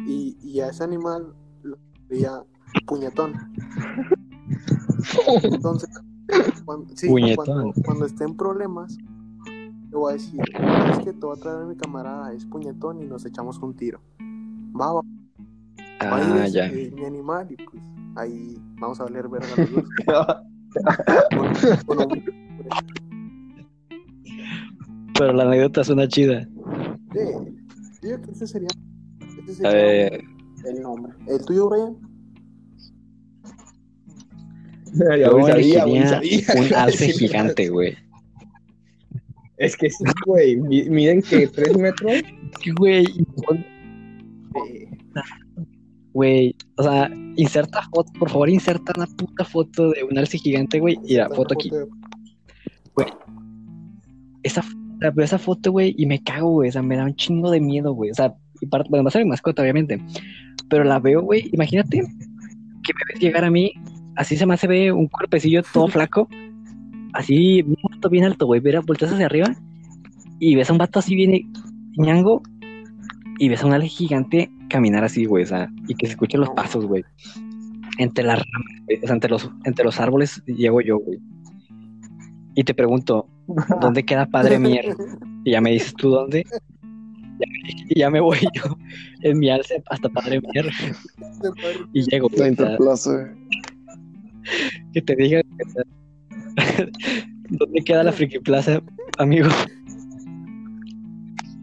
Y, 0.07 0.37
y 0.41 0.61
a 0.61 0.69
ese 0.69 0.83
animal 0.83 1.33
lo 1.63 1.77
diría 2.09 2.41
puñetón. 2.85 3.33
Entonces, 5.43 5.89
cuando, 6.65 6.95
sí, 6.95 7.07
cuando, 7.35 7.73
cuando 7.83 8.05
esté 8.05 8.23
en 8.23 8.37
problemas, 8.37 8.97
le 9.91 9.97
voy 9.97 10.11
a 10.11 10.13
decir, 10.15 10.39
es 10.91 10.99
que 10.99 11.13
te 11.13 11.25
voy 11.25 11.35
a 11.37 11.39
traer 11.39 11.63
a 11.63 11.65
mi 11.65 11.75
camarada, 11.75 12.33
es 12.33 12.45
puñetón 12.45 13.01
y 13.01 13.05
nos 13.05 13.25
echamos 13.25 13.57
un 13.59 13.75
tiro. 13.75 13.99
Va, 14.79 14.93
va, 14.93 15.01
va 15.01 15.05
Ah, 15.99 16.43
ese- 16.45 16.53
ya. 16.57 16.65
eh, 16.67 16.91
mi 16.95 17.05
animal 17.05 17.47
y 17.51 17.55
pues 17.57 17.83
ahí 18.15 18.57
vamos 18.79 18.99
a 18.99 19.03
valer 19.03 19.27
verga 19.27 19.47
los 19.57 19.71
dos. 19.71 19.83
Pero 25.17 25.33
la 25.33 25.43
anécdota 25.43 25.83
suena 25.83 26.07
chida. 26.07 26.47
Sí, 27.13 27.19
yo 28.01 28.01
creo 28.01 28.21
que 28.21 28.31
ese 28.31 28.47
sería, 28.47 28.69
ese 29.45 29.53
sería 29.55 30.07
el 30.07 30.81
nombre. 30.81 31.13
¿El 31.27 31.43
tuyo, 31.45 31.69
Brian? 31.69 31.97
Yo 34.93 35.45
sabía, 35.45 35.81
sabía. 36.07 36.39
un 36.57 36.73
alce 36.75 37.09
gigante, 37.11 37.69
güey. 37.69 37.95
Es 39.61 39.77
que 39.77 39.89
sí, 39.89 40.03
güey. 40.25 40.57
mi- 40.57 40.89
Miden 40.89 41.21
que 41.21 41.47
tres 41.47 41.77
metros. 41.77 42.11
Güey, 42.77 43.05
güey. 46.13 46.55
O 46.77 46.83
sea, 46.83 47.09
inserta 47.37 47.81
foto, 47.93 48.11
por 48.19 48.29
favor, 48.29 48.49
inserta 48.49 48.93
una 48.95 49.05
puta 49.07 49.45
foto 49.45 49.91
de 49.91 50.03
un 50.03 50.17
alce 50.17 50.37
gigante, 50.37 50.79
güey. 50.79 50.97
Y 51.05 51.15
la 51.15 51.29
foto 51.29 51.53
aquí. 51.53 51.69
de- 51.69 51.85
Esa, 54.43 54.63
la 54.99 55.11
veo 55.11 55.23
esa 55.25 55.37
foto, 55.37 55.71
güey, 55.71 55.93
y 55.97 56.05
me 56.07 56.21
cago, 56.23 56.49
güey. 56.51 56.69
O 56.69 56.71
sea, 56.71 56.81
me 56.81 56.97
da 56.97 57.05
un 57.05 57.15
chingo 57.15 57.51
de 57.51 57.59
miedo, 57.61 57.93
güey. 57.93 58.09
O 58.11 58.15
sea, 58.15 58.33
y 58.59 58.65
para, 58.65 58.83
bueno, 58.89 59.03
va 59.03 59.09
a 59.09 59.11
ser 59.11 59.23
mi 59.23 59.29
mascota, 59.29 59.61
obviamente. 59.61 60.01
Pero 60.69 60.83
la 60.83 60.99
veo, 60.99 61.21
güey. 61.21 61.49
Imagínate 61.53 61.97
que 61.99 62.93
me 62.93 63.01
ves 63.13 63.19
llegar 63.21 63.45
a 63.45 63.51
mí. 63.51 63.71
Así 64.15 64.35
se 64.37 64.45
me 64.47 64.55
hace 64.55 64.67
ve 64.67 64.91
un 64.91 65.07
cuerpecillo 65.07 65.61
todo 65.71 65.87
flaco. 65.87 66.27
Así, 67.13 67.63
bien 68.01 68.01
alto, 68.01 68.09
bien 68.09 68.23
alto, 68.25 68.45
güey. 68.45 68.61
Mira, 68.61 68.81
volteas 68.81 69.11
hacia 69.11 69.25
arriba 69.25 69.55
y 70.39 70.55
ves 70.55 70.69
a 70.69 70.73
un 70.73 70.79
vato 70.79 70.99
así 70.99 71.15
bien 71.15 71.51
ñango. 71.97 72.41
Y 73.39 73.49
ves 73.49 73.63
a 73.63 73.67
un 73.67 73.73
alce 73.73 73.87
gigante 73.87 74.51
caminar 74.69 75.03
así, 75.03 75.25
güey. 75.25 75.43
O 75.43 75.47
sea, 75.47 75.69
y 75.87 75.95
que 75.95 76.05
se 76.05 76.13
escuchen 76.13 76.39
los 76.39 76.49
pasos, 76.51 76.85
güey. 76.85 77.03
Entre 77.97 78.23
las 78.23 78.39
ramas, 78.39 78.85
güey, 78.85 78.99
o 79.03 79.07
sea, 79.07 79.13
entre 79.15 79.29
los, 79.29 79.49
entre 79.63 79.85
los 79.85 79.99
árboles 79.99 80.43
llego 80.45 80.81
yo, 80.81 80.99
güey. 80.99 81.19
Y 82.55 82.63
te 82.63 82.73
pregunto, 82.73 83.27
¿dónde 83.81 84.03
queda 84.03 84.25
Padre 84.25 84.59
Mier? 84.59 84.95
Y 85.43 85.51
ya 85.51 85.61
me 85.61 85.71
dices 85.71 85.93
tú 85.93 86.09
dónde. 86.09 86.45
Y 87.89 87.99
ya 87.99 88.09
me 88.09 88.19
voy 88.19 88.37
yo 88.53 88.77
en 89.21 89.39
mi 89.39 89.49
alce 89.49 89.81
hasta 89.87 90.09
Padre 90.09 90.41
Mier 90.41 90.71
y 91.93 92.03
llego. 92.03 92.27
Güey, 92.29 92.35
o 92.35 92.37
sea, 92.37 92.47
interplaza. 92.47 93.33
que 94.93 95.01
te 95.01 95.15
digan 95.15 95.43
sea, 95.73 95.83
dónde 97.51 97.81
queda 97.83 98.03
la 98.03 98.11
Friki 98.11 98.39
Plaza, 98.39 98.81
amigo. 99.17 99.49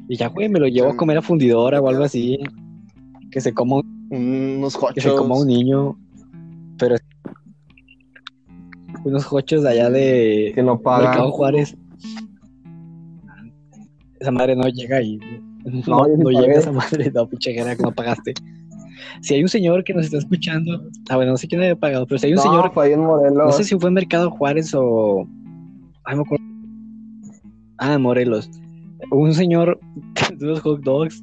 Y 0.08 0.16
ya, 0.16 0.28
güey, 0.28 0.48
me 0.48 0.58
lo 0.60 0.66
llevo 0.68 0.90
a 0.90 0.96
comer 0.96 1.18
a 1.18 1.22
fundidora 1.22 1.80
o 1.80 1.88
algo 1.88 2.04
así. 2.04 2.38
Que 3.30 3.40
se 3.40 3.52
coma 3.52 3.76
un, 4.10 4.56
Unos 4.58 4.78
que 4.94 5.00
se 5.00 5.10
coma 5.10 5.34
un 5.36 5.42
hochos. 5.42 5.46
niño. 5.46 5.98
Pero 6.78 6.96
unos 9.04 9.30
hochos 9.32 9.62
de 9.62 9.68
allá 9.70 9.90
de 9.90 10.52
Que 10.54 10.62
no 10.62 10.80
pagan. 10.80 11.10
Mercado 11.10 11.30
Juárez. 11.32 11.76
Esa 14.20 14.30
madre 14.30 14.56
no 14.56 14.66
llega 14.68 14.96
ahí. 14.98 15.18
No, 15.86 16.06
No, 16.06 16.30
llega 16.30 16.54
esa 16.54 16.72
madre, 16.72 17.10
no, 17.14 17.28
pinche 17.28 17.54
que 17.54 17.76
no 17.82 17.92
pagaste. 17.92 18.32
Si 19.20 19.34
hay 19.34 19.42
un 19.42 19.48
señor 19.48 19.84
que 19.84 19.92
nos 19.94 20.06
está 20.06 20.18
escuchando, 20.18 20.82
ah, 21.10 21.16
bueno, 21.16 21.32
no 21.32 21.36
sé 21.36 21.46
quién 21.48 21.60
haya 21.60 21.76
pagado, 21.76 22.06
pero 22.06 22.18
si 22.18 22.26
hay 22.26 22.32
un 22.32 22.36
No, 22.36 22.42
señor, 22.42 22.72
fue 22.72 22.86
ahí 22.86 22.92
en 22.94 23.00
Morelos. 23.00 23.36
no 23.46 23.52
sé 23.52 23.64
si 23.64 23.76
fue 23.78 23.88
en 23.88 23.94
Mercado 23.94 24.30
Juárez 24.30 24.72
o. 24.74 25.26
Ay, 26.08 26.16
me 26.16 26.22
acuerdo. 26.22 26.44
Ah, 27.76 27.98
Morelos. 27.98 28.50
Un 29.10 29.34
señor 29.34 29.78
de 30.38 30.46
unos 30.46 30.60
hot 30.62 30.80
dogs. 30.80 31.22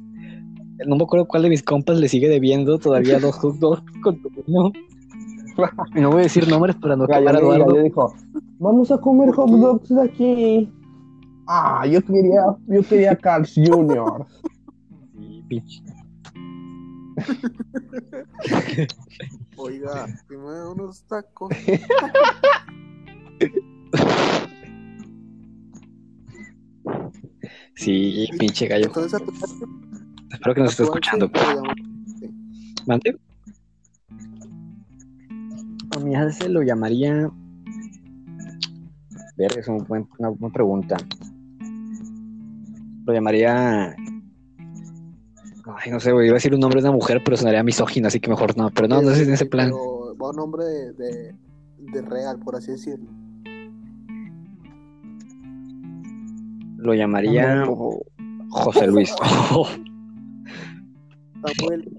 No 0.86 0.94
me 0.94 1.02
acuerdo 1.02 1.26
cuál 1.26 1.42
de 1.42 1.48
mis 1.48 1.62
compas 1.62 1.98
le 1.98 2.08
sigue 2.08 2.28
debiendo 2.28 2.78
todavía 2.78 3.18
dos 3.18 3.34
hot 3.36 3.56
dogs 3.56 3.82
con 4.02 4.22
tu 4.22 4.30
no. 4.46 4.70
No 5.94 6.10
voy 6.10 6.20
a 6.20 6.22
decir 6.24 6.46
nombres 6.48 6.76
para 6.76 6.94
no 6.94 7.06
quemar 7.06 7.34
a 7.34 7.38
Eduardo. 7.40 7.66
Gallo 7.66 7.82
dijo, 7.82 8.14
vamos 8.58 8.92
a 8.92 8.98
comer 8.98 9.32
hot 9.32 9.50
dogs 9.50 9.88
de 9.88 10.02
aquí. 10.02 10.72
Ah, 11.48 11.84
yo 11.86 12.00
quería, 12.02 12.42
yo 12.68 12.82
quería 12.82 13.16
Carl's 13.16 13.54
Jr. 13.56 14.24
Sí, 15.16 15.44
pinche. 15.48 15.82
Oiga, 19.56 20.06
si 20.06 20.36
me 20.36 20.52
da 20.52 20.70
unos 20.70 21.02
tacos. 21.04 21.48
Sí, 27.74 28.28
pinche 28.38 28.66
gallo. 28.66 28.86
Entonces 28.86 29.14
a 29.14 29.18
tu 29.24 29.32
Espero 30.32 30.54
que 30.54 30.60
nos 30.60 30.70
esté 30.70 30.82
escuchando. 30.84 31.30
llamas- 31.30 31.74
¿Mande? 32.86 33.18
A 35.94 35.98
mi 36.00 36.14
alce 36.14 36.48
lo 36.48 36.62
llamaría. 36.62 37.30
Ver, 39.36 39.58
es 39.58 39.68
un 39.68 39.78
buen- 39.86 40.08
una 40.18 40.28
buena 40.30 40.52
pregunta. 40.52 40.96
Lo 43.04 43.12
llamaría. 43.12 43.94
Ay, 45.78 45.90
no 45.90 46.00
sé, 46.00 46.12
güey, 46.12 46.26
iba 46.28 46.34
a 46.34 46.38
decir 46.38 46.54
un 46.54 46.60
nombre 46.60 46.80
de 46.80 46.88
una 46.88 46.96
mujer, 46.96 47.22
pero 47.24 47.36
sonaría 47.36 47.62
misógino, 47.62 48.08
así 48.08 48.18
que 48.20 48.30
mejor 48.30 48.56
no. 48.56 48.70
Pero 48.70 48.88
no, 48.88 49.02
no 49.02 49.10
es 49.10 49.20
en 49.20 49.32
ese 49.32 49.46
plan. 49.46 49.68
Pero 49.70 50.16
va 50.16 50.30
un 50.30 50.36
nombre 50.36 50.64
de, 50.64 50.92
de, 50.94 51.34
de 51.78 52.02
real, 52.02 52.38
por 52.38 52.56
así 52.56 52.70
decirlo. 52.72 53.10
Lo 56.86 56.94
llamaría 56.94 57.66
José 58.50 58.86
Luis. 58.86 59.12
Samuel, 61.58 61.90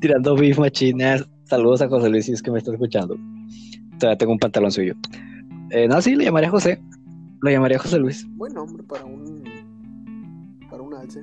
Tirando 0.00 0.36
beef 0.36 0.60
machinas. 0.60 1.28
Saludos 1.42 1.82
a 1.82 1.88
José 1.88 2.08
Luis 2.08 2.26
si 2.26 2.32
es 2.32 2.40
que 2.40 2.52
me 2.52 2.58
está 2.58 2.70
escuchando. 2.70 3.16
Todavía 3.98 4.16
tengo 4.16 4.30
un 4.30 4.38
pantalón 4.38 4.70
suyo. 4.70 4.94
Eh, 5.70 5.88
no, 5.88 6.00
sí, 6.00 6.14
le 6.14 6.22
llamaría 6.22 6.50
José. 6.50 6.80
Lo 7.40 7.50
llamaría 7.50 7.80
José 7.80 7.98
Luis. 7.98 8.28
buen 8.36 8.54
nombre 8.54 8.84
para 8.84 9.04
un 9.04 9.42
para 10.70 10.84
un 10.84 10.94
alce. 10.94 11.22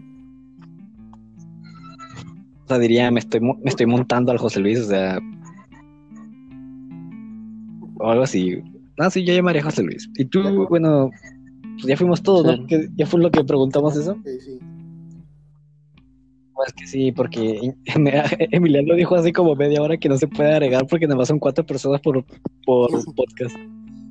O 2.66 2.68
sea, 2.68 2.80
diría, 2.80 3.10
me 3.12 3.22
estoy, 3.22 3.40
me 3.40 3.56
estoy 3.64 3.86
montando 3.86 4.34
al 4.34 4.40
José 4.40 4.60
Luis, 4.60 4.80
o 4.82 4.90
sea. 4.90 5.20
O 8.00 8.12
algo 8.12 8.24
así. 8.24 8.62
No, 8.98 9.10
sí, 9.10 9.24
yo 9.24 9.34
llamaría 9.34 9.62
a 9.62 9.66
José 9.66 9.84
Luis. 9.84 10.10
Y 10.18 10.26
tú, 10.26 10.68
bueno, 10.68 11.12
pues 11.78 11.86
ya 11.88 11.98
fuimos 11.98 12.22
todos, 12.24 12.46
Sí. 12.56 12.62
¿no? 12.62 12.68
Que 12.68 12.90
ya 12.96 13.06
fue 13.06 13.20
lo 13.22 13.32
que 13.32 13.44
preguntamos 13.44 13.96
eso. 13.96 14.16
Sí, 14.26 14.40
sí. 14.42 14.60
Pues 16.54 16.74
que 16.74 16.88
sí, 16.88 17.12
porque 17.12 17.74
Emiliano 18.52 18.96
dijo 18.96 19.16
así 19.16 19.32
como 19.32 19.56
media 19.56 19.82
hora 19.82 19.98
que 19.98 20.10
no 20.10 20.18
se 20.18 20.28
puede 20.28 20.52
agregar 20.54 20.88
porque 20.88 21.06
nada 21.06 21.18
más 21.18 21.28
son 21.28 21.38
cuatro 21.40 21.64
personas 21.66 22.02
por, 22.02 22.26
por 22.66 22.90
podcast. 23.16 23.56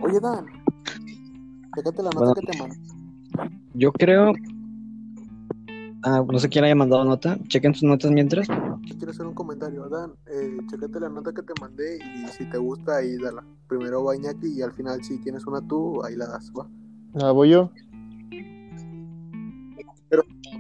Oye, 0.01 0.21
Dan, 0.21 0.47
fíjate 1.75 2.03
la 2.03 2.11
nota 2.11 2.19
Bueno. 2.19 2.35
que 2.35 2.47
te 2.47 2.59
mandé. 2.59 2.77
Yo 3.75 3.93
creo. 3.93 4.33
Ah, 6.03 6.25
no 6.31 6.39
sé 6.39 6.49
quién 6.49 6.65
haya 6.65 6.77
mandado 6.77 7.05
nota. 7.05 7.37
Chequen 7.49 7.75
sus 7.75 7.83
notas 7.83 8.13
mientras. 8.13 8.47
Quiero 8.97 9.11
hacer 9.11 9.27
un 9.27 9.35
comentario. 9.35 9.89
Dan, 9.89 10.13
eh, 10.33 10.57
chécate 10.71 11.01
la 11.01 11.09
nota 11.09 11.33
que 11.33 11.43
te 11.43 11.53
mandé 11.61 11.97
y 11.99 12.29
si 12.29 12.45
te 12.49 12.59
gusta, 12.59 12.99
ahí 12.99 13.17
dala. 13.17 13.45
Primero 13.69 14.05
va 14.05 14.15
Iñaki 14.15 14.47
y 14.57 14.63
al 14.63 14.73
final, 14.73 15.03
si 15.03 15.19
tienes 15.21 15.45
una 15.47 15.61
tú, 15.67 16.01
ahí 16.05 16.15
la 16.15 16.27
das, 16.29 16.53
¿va? 16.57 16.69
¿La 17.17 17.33
voy 17.33 17.51
yo? 17.51 17.71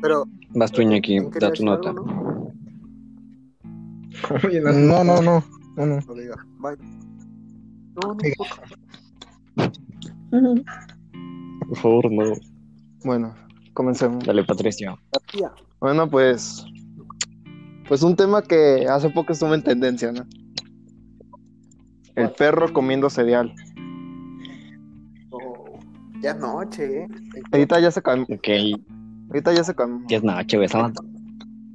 Pero, 0.03 0.25
Vas 0.51 0.73
tú, 0.73 0.83
Iñaki, 0.83 1.19
¿quién 1.19 1.31
quería 1.31 1.49
da 1.49 1.55
tu 1.55 1.65
nota. 1.65 1.91
algo, 1.91 2.05
no? 2.05 2.53
No. 4.73 4.73
No, 4.73 5.05
no, 5.05 5.23
no. 5.23 5.45
no, 5.77 5.87
no. 5.87 6.01
No 6.01 6.15
diga, 6.15 6.37
bye. 6.59 6.77
No, 7.95 8.15
no, 10.33 10.55
por- 11.69 11.77
favor, 11.79 12.11
no. 12.13 12.33
Bueno, 13.05 13.35
comencemos. 13.73 14.25
Dale, 14.25 14.45
Patricio. 14.45 14.99
Bueno, 15.81 16.09
pues. 16.11 16.65
Pues 17.89 18.03
un 18.03 18.17
tema 18.17 18.43
que 18.43 18.87
hace 18.89 19.09
poco 19.11 19.33
estuvo 19.33 19.55
en 19.55 19.63
tendencia, 19.63 20.13
¿no? 20.13 20.27
El 22.17 22.31
perro 22.31 22.73
comiendo 22.73 23.09
cereal. 23.11 23.55
Ya 26.27 26.33
es 26.33 26.39
noche, 26.41 27.03
¿eh? 27.03 27.09
Ahorita 27.53 27.79
ya 27.79 27.91
se 27.93 28.03
calmó. 28.03 28.25
Ok, 28.29 28.49
Ahorita 29.29 29.53
ya 29.55 29.63
se 29.63 29.75
calmó. 29.77 30.05
ya 30.09 30.17
es 30.17 30.25
noche, 30.25 30.57
güey. 30.57 30.69
Son 30.69 30.83
las, 30.83 30.93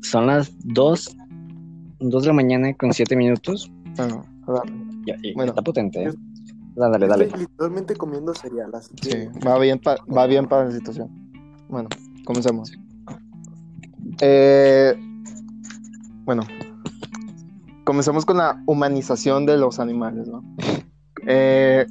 son 0.02 0.28
las 0.28 0.52
2, 0.66 1.18
2 2.02 2.24
de 2.24 2.28
la 2.28 2.34
mañana 2.34 2.74
con 2.74 2.92
7 2.92 3.16
minutos. 3.16 3.72
Ya, 3.96 4.08
ya 5.06 5.16
Bueno. 5.36 5.52
está 5.52 5.62
potente, 5.62 6.04
¿eh? 6.04 6.12
Dale, 6.76 7.08
dale. 7.08 7.26
Estoy 7.26 7.40
literalmente 7.42 7.96
comiendo 7.96 8.34
cereal, 8.34 8.72
así 8.74 8.94
que... 8.96 9.10
Sí, 9.10 9.40
va 9.48 9.58
bien, 9.58 9.80
pa- 9.80 9.96
va 10.14 10.26
bien 10.28 10.46
para 10.48 10.66
la 10.66 10.72
situación. 10.72 11.08
Bueno, 11.70 11.88
comencemos. 12.26 12.74
Eh, 14.20 14.94
bueno, 16.26 16.44
comenzamos 17.86 18.26
con 18.26 18.36
la 18.38 18.62
humanización 18.68 19.46
de 19.46 19.56
los 19.58 19.80
animales, 19.80 20.28
¿no? 20.28 20.44
Eh, 21.26 21.86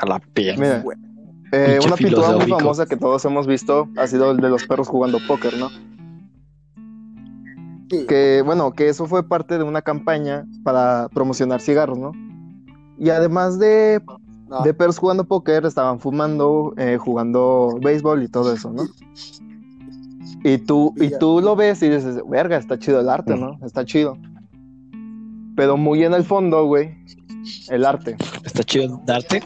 A 0.00 0.06
la 0.06 0.18
piel. 0.18 0.56
eh, 1.52 1.78
una 1.84 1.96
pintura 1.96 2.32
muy 2.32 2.46
famosa 2.46 2.86
que 2.86 2.96
todos 2.96 3.24
hemos 3.24 3.46
visto 3.46 3.88
ha 3.96 4.06
sido 4.06 4.30
el 4.30 4.38
de 4.38 4.48
los 4.48 4.66
perros 4.66 4.88
jugando 4.88 5.18
póker, 5.26 5.56
¿no? 5.58 5.70
Sí, 7.90 8.04
Que, 8.06 8.42
bueno, 8.44 8.72
que 8.72 8.88
eso 8.88 9.06
fue 9.06 9.26
parte 9.26 9.56
de 9.56 9.64
una 9.64 9.80
campaña 9.80 10.46
para 10.62 11.08
promocionar 11.14 11.60
cigarros, 11.60 11.98
¿no? 11.98 12.12
Y 12.98 13.08
además 13.10 13.58
de, 13.58 14.02
no, 14.48 14.60
de 14.60 14.74
perros 14.74 14.98
jugando 14.98 15.24
póker, 15.24 15.64
estaban 15.64 15.98
fumando, 15.98 16.74
eh, 16.76 16.98
jugando 16.98 17.78
béisbol 17.80 18.22
y 18.24 18.28
todo 18.28 18.52
eso, 18.52 18.70
¿no? 18.70 18.82
Y 20.44 20.58
tú, 20.58 20.92
y 20.96 21.10
tú 21.18 21.40
lo 21.40 21.56
ves 21.56 21.82
y 21.82 21.88
dices, 21.88 22.20
verga, 22.28 22.58
está 22.58 22.78
chido 22.78 23.00
el 23.00 23.08
arte, 23.08 23.34
¿no? 23.36 23.58
Está 23.64 23.84
chido. 23.84 24.18
Pero 25.56 25.76
muy 25.76 26.04
en 26.04 26.12
el 26.14 26.24
fondo, 26.24 26.66
güey, 26.66 26.94
el 27.68 27.84
arte. 27.84 28.16
Está 28.44 28.62
chido 28.62 29.00
darte. 29.06 29.42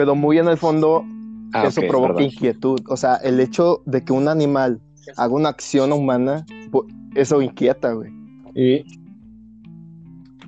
Pero 0.00 0.14
muy 0.14 0.38
en 0.38 0.48
el 0.48 0.56
fondo, 0.56 1.04
Ah, 1.52 1.66
eso 1.66 1.82
ok, 1.82 1.88
provoca 1.88 2.14
perdón. 2.14 2.30
inquietud. 2.32 2.80
O 2.88 2.96
sea, 2.96 3.16
el 3.16 3.38
hecho 3.38 3.82
de 3.84 4.02
que 4.02 4.14
un 4.14 4.28
animal 4.28 4.80
haga 5.18 5.34
una 5.34 5.50
acción 5.50 5.92
humana, 5.92 6.46
pu- 6.70 6.86
eso 7.14 7.42
inquieta, 7.42 7.92
güey. 7.92 8.10
Y, 8.54 8.78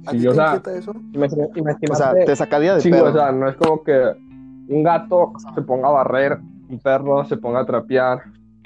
¿A 0.07 0.13
sí, 0.13 0.27
o 0.27 0.33
sea, 0.33 0.47
inquieta 0.55 0.75
eso? 0.79 0.93
imagina- 1.13 1.49
imagínate. 1.55 1.93
O 1.93 1.95
sea, 1.95 2.15
te 2.15 2.35
sacaría 2.35 2.77
de 2.77 2.81
Sí, 2.81 2.91
pedo. 2.91 3.11
o 3.11 3.13
sea, 3.13 3.31
no 3.31 3.47
es 3.47 3.57
como 3.57 3.83
que 3.85 4.01
un 4.69 4.83
gato 4.83 5.35
se 5.55 5.61
ponga 5.61 5.89
a 5.89 5.93
barrer, 5.93 6.39
un 6.71 6.79
perro 6.79 7.23
se 7.27 7.37
ponga 7.37 7.61
a 7.61 7.67
trapear. 7.67 8.23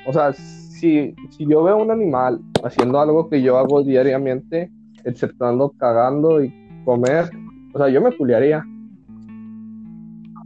O 0.06 0.12
sea, 0.12 0.32
si, 0.34 1.16
si 1.30 1.46
yo 1.48 1.64
veo 1.64 1.78
un 1.78 1.90
animal 1.90 2.38
haciendo 2.62 3.00
algo 3.00 3.28
que 3.28 3.42
yo 3.42 3.58
hago 3.58 3.82
diariamente, 3.82 4.70
exceptuando 5.02 5.70
cagando 5.78 6.44
y 6.44 6.54
comer, 6.84 7.28
o 7.74 7.78
sea, 7.78 7.88
yo 7.88 8.00
me 8.00 8.16
culiaría. 8.16 8.64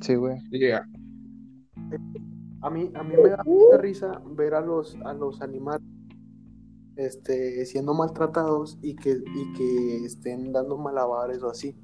Sí, 0.01 0.15
güey. 0.15 0.39
A 2.63 2.71
mí, 2.71 2.91
a 2.95 3.03
mí 3.03 3.15
me 3.23 3.31
da 3.31 3.43
mucha 3.45 3.79
risa 3.79 4.23
ver 4.27 4.55
a 4.55 4.61
los, 4.61 4.97
a 5.05 5.15
los 5.15 5.41
animales 5.41 5.83
este, 6.97 7.65
siendo 7.65 7.95
maltratados 7.95 8.79
y 8.83 8.95
que, 8.95 9.11
y 9.13 9.53
que 9.55 10.05
estén 10.05 10.53
dando 10.53 10.77
malabares 10.77 11.43
o 11.43 11.49
así. 11.49 11.75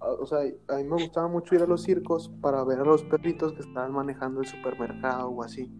Ah, 0.00 0.10
O 0.18 0.26
sea, 0.26 0.40
a 0.40 0.76
mí 0.76 0.84
me 0.84 1.02
gustaba 1.02 1.28
mucho 1.28 1.54
ir 1.54 1.62
a 1.62 1.66
los 1.66 1.82
circos 1.82 2.30
para 2.40 2.64
ver 2.64 2.80
a 2.80 2.84
los 2.84 3.04
perritos 3.04 3.52
que 3.52 3.60
estaban 3.60 3.92
manejando 3.92 4.40
el 4.40 4.46
supermercado 4.46 5.28
o 5.28 5.42
así. 5.42 5.70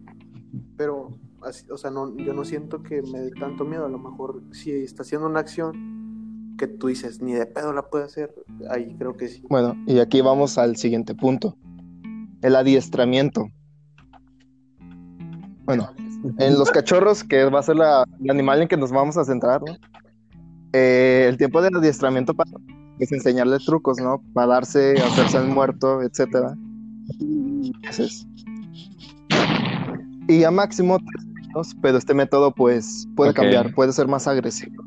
Pero, 0.77 1.09
así, 1.41 1.69
o 1.69 1.77
sea, 1.77 1.91
no, 1.91 2.15
yo 2.15 2.33
no 2.33 2.45
siento 2.45 2.81
que 2.81 3.01
me 3.01 3.19
dé 3.19 3.31
tanto 3.31 3.65
miedo. 3.65 3.85
A 3.85 3.89
lo 3.89 3.99
mejor 3.99 4.41
si 4.51 4.71
está 4.71 5.03
haciendo 5.03 5.27
una 5.27 5.41
acción 5.41 5.96
que 6.57 6.67
tú 6.67 6.87
dices, 6.87 7.21
ni 7.21 7.33
de 7.33 7.45
pedo 7.45 7.73
la 7.73 7.83
puede 7.83 8.05
hacer, 8.05 8.33
ahí 8.69 8.95
creo 8.97 9.15
que 9.15 9.27
sí. 9.27 9.43
Bueno, 9.49 9.75
y 9.85 9.99
aquí 9.99 10.21
vamos 10.21 10.57
al 10.57 10.75
siguiente 10.75 11.15
punto. 11.15 11.55
El 12.41 12.55
adiestramiento. 12.55 13.47
Bueno, 15.65 15.89
en 16.39 16.57
los 16.57 16.71
cachorros, 16.71 17.23
que 17.23 17.45
va 17.45 17.59
a 17.59 17.63
ser 17.63 17.75
la, 17.75 18.05
el 18.21 18.29
animal 18.29 18.61
en 18.61 18.67
que 18.67 18.77
nos 18.77 18.91
vamos 18.91 19.17
a 19.17 19.25
centrar, 19.25 19.61
¿no? 19.61 19.75
Eh, 20.73 21.25
el 21.29 21.37
tiempo 21.37 21.61
del 21.61 21.75
adiestramiento 21.75 22.33
para 22.33 22.51
es 22.99 23.11
enseñarle 23.11 23.57
trucos, 23.59 23.97
¿no? 23.99 24.21
Para 24.33 24.47
darse, 24.47 24.93
hacerse 24.93 25.37
el 25.37 25.47
muerto, 25.47 26.01
etcétera. 26.01 26.55
Y 30.27 30.43
a 30.43 30.51
máximo 30.51 30.97
tres 30.97 31.25
años, 31.45 31.75
pero 31.81 31.97
este 31.97 32.13
método 32.13 32.53
pues 32.53 33.07
puede 33.15 33.33
cambiar, 33.33 33.73
puede 33.73 33.93
ser 33.93 34.07
más 34.07 34.27
agresivo. 34.27 34.83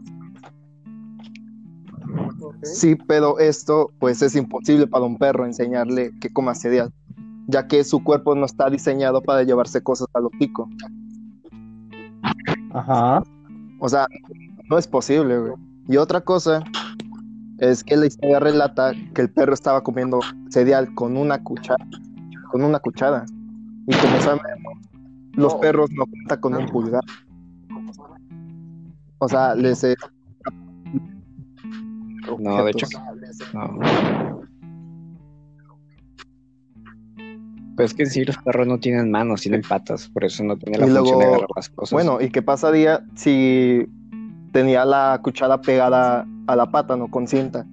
Sí, 2.62 2.95
pero 3.07 3.39
esto 3.39 3.91
pues 3.99 4.20
es 4.23 4.35
imposible 4.37 4.87
para 4.87 5.05
un 5.05 5.16
perro 5.19 5.47
enseñarle 5.47 6.12
que 6.20 6.32
coma 6.32 6.55
cereal, 6.55 6.93
ya 7.47 7.66
que 7.66 7.82
su 7.85 8.03
cuerpo 8.05 8.35
no 8.35 8.45
está 8.47 8.69
diseñado 8.69 9.23
para 9.23 9.43
llevarse 9.43 9.82
cosas 9.82 10.09
al 10.15 10.27
hocico. 10.27 10.69
Ajá. 12.73 13.23
O 13.78 13.89
sea, 13.89 14.07
no 14.69 14.78
es 14.78 14.87
posible, 14.87 15.39
güey. 15.39 15.53
Y 15.89 15.97
otra 15.97 16.20
cosa 16.20 16.62
es 17.59 17.82
que 17.82 17.97
la 17.97 18.07
historia 18.07 18.41
relata 18.41 18.93
que 19.15 19.23
el 19.23 19.31
perro 19.31 19.55
estaba 19.55 19.82
comiendo 19.82 20.20
cereal 20.51 20.95
con 20.95 21.16
una 21.16 21.43
cuchara, 21.43 21.85
con 22.53 22.62
una 22.62 22.78
cuchara. 22.78 23.24
Y 23.87 23.95
como 23.97 24.20
sabemos, 24.20 24.78
los 25.32 25.55
perros 25.57 25.91
no 25.93 26.07
cuentan 26.07 26.41
con 26.41 26.55
un 26.55 26.66
pulgar. 26.66 27.03
O 29.19 29.28
sea, 29.28 29.55
les 29.55 29.82
es- 29.85 29.97
No, 32.39 32.65
de 32.65 32.70
hecho. 32.70 32.86
No. 33.52 34.40
Pues 37.77 37.93
es 37.93 37.97
que 37.97 38.07
sí, 38.07 38.24
los 38.24 38.36
perros 38.39 38.66
no 38.66 38.78
tienen 38.78 39.11
manos, 39.11 39.40
tienen 39.40 39.62
patas, 39.62 40.09
por 40.09 40.24
eso 40.24 40.44
no 40.44 40.57
tiene 40.59 40.78
la 40.78 40.86
Y 40.86 40.90
función 40.90 41.19
de 41.19 41.24
agarrar 41.24 41.48
las 41.57 41.69
cosas. 41.70 41.93
Bueno, 41.93 42.20
¿y 42.20 42.28
qué 42.28 42.43
pasaría 42.43 43.02
si 43.15 43.86
tenía 44.52 44.85
la 44.85 45.19
cuchara 45.23 45.61
pegada 45.62 46.27
a 46.47 46.57
la 46.57 46.70
pata, 46.70 46.97
no 46.97 47.09
con 47.09 47.27
cinta? 47.27 47.66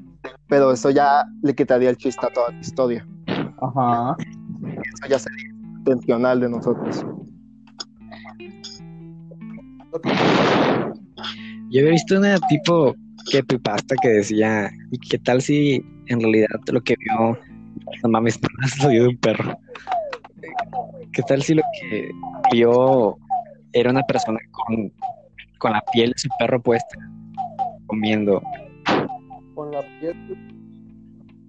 Pero 0.48 0.72
eso 0.72 0.92
ya 0.92 1.26
le 1.42 1.54
quitaría 1.54 1.90
el 1.90 1.98
chiste 1.98 2.26
a 2.26 2.30
toda 2.30 2.52
la 2.52 2.60
historia. 2.60 3.06
Ajá. 3.62 4.16
Eso 4.64 5.10
ya 5.10 5.20
sería 5.20 5.50
intencional 5.78 6.40
de 6.40 6.50
nosotros. 6.50 7.06
Yo 11.70 11.82
había 11.82 11.92
visto 11.92 12.18
una 12.18 12.40
tipo 12.48 12.96
pasta 13.64 13.96
que 14.02 14.10
decía, 14.10 14.72
¿y 14.92 14.98
qué 15.00 15.18
tal 15.18 15.42
si 15.42 15.84
en 16.08 16.22
realidad 16.22 16.48
lo 16.72 16.82
que 16.82 16.96
vio, 17.00 17.38
no 18.04 18.10
mames, 18.10 18.40
lo 18.84 18.90
vio 18.90 19.04
de 19.04 19.10
un 19.10 19.18
perro? 19.18 19.58
¿Qué 21.14 21.22
tal 21.24 21.42
si 21.42 21.56
lo 21.56 21.64
que 21.80 22.12
vio 22.52 23.18
era 23.74 23.92
una 23.92 24.04
persona 24.04 24.40
con, 24.52 24.92
con 25.58 25.72
la 25.72 25.84
piel 25.92 26.12
de 26.12 26.20
su 26.20 26.30
perro 26.40 26.62
puesta, 26.62 26.98
comiendo? 27.88 28.42
Con 29.56 29.72
la 29.72 29.82
piel 30.00 30.16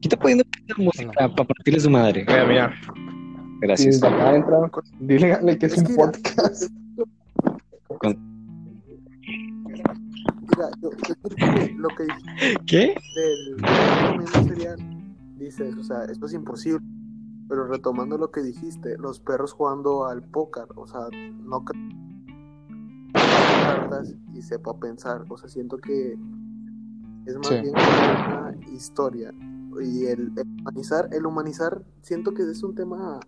¿Qué 0.01 0.07
está 0.07 0.17
poniendo 0.17 0.45
música 0.77 1.11
para 1.13 1.49
partirle 1.49 1.81
su 1.81 1.91
madre? 1.91 2.25
Mira, 2.29 2.47
mira. 2.47 2.75
Gracias. 3.61 4.01
desde 4.01 4.15
acá 4.15 4.37
entra, 4.37 4.71
dile 5.01 5.37
dile 5.41 5.59
que 5.59 5.67
es, 5.67 5.73
Es 5.73 5.79
un 5.79 5.87
que 5.87 5.95
podcast. 5.95 6.73
Con- 7.99 8.38
Mira, 10.59 10.71
yo, 10.83 10.91
yo 10.91 11.15
creo 11.23 11.37
que 11.67 11.73
lo 11.75 11.89
que 11.91 12.03
dijiste 12.05 12.57
¿Qué? 12.67 12.95
del 13.15 13.57
dices, 15.37 15.77
o 15.77 15.85
sea, 15.85 16.05
esto 16.07 16.27
es 16.27 16.33
imposible. 16.33 16.81
Pero 17.49 17.67
retomando 17.67 18.19
lo 18.19 18.31
que 18.31 18.43
dijiste, 18.43 18.99
los 18.99 19.21
perros 19.21 19.53
jugando 19.53 20.05
al 20.07 20.23
póker, 20.23 20.67
o 20.75 20.87
sea, 20.87 21.01
no 21.45 21.65
creo 21.65 21.81
cartas 23.15 24.15
y 24.35 24.43
sepa 24.43 24.79
pensar. 24.79 25.25
O 25.29 25.37
sea, 25.39 25.49
siento 25.49 25.79
que 25.79 26.19
es 27.27 27.37
más 27.37 27.47
Sí. 27.49 27.61
bien 27.61 27.75
una 27.75 28.55
historia. 28.75 29.33
Y 29.81 30.07
el, 30.07 30.33
el 30.37 30.47
humanizar, 30.61 31.09
el 31.13 31.25
humanizar, 31.25 31.83
siento 32.03 32.35
que 32.35 32.43
es 32.43 32.63
un 32.63 32.75
tema 32.75 33.21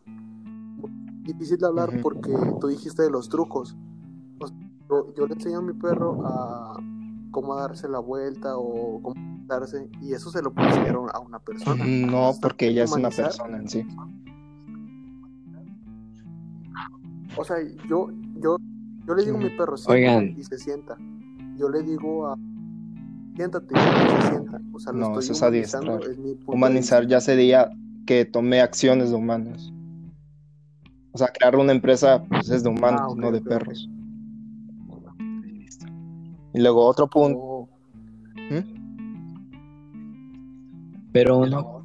difícil 1.22 1.58
de 1.58 1.66
hablar 1.66 2.00
porque 2.02 2.34
tú 2.60 2.66
dijiste 2.66 3.02
de 3.04 3.10
los 3.10 3.28
trucos. 3.28 3.76
O 4.40 4.46
sea, 4.48 4.56
yo, 4.90 5.14
yo 5.14 5.26
le 5.28 5.34
enseño 5.34 5.58
a 5.58 5.62
mi 5.62 5.72
perro 5.74 6.18
a 6.26 6.76
cómo 7.30 7.54
darse 7.56 7.88
la 7.88 7.98
vuelta 7.98 8.56
o 8.56 9.00
cómo 9.02 9.14
darse 9.46 9.88
y 10.00 10.12
eso 10.12 10.30
se 10.30 10.42
lo 10.42 10.52
enseñar 10.56 10.96
a 11.12 11.18
una 11.20 11.38
persona. 11.38 11.84
No, 11.84 12.28
Hasta 12.28 12.40
porque 12.48 12.68
ella 12.68 12.84
es 12.84 12.92
una 12.92 13.10
persona 13.10 13.56
en 13.58 13.68
sí. 13.68 13.86
O 17.36 17.44
sea, 17.44 17.56
yo, 17.88 18.08
yo, 18.42 18.56
yo 19.06 19.14
le 19.14 19.24
digo 19.24 19.36
a 19.36 19.40
mi 19.40 19.50
perro 19.50 19.76
siéntate 19.76 20.08
Oigan. 20.08 20.34
y 20.38 20.44
se 20.44 20.58
sienta. 20.58 20.96
Yo 21.56 21.68
le 21.68 21.82
digo 21.82 22.26
a 22.26 22.36
siéntate 23.36 23.74
y 23.74 23.78
se 24.22 24.28
sienta. 24.30 24.60
O 24.72 24.78
sea, 24.80 24.92
lo 24.92 24.98
No, 24.98 25.18
eso 25.18 25.32
estoy 25.32 25.34
es 25.36 25.40
humanizando, 25.42 25.92
adiestrar. 25.92 26.10
es 26.12 26.18
mi 26.18 26.38
Humanizar 26.46 27.06
ya 27.06 27.20
sería 27.20 27.70
que 28.06 28.24
tome 28.24 28.60
acciones 28.60 29.10
de 29.10 29.16
humanos. 29.16 29.72
O 31.12 31.18
sea, 31.18 31.28
crear 31.28 31.56
una 31.56 31.72
empresa 31.72 32.22
pues, 32.28 32.50
es 32.50 32.62
de 32.62 32.68
humanos, 32.68 33.00
Ah, 33.04 33.08
ok, 33.08 33.18
no 33.18 33.32
de 33.32 33.40
perros. 33.40 33.88
Y 36.52 36.60
luego 36.60 36.84
otro 36.86 37.06
punto. 37.08 37.38
Oh, 37.38 37.68
Pero 41.12 41.46
no. 41.46 41.82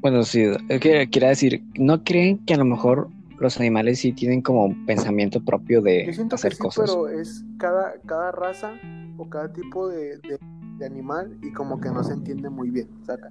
Bueno, 0.00 0.22
sí, 0.24 0.44
es 0.68 0.80
que 0.80 1.08
quería 1.08 1.30
decir, 1.30 1.64
¿no 1.76 2.04
creen 2.04 2.38
que 2.44 2.54
a 2.54 2.58
lo 2.58 2.64
mejor 2.64 3.08
los 3.38 3.58
animales 3.58 4.00
sí 4.00 4.12
tienen 4.12 4.42
como 4.42 4.64
un 4.66 4.84
pensamiento 4.86 5.40
propio 5.42 5.80
de 5.82 6.06
Yo 6.06 6.12
siento 6.12 6.34
que 6.36 6.40
hacer 6.40 6.54
sí, 6.54 6.58
cosas? 6.62 6.90
pero 6.90 7.08
es 7.08 7.44
cada, 7.58 7.94
cada 8.06 8.30
raza 8.32 8.72
o 9.16 9.28
cada 9.28 9.52
tipo 9.52 9.88
de, 9.88 10.18
de- 10.18 10.38
de 10.78 10.86
animal 10.86 11.36
y 11.42 11.52
como 11.52 11.80
que 11.80 11.88
no 11.88 12.02
se 12.04 12.12
entiende 12.12 12.50
muy 12.50 12.68
bien, 12.70 12.88
¿saca? 13.06 13.30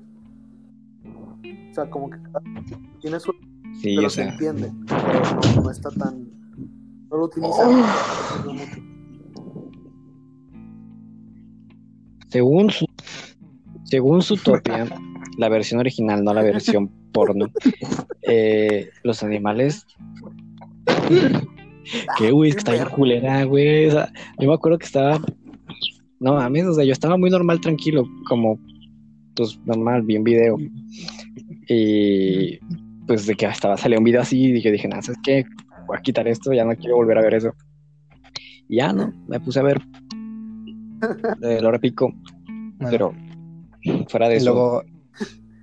O 1.05 1.73
sea, 1.73 1.89
como 1.89 2.09
que 2.09 2.17
cada 2.23 2.41
tiene 3.01 3.19
su... 3.19 3.33
Sí, 3.81 3.95
pero 3.95 4.07
o 4.07 4.09
se 4.09 4.23
sea, 4.23 4.29
entiende, 4.31 4.71
pero 4.87 5.21
no, 5.55 5.61
no 5.63 5.69
está 5.71 5.89
tan... 5.91 6.25
No 7.11 7.17
lo 7.17 7.25
utiliza. 7.25 7.65
no 7.65 7.71
lo 7.71 7.79
utiliza 7.81 8.51
mucho. 8.53 8.92
Según 12.33 12.71
su, 12.71 12.87
según 13.83 14.23
Zootopia, 14.23 14.87
la 15.37 15.49
versión 15.49 15.79
original, 15.79 16.23
no 16.23 16.33
la 16.33 16.41
versión 16.41 16.89
porno, 17.11 17.45
eh, 18.23 18.89
los 19.03 19.21
animales. 19.21 19.85
¿Qué, 22.17 22.31
güey? 22.31 22.49
Es 22.49 22.55
que 22.55 22.59
está 22.59 22.71
bien 22.71 22.89
culera, 22.89 23.43
güey. 23.43 23.85
O 23.85 23.91
sea, 23.91 24.11
yo 24.39 24.47
me 24.47 24.55
acuerdo 24.55 24.79
que 24.79 24.87
estaba. 24.87 25.21
No 26.19 26.33
mames, 26.33 26.65
o 26.65 26.73
sea, 26.73 26.83
yo 26.83 26.91
estaba 26.91 27.17
muy 27.17 27.29
normal, 27.29 27.61
tranquilo, 27.61 28.03
como, 28.27 28.57
pues, 29.35 29.59
normal, 29.65 30.01
vi 30.01 30.17
un 30.17 30.23
video. 30.23 30.57
Y 31.69 32.57
pues 33.05 33.27
de 33.27 33.35
que 33.35 33.45
estaba 33.45 33.77
salió 33.77 33.99
un 33.99 34.05
video 34.05 34.21
así, 34.21 34.55
y 34.55 34.59
yo 34.59 34.71
dije, 34.71 34.87
nada, 34.87 35.03
¿sabes 35.03 35.19
qué? 35.23 35.45
Voy 35.85 35.97
a 35.99 36.01
quitar 36.01 36.27
esto, 36.27 36.51
ya 36.51 36.65
no 36.65 36.75
quiero 36.75 36.95
volver 36.95 37.19
a 37.19 37.21
ver 37.21 37.35
eso. 37.35 37.53
Y 38.67 38.77
ya 38.77 38.91
no, 38.91 39.13
me 39.27 39.39
puse 39.39 39.59
a 39.59 39.63
ver 39.63 39.79
de 41.39 41.61
Lora 41.61 41.79
Pico, 41.79 42.13
pero 42.79 43.13
fuera 44.07 44.29
de 44.29 44.35
Y 44.35 44.37
eso, 44.37 44.51
luego, 44.51 44.83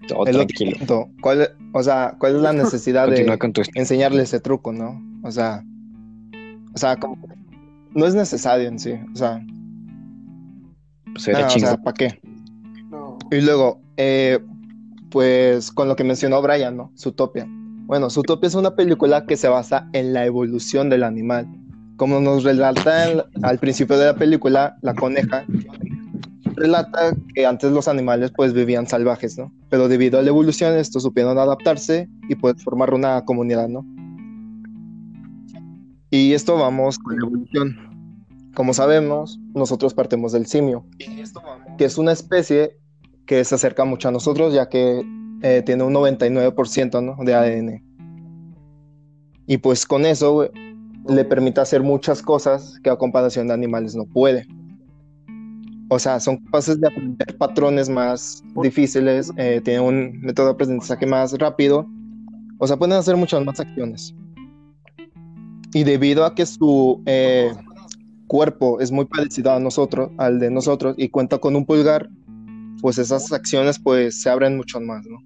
todo 0.09 0.27
el 0.27 0.33
tranquilo. 0.33 0.77
punto, 0.79 1.11
¿cuál, 1.21 1.49
o 1.73 1.83
sea, 1.83 2.17
¿cuál 2.19 2.37
es 2.37 2.43
la 2.43 2.53
necesidad 2.53 3.09
de 3.09 3.25
tu 3.25 3.63
enseñarle 3.75 4.23
ese 4.23 4.41
truco, 4.41 4.73
no? 4.73 5.01
O 5.23 5.31
sea, 5.31 5.65
o 6.75 6.79
sea, 6.79 6.97
como, 6.97 7.19
no 7.95 8.07
es 8.07 8.15
necesario 8.15 8.69
en 8.69 8.79
sí, 8.79 8.93
o 9.13 9.17
sea, 9.17 9.41
o 11.15 11.19
chingón. 11.49 11.71
sea, 11.71 11.77
¿para 11.79 11.95
qué? 11.95 12.21
No. 12.91 13.19
Y 13.31 13.41
luego, 13.41 13.81
eh, 13.97 14.39
pues 15.11 15.71
con 15.73 15.89
lo 15.89 15.97
que 15.97 16.05
mencionó 16.05 16.41
Brian, 16.43 16.77
¿no? 16.77 16.93
Zootopia. 16.97 17.47
Bueno, 17.87 18.09
Zootopia 18.11 18.47
es 18.47 18.55
una 18.55 18.77
película 18.77 19.27
que 19.27 19.37
se 19.37 19.49
basa 19.49 19.89
en 19.93 20.13
la 20.13 20.25
evolución 20.25 20.89
del 20.91 21.03
animal. 21.03 21.49
Como 22.01 22.19
nos 22.19 22.45
relata 22.45 23.27
al 23.43 23.59
principio 23.59 23.99
de 23.99 24.07
la 24.07 24.15
película, 24.15 24.79
la 24.81 24.95
coneja 24.95 25.45
relata 26.57 27.15
que 27.35 27.45
antes 27.45 27.73
los 27.73 27.89
animales 27.89 28.33
pues 28.35 28.55
vivían 28.55 28.87
salvajes, 28.87 29.37
¿no? 29.37 29.53
Pero 29.69 29.87
debido 29.87 30.19
a 30.19 30.23
la 30.23 30.31
evolución 30.31 30.79
estos 30.79 31.03
supieron 31.03 31.37
adaptarse 31.37 32.09
y 32.27 32.37
pues 32.37 32.65
formar 32.65 32.95
una 32.95 33.23
comunidad, 33.27 33.69
¿no? 33.69 33.85
Y 36.09 36.33
esto 36.33 36.57
vamos 36.57 36.99
con 36.99 37.17
la 37.17 37.27
evolución. 37.27 37.77
Como 38.55 38.73
sabemos, 38.73 39.39
nosotros 39.53 39.93
partimos 39.93 40.33
del 40.33 40.47
simio, 40.47 40.87
que 41.77 41.85
es 41.85 41.99
una 41.99 42.13
especie 42.13 42.79
que 43.27 43.45
se 43.45 43.57
acerca 43.57 43.85
mucho 43.85 44.09
a 44.09 44.11
nosotros, 44.11 44.55
ya 44.55 44.71
que 44.71 45.05
eh, 45.43 45.63
tiene 45.67 45.83
un 45.83 45.93
99% 45.93 47.05
¿no? 47.05 47.23
de 47.23 47.35
ADN. 47.35 47.85
Y 49.47 49.59
pues 49.59 49.85
con 49.85 50.07
eso 50.07 50.51
le 51.09 51.25
permite 51.25 51.61
hacer 51.61 51.83
muchas 51.83 52.23
cosas 52.23 52.79
que 52.83 52.91
a 52.91 52.97
comparación 52.97 53.49
de 53.49 53.55
animales 53.55 53.95
no 53.95 54.05
puede. 54.05 54.47
O 55.89 55.99
sea, 55.99 56.21
son 56.21 56.37
capaces 56.39 56.81
de 56.81 56.87
aprender 56.87 57.37
patrones 57.37 57.89
más 57.89 58.45
difíciles, 58.63 59.33
eh, 59.37 59.61
tienen 59.65 59.83
un 59.83 60.21
método 60.21 60.47
de 60.47 60.53
aprendizaje 60.53 61.05
más 61.05 61.37
rápido, 61.37 61.87
o 62.59 62.67
sea, 62.67 62.77
pueden 62.77 62.97
hacer 62.97 63.17
muchas 63.17 63.45
más 63.45 63.59
acciones. 63.59 64.15
Y 65.73 65.83
debido 65.83 66.25
a 66.25 66.35
que 66.35 66.47
su 66.47 67.03
eh, 67.07 67.53
cuerpo 68.29 68.81
es 68.81 68.93
muy 68.93 69.05
parecido 69.07 69.53
a 69.53 69.59
nosotros, 69.59 70.11
al 70.19 70.39
de 70.39 70.51
nosotros, 70.51 70.95
y 70.97 71.09
cuenta 71.09 71.39
con 71.39 71.57
un 71.57 71.67
pulgar, 71.67 72.09
pues 72.81 72.99
esas 72.99 73.33
acciones 73.33 73.79
pues 73.79 74.23
se 74.23 74.31
abren 74.31 74.57
mucho 74.57 74.81
más, 74.81 75.05
¿no? 75.07 75.19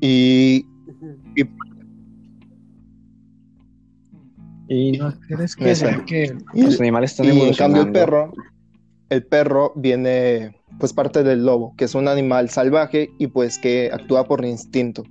Y 0.00 0.64
Ujú. 0.86 1.75
Y 4.68 4.92
no 4.98 5.12
crees 5.28 5.54
que, 5.56 5.70
Eso. 5.70 5.86
sea 5.86 6.04
que 6.04 6.36
Y- 6.54 6.62
los 6.62 6.80
animales 6.80 7.12
están 7.12 7.26
Y 7.26 7.40
en 7.40 7.54
cambio 7.54 7.82
el 7.82 7.92
perro, 7.92 8.32
el 9.10 9.24
perro 9.24 9.72
viene 9.76 10.56
pues 10.80 10.92
parte 10.92 11.22
del 11.22 11.44
lobo, 11.46 11.74
que 11.76 11.84
es 11.84 11.94
un 11.94 12.08
animal 12.08 12.50
salvaje 12.50 13.10
y 13.18 13.28
pues 13.28 13.58
que 13.58 13.90
actúa 13.92 14.24
por 14.24 14.44
instinto. 14.44 15.04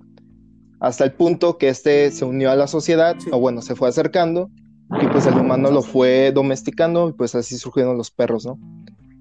Hasta 0.81 1.05
el 1.05 1.13
punto 1.13 1.57
que 1.57 1.69
este 1.69 2.11
se 2.11 2.25
unió 2.25 2.51
a 2.51 2.55
la 2.55 2.67
sociedad, 2.67 3.15
Sí. 3.19 3.29
o 3.31 3.39
bueno, 3.39 3.61
se 3.61 3.75
fue 3.75 3.87
acercando 3.89 4.49
y 5.01 5.07
pues 5.07 5.25
el 5.25 5.35
humano 5.39 5.71
lo 5.71 5.81
fue 5.81 6.31
domesticando 6.33 7.09
y 7.09 7.13
pues 7.13 7.33
así 7.33 7.57
surgieron 7.57 7.97
los 7.97 8.11
perros, 8.11 8.45
¿no? 8.45 8.59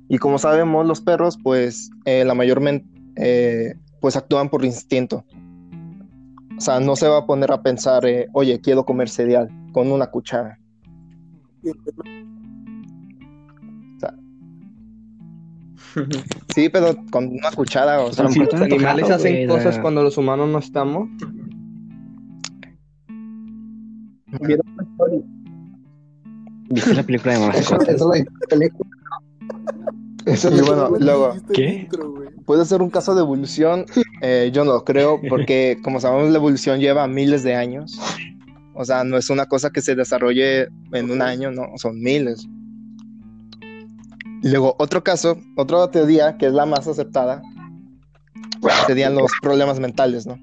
Y 0.08 0.18
como 0.18 0.38
sabemos, 0.38 0.84
los 0.86 1.00
perros 1.00 1.38
pues 1.42 1.90
eh, 2.04 2.24
la 2.24 2.34
mayormente 2.34 2.86
eh, 3.16 3.74
pues 4.00 4.16
actúan 4.16 4.50
por 4.50 4.64
instinto. 4.64 5.24
O 6.58 6.60
sea, 6.60 6.80
no 6.80 6.94
se 6.96 7.08
va 7.08 7.18
a 7.18 7.26
poner 7.26 7.52
a 7.52 7.62
pensar, 7.62 8.04
eh, 8.06 8.26
oye, 8.32 8.60
quiero 8.60 8.84
comer 8.84 9.08
cereal 9.08 9.48
con 9.74 9.90
una 9.90 10.06
cuchara. 10.06 10.56
Sí, 16.54 16.68
pero 16.68 16.94
con 17.10 17.26
una 17.26 17.50
cuchara, 17.50 18.00
o 18.00 18.12
sea, 18.12 18.28
Sí, 18.28 18.38
Los 18.38 18.54
animales 18.54 19.10
hacen 19.10 19.34
güey, 19.34 19.46
cosas 19.48 19.78
cuando 19.80 20.02
los 20.02 20.16
humanos 20.16 20.48
no 20.48 20.58
estamos. 20.58 21.08
¿Viste 26.70 26.94
la 26.94 27.02
película 27.02 27.34
de 27.34 27.40
Mamá 27.40 27.54
Eso, 27.54 27.76
eso 27.80 28.14
es 28.14 28.24
la 28.24 28.46
película. 28.48 28.90
Eso 30.26 30.54
Y 30.54 30.60
bueno, 30.60 30.90
luego, 30.98 31.34
¿qué? 31.52 31.88
puede 32.46 32.64
ser 32.64 32.80
un 32.80 32.90
caso 32.90 33.14
de 33.14 33.22
evolución, 33.22 33.86
eh, 34.20 34.50
yo 34.52 34.64
no 34.64 34.72
lo 34.72 34.84
creo, 34.84 35.20
porque 35.28 35.78
como 35.82 36.00
sabemos 36.00 36.30
la 36.30 36.38
evolución 36.38 36.78
lleva 36.80 37.06
miles 37.08 37.42
de 37.42 37.54
años, 37.54 37.98
o 38.74 38.84
sea, 38.84 39.04
no 39.04 39.16
es 39.16 39.30
una 39.30 39.46
cosa 39.46 39.70
que 39.70 39.80
se 39.80 39.94
desarrolle 39.94 40.68
en 40.92 41.10
un 41.10 41.22
año, 41.22 41.50
no, 41.50 41.68
son 41.76 42.00
miles. 42.00 42.46
Luego, 44.42 44.76
otro 44.78 45.02
caso, 45.02 45.38
otra 45.56 45.90
teoría 45.90 46.36
que 46.36 46.46
es 46.46 46.52
la 46.52 46.66
más 46.66 46.86
aceptada, 46.86 47.42
serían 48.86 49.14
los 49.14 49.32
problemas 49.40 49.80
mentales, 49.80 50.26
¿no? 50.26 50.38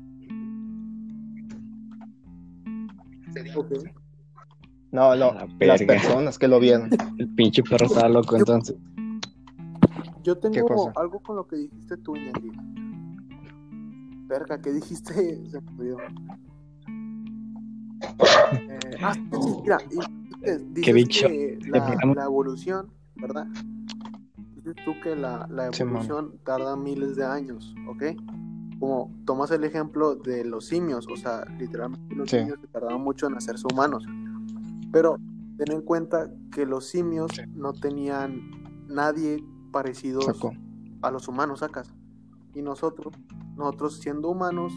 No, 4.91 5.15
no, 5.15 5.33
La 5.33 5.47
las 5.67 5.81
personas 5.83 6.37
que 6.37 6.47
lo 6.47 6.59
vieron. 6.59 6.89
El 7.17 7.29
pinche 7.35 7.63
perro 7.63 7.85
estaba 7.85 8.09
loco 8.09 8.35
entonces. 8.35 8.75
Yo 10.23 10.37
tengo 10.37 10.91
algo 10.95 11.19
con 11.19 11.37
lo 11.37 11.47
que 11.47 11.55
dijiste 11.55 11.97
tú, 11.97 12.15
Ñandi. 12.15 12.51
Verga, 14.27 14.61
¿qué 14.61 14.71
dijiste? 14.71 15.13
Se 15.51 15.61
me 15.61 15.71
olvidó. 15.77 15.97
Eh, 18.02 18.98
ah, 19.02 19.14
sí, 19.14 19.49
mira, 19.64 19.78
dices, 20.73 20.94
bicho. 20.94 21.28
que 21.28 21.60
la, 21.68 21.95
la 22.15 22.23
evolución, 22.26 22.91
¿verdad? 23.15 23.48
Dices 24.56 24.76
tú 24.86 24.94
que 25.03 25.15
la, 25.15 25.48
la 25.49 25.72
Sí, 25.72 25.84
man. 25.84 25.94
evolución 25.95 26.38
tarda 26.44 26.76
miles 26.76 27.15
de 27.15 27.26
años, 27.26 27.73
¿ok? 27.88 28.03
Como 28.80 29.11
tomas 29.26 29.52
el 29.52 29.64
ejemplo 29.64 30.15
de 30.15 30.44
los 30.45 30.65
simios, 30.65 31.07
o 31.11 31.15
sea, 31.15 31.45
literalmente 31.60 32.15
los 32.15 32.30
Sí. 32.30 32.40
simios 32.40 32.60
se 32.60 32.68
tardaron 32.68 33.02
mucho 33.03 33.28
en 33.28 33.36
hacerse 33.36 33.65
humanos. 33.72 34.06
Pero 34.91 35.18
ten 35.57 35.72
en 35.72 35.82
cuenta 35.82 36.30
que 36.52 36.65
los 36.65 36.88
simios 36.88 37.32
no 37.53 37.73
tenían 37.73 38.41
nadie 38.88 39.44
parecidos 39.72 40.26
Saco. 40.26 40.52
a 41.02 41.11
los 41.11 41.28
humanos, 41.28 41.60
sacas. 41.60 41.94
Y 42.53 42.61
nosotros, 42.61 43.14
nosotros 43.56 43.98
siendo 43.99 44.30
humanos, 44.30 44.73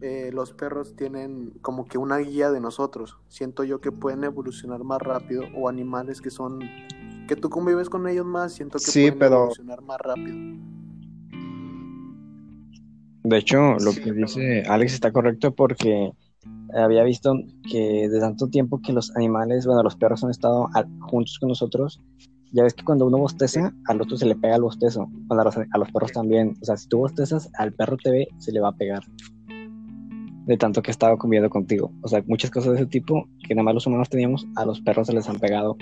eh, 0.00 0.30
los 0.32 0.52
perros 0.52 0.96
tienen 0.96 1.50
como 1.62 1.86
que 1.86 1.98
una 1.98 2.16
guía 2.18 2.50
de 2.50 2.60
nosotros. 2.60 3.18
Siento 3.28 3.64
yo 3.64 3.80
que 3.80 3.92
pueden 3.92 4.24
evolucionar 4.24 4.82
más 4.84 5.00
rápido 5.02 5.44
o 5.56 5.68
animales 5.68 6.20
que 6.20 6.30
son 6.30 6.60
que 7.28 7.36
tú 7.36 7.48
convives 7.50 7.88
con 7.88 8.08
ellos 8.08 8.26
más, 8.26 8.52
siento 8.54 8.78
que 8.78 8.84
Sí, 8.90 9.02
pueden 9.02 9.18
pero- 9.18 9.36
evolucionar 9.36 9.82
más 9.82 9.98
rápido. 10.00 10.36
De 13.22 13.36
hecho, 13.38 13.74
lo 13.74 13.92
que 13.92 14.12
dice 14.12 14.62
Alex 14.62 14.94
está 14.94 15.12
correcto 15.12 15.54
porque 15.54 16.10
había 16.74 17.02
visto 17.04 17.34
que 17.70 18.08
de 18.08 18.18
tanto 18.20 18.48
tiempo 18.48 18.80
que 18.80 18.92
los 18.92 19.14
animales, 19.16 19.66
bueno, 19.66 19.82
los 19.82 19.94
perros 19.96 20.24
han 20.24 20.30
estado 20.30 20.68
a- 20.74 20.86
juntos 21.00 21.38
con 21.38 21.50
nosotros, 21.50 22.00
ya 22.52 22.62
ves 22.64 22.74
que 22.74 22.82
cuando 22.82 23.06
uno 23.06 23.18
bosteza, 23.18 23.72
al 23.86 24.00
otro 24.00 24.16
se 24.16 24.26
le 24.26 24.34
pega 24.34 24.56
el 24.56 24.62
bostezo. 24.62 25.08
A 25.28 25.34
los, 25.44 25.56
a 25.56 25.78
los 25.78 25.92
perros 25.92 26.10
también. 26.12 26.56
O 26.60 26.64
sea, 26.64 26.76
si 26.76 26.88
tú 26.88 26.98
bostezas, 26.98 27.48
al 27.58 27.72
perro 27.72 27.96
te 27.96 28.10
ve, 28.10 28.28
se 28.38 28.50
le 28.50 28.58
va 28.60 28.70
a 28.70 28.76
pegar. 28.76 29.04
De 30.46 30.56
tanto 30.56 30.82
que 30.82 30.90
ha 30.90 30.92
estado 30.92 31.16
conviviendo 31.18 31.50
contigo. 31.50 31.92
O 32.02 32.08
sea, 32.08 32.22
muchas 32.26 32.50
cosas 32.50 32.72
de 32.72 32.78
ese 32.78 32.86
tipo 32.86 33.28
que 33.46 33.54
nada 33.54 33.64
más 33.64 33.74
los 33.74 33.86
humanos 33.86 34.08
teníamos, 34.08 34.46
a 34.56 34.64
los 34.64 34.80
perros 34.80 35.06
se 35.06 35.12
les 35.12 35.28
han 35.28 35.38
pegado 35.38 35.76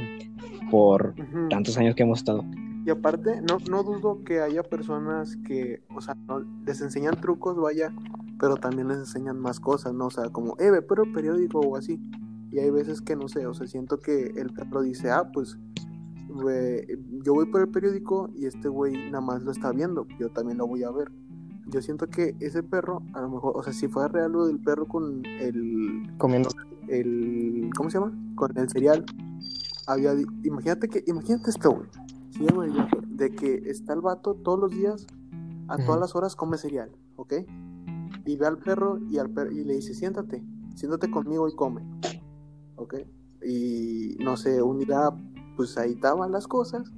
por 0.70 1.14
Ujú. 1.18 1.48
tantos 1.48 1.76
años 1.78 1.94
que 1.94 2.02
hemos 2.02 2.18
estado. 2.18 2.44
Y 2.84 2.90
aparte, 2.90 3.42
no, 3.42 3.58
no 3.70 3.82
dudo 3.82 4.24
que 4.24 4.40
haya 4.40 4.62
personas 4.62 5.36
que, 5.46 5.82
o 5.94 6.00
sea, 6.00 6.14
no, 6.26 6.40
les 6.66 6.80
enseñan 6.80 7.20
trucos, 7.20 7.56
vaya, 7.56 7.92
pero 8.40 8.56
también 8.56 8.88
les 8.88 8.98
enseñan 8.98 9.38
más 9.38 9.60
cosas, 9.60 9.92
¿no? 9.92 10.06
O 10.06 10.10
sea, 10.10 10.30
como, 10.30 10.56
eh, 10.58 10.70
ve 10.70 10.80
por 10.80 11.04
el 11.04 11.12
periódico 11.12 11.60
o 11.60 11.76
así. 11.76 12.00
Y 12.50 12.58
hay 12.58 12.70
veces 12.70 13.02
que, 13.02 13.14
no 13.14 13.28
sé, 13.28 13.46
o 13.46 13.52
sea, 13.52 13.66
siento 13.66 13.98
que 13.98 14.32
el 14.36 14.50
perro 14.54 14.80
dice, 14.82 15.10
ah, 15.10 15.30
pues, 15.32 15.58
güey, 16.28 16.86
yo 17.24 17.34
voy 17.34 17.46
por 17.46 17.60
el 17.60 17.68
periódico 17.68 18.30
y 18.34 18.46
este 18.46 18.68
güey 18.68 18.94
nada 19.10 19.20
más 19.20 19.42
lo 19.42 19.50
está 19.50 19.72
viendo, 19.72 20.06
yo 20.18 20.30
también 20.30 20.58
lo 20.58 20.66
voy 20.66 20.82
a 20.82 20.90
ver. 20.90 21.10
Yo 21.70 21.82
siento 21.82 22.06
que 22.06 22.34
ese 22.40 22.62
perro, 22.62 23.02
a 23.12 23.20
lo 23.20 23.28
mejor, 23.28 23.52
o 23.56 23.62
sea, 23.62 23.72
si 23.72 23.88
fuera 23.88 24.08
real 24.08 24.32
lo 24.32 24.46
del 24.46 24.58
perro 24.58 24.86
con 24.86 25.22
el, 25.26 26.10
Comiendo. 26.18 26.48
el 26.88 27.70
¿cómo 27.76 27.90
se 27.90 27.98
llama? 27.98 28.12
Con 28.34 28.56
el 28.56 28.68
cereal. 28.70 29.04
Había, 29.86 30.14
imagínate 30.44 30.88
que, 30.88 31.04
imagínate 31.06 31.50
esto, 31.50 31.70
güey. 31.72 31.86
Sí, 32.30 32.46
güey, 32.54 32.70
de 33.08 33.30
que 33.30 33.62
está 33.70 33.92
el 33.94 34.00
vato 34.00 34.34
todos 34.34 34.58
los 34.58 34.70
días, 34.70 35.06
a 35.68 35.76
todas 35.84 36.00
las 36.00 36.14
horas 36.16 36.36
come 36.36 36.56
cereal, 36.56 36.90
¿ok? 37.16 37.34
Y 38.24 38.36
ve 38.36 38.46
al 38.46 38.58
perro 38.58 38.98
y, 39.10 39.18
al 39.18 39.28
per- 39.30 39.52
y 39.52 39.64
le 39.64 39.74
dice, 39.74 39.92
siéntate, 39.94 40.42
siéntate 40.74 41.10
conmigo 41.10 41.48
y 41.48 41.54
come, 41.54 41.82
¿ok? 42.76 42.94
Y 43.46 44.16
no 44.20 44.36
sé, 44.36 44.62
un 44.62 44.78
día, 44.78 45.10
pues 45.56 45.76
ahí 45.78 45.92
estaban 45.92 46.32
las 46.32 46.46
cosas 46.46 46.90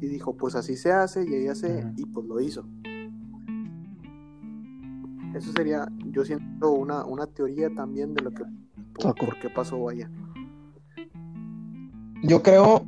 y 0.00 0.06
dijo, 0.06 0.36
pues 0.36 0.54
así 0.54 0.76
se 0.76 0.92
hace 0.92 1.24
y 1.28 1.34
ella 1.34 1.52
hace, 1.52 1.78
Ujú. 1.84 1.92
y 1.96 2.06
pues 2.06 2.26
lo 2.26 2.40
hizo. 2.40 2.64
Eso 5.34 5.52
sería, 5.52 5.88
yo 6.12 6.24
siento 6.24 6.70
una, 6.72 7.04
una 7.04 7.26
teoría 7.26 7.70
también 7.74 8.14
de 8.14 8.22
lo 8.22 8.30
que, 8.32 8.42
por, 8.94 9.38
qué 9.40 9.48
pasó 9.48 9.88
allá. 9.88 10.10
Yo 12.22 12.42
creo 12.42 12.84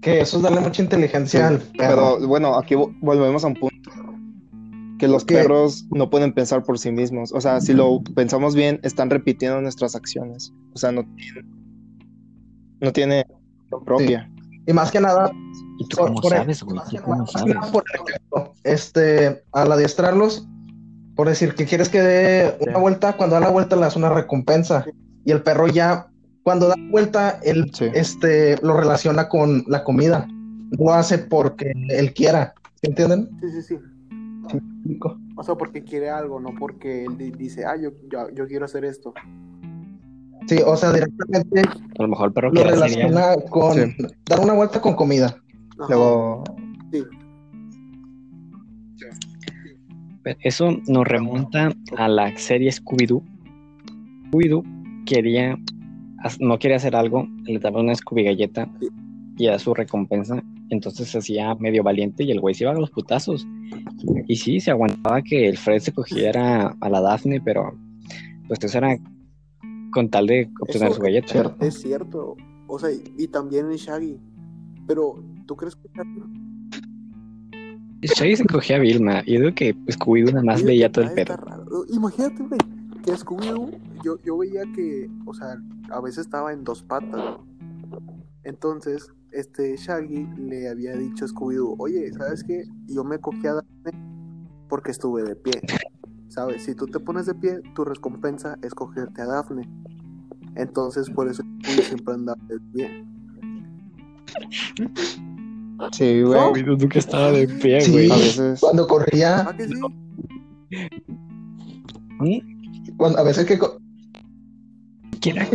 que 0.00 0.20
eso 0.20 0.36
es 0.38 0.42
darle 0.42 0.60
mucha 0.60 0.82
inteligencia 0.82 1.48
al 1.48 1.58
perro. 1.58 2.16
Pero 2.18 2.28
bueno, 2.28 2.56
aquí 2.56 2.74
vo- 2.74 2.96
volvemos 3.00 3.44
a 3.44 3.48
un 3.48 3.54
punto. 3.54 3.90
Que 4.98 5.06
los 5.08 5.24
¿Qué? 5.24 5.34
perros 5.34 5.86
no 5.90 6.10
pueden 6.10 6.32
pensar 6.32 6.62
por 6.64 6.78
sí 6.78 6.90
mismos. 6.90 7.32
O 7.32 7.40
sea, 7.40 7.60
si 7.60 7.72
lo 7.72 8.00
pensamos 8.14 8.54
bien, 8.54 8.80
están 8.82 9.10
repitiendo 9.10 9.60
nuestras 9.60 9.94
acciones. 9.94 10.52
O 10.74 10.78
sea, 10.78 10.92
no 10.92 11.04
tiene, 11.16 11.48
no 12.80 12.92
tiene 12.92 13.26
propia. 13.84 14.30
Y 14.66 14.72
más 14.72 14.90
que 14.90 15.00
nada, 15.00 15.30
¿Y 15.80 15.86
tú 15.88 15.96
Por- 15.98 16.08
cómo 16.08 16.20
por- 16.20 16.30
sabes, 16.32 16.62
güey? 16.62 16.80
¿Tú 16.90 16.96
cómo 17.04 17.18
más 17.18 17.30
que 17.32 17.38
sabes? 17.38 17.54
nada, 17.54 17.70
por 17.72 17.84
ejemplo, 17.94 18.52
este, 18.64 19.42
al 19.52 19.70
adiestrarlos, 19.70 20.48
por 21.18 21.28
decir 21.28 21.56
que 21.56 21.66
quieres 21.66 21.88
que 21.88 22.00
dé 22.00 22.56
una 22.60 22.78
vuelta, 22.78 23.16
cuando 23.16 23.34
da 23.34 23.40
la 23.40 23.50
vuelta 23.50 23.74
le 23.74 23.82
das 23.82 23.96
una 23.96 24.08
recompensa. 24.08 24.84
Y 25.24 25.32
el 25.32 25.42
perro 25.42 25.66
ya, 25.66 26.06
cuando 26.44 26.68
da 26.68 26.76
la 26.76 26.90
vuelta, 26.92 27.40
él 27.42 27.72
Sí. 27.74 27.86
este, 27.92 28.56
lo 28.62 28.76
relaciona 28.78 29.28
con 29.28 29.64
la 29.66 29.82
comida. 29.82 30.28
Lo 30.78 30.94
hace 30.94 31.18
porque 31.18 31.72
él 31.88 32.14
quiera. 32.14 32.54
¿Sí 32.80 32.88
¿Entienden? 32.90 33.28
Sí, 33.40 33.50
sí, 33.50 33.62
sí. 33.62 33.78
O 35.36 35.42
sea, 35.42 35.56
porque 35.56 35.82
quiere 35.82 36.08
algo, 36.08 36.38
no 36.38 36.50
porque 36.56 37.04
él 37.06 37.18
di- 37.18 37.32
dice, 37.32 37.64
ah, 37.66 37.74
yo, 37.76 37.90
yo, 38.12 38.30
yo 38.32 38.46
quiero 38.46 38.66
hacer 38.66 38.84
esto. 38.84 39.12
Sí, 40.46 40.60
o 40.64 40.76
sea, 40.76 40.92
directamente 40.92 41.62
A 41.98 42.02
lo 42.02 42.08
mejor 42.10 42.28
el 42.28 42.32
perro 42.32 42.52
lo 42.52 42.62
relaciona 42.62 43.34
con 43.50 43.72
Sí. 43.74 43.96
dar 44.28 44.38
una 44.38 44.52
vuelta 44.52 44.80
con 44.80 44.94
comida. 44.94 45.26
Ajá. 45.80 45.86
Luego, 45.88 46.44
Sí. 46.92 47.02
Eso 50.40 50.76
nos 50.86 51.06
remonta 51.06 51.72
a 51.96 52.08
la 52.08 52.36
serie 52.36 52.70
Scooby-Doo. 52.70 53.22
Scooby-Doo 54.30 54.62
quería, 55.06 55.58
no 56.40 56.58
quería 56.58 56.76
hacer 56.76 56.94
algo, 56.96 57.26
le 57.44 57.58
daba 57.58 57.80
una 57.80 57.94
Scooby 57.94 58.24
galleta 58.24 58.68
y 59.36 59.46
a 59.46 59.58
su 59.58 59.72
recompensa, 59.72 60.42
entonces 60.70 61.08
se 61.08 61.18
hacía 61.18 61.54
medio 61.54 61.82
valiente 61.82 62.24
y 62.24 62.30
el 62.32 62.40
güey 62.40 62.54
se 62.54 62.64
iba 62.64 62.72
a 62.72 62.78
los 62.78 62.90
putazos. 62.90 63.46
Y 64.26 64.36
sí, 64.36 64.60
se 64.60 64.70
aguantaba 64.70 65.22
que 65.22 65.48
el 65.48 65.56
Fred 65.56 65.78
se 65.80 65.92
cogiera 65.92 66.76
a 66.80 66.88
la 66.90 67.00
Daphne, 67.00 67.40
pero 67.40 67.72
pues 68.48 68.58
eso 68.62 68.78
era 68.78 68.98
con 69.92 70.08
tal 70.10 70.26
de 70.26 70.50
obtener 70.60 70.88
Eso- 70.88 70.96
su 70.96 71.02
galleta. 71.02 71.56
Es 71.60 71.80
cierto. 71.80 72.36
O 72.66 72.78
sea, 72.78 72.90
y, 72.90 73.02
y 73.16 73.28
también 73.28 73.70
en 73.70 73.76
Shaggy. 73.76 74.18
Pero, 74.86 75.22
¿tú 75.46 75.56
crees 75.56 75.74
que 75.76 75.88
Shaggy 78.02 78.36
se 78.36 78.44
cogía 78.46 78.76
a 78.76 78.78
Vilma 78.78 79.22
y 79.26 79.34
yo 79.34 79.40
digo 79.40 79.54
que 79.54 79.74
Scooby-Doo 79.74 80.32
nada 80.32 80.44
más 80.44 80.62
veía 80.62 80.90
todo 80.90 81.04
el 81.04 81.12
pedo. 81.12 81.36
Imagínate, 81.88 82.42
güey, 82.44 82.60
que 83.04 83.12
Scooby-Doo, 83.12 83.70
yo, 84.04 84.22
yo 84.22 84.38
veía 84.38 84.62
que, 84.74 85.10
o 85.26 85.34
sea, 85.34 85.60
a 85.90 86.00
veces 86.00 86.26
estaba 86.26 86.52
en 86.52 86.62
dos 86.64 86.82
patas, 86.82 87.10
¿no? 87.10 87.46
Entonces, 88.44 89.12
este 89.32 89.76
Shaggy 89.76 90.26
le 90.36 90.68
había 90.68 90.96
dicho 90.96 91.24
a 91.24 91.28
Scooby-Doo, 91.28 91.74
oye, 91.78 92.12
¿sabes 92.12 92.44
qué? 92.44 92.64
Yo 92.86 93.02
me 93.02 93.18
cogí 93.18 93.46
a 93.46 93.54
Daphne 93.54 93.92
porque 94.68 94.92
estuve 94.92 95.24
de 95.24 95.34
pie. 95.34 95.60
¿Sabes? 96.28 96.64
Si 96.64 96.74
tú 96.74 96.86
te 96.86 97.00
pones 97.00 97.26
de 97.26 97.34
pie, 97.34 97.60
tu 97.74 97.84
recompensa 97.84 98.58
es 98.62 98.74
cogerte 98.74 99.22
a 99.22 99.26
Daphne. 99.26 99.68
Entonces, 100.54 101.10
por 101.10 101.28
eso 101.28 101.42
Scooby 101.42 101.82
siempre 101.82 102.14
andaba 102.14 102.40
de 102.46 102.60
pie. 102.72 103.04
sí, 105.92 106.22
güey. 106.22 106.40
Scooby-Doo 106.40 106.76
nunca 106.78 106.98
estaba 106.98 107.32
de 107.32 107.48
pie, 107.48 107.80
Sí. 107.80 107.92
güey. 107.92 108.10
A 108.10 108.16
veces. 108.16 108.60
Cuando 108.60 108.86
corría, 108.86 109.40
¿Ah, 109.40 109.56
que 109.56 109.68
sí? 109.68 109.74
cuando, 112.96 113.18
a 113.18 113.22
veces 113.22 113.44
que 113.46 113.58
co- 113.58 113.78
Quiera- 115.20 115.48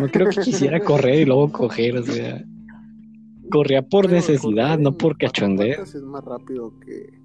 No 0.00 0.08
creo 0.08 0.28
que 0.30 0.40
quisiera 0.40 0.80
correr 0.80 1.20
y 1.20 1.24
luego 1.24 1.52
coger, 1.52 1.96
o 1.98 2.02
sea. 2.02 2.42
Corría 3.50 3.82
por 3.82 4.06
Pero 4.06 4.16
necesidad, 4.16 4.78
no 4.78 4.96
por 4.96 5.16
cachondeo. 5.18 5.82
Es 5.82 5.94
más 5.96 6.24
rápido 6.24 6.72
que... 6.80 7.20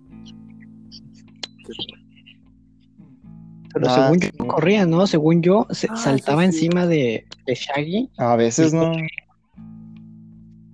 Pero 3.73 3.87
Ah, 3.89 3.95
según 4.05 4.19
sí. 4.21 4.29
yo 4.37 4.43
no 4.45 4.47
corría, 4.51 4.85
¿no? 4.85 5.07
Según 5.07 5.41
yo, 5.41 5.67
se 5.69 5.87
Ah, 5.89 5.95
saltaba 5.95 6.41
sí. 6.41 6.45
encima 6.47 6.85
de, 6.87 7.25
de 7.45 7.55
Shaggy. 7.55 8.09
A 8.17 8.35
veces 8.35 8.73
no. 8.73 8.91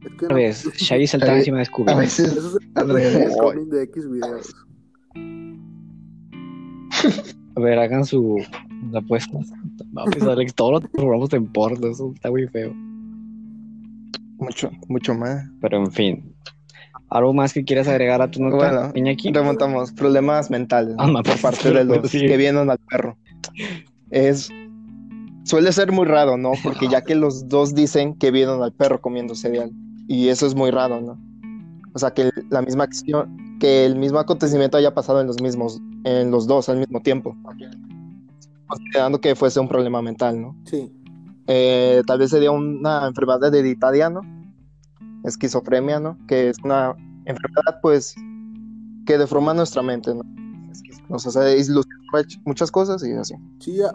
Es 0.06 0.12
que 0.20 0.26
A 0.26 0.30
no- 0.30 0.36
ver, 0.36 0.54
Shaggy 0.54 1.08
saltaba 1.08 1.38
encima 1.38 1.58
de 1.58 1.64
a 1.64 1.66
Scooby. 1.66 1.94
veces 1.96 2.32
Eso 2.38 2.58
es 2.60 2.68
al 2.76 2.88
revés. 2.90 3.36
de 3.70 3.84
X 3.84 4.10
videos. 4.10 4.56
A 7.56 7.60
ver, 7.60 7.80
hagan 7.80 8.06
su 8.06 8.44
apuestas. 8.96 9.52
Vamos, 9.92 10.16
Alex, 10.22 10.54
todos 10.56 10.82
los 10.84 10.92
programas 10.92 11.34
en 11.34 11.48
porno, 11.48 11.88
eso 11.88 12.12
está 12.16 12.30
muy 12.32 12.48
feo. 12.48 12.74
Mucho, 14.38 14.72
mucho 14.88 15.14
más. 15.14 15.46
Pero 15.62 15.78
en 15.78 15.92
fin. 15.92 16.36
¿Algo 17.10 17.34
más 17.34 17.54
que 17.54 17.64
quieras 17.64 17.88
agregar 17.88 18.22
a 18.24 18.32
tu 18.32 18.42
nota, 18.42 18.56
Bueno, 18.56 18.92
Iñaki? 18.96 19.32
Remontamos 19.32 19.92
problemas 19.92 20.50
mentales. 20.50 20.96
Ah, 20.98 21.08
por 21.14 21.24
pues, 21.24 21.42
parte 21.42 21.72
de 21.72 21.84
los 21.86 22.10
sí. 22.10 22.20
que 22.26 22.38
vienen 22.38 22.70
al 22.72 22.80
perro. 22.80 23.18
Es 24.10 24.50
suele 25.44 25.72
ser 25.72 25.92
muy 25.92 26.06
raro, 26.06 26.38
¿no? 26.38 26.54
Porque 26.64 26.88
ya 26.88 27.02
que 27.04 27.14
los 27.14 27.48
dos 27.50 27.76
dicen 27.76 28.16
que 28.16 28.32
vieron 28.32 28.64
al 28.64 28.74
perro 28.74 29.00
comiendo 29.00 29.36
cereal 29.36 29.72
y 30.08 30.30
eso 30.30 30.46
es 30.46 30.56
muy 30.56 30.72
raro, 30.72 31.02
¿no? 31.02 31.18
O 31.94 32.00
sea, 32.00 32.12
que 32.12 32.32
la 32.50 32.62
misma 32.62 32.86
acción, 32.86 33.58
que 33.60 33.86
el 33.86 33.96
mismo 33.96 34.20
acontecimiento 34.20 34.78
haya 34.78 34.94
pasado 34.94 35.22
en 35.22 35.28
los 35.28 35.42
mismos, 35.42 35.80
en 36.04 36.32
los 36.32 36.48
dos 36.48 36.70
al 36.70 36.78
mismo 36.78 37.02
tiempo, 37.02 37.36
considerando 38.68 39.22
que 39.22 39.36
fuese 39.36 39.60
un 39.60 39.68
problema 39.68 40.02
mental, 40.02 40.42
¿no? 40.42 40.56
Sí. 40.66 40.92
Eh, 41.48 42.02
tal 42.08 42.20
vez 42.20 42.32
sería 42.32 42.52
una 42.52 43.08
enfermedad 43.08 43.54
hereditaria, 43.54 44.10
¿no? 44.10 44.22
Esquizofrenia, 45.24 46.00
¿no? 46.00 46.18
Que 46.28 46.50
es 46.50 46.58
una 46.64 46.96
enfermedad, 47.26 47.80
pues, 47.82 48.16
que 49.06 49.18
deforma 49.18 49.54
nuestra 49.54 49.82
mente, 49.82 50.14
¿no? 50.14 50.24
Nos 51.10 51.28
hace 51.28 51.58
ilusionar 51.58 52.26
muchas 52.46 52.72
cosas 52.72 53.04
y 53.04 53.12
así. 53.12 53.36
Sí, 53.60 53.82
a, 53.82 53.94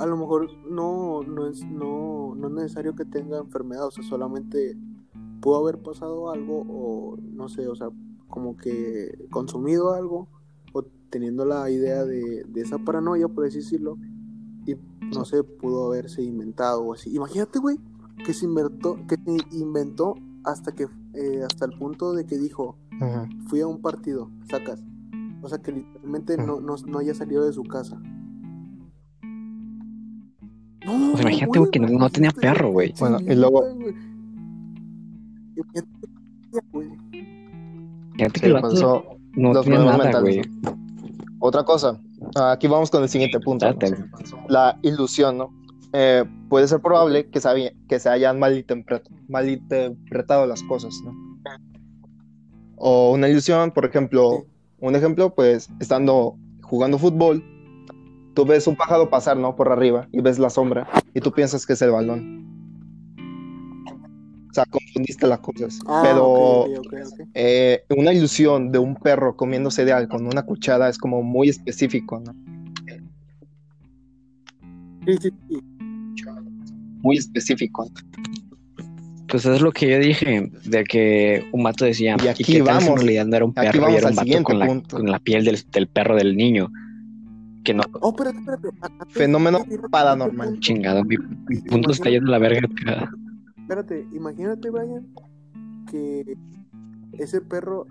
a 0.00 0.06
lo 0.06 0.16
mejor 0.16 0.50
no, 0.68 1.22
no, 1.22 1.46
es, 1.46 1.64
no, 1.64 2.34
no 2.34 2.48
es 2.48 2.54
necesario 2.54 2.94
que 2.94 3.04
tenga 3.04 3.38
enfermedad, 3.38 3.86
o 3.86 3.90
sea, 3.90 4.02
solamente 4.04 4.76
pudo 5.40 5.56
haber 5.56 5.82
pasado 5.82 6.30
algo 6.30 6.64
o 6.68 7.16
no 7.16 7.48
sé, 7.48 7.68
o 7.68 7.74
sea, 7.74 7.88
como 8.28 8.56
que 8.56 9.26
consumido 9.30 9.92
algo 9.92 10.28
o 10.72 10.82
teniendo 11.10 11.44
la 11.44 11.70
idea 11.70 12.04
de, 12.04 12.44
de 12.44 12.60
esa 12.60 12.78
paranoia, 12.78 13.28
por 13.28 13.44
así 13.44 13.58
decirlo, 13.58 13.98
y 14.66 14.76
no 15.14 15.24
sé, 15.24 15.42
pudo 15.42 15.86
haberse 15.86 16.22
inventado 16.22 16.82
o 16.82 16.94
así. 16.94 17.14
Imagínate, 17.14 17.58
güey, 17.58 17.78
que 18.24 18.32
se 18.32 18.46
inventó, 18.46 18.96
que 19.06 19.16
se 19.16 19.58
inventó 19.58 20.14
hasta 20.44 20.72
que 20.72 20.86
eh, 21.14 21.42
hasta 21.42 21.66
el 21.66 21.72
punto 21.72 22.12
de 22.12 22.24
que 22.24 22.38
dijo, 22.38 22.76
fui 23.48 23.60
a 23.60 23.66
un 23.66 23.80
partido, 23.80 24.30
sacas. 24.48 24.82
O 25.42 25.48
sea 25.48 25.58
que 25.58 25.72
literalmente 25.72 26.36
no, 26.36 26.60
no, 26.60 26.76
no 26.86 26.98
haya 26.98 27.14
salido 27.14 27.44
de 27.44 27.52
su 27.52 27.64
casa. 27.64 28.00
No, 30.86 31.12
imagínate, 31.20 31.58
güey, 31.58 31.70
que 31.70 31.78
no- 31.80 31.88
no 31.88 32.10
tenía 32.10 32.30
perro, 32.30 32.70
güey. 32.72 32.94
Bueno, 32.98 33.18
y 33.20 33.34
luego-. 33.34 33.64
Imagínate 38.14 38.40
que- 38.40 38.46
Sí, 38.46 38.52
pasó 38.60 39.04
no 39.34 39.52
los 39.54 39.64
tenía 39.64 39.78
nada, 39.98 40.20
güey. 40.20 40.42
Otra 41.38 41.64
cosa, 41.64 41.98
aquí 42.34 42.66
vamos 42.66 42.90
con 42.90 43.02
el 43.02 43.08
siguiente 43.08 43.40
punto. 43.40 43.66
La 44.48 44.78
ilusión, 44.82 45.38
¿no? 45.38 45.50
Eh, 45.92 46.24
puede 46.48 46.68
ser 46.68 46.80
probable 46.80 47.28
que 47.30 47.40
se, 47.40 47.48
había- 47.48 47.72
que 47.88 47.98
se 47.98 48.08
hayan 48.08 48.38
malinterpre- 48.38 49.02
malinterpretado 49.28 50.46
las 50.46 50.62
cosas, 50.64 50.94
¿no? 51.04 51.12
O 52.76 53.12
una 53.12 53.28
ilusión, 53.28 53.70
por 53.72 53.84
ejemplo, 53.84 54.44
un 54.80 54.94
ejemplo, 54.96 55.34
pues 55.34 55.68
estando 55.80 56.36
jugando 56.62 56.98
fútbol, 56.98 57.42
tú 58.34 58.44
ves 58.44 58.66
un 58.66 58.76
pájaro 58.76 59.08
pasar, 59.10 59.36
¿no? 59.36 59.56
Por 59.56 59.70
arriba 59.70 60.08
y 60.12 60.20
ves 60.20 60.38
la 60.38 60.50
sombra 60.50 60.88
y 61.14 61.20
tú 61.20 61.32
piensas 61.32 61.66
que 61.66 61.72
es 61.74 61.82
el 61.82 61.90
balón. 61.90 62.46
O 64.50 64.52
sea, 64.52 64.64
confundiste 64.66 65.26
las 65.28 65.38
cosas. 65.38 65.78
Ah, 65.86 66.00
Pero 66.04 66.64
eh, 67.34 67.84
una 67.96 68.12
ilusión 68.12 68.72
de 68.72 68.80
un 68.80 68.96
perro 68.96 69.36
comiendo 69.36 69.70
cereal 69.70 70.08
con 70.08 70.26
una 70.26 70.42
cuchara 70.42 70.88
es 70.88 70.98
como 70.98 71.22
muy 71.22 71.48
específico, 71.48 72.18
¿no? 72.20 72.34
Sí, 75.06 75.16
sí, 75.20 75.30
sí. 75.48 75.60
Muy 77.02 77.16
específico. 77.16 77.88
Pues 79.28 79.46
es 79.46 79.60
lo 79.60 79.70
que 79.70 79.88
yo 79.88 79.98
dije, 80.00 80.50
de 80.64 80.82
que 80.84 81.46
un 81.52 81.62
vato 81.62 81.84
decía, 81.84 82.16
Y 82.22 82.26
aquí 82.26 82.42
qué 82.42 82.54
tal 82.60 82.80
si 82.80 82.86
en 82.86 82.88
vamos, 82.88 83.00
realidad 83.00 83.26
no 83.26 83.36
era 83.36 83.44
un 83.44 83.54
perro 83.54 83.76
y 83.76 83.80
vamos 83.80 83.98
era 83.98 84.38
un 84.38 84.42
con 84.42 84.58
la, 84.58 84.66
punto. 84.66 84.96
con 84.96 85.10
la 85.10 85.18
piel 85.20 85.44
del, 85.44 85.58
del 85.70 85.86
perro 85.86 86.16
del 86.16 86.36
niño? 86.36 86.68
Que 87.64 87.74
no, 87.74 87.82
Oh, 88.00 88.10
espérate, 88.10 88.38
espérate. 88.38 88.68
Fenómeno 89.10 89.64
paranormal. 89.90 90.58
chingado, 90.60 91.04
mi, 91.04 91.16
mi 91.48 91.56
punto 91.62 91.90
está 91.92 92.08
yendo 92.08 92.28
a 92.28 92.32
la 92.32 92.38
verga. 92.38 92.60
Espérate, 93.58 94.06
imagínate, 94.12 94.70
Brian, 94.70 95.06
que 95.90 96.36
ese 97.12 97.40
perro. 97.40 97.86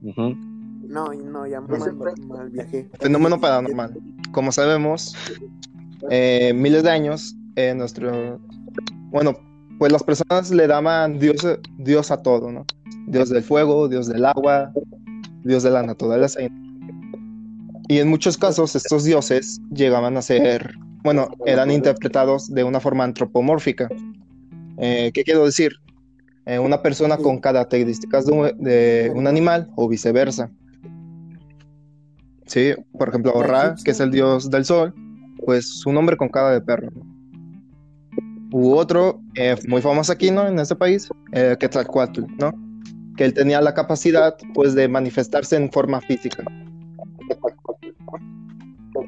No, 0.00 1.12
no, 1.12 1.46
ya 1.46 1.60
me 1.60 1.78
mal, 1.78 1.96
mal 2.26 2.50
viajé. 2.50 2.88
Fenómeno 3.00 3.40
paranormal. 3.40 3.92
Como 4.32 4.50
sabemos, 4.50 5.14
eh, 6.10 6.52
miles 6.54 6.82
de 6.82 6.90
años, 6.90 7.36
eh, 7.56 7.74
nuestro. 7.74 8.40
Bueno, 9.10 9.34
pues 9.78 9.92
las 9.92 10.02
personas 10.02 10.50
le 10.50 10.66
daban 10.66 11.18
Dios, 11.18 11.46
Dios 11.78 12.10
a 12.10 12.22
todo, 12.22 12.50
¿no? 12.50 12.64
Dios 13.06 13.28
del 13.28 13.42
fuego, 13.42 13.88
Dios 13.88 14.06
del 14.08 14.24
agua, 14.24 14.72
Dios 15.44 15.62
de 15.62 15.70
la 15.70 15.82
naturaleza. 15.82 16.42
Y 16.42 16.48
en 17.88 18.08
muchos 18.08 18.38
casos, 18.38 18.74
estos 18.76 19.04
dioses 19.04 19.60
llegaban 19.72 20.16
a 20.16 20.22
ser, 20.22 20.74
bueno, 21.02 21.28
eran 21.46 21.70
interpretados 21.70 22.52
de 22.52 22.64
una 22.64 22.80
forma 22.80 23.04
antropomórfica. 23.04 23.88
Eh, 24.78 25.10
¿Qué 25.12 25.24
quiero 25.24 25.44
decir? 25.44 25.72
Eh, 26.46 26.58
una 26.58 26.82
persona 26.82 27.16
con 27.16 27.38
características 27.38 28.26
de 28.26 28.32
un, 28.32 29.16
un 29.16 29.26
animal 29.26 29.68
o 29.76 29.88
viceversa. 29.88 30.50
Sí, 32.46 32.74
por 32.98 33.08
ejemplo, 33.08 33.42
Ra, 33.42 33.74
que 33.84 33.92
es 33.92 34.00
el 34.00 34.10
dios 34.10 34.50
del 34.50 34.64
sol, 34.64 34.94
pues 35.46 35.80
su 35.80 35.92
nombre 35.92 36.16
con 36.16 36.28
cara 36.28 36.50
de 36.50 36.60
perro. 36.60 36.90
U 38.52 38.74
otro, 38.74 39.20
eh, 39.34 39.56
muy 39.66 39.80
famoso 39.80 40.12
aquí, 40.12 40.30
¿no? 40.30 40.46
En 40.46 40.58
este 40.58 40.76
país, 40.76 41.08
eh, 41.32 41.56
Quetzalcóatl, 41.58 42.24
¿no? 42.38 42.52
Que 43.16 43.24
él 43.24 43.32
tenía 43.32 43.60
la 43.62 43.72
capacidad, 43.72 44.36
pues, 44.52 44.74
de 44.74 44.88
manifestarse 44.88 45.56
en 45.56 45.70
forma 45.72 46.00
física. 46.02 46.44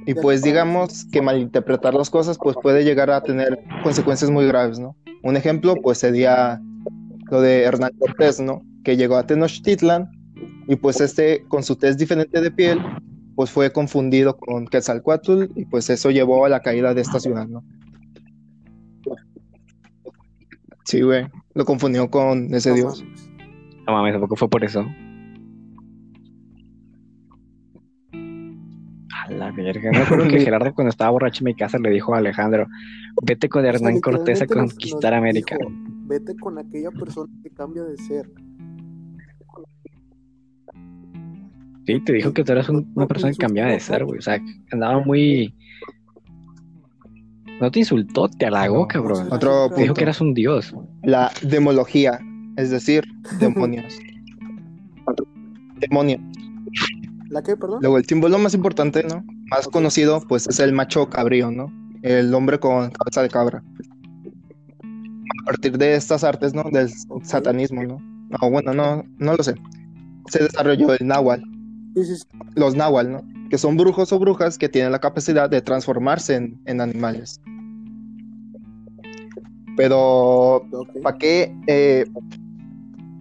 Y 0.06 0.14
pues 0.14 0.42
digamos 0.42 1.06
que 1.06 1.22
malinterpretar 1.22 1.94
las 1.94 2.10
cosas, 2.10 2.38
pues 2.38 2.56
puede 2.62 2.84
llegar 2.84 3.10
a 3.10 3.22
tener 3.22 3.58
consecuencias 3.82 4.30
muy 4.30 4.46
graves, 4.46 4.78
¿no? 4.78 4.96
Un 5.22 5.36
ejemplo, 5.36 5.74
pues 5.82 5.98
sería 5.98 6.60
lo 7.30 7.40
de 7.40 7.62
Hernán 7.62 7.92
Cortés, 7.98 8.40
¿no? 8.40 8.62
Que 8.84 8.96
llegó 8.96 9.16
a 9.16 9.26
Tenochtitlan 9.26 10.10
y 10.68 10.76
pues 10.76 11.00
este, 11.00 11.44
con 11.48 11.62
su 11.62 11.76
tez 11.76 11.96
diferente 11.96 12.40
de 12.40 12.50
piel, 12.50 12.80
pues 13.34 13.50
fue 13.50 13.72
confundido 13.72 14.36
con 14.36 14.66
Quetzalcóatl 14.66 15.44
y 15.54 15.64
pues 15.64 15.88
eso 15.88 16.10
llevó 16.10 16.44
a 16.44 16.48
la 16.48 16.60
caída 16.60 16.92
de 16.92 17.00
esta 17.00 17.18
ciudad, 17.18 17.46
¿no? 17.46 17.64
Sí, 20.84 21.00
güey, 21.00 21.26
lo 21.54 21.64
confundió 21.64 22.10
con 22.10 22.54
ese 22.54 22.70
No 22.70 22.76
dios. 22.76 23.04
No 23.86 23.92
mames, 23.94 24.12
tampoco 24.12 24.36
fue 24.36 24.48
por 24.48 24.64
eso. 24.64 24.84
La 29.34 29.50
verga. 29.52 29.90
Me 29.90 29.98
acuerdo 29.98 30.28
que 30.28 30.40
Gerardo 30.44 30.72
cuando 30.74 30.90
estaba 30.90 31.10
borracho 31.10 31.40
en 31.42 31.46
mi 31.46 31.54
casa 31.54 31.78
le 31.78 31.90
dijo 31.90 32.14
a 32.14 32.18
Alejandro, 32.18 32.66
vete 33.22 33.48
con 33.48 33.64
Hernán 33.64 34.00
Cortés 34.00 34.42
a 34.42 34.46
conquistar 34.46 35.12
nos 35.12 35.18
América. 35.20 35.56
dijo, 35.58 35.70
Vete 36.06 36.34
con 36.36 36.58
aquella 36.58 36.90
persona 36.90 37.32
que 37.42 37.50
cambia 37.50 37.82
de 37.84 37.96
ser. 37.96 38.30
Sí, 41.86 42.00
te 42.00 42.12
dijo 42.14 42.32
que 42.32 42.44
tú 42.44 42.52
eras 42.52 42.68
un- 42.68 42.90
una 42.94 43.06
persona 43.06 43.32
que 43.32 43.38
cambiaba 43.38 43.70
de 43.70 43.80
ser, 43.80 44.04
güey. 44.04 44.18
O 44.18 44.22
sea, 44.22 44.40
andaba 44.70 45.00
muy... 45.04 45.54
No 47.60 47.70
te 47.70 47.80
insultó, 47.80 48.28
te 48.28 48.46
halagó, 48.46 48.88
cabrón. 48.88 49.28
Otro 49.30 49.68
Te 49.70 49.82
dijo 49.82 49.94
que 49.94 50.02
eras 50.02 50.20
un 50.20 50.34
dios. 50.34 50.74
La 51.02 51.30
demología, 51.42 52.18
es 52.56 52.70
decir, 52.70 53.04
demonios. 53.40 53.98
Demonio. 55.76 56.18
¿La 57.34 57.42
qué, 57.42 57.56
perdón? 57.56 57.80
Luego, 57.82 57.98
el 57.98 58.04
símbolo 58.04 58.38
más 58.38 58.54
importante, 58.54 59.02
¿no? 59.02 59.24
Más 59.50 59.66
conocido, 59.66 60.22
pues 60.28 60.46
es 60.46 60.60
el 60.60 60.72
macho 60.72 61.10
cabrío, 61.10 61.50
¿no? 61.50 61.66
El 62.02 62.32
hombre 62.32 62.60
con 62.60 62.92
cabeza 62.92 63.22
de 63.22 63.28
cabra. 63.28 63.60
A 65.42 65.44
partir 65.44 65.76
de 65.76 65.96
estas 65.96 66.22
artes, 66.22 66.54
¿no? 66.54 66.62
Del 66.70 66.88
satanismo, 67.24 67.82
¿no? 67.82 67.98
No, 68.30 68.50
bueno, 68.50 68.72
no, 68.72 69.02
no 69.18 69.34
lo 69.34 69.42
sé. 69.42 69.56
Se 70.28 70.44
desarrolló 70.44 70.92
el 70.94 71.04
náhuatl, 71.04 71.42
Sí, 71.96 72.04
sí, 72.04 72.16
sí. 72.18 72.24
los 72.54 72.76
náhuatl, 72.76 73.10
¿no? 73.10 73.22
Que 73.50 73.58
son 73.58 73.76
brujos 73.76 74.12
o 74.12 74.20
brujas 74.20 74.56
que 74.56 74.68
tienen 74.68 74.92
la 74.92 75.00
capacidad 75.00 75.50
de 75.50 75.60
transformarse 75.60 76.36
en, 76.36 76.60
en 76.66 76.80
animales. 76.80 77.40
Pero. 79.76 80.64
¿para 81.02 81.18
qué 81.18 81.52
eh, 81.66 82.04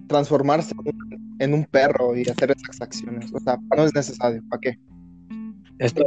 transformarse 0.06 0.76
en 0.85 1.23
un 1.52 1.65
perro 1.65 2.15
y 2.15 2.22
hacer 2.30 2.52
esas 2.52 2.80
acciones? 2.82 3.34
O 3.34 3.40
sea, 3.40 3.57
no 3.76 3.84
es 3.84 3.94
necesario. 3.95 4.41
¿Para 4.49 4.60
qué? 4.61 4.80
Esto, 5.80 6.03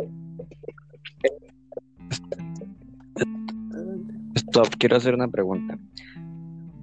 stop, 4.34 4.68
quiero 4.78 4.96
hacer 4.96 5.14
una 5.14 5.28
pregunta. 5.28 5.78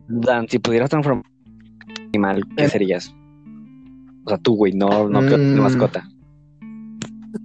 Dan, 0.07 0.47
si 0.49 0.59
pudieras 0.59 0.89
transformar 0.89 1.23
en 1.25 2.01
un 2.01 2.07
animal, 2.09 2.43
¿qué 2.57 2.65
Eh. 2.65 2.69
serías? 2.69 3.15
O 4.25 4.29
sea, 4.29 4.37
tú, 4.37 4.55
güey, 4.55 4.73
no, 4.73 5.09
no 5.09 5.21
que 5.25 5.37
Mm. 5.37 5.59
mascota. 5.59 6.07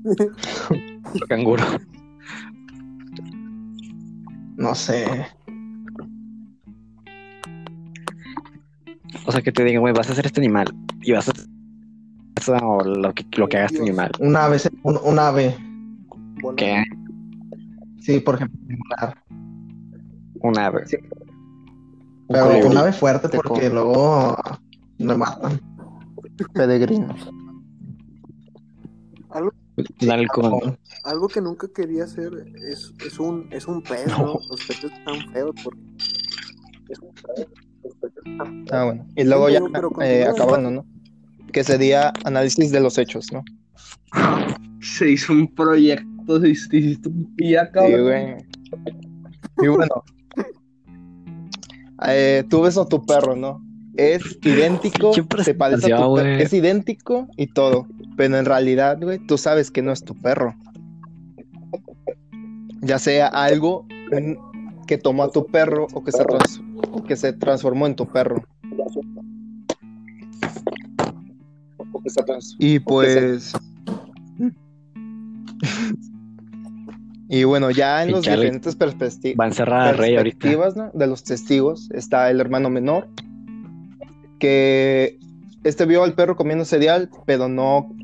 Canguro. 1.28 1.64
No 4.56 4.74
sé. 4.74 5.26
O 9.26 9.32
sea, 9.32 9.42
que 9.42 9.52
te 9.52 9.64
digan, 9.64 9.80
güey, 9.80 9.94
vas 9.94 10.08
a 10.08 10.12
hacer 10.12 10.26
este 10.26 10.40
animal 10.40 10.74
y 11.02 11.12
vas 11.12 11.28
a 11.28 11.32
o 12.62 12.82
lo 12.82 13.12
que, 13.14 13.26
lo 13.36 13.48
que 13.48 13.56
haga 13.56 13.66
este 13.66 13.80
animal. 13.80 14.10
Un 14.20 14.36
ave, 14.36 14.58
un, 14.82 14.98
un 15.02 15.18
ave. 15.18 15.56
¿Qué? 16.56 16.82
Sí, 18.00 18.20
por 18.20 18.36
ejemplo. 18.36 18.58
Un 20.40 20.58
ave. 20.58 20.84
Un 22.28 22.36
Pero 22.36 22.66
un 22.68 22.76
ave 22.76 22.92
fuerte 22.92 23.28
Te 23.28 23.38
porque 23.38 23.68
luego 23.68 24.36
me 24.98 25.16
matan. 25.16 25.60
Peregrino. 26.54 27.14
Algo, 29.30 29.52
Un 29.76 30.78
algo 31.04 31.28
que 31.28 31.40
nunca 31.40 31.68
quería 31.68 32.04
hacer 32.04 32.32
es, 32.70 32.92
es, 33.04 33.18
un, 33.18 33.48
es 33.50 33.66
un 33.66 33.82
pez, 33.82 34.06
¿no? 34.06 34.38
Los 34.48 34.64
peces 34.66 34.90
están 34.92 35.32
feos 35.32 35.54
porque 35.62 35.80
Ah, 38.70 38.84
bueno. 38.84 39.06
Y 39.16 39.24
luego 39.24 39.48
ya 39.48 39.60
eh, 40.02 40.26
acabando, 40.28 40.70
¿no? 40.70 40.86
Que 41.52 41.64
sería 41.64 42.12
análisis 42.24 42.70
de 42.70 42.80
los 42.80 42.98
hechos, 42.98 43.26
¿no? 43.32 43.42
Se 44.80 45.10
hizo 45.10 45.32
un 45.32 45.52
proyecto, 45.54 46.40
se 46.40 46.48
hizo- 46.50 46.76
hiciste 46.76 47.08
un 47.08 47.34
Sí, 47.38 47.54
cabrón. 47.72 48.02
güey. 48.02 48.36
Y 49.62 49.68
bueno. 49.68 50.02
Eh, 52.06 52.44
tú 52.48 52.62
ves 52.62 52.76
a 52.78 52.86
tu 52.86 53.04
perro, 53.04 53.34
¿no? 53.34 53.60
Es 53.96 54.38
idéntico, 54.44 55.10
¿Qué 55.12 55.24
se 55.42 55.54
parece 55.54 55.92
a 55.92 55.96
tu 55.96 56.14
perro, 56.14 56.28
es 56.28 56.52
idéntico 56.52 57.26
y 57.36 57.48
todo. 57.48 57.86
Pero 58.16 58.36
en 58.38 58.44
realidad, 58.44 58.98
güey, 59.00 59.18
tú 59.18 59.36
sabes 59.36 59.70
que 59.72 59.82
no 59.82 59.90
es 59.92 60.04
tu 60.04 60.14
perro. 60.14 60.54
Ya 62.80 62.98
sea 63.00 63.26
algo 63.26 63.86
que 64.88 64.96
tomó 64.98 65.22
a 65.22 65.30
tu 65.30 65.46
perro 65.46 65.86
o 65.92 66.02
que 66.02 66.10
se, 66.10 66.24
trans- 66.24 66.62
o 66.90 67.04
que 67.04 67.14
se 67.14 67.32
transformó 67.34 67.86
en 67.86 67.94
tu 67.94 68.06
perro. 68.06 68.42
Y 72.58 72.78
pues. 72.80 73.52
y 77.28 77.44
bueno, 77.44 77.70
ya 77.70 78.02
en 78.02 78.08
Y 78.08 78.12
los 78.12 78.22
chale. 78.24 78.36
diferentes 78.38 78.78
perspecti- 78.78 79.38
Va 79.38 79.44
a 79.44 79.48
encerrar 79.48 79.88
a 79.88 79.92
Rey 79.92 80.16
ahorita. 80.16 80.38
perspectivas 80.38 80.76
¿no? 80.76 80.90
de 80.94 81.06
los 81.06 81.22
testigos 81.24 81.90
está 81.92 82.30
el 82.30 82.40
hermano 82.40 82.70
menor 82.70 83.08
que 84.38 85.18
este 85.64 85.84
vio 85.84 86.04
al 86.04 86.14
perro 86.14 86.36
comiendo 86.36 86.64
cereal, 86.64 87.10
pero 87.26 87.48
no, 87.48 87.94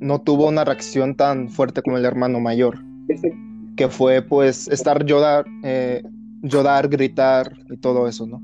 no 0.00 0.20
tuvo 0.20 0.48
una 0.48 0.64
reacción 0.64 1.14
tan 1.14 1.48
fuerte 1.48 1.80
como 1.82 1.96
el 1.96 2.04
hermano 2.04 2.40
mayor, 2.40 2.80
que 3.76 3.88
fue 3.88 4.20
pues 4.20 4.66
estar 4.68 5.04
llorar, 5.06 5.46
eh, 5.62 6.02
llorar, 6.44 6.88
gritar 6.88 7.56
y 7.70 7.76
todo 7.78 8.06
eso, 8.06 8.26
¿no? 8.26 8.42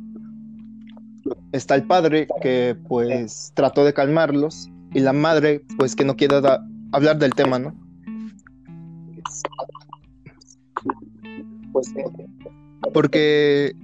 Está 1.53 1.75
el 1.75 1.85
padre 1.85 2.27
que 2.41 2.77
pues 2.89 3.53
trató 3.55 3.85
de 3.85 3.93
calmarlos 3.93 4.71
y 4.93 5.01
la 5.01 5.13
madre 5.13 5.63
pues 5.77 5.95
que 5.95 6.05
no 6.05 6.17
quiere 6.17 6.41
hablar 6.93 7.19
del 7.19 7.35
tema, 7.35 7.59
¿no? 7.59 7.75
Porque 12.93 13.77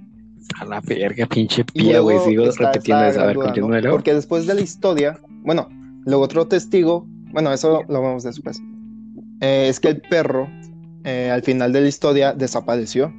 A 0.59 0.65
la 0.65 0.81
verga, 0.81 1.25
pinche 1.27 1.61
y 1.61 1.63
pía, 1.63 1.99
güey. 1.99 2.19
Sigo 2.19 2.45
está 2.45 2.71
repitiendo 2.71 3.05
esta 3.05 3.11
eso. 3.11 3.21
A 3.21 3.25
ver, 3.27 3.61
duda, 3.61 3.81
¿no? 3.81 3.91
Porque 3.91 4.13
después 4.13 4.47
de 4.47 4.55
la 4.55 4.61
historia, 4.61 5.19
bueno, 5.43 5.69
luego 6.05 6.23
otro 6.23 6.47
testigo, 6.47 7.05
bueno, 7.31 7.53
eso 7.53 7.83
lo 7.87 8.01
vemos 8.01 8.23
después, 8.23 8.59
eh, 9.41 9.67
es 9.69 9.79
que 9.79 9.89
el 9.89 10.01
perro 10.01 10.49
eh, 11.07 11.31
al 11.31 11.41
final 11.41 11.71
de 11.71 11.79
la 11.79 11.87
historia 11.87 12.33
desapareció. 12.33 13.13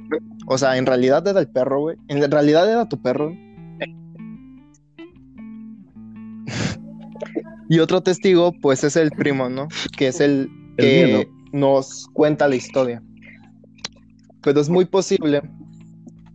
O 0.45 0.59
sea, 0.59 0.77
en 0.77 0.85
realidad 0.85 1.27
era 1.27 1.39
el 1.39 1.47
perro, 1.47 1.81
güey. 1.81 1.97
En 2.07 2.29
realidad 2.29 2.71
era 2.71 2.87
tu 2.87 3.01
perro. 3.01 3.35
y 7.67 7.79
otro 7.79 8.03
testigo, 8.03 8.53
pues 8.61 8.83
es 8.83 8.95
el 8.95 9.09
primo, 9.09 9.49
¿no? 9.49 9.69
Que 9.97 10.09
es 10.09 10.21
el 10.21 10.51
que 10.77 11.27
nos 11.51 12.07
cuenta 12.13 12.47
la 12.47 12.57
historia. 12.57 13.01
Pero 14.43 14.61
es 14.61 14.69
muy 14.69 14.85
posible 14.85 15.41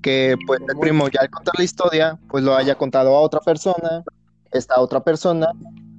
que 0.03 0.35
pues 0.49 0.61
el 0.69 0.77
primo 0.81 1.07
ya 1.09 1.21
al 1.21 1.31
contar 1.31 1.55
la 1.57 1.63
historia, 1.63 2.19
pues 2.31 2.43
lo 2.43 2.57
haya 2.57 2.75
contado 2.75 3.15
a 3.15 3.21
otra 3.21 3.39
persona, 3.39 4.03
esta 4.51 4.81
otra 4.81 5.05
persona, 5.05 5.47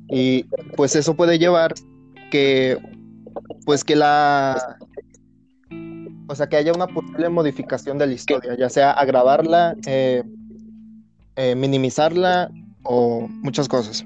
y 0.10 0.44
pues 0.76 0.98
eso 0.98 1.16
puede 1.16 1.40
llevar 1.40 1.74
que 2.30 2.78
pues 3.66 3.86
que 3.86 3.96
la 3.96 4.78
o 6.28 6.36
sea 6.36 6.48
que 6.48 6.58
haya 6.58 6.74
una 6.74 6.88
posible 6.88 7.30
modificación 7.30 7.98
de 7.98 8.08
la 8.08 8.14
historia, 8.14 8.56
ya 8.58 8.70
sea 8.70 8.92
agravarla, 8.92 9.76
eh, 9.86 10.24
eh, 11.36 11.56
minimizarla 11.56 12.50
o 12.84 13.28
muchas 13.42 13.68
cosas. 13.68 14.06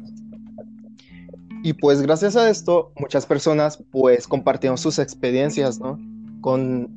Y 1.63 1.73
pues 1.73 2.01
gracias 2.01 2.35
a 2.35 2.49
esto, 2.49 2.91
muchas 2.97 3.25
personas 3.25 3.83
pues 3.91 4.27
compartieron 4.27 4.77
sus 4.77 4.97
experiencias, 4.97 5.79
¿no? 5.79 5.99
Con 6.41 6.89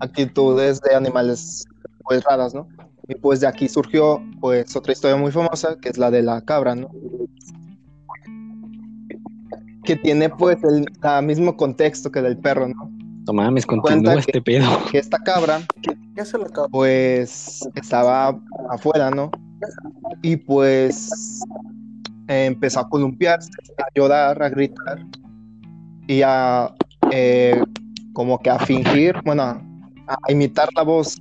actitudes 0.00 0.80
de 0.80 0.94
animales 0.94 1.64
pues 2.04 2.22
raras, 2.24 2.54
¿no? 2.54 2.68
Y 3.08 3.16
pues 3.16 3.40
de 3.40 3.48
aquí 3.48 3.68
surgió 3.68 4.22
pues 4.40 4.74
otra 4.76 4.92
historia 4.92 5.16
muy 5.16 5.32
famosa, 5.32 5.76
que 5.80 5.88
es 5.88 5.98
la 5.98 6.10
de 6.10 6.22
la 6.22 6.40
cabra, 6.42 6.74
¿no? 6.74 6.90
Que 9.84 9.96
tiene 9.96 10.30
pues 10.30 10.62
el 10.62 10.86
la 11.02 11.20
mismo 11.20 11.56
contexto 11.56 12.10
que 12.10 12.22
del 12.22 12.38
perro, 12.38 12.68
¿no? 12.68 12.93
Me 13.32 13.62
Cuenta 13.62 13.82
continúa 13.88 14.14
este 14.14 14.42
pedo. 14.42 14.66
Que 14.92 14.98
esta 14.98 15.18
cabra 15.18 15.60
¿Qué 16.14 16.20
hace 16.20 16.38
la 16.38 16.46
cabra? 16.46 16.68
pues 16.70 17.60
estaba 17.74 18.38
afuera, 18.70 19.10
¿no? 19.10 19.30
Y 20.22 20.36
pues 20.36 21.40
eh, 22.28 22.46
empezó 22.46 22.80
a 22.80 22.88
columpiarse, 22.88 23.50
a 23.78 23.84
llorar, 23.94 24.42
a 24.42 24.48
gritar 24.50 25.04
y 26.06 26.20
a 26.22 26.72
eh, 27.10 27.62
como 28.12 28.38
que 28.38 28.50
a 28.50 28.58
fingir, 28.58 29.16
bueno, 29.24 29.42
a, 29.42 29.62
a 30.06 30.32
imitar 30.32 30.68
la 30.76 30.82
voz 30.82 31.18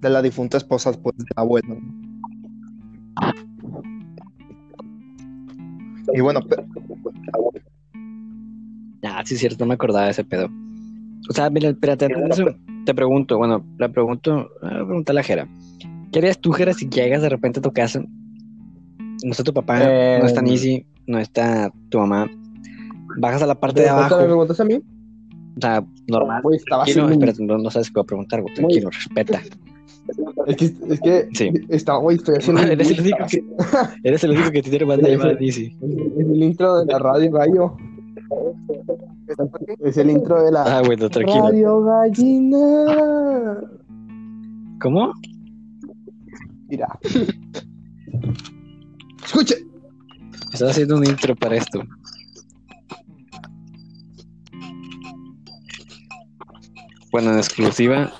de 0.00 0.10
la 0.10 0.22
difunta 0.22 0.56
esposa 0.56 0.92
pues 0.92 1.16
del 1.16 1.26
abuelo. 1.36 1.74
¿no? 1.74 2.04
Y 6.12 6.20
bueno, 6.20 6.40
pe- 6.42 6.64
Ah, 9.06 9.22
sí, 9.24 9.34
es 9.34 9.40
cierto, 9.40 9.64
no 9.64 9.68
me 9.68 9.74
acordaba 9.74 10.06
de 10.06 10.10
ese 10.12 10.24
pedo. 10.24 10.48
O 11.28 11.32
sea, 11.32 11.48
mira, 11.50 11.70
espérate, 11.70 12.06
eso, 12.30 12.44
te 12.84 12.94
pregunto, 12.94 13.38
bueno, 13.38 13.64
le 13.78 13.88
pregunto, 13.88 14.50
ah, 14.62 14.82
pregunta 14.84 15.12
a 15.12 15.14
la 15.14 15.22
Jera. 15.22 15.48
¿Qué 16.12 16.18
harías 16.18 16.38
tú, 16.38 16.52
Jera, 16.52 16.72
si 16.74 16.88
llegas 16.88 17.22
de 17.22 17.28
repente 17.28 17.58
a 17.60 17.62
tu 17.62 17.72
casa? 17.72 18.02
No 19.24 19.30
está 19.30 19.42
tu 19.42 19.54
papá, 19.54 19.78
Eh, 19.82 20.18
no 20.20 20.26
está 20.26 20.42
Nisi, 20.42 20.84
no 21.06 21.18
está 21.18 21.72
tu 21.88 21.98
mamá. 21.98 22.30
Bajas 23.18 23.42
a 23.42 23.46
la 23.46 23.54
parte 23.54 23.80
de 23.80 23.86
¿Te 23.86 23.90
abajo, 23.90 24.18
me 24.18 24.24
preguntas 24.24 24.60
a 24.60 24.64
mí? 24.64 24.74
o 24.74 25.60
sea, 25.60 25.84
normal. 26.08 26.42
Güey, 26.42 26.56
estaba 26.58 26.84
Tranquilo, 26.84 27.08
espérate, 27.10 27.42
no, 27.44 27.58
no 27.58 27.70
sabes 27.70 27.88
qué 27.88 27.94
voy 27.94 28.02
a 28.02 28.06
preguntar, 28.06 28.42
güey, 28.42 28.54
tranquilo, 28.54 28.90
respeta. 28.90 29.40
Es 30.46 30.56
que, 30.56 30.64
es 30.66 31.00
que 31.00 31.28
Sí. 31.32 31.50
estaba, 31.70 31.98
güey, 32.00 32.16
estoy 32.18 32.36
haciendo. 32.36 32.60
Eres 32.62 32.90
el 32.90 33.00
único 33.00 33.18
que, 33.30 33.42
eres 34.02 34.24
el 34.24 34.30
único 34.32 34.50
que 34.50 34.62
tiene 34.62 34.78
llamada 34.84 35.32
Nisi. 35.40 35.74
Es 36.18 36.26
el 36.28 36.42
intro 36.42 36.84
de 36.84 36.92
la 36.92 36.98
radio 36.98 37.30
Gallo. 37.30 37.76
Es 39.80 39.96
el 39.96 40.10
intro 40.10 40.42
de 40.42 40.52
la 40.52 40.62
Ah, 40.64 40.82
bueno. 40.84 41.08
Radio 41.08 41.82
Gallina. 41.82 43.56
¿Cómo? 44.80 45.12
Mira. 46.68 46.98
Escuche. 49.24 49.56
Estás 50.52 50.70
haciendo 50.70 50.96
un 50.96 51.06
intro 51.06 51.34
para 51.34 51.56
esto. 51.56 51.82
Bueno, 57.10 57.32
en 57.32 57.38
exclusiva, 57.38 58.12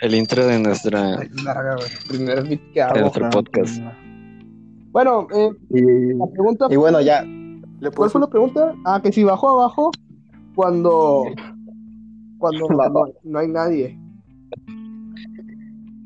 el 0.00 0.14
intro 0.14 0.46
de 0.46 0.58
nuestra 0.58 1.18
Larga. 1.44 1.76
Primer 2.08 2.42
beat 2.44 2.60
que 2.72 2.82
de 2.82 3.00
nuestro 3.00 3.30
podcast. 3.30 3.78
Bueno, 4.90 5.26
eh, 5.34 5.50
y, 5.70 6.14
la 6.14 6.26
pregunta. 6.26 6.66
y 6.70 6.76
bueno, 6.76 7.00
ya, 7.00 7.24
¿Le 7.80 7.90
¿Cuál 7.90 8.10
fue 8.10 8.20
la 8.20 8.28
pregunta? 8.28 8.74
Ah, 8.84 9.00
que 9.02 9.12
si 9.12 9.24
bajó 9.24 9.50
abajo 9.50 9.90
cuando. 10.54 11.24
Cuando 12.38 12.68
no, 12.68 13.04
no 13.22 13.38
hay 13.38 13.48
nadie. 13.48 13.98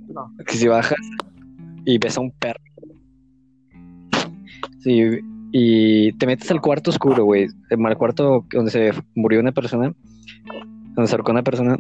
No. 0.09 0.33
Que 0.47 0.55
si 0.55 0.69
bajas 0.69 0.99
y 1.85 1.99
ves 1.99 2.17
a 2.17 2.21
un 2.21 2.31
perro. 2.33 2.61
Sí, 4.81 5.03
y 5.53 6.13
te 6.13 6.27
metes 6.27 6.51
al 6.51 6.61
cuarto 6.61 6.91
oscuro, 6.91 7.25
güey. 7.25 7.49
Al 7.71 7.97
cuarto 7.97 8.45
donde 8.53 8.71
se 8.71 8.93
murió 9.15 9.41
una 9.41 9.53
persona, 9.53 9.93
donde 10.95 11.09
se 11.09 11.15
ahorcó 11.15 11.33
una 11.33 11.43
persona. 11.43 11.79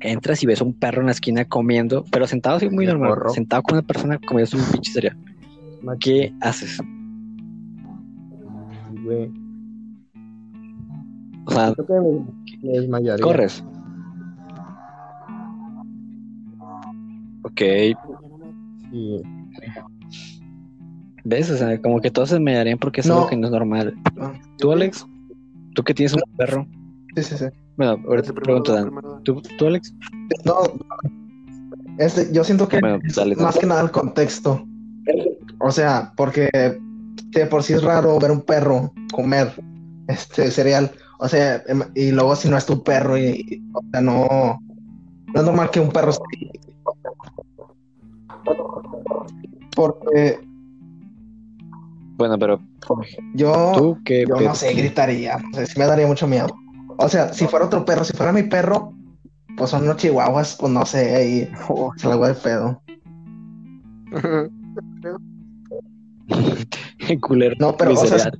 Entras 0.00 0.42
y 0.42 0.46
ves 0.46 0.60
a 0.60 0.64
un 0.64 0.74
perro 0.74 1.00
en 1.00 1.06
la 1.06 1.12
esquina 1.12 1.46
comiendo, 1.46 2.04
pero 2.10 2.26
sentado 2.26 2.56
así 2.56 2.68
muy 2.68 2.84
¿De 2.84 2.92
normal. 2.92 3.30
Sentado 3.30 3.62
con 3.62 3.78
una 3.78 3.86
persona 3.86 4.18
comiendo 4.18 4.58
un 4.58 4.64
pinche 4.70 4.92
cereal. 4.92 5.16
¿Qué 5.98 6.32
haces? 6.40 6.78
Güey. 9.02 9.43
O 11.46 11.50
sea, 11.52 11.74
Creo 11.74 11.86
que 11.86 11.92
me, 11.92 12.70
me 12.72 12.78
desmayaría. 12.78 13.22
corres. 13.24 13.62
Ok, 17.42 17.60
Sí. 18.90 19.22
¿ves? 21.24 21.50
O 21.50 21.56
sea, 21.56 21.80
como 21.82 22.00
que 22.00 22.10
todos 22.10 22.28
se 22.30 22.38
me 22.40 22.54
darían 22.54 22.78
porque 22.78 23.00
es 23.00 23.06
No. 23.06 23.14
algo 23.16 23.28
que 23.28 23.36
no 23.36 23.46
es 23.46 23.52
normal. 23.52 23.94
¿Tú, 24.58 24.72
Alex? 24.72 25.06
¿Tú 25.74 25.82
que 25.82 25.94
tienes 25.94 26.14
un 26.14 26.22
perro? 26.36 26.66
Sí, 27.16 27.22
sí, 27.22 27.36
sí. 27.36 27.46
Bueno, 27.76 27.98
ahorita 28.08 28.32
te 28.32 28.40
pregunto, 28.40 28.72
da, 28.72 28.84
Dan. 28.84 29.22
¿Tú, 29.24 29.42
tú, 29.58 29.66
Alex? 29.66 29.92
No, 30.44 30.54
este, 31.98 32.32
yo 32.32 32.44
siento 32.44 32.68
que 32.68 32.78
Bueno, 32.80 32.98
dale. 33.16 33.36
más 33.36 33.58
que 33.58 33.66
nada 33.66 33.82
el 33.82 33.90
contexto. 33.90 34.64
O 35.58 35.70
sea, 35.70 36.12
porque 36.16 36.48
de 37.30 37.46
por 37.46 37.62
sí 37.62 37.72
es 37.72 37.82
raro 37.82 38.18
ver 38.20 38.30
un 38.30 38.42
perro 38.42 38.92
comer 39.12 39.52
este 40.08 40.50
cereal. 40.50 40.90
O 41.24 41.28
sea, 41.28 41.62
em- 41.66 41.90
y 41.94 42.10
luego 42.12 42.36
si 42.36 42.50
no 42.50 42.58
es 42.58 42.66
tu 42.66 42.82
perro 42.82 43.16
y, 43.16 43.28
y- 43.48 43.62
o 43.72 43.80
sea, 43.90 44.02
no, 44.02 44.60
no 45.32 45.40
es 45.40 45.42
normal 45.42 45.70
que 45.70 45.80
un 45.80 45.88
perro 45.90 46.10
esté. 46.10 46.50
Porque 49.74 50.46
Bueno, 52.18 52.38
pero 52.38 52.60
yo, 53.32 53.72
tú 53.74 53.98
qué 54.04 54.26
yo 54.28 54.38
no 54.38 54.54
sé, 54.54 54.74
gritaría. 54.74 55.38
O 55.50 55.54
sea, 55.56 55.64
sí 55.64 55.78
me 55.78 55.86
daría 55.86 56.06
mucho 56.06 56.26
miedo. 56.26 56.48
O 56.98 57.08
sea, 57.08 57.32
si 57.32 57.46
fuera 57.46 57.64
otro 57.64 57.86
perro, 57.86 58.04
si 58.04 58.14
fuera 58.14 58.30
mi 58.30 58.42
perro, 58.42 58.92
pues 59.56 59.70
son 59.70 59.84
unos 59.84 59.96
chihuahuas, 59.96 60.56
pues 60.60 60.70
no 60.74 60.84
sé, 60.84 61.16
ahí 61.16 61.50
se 61.96 62.06
la 62.06 62.12
hago 62.12 62.26
de 62.26 62.34
pedo. 62.34 62.82
culero. 67.20 67.54
No, 67.58 67.76
pero, 67.76 67.92
o 67.92 68.06
sea, 68.06 68.30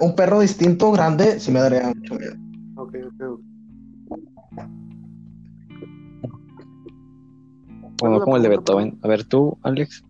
un 0.00 0.14
perro 0.14 0.40
distinto, 0.40 0.90
grande, 0.92 1.38
sí 1.40 1.50
me 1.50 1.60
daría 1.60 1.88
mucho 1.88 2.14
miedo. 2.14 2.34
Ok, 2.76 2.94
ok, 3.06 3.22
ok. 3.30 3.40
Bueno, 8.00 8.20
como 8.20 8.36
el 8.36 8.42
de 8.42 8.48
pregunta, 8.48 8.72
Beethoven. 8.74 8.98
A 9.02 9.08
ver, 9.08 9.24
tú, 9.24 9.56
Alex. 9.62 10.02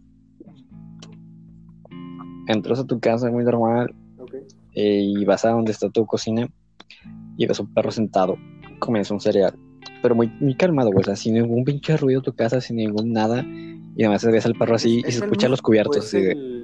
Entras 2.46 2.78
a 2.78 2.84
tu 2.86 3.00
casa 3.00 3.30
muy 3.30 3.42
normal 3.44 3.94
ok. 4.18 4.34
eh, 4.74 5.00
y 5.02 5.24
vas 5.24 5.44
a 5.44 5.50
donde 5.50 5.72
está 5.72 5.88
tu 5.88 6.04
cocina 6.04 6.46
y 7.38 7.46
ves 7.46 7.58
un 7.58 7.72
perro 7.72 7.90
sentado 7.90 8.36
comiendo 8.80 9.14
un 9.14 9.20
cereal. 9.20 9.54
Pero 10.02 10.14
muy, 10.14 10.28
muy 10.40 10.54
calmado, 10.54 10.90
güey. 10.90 11.02
O 11.02 11.04
sea, 11.04 11.16
sin 11.16 11.34
ningún 11.34 11.64
pinche 11.64 11.96
ruido 11.96 12.20
en 12.20 12.24
tu 12.24 12.32
casa, 12.34 12.60
sin 12.60 12.76
ningún 12.76 13.12
nada. 13.12 13.42
Y 13.96 14.02
además 14.02 14.24
ves 14.24 14.44
al 14.44 14.54
perro 14.54 14.74
así 14.74 14.96
y 14.96 15.08
¿Es 15.08 15.14
se 15.14 15.20
escuchan 15.24 15.50
los 15.50 15.62
cubiertos. 15.62 15.96
es 15.96 16.04
Así 16.06 16.20
de 16.20 16.32
el- 16.32 16.63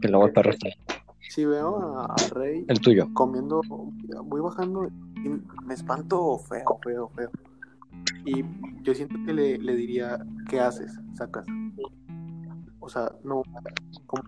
que 0.00 0.08
luego 0.08 0.26
el 0.26 0.32
perro 0.32 0.50
está 0.50 0.68
ahí. 0.68 0.74
Si 1.30 1.44
veo 1.44 1.98
a, 1.98 2.14
Rey 2.32 2.64
El 2.68 2.80
tuyo. 2.80 3.08
comiendo, 3.12 3.60
voy 4.24 4.40
bajando 4.40 4.88
y 5.16 5.28
me 5.64 5.74
espanto 5.74 6.38
feo, 6.38 6.64
feo, 6.82 7.08
feo. 7.14 7.30
Y 8.24 8.44
yo 8.82 8.94
siento 8.94 9.16
que 9.26 9.32
le, 9.34 9.58
le 9.58 9.76
diría, 9.76 10.18
¿qué 10.48 10.60
haces? 10.60 10.98
Sacas. 11.14 11.44
O 12.80 12.88
sea, 12.88 13.12
no. 13.24 13.42
Como, 14.06 14.22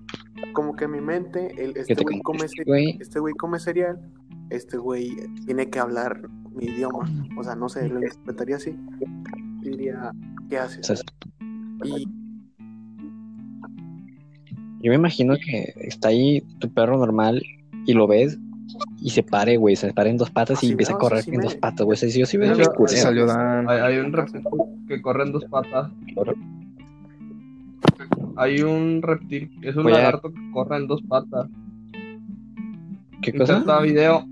como 0.53 0.77
que 0.77 0.85
en 0.85 0.91
mi 0.91 1.01
mente, 1.01 1.55
el, 1.63 1.77
este 1.77 1.95
te 1.95 2.03
güey 2.03 2.21
come, 2.21 2.47
ce- 2.49 2.65
güey. 2.67 2.99
este 3.01 3.19
güey 3.21 3.35
come 3.35 3.59
cereal, 3.59 3.99
este 4.51 4.77
güey 4.77 5.17
tiene 5.47 5.71
que 5.71 5.79
hablar 5.79 6.29
mi 6.53 6.67
idioma. 6.67 7.09
O 7.39 7.45
sea, 7.45 7.55
no 7.55 7.69
sé, 7.69 7.89
lo 7.89 8.01
interpretaría 8.03 8.57
así. 8.57 8.77
Diría, 9.63 10.13
¿qué 10.51 10.59
haces? 10.59 11.03
Y 11.85 12.07
yo 14.81 14.91
me 14.91 14.97
imagino 14.97 15.35
que 15.37 15.73
está 15.77 16.09
ahí 16.09 16.43
tu 16.59 16.69
perro 16.73 16.99
normal 16.99 17.43
y 17.87 17.93
lo 17.95 18.07
ves 18.07 18.39
y 19.01 19.11
se 19.11 19.23
pare, 19.23 19.57
güey. 19.57 19.77
Se 19.77 19.93
para 19.93 20.11
en 20.11 20.17
dos 20.17 20.31
patas 20.31 20.63
y 20.63 20.67
Así 20.67 20.71
empieza 20.73 20.95
a 20.95 20.99
correr 20.99 21.25
en 21.27 21.37
me- 21.39 21.43
dos 21.45 21.55
patas, 21.57 21.85
güey. 21.85 21.95
O 21.95 21.97
sea, 21.97 22.09
yo 22.09 22.27
sí 22.27 22.37
veo 22.37 22.55
salió 22.87 23.27
Dan. 23.27 23.69
Hay, 23.69 23.79
hay 23.81 23.97
un 23.99 24.13
reptil 24.13 24.43
que 24.89 25.03
corre 25.03 25.25
en 25.25 25.33
dos 25.33 25.45
patas. 25.47 25.91
Hay 28.37 28.63
un 28.63 29.03
reptil, 29.03 29.51
es 29.63 29.77
un 29.77 29.83
Voy 29.83 29.93
a- 29.93 29.97
lagarto 29.97 30.33
que 30.33 30.51
corre 30.53 30.77
en 30.79 30.87
dos 30.87 31.03
patas. 31.03 31.49
¿Qué 33.23 33.33
cosa? 33.35 33.55
Inserta 33.55 33.81
video 33.83 34.27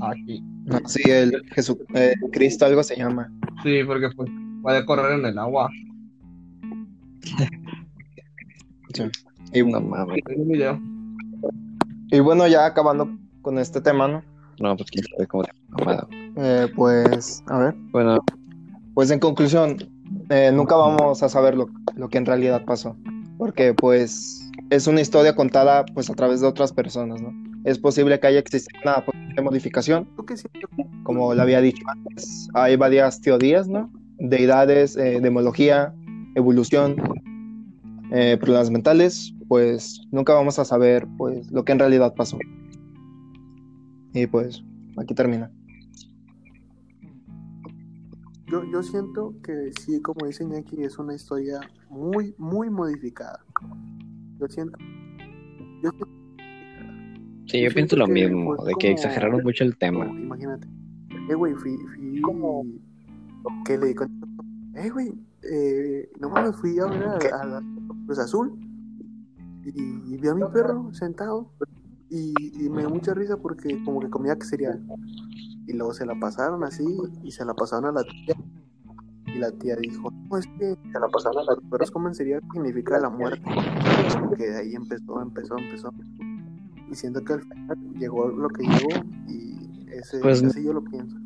aquí. 0.00 0.42
No, 0.64 0.78
sí, 0.86 1.02
el 1.08 1.42
Jesús, 1.52 1.76
eh, 1.94 2.14
Cristo 2.32 2.64
algo 2.66 2.82
se 2.82 2.96
llama. 2.96 3.30
Sí, 3.62 3.80
porque 3.86 4.08
pues, 4.16 4.30
puede 4.62 4.84
correr 4.84 5.18
en 5.18 5.26
el 5.26 5.38
agua. 5.38 5.70
Y, 9.52 9.62
No 9.62 9.80
mames. 9.80 10.20
Es 10.28 10.36
un 10.36 10.48
video. 10.48 10.80
y 12.10 12.20
bueno, 12.20 12.46
ya 12.46 12.66
acabando 12.66 13.10
con 13.42 13.58
este 13.58 13.80
tema, 13.80 14.08
¿no? 14.08 14.22
No, 14.60 14.76
pues 14.76 14.90
quién 14.90 15.04
sabe 15.04 15.26
cómo 15.26 15.44
te 15.44 15.50
mamada. 15.68 16.06
Eh, 16.36 16.68
pues, 16.74 17.42
a 17.48 17.58
ver. 17.58 17.74
Bueno, 17.90 18.18
Pues 18.94 19.10
en 19.10 19.18
conclusión, 19.18 19.76
eh, 20.30 20.50
nunca 20.52 20.76
vamos 20.76 21.22
a 21.22 21.28
saber 21.28 21.56
lo, 21.56 21.66
lo 21.96 22.08
que 22.08 22.18
en 22.18 22.26
realidad 22.26 22.64
pasó, 22.64 22.96
porque 23.38 23.74
pues 23.74 24.42
es 24.70 24.86
una 24.86 25.00
historia 25.00 25.34
contada 25.34 25.84
pues 25.86 26.08
a 26.10 26.14
través 26.14 26.40
de 26.40 26.46
otras 26.46 26.72
personas, 26.72 27.20
¿no? 27.20 27.32
Es 27.64 27.78
posible 27.78 28.18
que 28.18 28.26
haya 28.26 28.38
existido 28.38 28.80
una 28.82 29.04
posible 29.04 29.42
modificación, 29.42 30.08
como 31.04 31.34
lo 31.34 31.42
había 31.42 31.60
dicho 31.60 31.84
antes, 31.88 32.48
hay 32.54 32.76
varias 32.76 33.20
teorías, 33.20 33.68
¿no? 33.68 33.90
Deidades, 34.18 34.96
eh, 34.96 35.20
demología, 35.20 35.94
evolución, 36.34 36.96
eh, 38.12 38.36
problemas 38.38 38.70
mentales, 38.70 39.34
pues 39.52 40.00
nunca 40.10 40.32
vamos 40.32 40.58
a 40.58 40.64
saber 40.64 41.06
pues 41.18 41.52
lo 41.52 41.62
que 41.62 41.72
en 41.72 41.78
realidad 41.78 42.14
pasó. 42.16 42.38
Y 44.14 44.26
pues 44.26 44.64
aquí 44.96 45.12
termina. 45.14 45.50
Yo, 48.46 48.64
yo 48.64 48.82
siento 48.82 49.34
que 49.42 49.70
sí, 49.78 50.00
como 50.00 50.24
dice 50.26 50.44
Iñaki, 50.44 50.82
es 50.82 50.98
una 50.98 51.14
historia 51.14 51.60
muy, 51.90 52.34
muy 52.38 52.70
modificada. 52.70 53.40
Yo 54.40 54.48
siento. 54.48 54.78
Yo 55.82 55.90
siento 55.90 56.08
sí, 57.44 57.60
yo 57.60 57.68
Yo 57.68 57.74
pienso 57.74 57.96
lo 57.96 58.06
que 58.06 58.12
mismo, 58.12 58.56
de 58.64 58.72
que 58.78 58.86
como- 58.88 58.94
exageraron 58.94 59.42
mucho 59.42 59.64
el 59.64 59.76
tema. 59.76 60.06
como, 60.06 60.18
imagínate. 60.18 60.66
Eh, 61.28 61.34
güey, 61.34 61.52
fui. 61.56 61.76
fui 61.76 62.22
que 63.66 63.76
le 63.76 63.88
digo. 63.88 64.06
Eh, 64.76 64.88
güey, 64.88 65.12
eh, 65.42 66.10
no 66.20 66.30
mames, 66.30 66.56
fui 66.56 66.78
a 66.78 66.86
ver 66.86 67.02
a, 67.04 67.42
a 67.42 67.44
la 67.44 67.62
Cruz 68.06 68.18
Azul. 68.18 68.58
Y, 69.64 70.14
y 70.14 70.16
vi 70.18 70.28
a 70.28 70.34
mi 70.34 70.44
perro 70.52 70.92
sentado. 70.92 71.52
Y, 72.10 72.34
y 72.62 72.68
me 72.68 72.80
dio 72.82 72.90
mucha 72.90 73.14
risa 73.14 73.36
porque, 73.36 73.82
como 73.84 74.00
que 74.00 74.10
comía 74.10 74.36
que 74.36 74.44
cereal. 74.44 74.82
Y 75.66 75.72
luego 75.72 75.94
se 75.94 76.04
la 76.04 76.14
pasaron 76.18 76.62
así 76.64 76.84
y 77.22 77.30
se 77.30 77.44
la 77.44 77.54
pasaron 77.54 77.86
a 77.86 77.92
la 77.92 78.02
tía. 78.04 78.34
Y 79.34 79.38
la 79.38 79.50
tía 79.52 79.76
dijo, 79.76 80.10
no, 80.10 80.36
es 80.36 80.46
que 80.58 80.76
se 80.92 81.00
la 81.00 81.08
pasaron 81.08 81.38
a 81.38 81.44
la 81.44 81.56
tía. 81.56 81.68
Pero 81.70 81.84
es 81.84 81.90
como 81.90 82.12
cereal 82.12 82.42
significa 82.52 82.98
la 82.98 83.08
muerte. 83.08 83.42
Que 84.36 84.46
de 84.50 84.58
ahí 84.58 84.74
empezó, 84.74 85.22
empezó, 85.22 85.56
empezó. 85.56 85.92
Y 86.90 86.94
siento 86.94 87.24
que 87.24 87.32
al 87.34 87.40
final 87.42 87.78
llegó 87.98 88.28
lo 88.28 88.48
que 88.50 88.64
llegó 88.64 89.06
y 89.28 89.88
ese, 89.90 90.18
Pues- 90.20 90.42
así 90.42 90.62
yo 90.62 90.74
lo 90.74 90.84
pienso. 90.84 91.16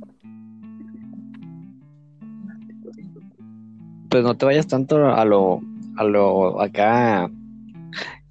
Pues 4.08 4.22
no 4.22 4.36
te 4.36 4.46
vayas 4.46 4.66
tanto 4.66 5.04
a 5.04 5.24
lo, 5.24 5.60
a 5.96 6.04
lo 6.04 6.60
acá, 6.62 7.28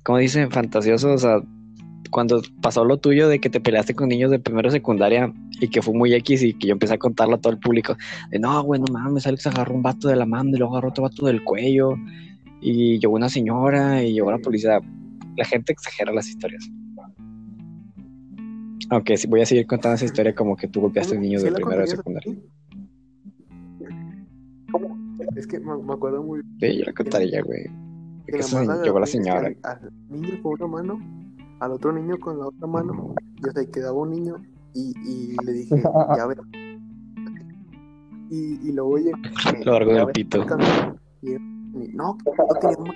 como 0.05 0.19
dicen, 0.19 0.51
fantasioso, 0.51 1.13
o 1.13 1.17
sea, 1.17 1.41
cuando 2.11 2.39
pasó 2.61 2.85
lo 2.85 2.97
tuyo 2.97 3.27
de 3.27 3.39
que 3.39 3.49
te 3.49 3.59
peleaste 3.59 3.95
con 3.95 4.07
niños 4.07 4.29
de 4.29 4.37
primero 4.37 4.69
secundaria 4.69 5.33
y 5.59 5.67
que 5.67 5.81
fue 5.81 5.95
muy 5.95 6.13
X 6.13 6.43
y 6.43 6.53
que 6.53 6.67
yo 6.67 6.73
empecé 6.73 6.93
a 6.93 6.99
contarlo 6.99 7.35
a 7.35 7.41
todo 7.41 7.51
el 7.51 7.57
público, 7.57 7.97
de 8.29 8.37
no, 8.37 8.61
güey, 8.61 8.79
no 8.79 8.85
mames, 8.93 9.25
Alex 9.25 9.47
agarró 9.47 9.73
un 9.73 9.81
vato 9.81 10.07
de 10.07 10.15
la 10.15 10.27
mano 10.27 10.51
y 10.51 10.59
luego 10.59 10.73
agarró 10.73 10.89
otro 10.89 11.03
vato 11.05 11.25
del 11.25 11.43
cuello 11.43 11.95
y 12.61 12.99
llegó 12.99 13.15
una 13.15 13.29
señora 13.29 14.03
y 14.03 14.13
llegó 14.13 14.31
la 14.31 14.37
policía. 14.37 14.79
La 15.37 15.45
gente 15.45 15.73
exagera 15.73 16.13
las 16.13 16.29
historias. 16.29 16.69
Aunque 18.91 19.17
sí 19.17 19.27
voy 19.27 19.41
a 19.41 19.45
seguir 19.47 19.65
contando 19.65 19.95
esa 19.95 20.05
historia 20.05 20.35
como 20.35 20.55
que 20.55 20.67
tú 20.67 20.81
golpeaste 20.81 21.17
a 21.17 21.19
niños 21.19 21.41
¿Sí 21.41 21.49
de 21.49 21.55
primero 21.55 21.81
de 21.81 21.87
secundaria. 21.87 22.35
Es 25.35 25.47
que 25.47 25.59
me, 25.59 25.71
acuerdo 25.91 26.21
muy 26.21 26.41
Sí, 26.59 26.77
yo 26.77 26.85
la 26.85 26.93
contaría, 26.93 27.41
güey. 27.41 27.84
Que 28.25 28.31
Que 28.33 28.37
la 28.39 28.43
se- 28.43 28.55
mano 28.65 28.83
llegó 28.83 28.99
la 28.99 29.05
señora. 29.05 29.47
Al, 29.47 29.57
al 29.63 29.91
niño 30.09 30.41
con 30.41 30.53
una 30.53 30.67
mano, 30.67 30.99
al 31.59 31.71
otro 31.71 31.91
niño 31.93 32.17
con 32.19 32.39
la 32.39 32.47
otra 32.47 32.67
mano, 32.67 33.13
y 33.43 33.47
o 33.47 33.51
sea, 33.51 33.63
y 33.63 33.67
quedaba 33.67 33.97
un 33.99 34.09
niño, 34.11 34.35
y, 34.73 34.93
y 35.05 35.35
le 35.45 35.51
dije, 35.53 35.75
ya 36.17 36.25
ve. 36.27 36.35
Y, 38.29 38.69
y 38.69 38.71
luego 38.71 38.97
llegó. 38.97 39.17
Lo 39.65 39.71
largo 39.73 39.93
del 39.93 40.07
pito. 40.07 40.45
y, 41.21 41.31
y 41.33 41.37
no, 41.93 42.17
no 42.25 42.55
tenía 42.59 42.77
mano. 42.77 42.93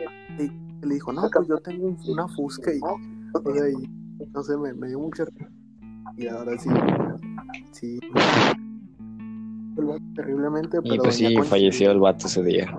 Y 0.82 0.86
le 0.86 0.94
dijo, 0.96 1.12
no, 1.14 1.22
pues 1.34 1.48
yo 1.48 1.58
tengo 1.60 1.88
un- 1.88 1.98
una 2.08 2.28
fusca, 2.30 2.72
y, 2.74 2.78
y 2.78 4.26
no 4.34 4.44
sé, 4.44 4.58
me, 4.58 4.74
me 4.74 4.88
dio 4.88 5.00
mucha. 5.00 5.26
Y 6.18 6.28
ahora 6.28 6.58
sí, 6.58 6.70
sí. 7.72 8.00
Terriblemente, 10.16 10.82
pero 10.82 10.96
Y 10.96 10.98
pues 10.98 11.16
sí, 11.16 11.36
falleció 11.44 11.92
el 11.92 12.00
vato 12.00 12.28
ese 12.28 12.44
día. 12.44 12.76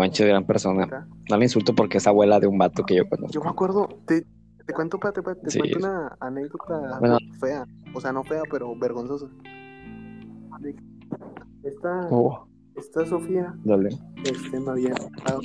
Concha, 0.00 0.24
gran 0.24 0.46
persona. 0.46 1.06
No 1.28 1.36
le 1.36 1.44
insulto 1.44 1.74
porque 1.74 1.98
es 1.98 2.06
abuela 2.06 2.40
de 2.40 2.46
un 2.46 2.56
vato 2.56 2.84
que 2.84 2.94
yo 2.96 3.06
conozco. 3.06 3.32
Yo 3.34 3.42
me 3.42 3.50
acuerdo, 3.50 3.86
te, 4.06 4.22
te 4.66 4.72
cuento, 4.72 4.98
te 5.34 5.50
Sí. 5.50 5.58
cuento 5.58 5.78
una 5.78 6.16
anécdota 6.20 6.98
Bueno. 7.00 7.18
fea, 7.38 7.66
o 7.92 8.00
sea, 8.00 8.10
no 8.10 8.24
fea, 8.24 8.42
pero 8.50 8.74
vergonzosa. 8.78 9.26
Esta, 11.62 12.08
Oh, 12.10 12.46
esta 12.76 13.04
Sofía 13.04 13.54
dale. 13.64 13.90
este, 14.24 14.58
me 14.58 14.70
había 14.70 14.94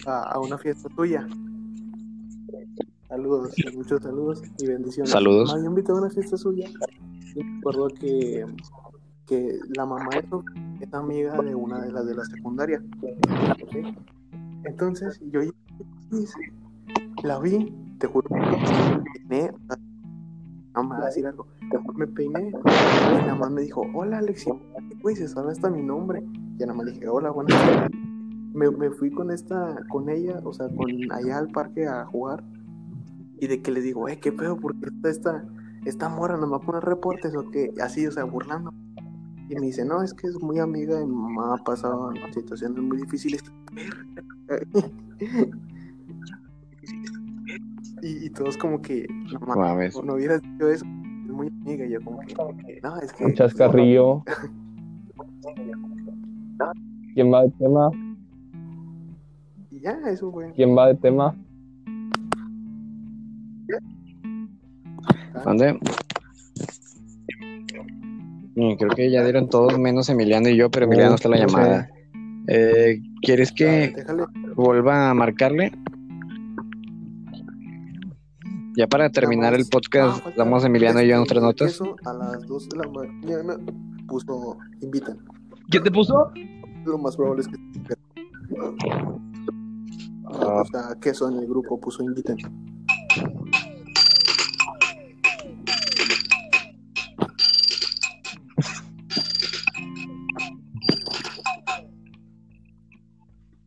a, 0.07 0.21
a 0.31 0.39
una 0.39 0.57
fiesta 0.57 0.87
tuya. 0.95 1.27
Saludos, 3.09 3.53
muchos 3.75 4.01
saludos 4.01 4.41
y 4.57 4.67
bendiciones. 4.67 5.11
Saludos. 5.11 5.51
Me 5.51 5.57
había 5.59 5.69
invitado 5.69 5.97
a 5.97 6.01
una 6.03 6.09
fiesta 6.11 6.37
suya. 6.37 6.69
Y 7.35 7.43
me 7.43 7.57
acuerdo 7.59 7.87
que, 7.89 8.45
que 9.27 9.59
la 9.75 9.85
mamá 9.85 10.09
de 10.11 10.29
Sofía 10.29 10.77
es 10.79 10.93
amiga 10.93 11.41
de 11.41 11.53
una 11.55 11.81
de 11.81 11.91
las 11.91 12.05
de 12.07 12.15
la 12.15 12.23
secundaria. 12.23 12.81
Entonces, 14.65 15.19
yo 15.31 15.41
la 17.23 17.39
vi, 17.39 17.73
te 17.99 18.07
juro, 18.07 18.27
me 18.29 18.41
peiné. 18.41 19.51
o 19.51 19.57
sea, 19.67 19.77
No 20.75 20.83
me 20.83 20.89
vas 20.89 21.01
a 21.01 21.05
decir 21.05 21.27
algo. 21.27 21.47
Te 21.71 21.77
juro, 21.77 21.93
me 21.97 22.07
peiné. 22.07 22.49
Y 22.49 23.15
nada 23.21 23.35
más 23.35 23.51
me 23.51 23.61
dijo, 23.61 23.83
hola 23.93 24.19
Alexi. 24.19 24.51
Güey, 25.01 25.15
se 25.15 25.27
sabe 25.27 25.51
hasta 25.51 25.69
mi 25.69 25.81
nombre. 25.81 26.23
Y 26.23 26.59
nada 26.59 26.73
más 26.73 26.85
le 26.85 26.91
dije, 26.93 27.07
hola, 27.07 27.31
buenas 27.31 27.57
tardes. 27.57 27.89
Me, 28.53 28.69
me 28.71 28.89
fui 28.91 29.11
con 29.11 29.31
esta, 29.31 29.77
con 29.89 30.09
ella, 30.09 30.39
o 30.43 30.53
sea, 30.53 30.67
con 30.69 30.89
allá 31.11 31.37
al 31.37 31.49
parque 31.49 31.87
a 31.87 32.05
jugar. 32.05 32.43
Y 33.39 33.47
de 33.47 33.61
que 33.61 33.71
le 33.71 33.81
digo, 33.81 34.07
eh, 34.07 34.19
qué 34.19 34.31
pedo, 34.31 34.57
porque 34.57 34.87
esta, 34.87 35.09
esta, 35.09 35.45
esta 35.85 36.09
mora 36.09 36.37
no 36.37 36.47
me 36.47 36.51
va 36.51 36.57
a 36.57 36.61
poner 36.61 36.83
reportes 36.83 37.35
o 37.35 37.49
qué, 37.51 37.73
así, 37.81 38.07
o 38.07 38.11
sea, 38.11 38.23
burlando. 38.23 38.73
Y 39.47 39.55
me 39.55 39.67
dice, 39.67 39.85
no, 39.85 40.01
es 40.01 40.13
que 40.13 40.27
es 40.27 40.41
muy 40.41 40.59
amiga 40.59 40.97
de 40.97 41.05
mi 41.05 41.13
mamá, 41.13 41.55
ha 41.55 41.63
pasado 41.63 42.11
situaciones 42.33 42.81
muy 42.81 42.97
difíciles. 42.97 43.43
y, 48.01 48.25
y 48.25 48.29
todos 48.31 48.57
como 48.57 48.81
que, 48.81 49.07
no 49.31 49.39
mames, 49.55 49.95
no 50.03 50.15
hubieras 50.15 50.41
dicho 50.41 50.69
eso, 50.69 50.85
es 50.85 51.31
muy 51.31 51.47
amiga. 51.47 51.85
Y 51.85 51.91
yo 51.91 52.03
como 52.03 52.19
que, 52.21 52.79
no, 52.81 52.99
es 52.99 53.13
que... 53.13 53.25
Un 53.25 53.33
chascarrillo. 53.33 54.23
¿Quién 57.13 57.31
va 57.31 57.43
de 57.43 57.51
tema? 57.51 57.91
Y 59.71 59.79
ya. 59.79 59.97
¿Quién 60.55 60.77
va 60.77 60.87
de 60.87 60.95
tema? 60.95 61.35
¿Dónde? 65.43 65.79
Creo 68.55 68.89
que 68.95 69.11
ya 69.11 69.23
dieron 69.23 69.49
todos 69.49 69.77
menos 69.77 70.09
Emiliano 70.09 70.47
y 70.49 70.55
yo, 70.57 70.71
pero 70.71 70.85
Emiliano 70.85 71.09
no 71.11 71.15
está 71.15 71.29
la 71.29 71.37
no 71.37 71.49
sé. 71.49 71.55
llamada. 71.55 71.89
Eh, 72.47 73.01
¿Quieres 73.21 73.51
que 73.51 73.93
Déjale. 73.95 74.23
vuelva 74.55 75.09
a 75.09 75.13
marcarle? 75.13 75.71
Ya 78.77 78.87
para 78.87 79.09
terminar 79.09 79.53
el 79.53 79.65
podcast, 79.67 80.17
Ah, 80.19 80.21
falta- 80.23 80.43
damos 80.43 80.65
Emiliano 80.65 81.01
y 81.01 81.07
yo 81.07 81.17
nuestras 81.17 81.41
notas. 81.41 81.71
Eso 81.71 81.95
a 82.05 82.13
las 82.13 82.45
2 82.45 82.69
de 82.69 82.77
la 82.77 82.89
mañana 82.89 83.57
puso 84.07 84.57
invitan. 84.81 85.17
¿Quién 85.69 85.83
te 85.83 85.91
puso? 85.91 86.31
Lo 86.85 86.97
más 86.97 87.15
probable 87.15 87.41
es 87.41 87.47
que. 87.47 87.55
Ah. 90.27 90.61
O 90.61 90.65
sea, 90.65 90.81
queso 91.01 91.29
en 91.29 91.37
el 91.39 91.47
grupo 91.47 91.79
puso 91.79 92.03
invitan. 92.03 92.37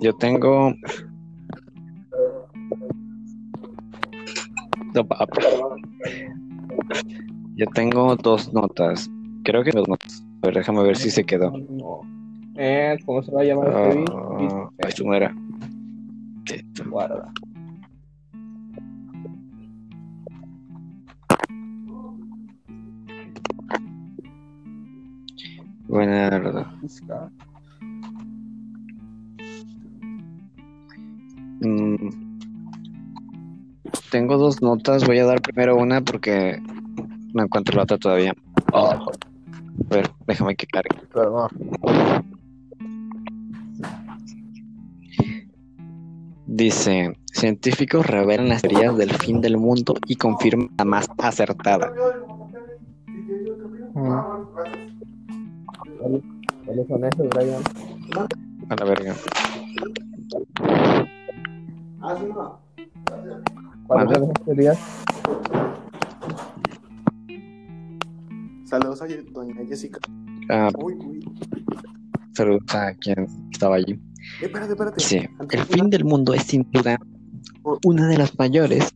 yo 0.00 0.12
tengo. 0.16 0.72
No. 4.94 5.06
Yo 7.54 7.66
tengo 7.74 8.16
dos 8.16 8.52
notas. 8.52 9.10
Creo 9.44 9.62
que 9.62 9.70
dos 9.70 9.88
notas. 9.88 10.24
A 10.42 10.46
ver, 10.46 10.54
déjame 10.56 10.82
ver 10.82 10.96
si 10.96 11.10
se 11.10 11.24
quedó. 11.24 11.52
Eh, 12.56 12.98
¿Cómo 13.06 13.22
se 13.22 13.32
va 13.32 13.42
a 13.42 13.44
llamar 13.44 13.68
este 13.68 14.04
Ah, 14.12 14.36
video? 14.38 14.72
eso 14.78 15.04
no 15.04 15.14
era. 15.14 15.34
¿Qué? 16.44 16.64
Guarda. 16.88 17.32
Buena. 25.88 26.78
Busca. 26.80 27.30
Tengo 34.10 34.38
dos 34.38 34.62
notas. 34.62 35.06
Voy 35.06 35.18
a 35.18 35.26
dar 35.26 35.40
primero 35.40 35.76
una 35.76 36.00
porque 36.00 36.60
no 37.34 37.42
encuentro 37.42 37.76
la 37.76 37.82
otra 37.82 37.98
todavía. 37.98 38.34
A 38.72 38.98
ver, 39.90 40.10
déjame 40.26 40.56
que 40.56 40.66
cargue. 40.66 40.96
Perdón. 41.12 41.48
Dice, 46.46 47.16
científicos 47.32 48.06
revelan 48.06 48.48
las 48.48 48.62
teorías 48.62 48.96
del 48.96 49.12
fin 49.12 49.40
del 49.40 49.56
mundo 49.56 49.94
y 50.06 50.16
confirman 50.16 50.70
la 50.78 50.84
más 50.84 51.08
acertada. 51.18 51.92
¿Cuáles 56.64 56.88
son 56.88 57.04
esos, 57.04 57.28
Brian? 57.28 57.62
A 58.68 58.76
la 58.76 58.84
verga. 58.84 59.14
¿Cuáles 63.86 64.14
son 64.16 64.24
esas 64.24 64.44
teorías? 64.44 64.78
Saludos 68.64 69.02
a 69.02 69.06
doña 69.32 69.54
Jessica. 69.66 69.98
Ah, 70.48 70.70
Uy, 70.78 70.94
uy. 70.94 71.24
saludos 72.32 72.62
a 72.74 72.94
quien 72.94 73.26
estaba 73.52 73.76
allí. 73.76 73.92
Eh, 73.92 74.46
espérate, 74.46 74.72
espérate. 74.72 75.30
Antes 75.38 75.60
el 75.60 75.66
fin 75.66 75.90
del 75.90 76.04
mundo 76.04 76.32
es 76.34 76.44
sin 76.44 76.70
duda 76.70 76.96
una 77.84 78.06
de 78.06 78.16
las 78.18 78.38
mayores, 78.38 78.94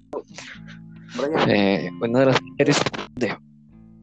Brian, 1.16 1.50
eh, 1.50 1.90
una 2.00 2.20
de 2.20 2.26
las 2.26 2.40
mayores 2.42 2.78
de... 3.16 3.36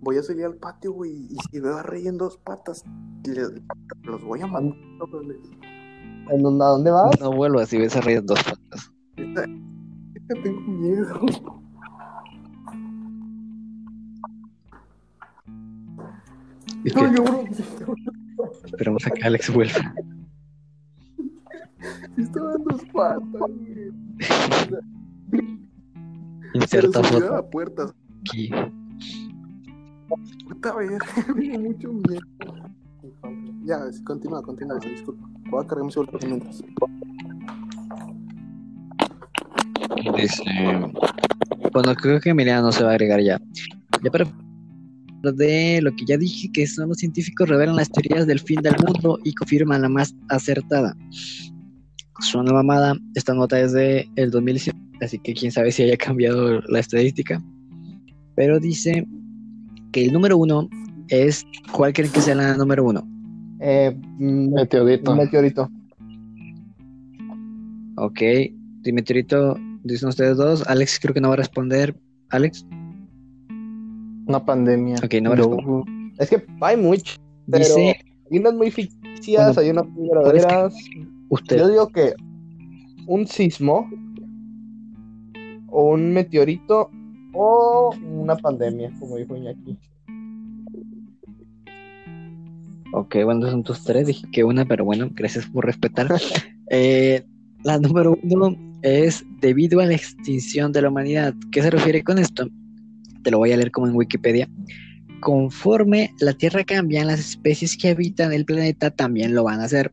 voy 0.01 0.17
a 0.17 0.23
salir 0.23 0.45
al 0.45 0.55
patio, 0.55 0.91
güey, 0.93 1.11
y 1.29 1.37
si 1.51 1.59
veo 1.59 1.77
a 1.77 1.83
Rey 1.83 2.07
en 2.07 2.17
dos 2.17 2.37
patas, 2.37 2.83
le- 3.25 3.61
los 4.03 4.23
voy 4.23 4.41
a 4.41 4.47
matar. 4.47 4.75
¿En 6.29 6.43
dónde, 6.43 6.63
¿A 6.63 6.67
dónde 6.67 6.91
vas? 6.91 7.19
No 7.19 7.31
vuelvas 7.31 7.69
si 7.69 7.77
ves 7.77 7.95
a 7.95 8.01
reír 8.01 8.23
dos 8.23 8.41
patas. 8.43 8.91
Tengo 9.15 10.61
miedo. 10.61 11.25
Es 16.85 16.95
No, 16.95 17.13
yo, 17.15 17.23
bro, 17.23 17.45
esperamos 18.65 19.05
a 19.05 19.11
que 19.11 19.23
Alex 19.23 19.53
vuelva. 19.53 19.93
estaba 22.17 22.53
en 22.53 22.63
dos 22.63 22.81
patas, 22.93 23.21
güey. 23.29 23.91
Inserta 26.53 27.03
foto 27.03 27.29
la 27.29 27.49
puerta. 27.49 27.93
aquí. 28.21 28.49
Puta 30.47 30.75
verga, 30.75 30.97
mucho 31.59 31.93
miedo. 31.93 32.21
Ya, 33.63 33.79
continúa, 34.03 34.41
continúa, 34.41 34.79
disculpa. 34.79 35.27
Voy 35.51 35.63
a 35.63 35.67
cargar 35.67 35.85
mi 35.85 35.91
celular. 35.91 36.17
Dice, 40.15 40.43
bueno, 41.73 41.95
creo 41.95 42.19
que 42.21 42.29
Emiliano 42.29 42.63
no 42.63 42.71
se 42.71 42.83
va 42.83 42.91
a 42.91 42.93
agregar 42.93 43.21
ya. 43.21 43.39
Ya 44.01 44.09
para 44.09 44.25
de 45.23 45.79
lo 45.81 45.91
que 45.95 46.05
ya 46.05 46.17
dije, 46.17 46.49
que 46.51 46.65
son 46.65 46.89
los 46.89 46.97
científicos 46.97 47.47
revelan 47.47 47.75
las 47.75 47.91
teorías 47.91 48.25
del 48.25 48.39
fin 48.39 48.61
del 48.61 48.75
mundo 48.85 49.19
y 49.23 49.33
confirman 49.33 49.81
la 49.81 49.89
más 49.89 50.15
acertada. 50.29 50.95
Suena 52.21 52.53
mamada, 52.53 52.95
esta 53.15 53.33
nota 53.33 53.59
es 53.59 53.73
de 53.73 54.09
el 54.15 54.31
2017, 54.31 54.79
así 55.01 55.19
que 55.19 55.33
quién 55.33 55.51
sabe 55.51 55.71
si 55.71 55.83
haya 55.83 55.97
cambiado 55.97 56.61
la 56.61 56.79
estadística. 56.79 57.43
Pero 58.35 58.59
dice 58.59 59.05
que 59.91 60.05
el 60.05 60.13
número 60.13 60.37
uno 60.37 60.69
es, 61.09 61.45
¿cuál 61.71 61.93
creen 61.93 62.11
que 62.11 62.21
sea 62.21 62.35
la 62.35 62.55
número 62.55 62.85
uno? 62.85 63.10
Eh, 63.63 63.95
mm, 64.17 64.53
Meteorito. 64.53 65.11
un 65.11 65.17
meteorito. 65.17 65.69
Ok, 67.97 68.19
Dimitrito, 68.81 69.55
dicen 69.83 70.09
ustedes 70.09 70.37
dos, 70.37 70.67
Alex 70.67 70.99
creo 70.99 71.13
que 71.13 71.21
no 71.21 71.27
va 71.27 71.35
a 71.35 71.37
responder. 71.37 71.95
Alex, 72.29 72.65
Una 74.27 74.43
pandemia. 74.43 74.95
ok, 75.03 75.13
no 75.21 75.29
va 75.29 75.35
a 75.35 75.37
responder. 75.37 75.83
Es 76.17 76.29
que 76.29 76.43
hay 76.61 76.77
muchas. 76.77 77.19
Pero- 77.49 77.65
Dice, 77.65 77.95
Hay 78.31 78.39
unas 78.39 78.53
muy 78.53 78.71
ficticias, 78.71 79.55
Bueno, 79.55 79.61
hay 79.61 79.69
unas 79.71 79.87
muy 79.89 80.07
que- 80.09 80.15
verdaderas. 80.15 80.73
usted, 81.29 81.57
Yo 81.57 81.67
digo 81.69 81.87
que 81.89 82.13
un 83.07 83.27
sismo 83.27 83.89
o 85.67 85.89
un 85.91 86.13
meteorito 86.13 86.89
o 87.33 87.93
una 88.09 88.37
pandemia, 88.37 88.89
como 88.99 89.17
dijo 89.17 89.35
Iñaki. 89.35 89.77
Ok, 92.93 93.17
bueno, 93.23 93.49
son 93.49 93.63
tus 93.63 93.83
tres. 93.83 94.07
Dije 94.07 94.27
que 94.31 94.43
una, 94.43 94.65
pero 94.65 94.85
bueno, 94.85 95.09
gracias 95.13 95.45
por 95.47 95.65
respetar. 95.65 96.07
Eh, 96.73 97.21
la 97.65 97.77
número 97.79 98.17
uno 98.23 98.55
es 98.81 99.25
debido 99.41 99.81
a 99.81 99.85
la 99.85 99.93
extinción 99.93 100.71
de 100.71 100.81
la 100.81 100.87
humanidad. 100.87 101.33
¿Qué 101.51 101.61
se 101.61 101.69
refiere 101.69 102.01
con 102.01 102.17
esto? 102.17 102.47
Te 103.23 103.29
lo 103.29 103.39
voy 103.39 103.51
a 103.51 103.57
leer 103.57 103.71
como 103.71 103.87
en 103.87 103.95
Wikipedia. 103.97 104.47
Conforme 105.19 106.13
la 106.21 106.31
Tierra 106.31 106.63
cambia, 106.63 107.03
las 107.03 107.19
especies 107.19 107.75
que 107.75 107.89
habitan 107.89 108.31
el 108.31 108.45
planeta 108.45 108.89
también 108.89 109.35
lo 109.35 109.43
van 109.43 109.59
a 109.59 109.65
hacer 109.65 109.91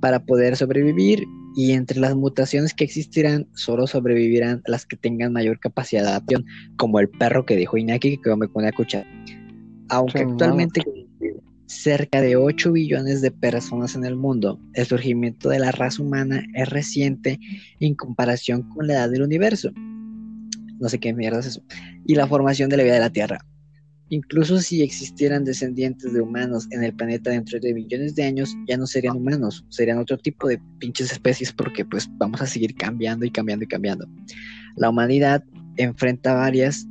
para 0.00 0.22
poder 0.22 0.54
sobrevivir 0.54 1.24
y 1.56 1.72
entre 1.72 1.98
las 1.98 2.14
mutaciones 2.14 2.74
que 2.74 2.84
existirán 2.84 3.46
solo 3.54 3.86
sobrevivirán 3.86 4.62
las 4.66 4.86
que 4.86 4.96
tengan 4.96 5.32
mayor 5.32 5.58
capacidad 5.60 6.02
de 6.02 6.08
adaptación, 6.08 6.44
como 6.76 7.00
el 7.00 7.08
perro 7.08 7.46
que 7.46 7.56
dijo 7.56 7.76
Iñaki 7.76 8.18
que 8.18 8.30
come 8.30 8.48
con 8.48 8.64
una 8.64 8.72
cuchara. 8.72 9.06
Aunque 9.88 10.20
actualmente 10.20 10.82
cerca 11.72 12.20
de 12.20 12.36
8 12.36 12.72
billones 12.72 13.22
de 13.22 13.30
personas 13.30 13.94
en 13.94 14.04
el 14.04 14.14
mundo, 14.14 14.60
el 14.74 14.86
surgimiento 14.86 15.48
de 15.48 15.58
la 15.58 15.72
raza 15.72 16.02
humana 16.02 16.44
es 16.54 16.68
reciente 16.68 17.40
en 17.80 17.94
comparación 17.94 18.62
con 18.68 18.86
la 18.86 18.94
edad 18.94 19.10
del 19.10 19.22
universo. 19.22 19.72
No 19.74 20.88
sé 20.88 20.98
qué 20.98 21.12
mierda 21.12 21.40
es 21.40 21.46
eso. 21.46 21.62
Y 22.04 22.14
la 22.14 22.26
formación 22.26 22.68
de 22.68 22.76
la 22.76 22.82
vida 22.82 22.94
de 22.94 23.00
la 23.00 23.10
Tierra. 23.10 23.38
Incluso 24.10 24.60
si 24.60 24.82
existieran 24.82 25.44
descendientes 25.44 26.12
de 26.12 26.20
humanos 26.20 26.68
en 26.70 26.84
el 26.84 26.94
planeta 26.94 27.30
dentro 27.30 27.58
de 27.58 27.72
billones 27.72 28.14
de 28.14 28.24
años, 28.24 28.54
ya 28.68 28.76
no 28.76 28.86
serían 28.86 29.16
humanos, 29.16 29.64
serían 29.70 29.98
otro 29.98 30.18
tipo 30.18 30.48
de 30.48 30.60
pinches 30.78 31.10
especies 31.10 31.52
porque 31.52 31.84
pues 31.84 32.08
vamos 32.18 32.42
a 32.42 32.46
seguir 32.46 32.74
cambiando 32.74 33.24
y 33.24 33.30
cambiando 33.30 33.64
y 33.64 33.68
cambiando. 33.68 34.06
La 34.76 34.90
humanidad 34.90 35.42
enfrenta 35.76 36.34
varias 36.34 36.86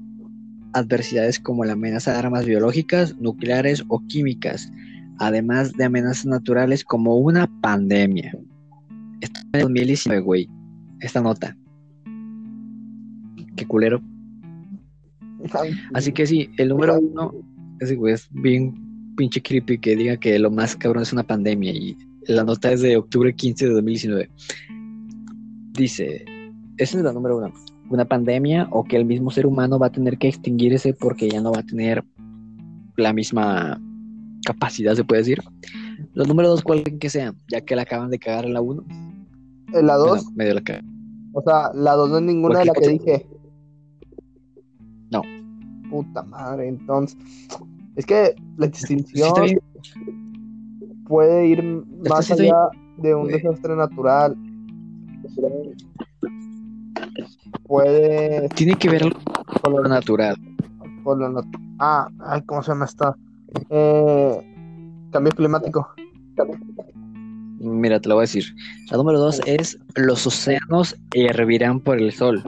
adversidades 0.73 1.39
como 1.39 1.65
la 1.65 1.73
amenaza 1.73 2.11
de 2.11 2.19
armas 2.19 2.45
biológicas, 2.45 3.17
nucleares 3.19 3.83
o 3.87 4.01
químicas, 4.07 4.71
además 5.19 5.73
de 5.73 5.85
amenazas 5.85 6.25
naturales 6.25 6.83
como 6.83 7.17
una 7.17 7.49
pandemia. 7.61 8.35
Esto 9.21 9.39
en 9.53 9.59
el 9.59 9.61
2019, 9.61 10.21
güey. 10.21 10.49
Esta 10.99 11.21
nota. 11.21 11.57
Qué 13.55 13.65
culero. 13.67 14.01
Así 15.93 16.11
que 16.11 16.25
sí, 16.25 16.49
el 16.57 16.69
número 16.69 16.99
uno 16.99 17.33
ese 17.81 17.95
güey 17.95 18.13
es 18.13 18.29
bien 18.31 18.75
pinche 19.17 19.41
creepy 19.41 19.79
que 19.79 19.95
diga 19.95 20.15
que 20.17 20.39
lo 20.39 20.49
más 20.49 20.75
cabrón 20.75 21.03
es 21.03 21.11
una 21.11 21.23
pandemia 21.23 21.71
y 21.71 21.97
la 22.27 22.43
nota 22.43 22.71
es 22.71 22.81
de 22.81 22.95
octubre 22.95 23.35
15 23.35 23.67
de 23.67 23.73
2019. 23.73 24.29
Dice, 25.73 26.23
esa 26.77 26.97
es 26.97 27.03
la 27.03 27.11
número 27.11 27.37
uno, 27.37 27.51
una 27.91 28.05
pandemia 28.05 28.67
o 28.71 28.83
que 28.83 28.95
el 28.97 29.05
mismo 29.05 29.31
ser 29.31 29.45
humano 29.45 29.77
va 29.77 29.87
a 29.87 29.91
tener 29.91 30.17
que 30.17 30.27
extinguirse 30.29 30.93
porque 30.93 31.29
ya 31.29 31.41
no 31.41 31.51
va 31.51 31.59
a 31.59 31.65
tener 31.65 32.03
la 32.97 33.13
misma 33.13 33.79
capacidad, 34.45 34.95
se 34.95 35.03
puede 35.03 35.21
decir. 35.21 35.39
Los 36.13 36.27
número 36.27 36.49
dos, 36.49 36.61
¿cuál 36.63 36.83
creen 36.83 36.99
que 36.99 37.09
sea? 37.09 37.33
Ya 37.49 37.61
que 37.61 37.75
la 37.75 37.83
acaban 37.83 38.09
de 38.09 38.19
cagar 38.19 38.45
en 38.45 38.53
la 38.53 38.61
uno. 38.61 38.83
En 39.73 39.87
la 39.87 39.95
2, 39.95 40.07
Bueno, 40.09 40.31
medio 40.35 40.53
la 40.55 40.61
cagaron. 40.61 41.31
o 41.33 41.41
sea, 41.41 41.71
la 41.73 41.93
2 41.93 42.09
no 42.09 42.17
es 42.17 42.23
ninguna 42.23 42.59
de 42.59 42.65
la 42.65 42.73
que 42.73 42.87
dije. 42.87 43.27
No. 45.11 45.21
Puta 45.89 46.23
madre, 46.23 46.67
entonces. 46.67 47.17
Es 47.95 48.05
que 48.05 48.35
la 48.57 48.65
extinción 48.65 49.33
puede 51.07 51.47
ir 51.47 51.63
más 52.09 52.31
allá 52.31 52.69
de 52.97 53.13
un 53.13 53.27
desastre 53.27 53.75
natural. 53.75 54.35
Puede 57.71 58.49
Tiene 58.49 58.75
que 58.75 58.89
ver 58.89 59.03
con 59.61 59.73
lo 59.73 59.83
natural. 59.87 60.35
con 61.03 61.19
lo 61.19 61.29
nat- 61.29 61.59
Ah, 61.79 62.07
ay, 62.19 62.41
¿cómo 62.45 62.61
se 62.61 62.71
llama 62.71 62.85
esta? 62.85 63.15
Eh, 63.69 64.37
cambio 65.11 65.31
climático. 65.31 65.87
Mira, 67.59 67.99
te 67.99 68.09
lo 68.09 68.15
voy 68.15 68.21
a 68.23 68.23
decir. 68.23 68.43
La 68.91 68.97
número 68.97 69.19
dos 69.19 69.41
es 69.45 69.77
los 69.95 70.25
océanos 70.27 70.95
hervirán 71.15 71.79
por 71.79 71.99
el 71.99 72.11
sol. 72.11 72.43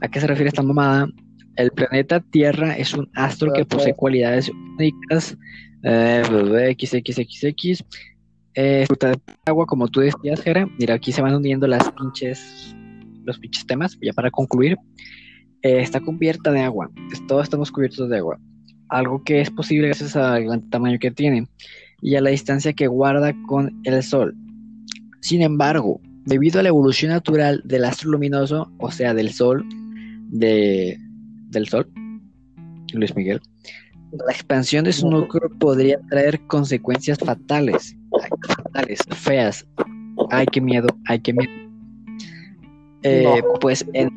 ¿A 0.00 0.08
qué 0.08 0.20
se 0.20 0.26
refiere 0.26 0.48
esta 0.48 0.62
mamada? 0.62 1.08
El 1.56 1.70
planeta 1.70 2.20
Tierra 2.20 2.76
es 2.76 2.92
un 2.94 3.08
astro 3.14 3.52
que 3.52 3.64
posee 3.64 3.94
cualidades 3.94 4.50
únicas. 4.78 5.36
Eh, 5.82 6.22
XXXX. 6.78 7.84
Eh, 8.54 8.84
fruta 8.86 9.08
de 9.10 9.18
agua, 9.46 9.66
como 9.66 9.88
tú 9.88 10.00
decías, 10.00 10.40
Jera. 10.42 10.66
Mira, 10.78 10.94
aquí 10.94 11.12
se 11.12 11.20
van 11.22 11.34
uniendo 11.34 11.66
las 11.66 11.90
pinches, 11.92 12.74
los 13.26 13.38
pinches 13.38 13.66
temas. 13.66 13.98
Ya 14.00 14.12
para 14.12 14.30
concluir, 14.30 14.76
eh, 15.62 15.80
está 15.80 16.00
cubierta 16.00 16.52
de 16.52 16.60
agua. 16.60 16.90
Todos 17.28 17.44
estamos 17.44 17.70
cubiertos 17.70 18.08
de 18.08 18.18
agua. 18.18 18.38
Algo 18.88 19.22
que 19.24 19.40
es 19.40 19.50
posible 19.50 19.88
gracias 19.88 20.16
al 20.16 20.44
gran 20.44 20.70
tamaño 20.70 20.98
que 20.98 21.10
tiene 21.10 21.48
y 22.00 22.14
a 22.14 22.20
la 22.20 22.30
distancia 22.30 22.72
que 22.72 22.86
guarda 22.86 23.34
con 23.46 23.80
el 23.84 24.02
Sol. 24.02 24.34
Sin 25.20 25.42
embargo, 25.42 26.00
debido 26.24 26.60
a 26.60 26.62
la 26.62 26.68
evolución 26.68 27.10
natural 27.10 27.62
del 27.64 27.84
astro 27.84 28.10
luminoso, 28.10 28.70
o 28.78 28.90
sea, 28.90 29.14
del 29.14 29.32
Sol, 29.32 29.66
de, 30.28 30.98
del 31.50 31.68
Sol, 31.68 31.88
Luis 32.92 33.14
Miguel, 33.16 33.40
la 34.12 34.32
expansión 34.32 34.84
de 34.84 34.92
su 34.92 35.08
núcleo 35.08 35.50
podría 35.58 35.98
traer 36.08 36.40
consecuencias 36.46 37.18
fatales, 37.18 37.96
fatales, 38.46 39.00
feas. 39.10 39.66
Ay, 40.30 40.46
qué 40.46 40.60
miedo, 40.60 40.88
ay, 41.06 41.20
qué 41.20 41.32
miedo. 41.32 41.50
Eh, 43.06 43.42
Pues 43.60 43.86
en 43.92 44.10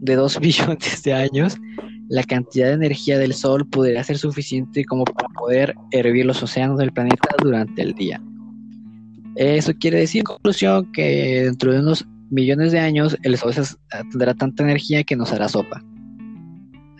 de 0.00 0.16
dos 0.16 0.38
billones 0.40 1.02
de 1.02 1.12
años, 1.12 1.56
la 2.08 2.22
cantidad 2.22 2.68
de 2.68 2.74
energía 2.74 3.18
del 3.18 3.34
Sol 3.34 3.66
podría 3.66 4.04
ser 4.04 4.18
suficiente 4.18 4.84
como 4.84 5.04
para 5.04 5.28
poder 5.30 5.74
hervir 5.90 6.26
los 6.26 6.42
océanos 6.42 6.78
del 6.78 6.92
planeta 6.92 7.28
durante 7.42 7.82
el 7.82 7.94
día. 7.94 8.20
Eso 9.36 9.72
quiere 9.74 9.98
decir, 9.98 10.20
en 10.20 10.26
conclusión, 10.26 10.92
que 10.92 11.42
dentro 11.44 11.72
de 11.72 11.80
unos 11.80 12.06
millones 12.30 12.72
de 12.72 12.78
años 12.78 13.16
el 13.22 13.36
Sol 13.36 13.52
tendrá 14.10 14.34
tanta 14.34 14.62
energía 14.62 15.02
que 15.02 15.16
nos 15.16 15.32
hará 15.32 15.48
sopa 15.48 15.82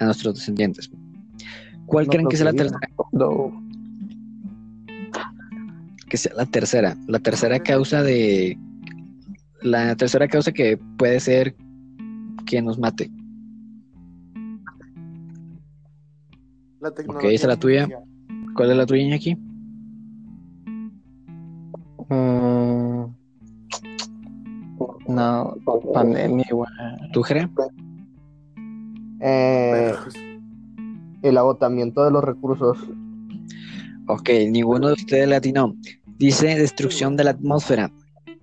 a 0.01 0.05
nuestros 0.05 0.35
descendientes. 0.35 0.91
¿Cuál 1.87 2.07
No 2.07 2.11
creen 2.13 2.29
que 2.29 2.37
sea 2.37 2.47
la 2.47 2.53
tercera? 2.53 2.81
No. 3.13 3.63
Que 6.09 6.17
sea 6.17 6.33
la 6.35 6.47
tercera. 6.47 6.97
La 7.07 7.19
tercera 7.19 7.59
causa 7.61 8.03
de. 8.03 8.59
La 9.65 9.97
tercera 9.97 10.29
causa 10.29 10.53
que 10.53 10.77
puede 10.99 11.19
ser 11.21 11.57
que 12.45 12.61
nos 12.61 12.79
mate. 12.79 13.11
La 16.81 16.91
tecnología. 16.91 17.31
esa 17.31 17.47
es 17.47 17.49
la 17.49 17.57
tuya. 17.57 17.89
¿Cuál 18.55 18.73
es 18.73 18.77
la 18.77 18.85
tuya, 18.85 19.03
Iñaki? 19.03 19.37
Mm, 22.11 23.05
no, 25.09 25.57
pandemia, 25.95 26.45
güey. 26.53 26.71
¿Tú, 27.15 27.23
Jere? 27.23 27.49
Eh, 29.21 29.95
Pero, 29.95 29.99
el 31.23 31.39
agotamiento 31.39 32.05
de 32.05 32.11
los 32.11 32.23
recursos. 32.23 32.77
Ok, 34.09 34.29
ninguno 34.51 34.89
de 34.89 34.93
ustedes 34.93 35.27
le 35.27 35.37
atinó. 35.37 35.75
Dice 36.19 36.49
destrucción 36.49 37.17
de 37.17 37.25
la 37.25 37.31
atmósfera. 37.31 37.91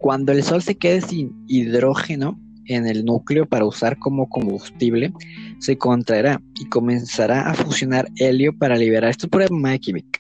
Cuando 0.02 0.32
el 0.32 0.42
Sol 0.42 0.64
se 0.64 0.76
quede 0.76 1.00
sin 1.02 1.32
hidrógeno 1.48 2.40
en 2.66 2.88
el 2.88 3.06
núcleo 3.06 3.46
para 3.48 3.66
usar 3.66 4.00
como 4.00 4.28
combustible, 4.30 5.14
se 5.60 5.78
contraerá 5.78 6.42
y 6.60 6.66
comenzará 6.70 7.50
a 7.50 7.54
fusionar 7.54 8.10
helio 8.18 8.58
para 8.58 8.76
liberar. 8.78 9.12
Esto 9.12 9.28
es 9.28 9.30
pura 9.30 9.46
mamá 9.52 9.78
química. 9.78 10.20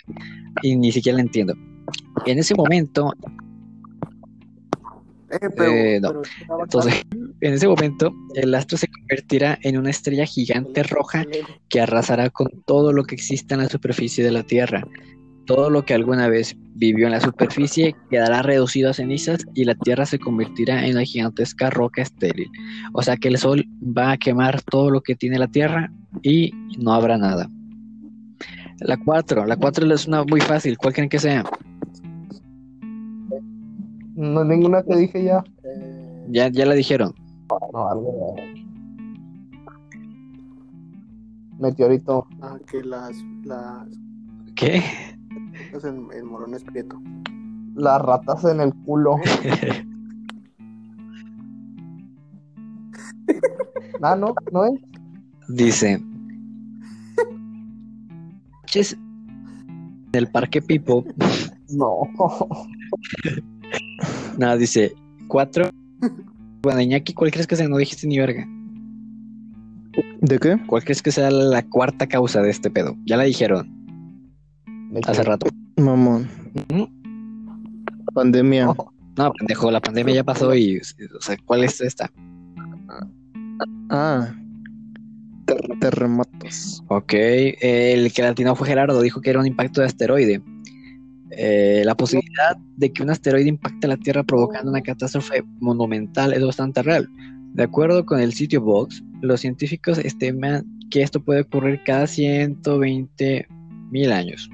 Y 0.61 0.75
ni 0.75 0.91
siquiera 0.91 1.15
la 1.15 1.23
entiendo. 1.23 1.55
En 2.27 2.37
ese 2.37 2.53
momento, 2.53 3.11
eh, 5.31 5.49
pero- 5.57 5.71
Eh, 5.71 5.99
no. 5.99 6.09
pero 6.47 6.63
entonces, 6.63 7.01
en 7.41 7.53
ese 7.53 7.67
momento, 7.67 8.13
el 8.35 8.53
astro 8.53 8.77
se 8.77 8.87
convertirá 8.87 9.57
en 9.63 9.79
una 9.79 9.89
estrella 9.89 10.27
gigante 10.27 10.83
roja 10.83 11.25
que 11.69 11.81
arrasará 11.81 12.29
con 12.29 12.49
todo 12.67 12.93
lo 12.93 13.03
que 13.05 13.15
exista 13.15 13.55
en 13.55 13.61
la 13.61 13.69
superficie 13.69 14.23
de 14.23 14.31
la 14.31 14.43
Tierra. 14.43 14.87
Todo 15.45 15.69
lo 15.69 15.83
que 15.83 15.93
alguna 15.93 16.27
vez 16.27 16.55
vivió 16.75 17.05
en 17.07 17.11
la 17.11 17.19
superficie 17.19 17.95
quedará 18.09 18.41
reducido 18.41 18.89
a 18.89 18.93
cenizas 18.93 19.45
y 19.53 19.65
la 19.65 19.75
Tierra 19.75 20.05
se 20.05 20.19
convertirá 20.19 20.85
en 20.85 20.93
una 20.93 21.03
gigantesca 21.03 21.69
roca 21.69 22.01
estéril. 22.01 22.49
O 22.93 23.01
sea 23.01 23.17
que 23.17 23.27
el 23.27 23.37
Sol 23.37 23.65
va 23.81 24.11
a 24.11 24.17
quemar 24.17 24.61
todo 24.61 24.89
lo 24.89 25.01
que 25.01 25.15
tiene 25.15 25.39
la 25.39 25.47
Tierra 25.47 25.91
y 26.21 26.51
no 26.79 26.93
habrá 26.93 27.17
nada. 27.17 27.49
La 28.79 28.97
4, 28.97 29.45
la 29.45 29.57
4 29.57 29.93
es 29.93 30.07
una 30.07 30.23
muy 30.23 30.41
fácil, 30.41 30.77
¿cuál 30.77 30.93
creen 30.93 31.09
que 31.09 31.19
sea? 31.19 31.43
No, 34.15 34.43
ninguna 34.43 34.83
que 34.83 34.95
dije 34.95 35.23
ya. 35.23 35.43
Eh, 35.63 36.25
Ya, 36.29 36.47
ya 36.49 36.65
la 36.65 36.73
dijeron. 36.73 37.13
No, 37.73 37.89
algo. 37.89 38.35
Meteorito. 41.59 42.27
ah, 42.41 42.57
que 42.69 42.83
las, 42.83 43.11
las, 43.43 43.87
¿Qué? 44.55 44.81
Pues, 45.71 45.83
el, 45.83 46.05
el 46.13 46.23
morón 46.23 46.53
es 46.53 46.63
prieto. 46.63 47.01
Las 47.75 48.01
ratas 48.01 48.43
en 48.45 48.61
el 48.61 48.73
culo. 48.85 49.15
Ah, 54.01 54.15
no, 54.15 54.33
no 54.51 54.65
es. 54.65 54.79
Dice. 55.49 56.01
En 58.73 58.85
el 60.13 60.27
Parque 60.27 60.61
Pipo 60.61 61.03
No. 61.69 62.01
Nada, 64.37 64.57
dice 64.57 64.93
cuatro. 65.27 65.69
Bueno, 66.63 66.81
Iñaki, 66.81 67.13
¿cuál 67.13 67.31
crees 67.31 67.47
que 67.47 67.55
sea? 67.55 67.67
No 67.67 67.77
dijiste 67.77 68.07
ni 68.07 68.17
verga. 68.17 68.47
¿De 70.21 70.39
qué? 70.39 70.57
¿Cuál 70.67 70.83
crees 70.83 71.01
que 71.01 71.11
sea 71.11 71.31
la 71.31 71.63
cuarta 71.63 72.07
causa 72.07 72.41
de 72.41 72.49
este 72.49 72.69
pedo? 72.69 72.95
Ya 73.05 73.17
la 73.17 73.23
dijeron 73.23 73.80
hace 75.05 75.23
rato. 75.23 75.47
Mamón. 75.77 76.27
Pandemia. 78.13 78.65
No, 79.17 79.31
pendejo, 79.33 79.71
la 79.71 79.81
pandemia 79.81 80.15
ya 80.15 80.23
pasó 80.23 80.55
y, 80.55 80.77
o 80.77 81.21
sea, 81.21 81.37
¿cuál 81.45 81.63
es 81.63 81.81
esta? 81.81 82.11
Ah. 83.89 84.33
Ter- 85.45 85.79
terremotos. 85.79 86.83
Ok, 86.87 87.13
el 87.13 88.11
que 88.13 88.21
latinó 88.21 88.55
fue 88.55 88.67
Gerardo, 88.67 89.01
dijo 89.01 89.21
que 89.21 89.29
era 89.29 89.39
un 89.39 89.47
impacto 89.47 89.81
de 89.81 89.87
asteroide. 89.87 90.41
Eh, 91.31 91.83
la 91.85 91.95
posibilidad 91.95 92.57
de 92.77 92.91
que 92.91 93.03
un 93.03 93.09
asteroide 93.09 93.47
impacte 93.47 93.87
la 93.87 93.97
Tierra 93.97 94.23
provocando 94.23 94.71
una 94.71 94.81
catástrofe 94.81 95.43
monumental 95.59 96.33
es 96.33 96.43
bastante 96.43 96.83
real. 96.83 97.07
De 97.53 97.63
acuerdo 97.63 98.05
con 98.05 98.19
el 98.19 98.33
sitio 98.33 98.61
Vox, 98.61 99.03
los 99.21 99.41
científicos 99.41 99.97
estiman 99.97 100.65
que 100.89 101.01
esto 101.01 101.23
puede 101.23 101.41
ocurrir 101.41 101.81
cada 101.85 102.07
120 102.07 103.47
mil 103.91 104.11
años. 104.11 104.49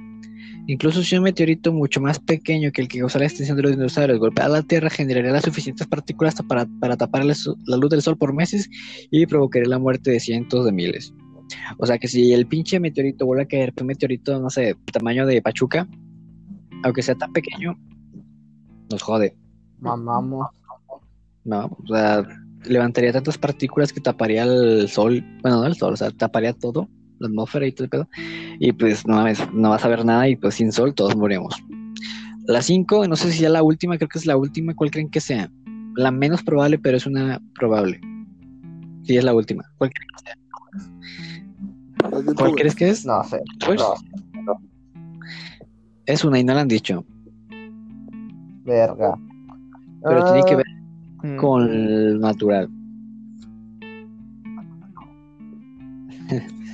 Incluso 0.68 1.02
si 1.02 1.16
un 1.16 1.24
meteorito 1.24 1.72
mucho 1.72 2.02
más 2.02 2.20
pequeño 2.20 2.72
que 2.74 2.82
el 2.82 2.90
que 2.90 3.00
causó 3.00 3.20
la 3.20 3.26
extinción 3.26 3.56
de 3.56 3.64
los 3.64 3.72
dinosaurios 3.72 4.20
golpea 4.20 4.50
la 4.50 4.62
Tierra, 4.62 4.90
generaría 4.90 5.32
las 5.32 5.46
suficientes 5.46 5.88
partículas 5.88 6.36
para, 6.48 6.68
para 6.82 6.98
tapar 6.98 7.24
la 7.26 7.78
luz 7.78 7.90
del 7.90 8.02
Sol 8.02 8.18
por 8.18 8.34
meses 8.34 8.70
y 9.10 9.26
provocaría 9.26 9.70
la 9.70 9.80
muerte 9.80 10.12
de 10.12 10.20
cientos 10.20 10.66
de 10.66 10.74
miles. 10.74 11.14
O 11.78 11.86
sea 11.86 11.98
que 11.98 12.10
si 12.10 12.34
el 12.34 12.48
pinche 12.48 12.82
meteorito 12.82 13.26
vuelve 13.26 13.44
a 13.44 13.48
caer, 13.48 13.74
un 13.80 13.88
meteorito, 13.88 14.40
no 14.40 14.50
sé, 14.50 14.76
tamaño 14.92 15.26
de 15.26 15.42
Pachuca, 15.42 15.88
aunque 16.84 17.02
sea 17.02 17.16
tan 17.16 17.32
pequeño, 17.32 17.80
nos 18.92 19.02
jode. 19.02 19.36
Mamamos. 19.80 20.48
No, 21.46 21.66
o 21.66 21.88
sea, 21.88 22.28
levantaría 22.66 23.14
tantas 23.14 23.38
partículas 23.38 23.94
que 23.94 24.02
taparía 24.02 24.44
el 24.44 24.90
sol, 24.90 25.24
bueno, 25.42 25.62
no 25.62 25.66
el 25.66 25.76
sol, 25.76 25.94
o 25.94 25.98
sea, 25.98 26.12
taparía 26.12 26.52
todo, 26.52 26.90
la 27.20 27.28
atmósfera 27.28 27.68
y 27.68 27.72
todo 27.72 27.84
el 27.86 27.90
pedo. 27.90 28.10
Y 28.60 28.72
pues 28.74 29.06
no, 29.08 29.24
vas 29.24 29.86
a 29.86 29.88
ver 29.88 30.06
nada 30.06 30.28
y 30.28 30.36
pues 30.36 30.56
sin 30.56 30.72
sol 30.72 30.94
todos 30.94 31.16
morimos. 31.16 31.56
La 32.46 32.62
5, 32.62 33.08
no 33.08 33.16
sé 33.16 33.32
si 33.32 33.42
ya 33.42 33.50
la 33.50 33.64
última, 33.64 33.98
creo 33.98 34.08
que 34.08 34.20
es 34.20 34.26
la 34.26 34.38
última, 34.38 34.74
¿cuál 34.74 34.92
creen 34.92 35.10
que 35.10 35.20
sea? 35.20 35.52
La 35.96 36.12
menos 36.12 36.44
probable, 36.44 36.78
pero 36.80 36.98
es 36.98 37.06
una 37.06 37.42
probable. 37.56 38.00
Sí, 39.04 39.18
es 39.18 39.24
la 39.24 39.34
última. 39.34 39.64
¿Cuál, 39.78 39.92
creen 39.92 40.08
que 40.16 40.24
sea? 40.24 40.36
¿Cuál 42.36 42.56
crees 42.56 42.76
que 42.76 42.90
es? 42.90 43.06
No 43.06 43.24
sé. 43.24 43.42
No. 43.68 43.94
es 46.06 46.24
una 46.24 46.40
y 46.40 46.44
no 46.44 46.54
la 46.54 46.62
han 46.62 46.68
dicho. 46.68 47.04
Verga. 48.64 49.18
Pero 50.04 50.24
tiene 50.26 50.44
que 50.46 50.56
ver 50.56 50.66
Mm. 51.24 51.38
con 51.38 51.64
el 51.64 52.20
natural. 52.20 52.70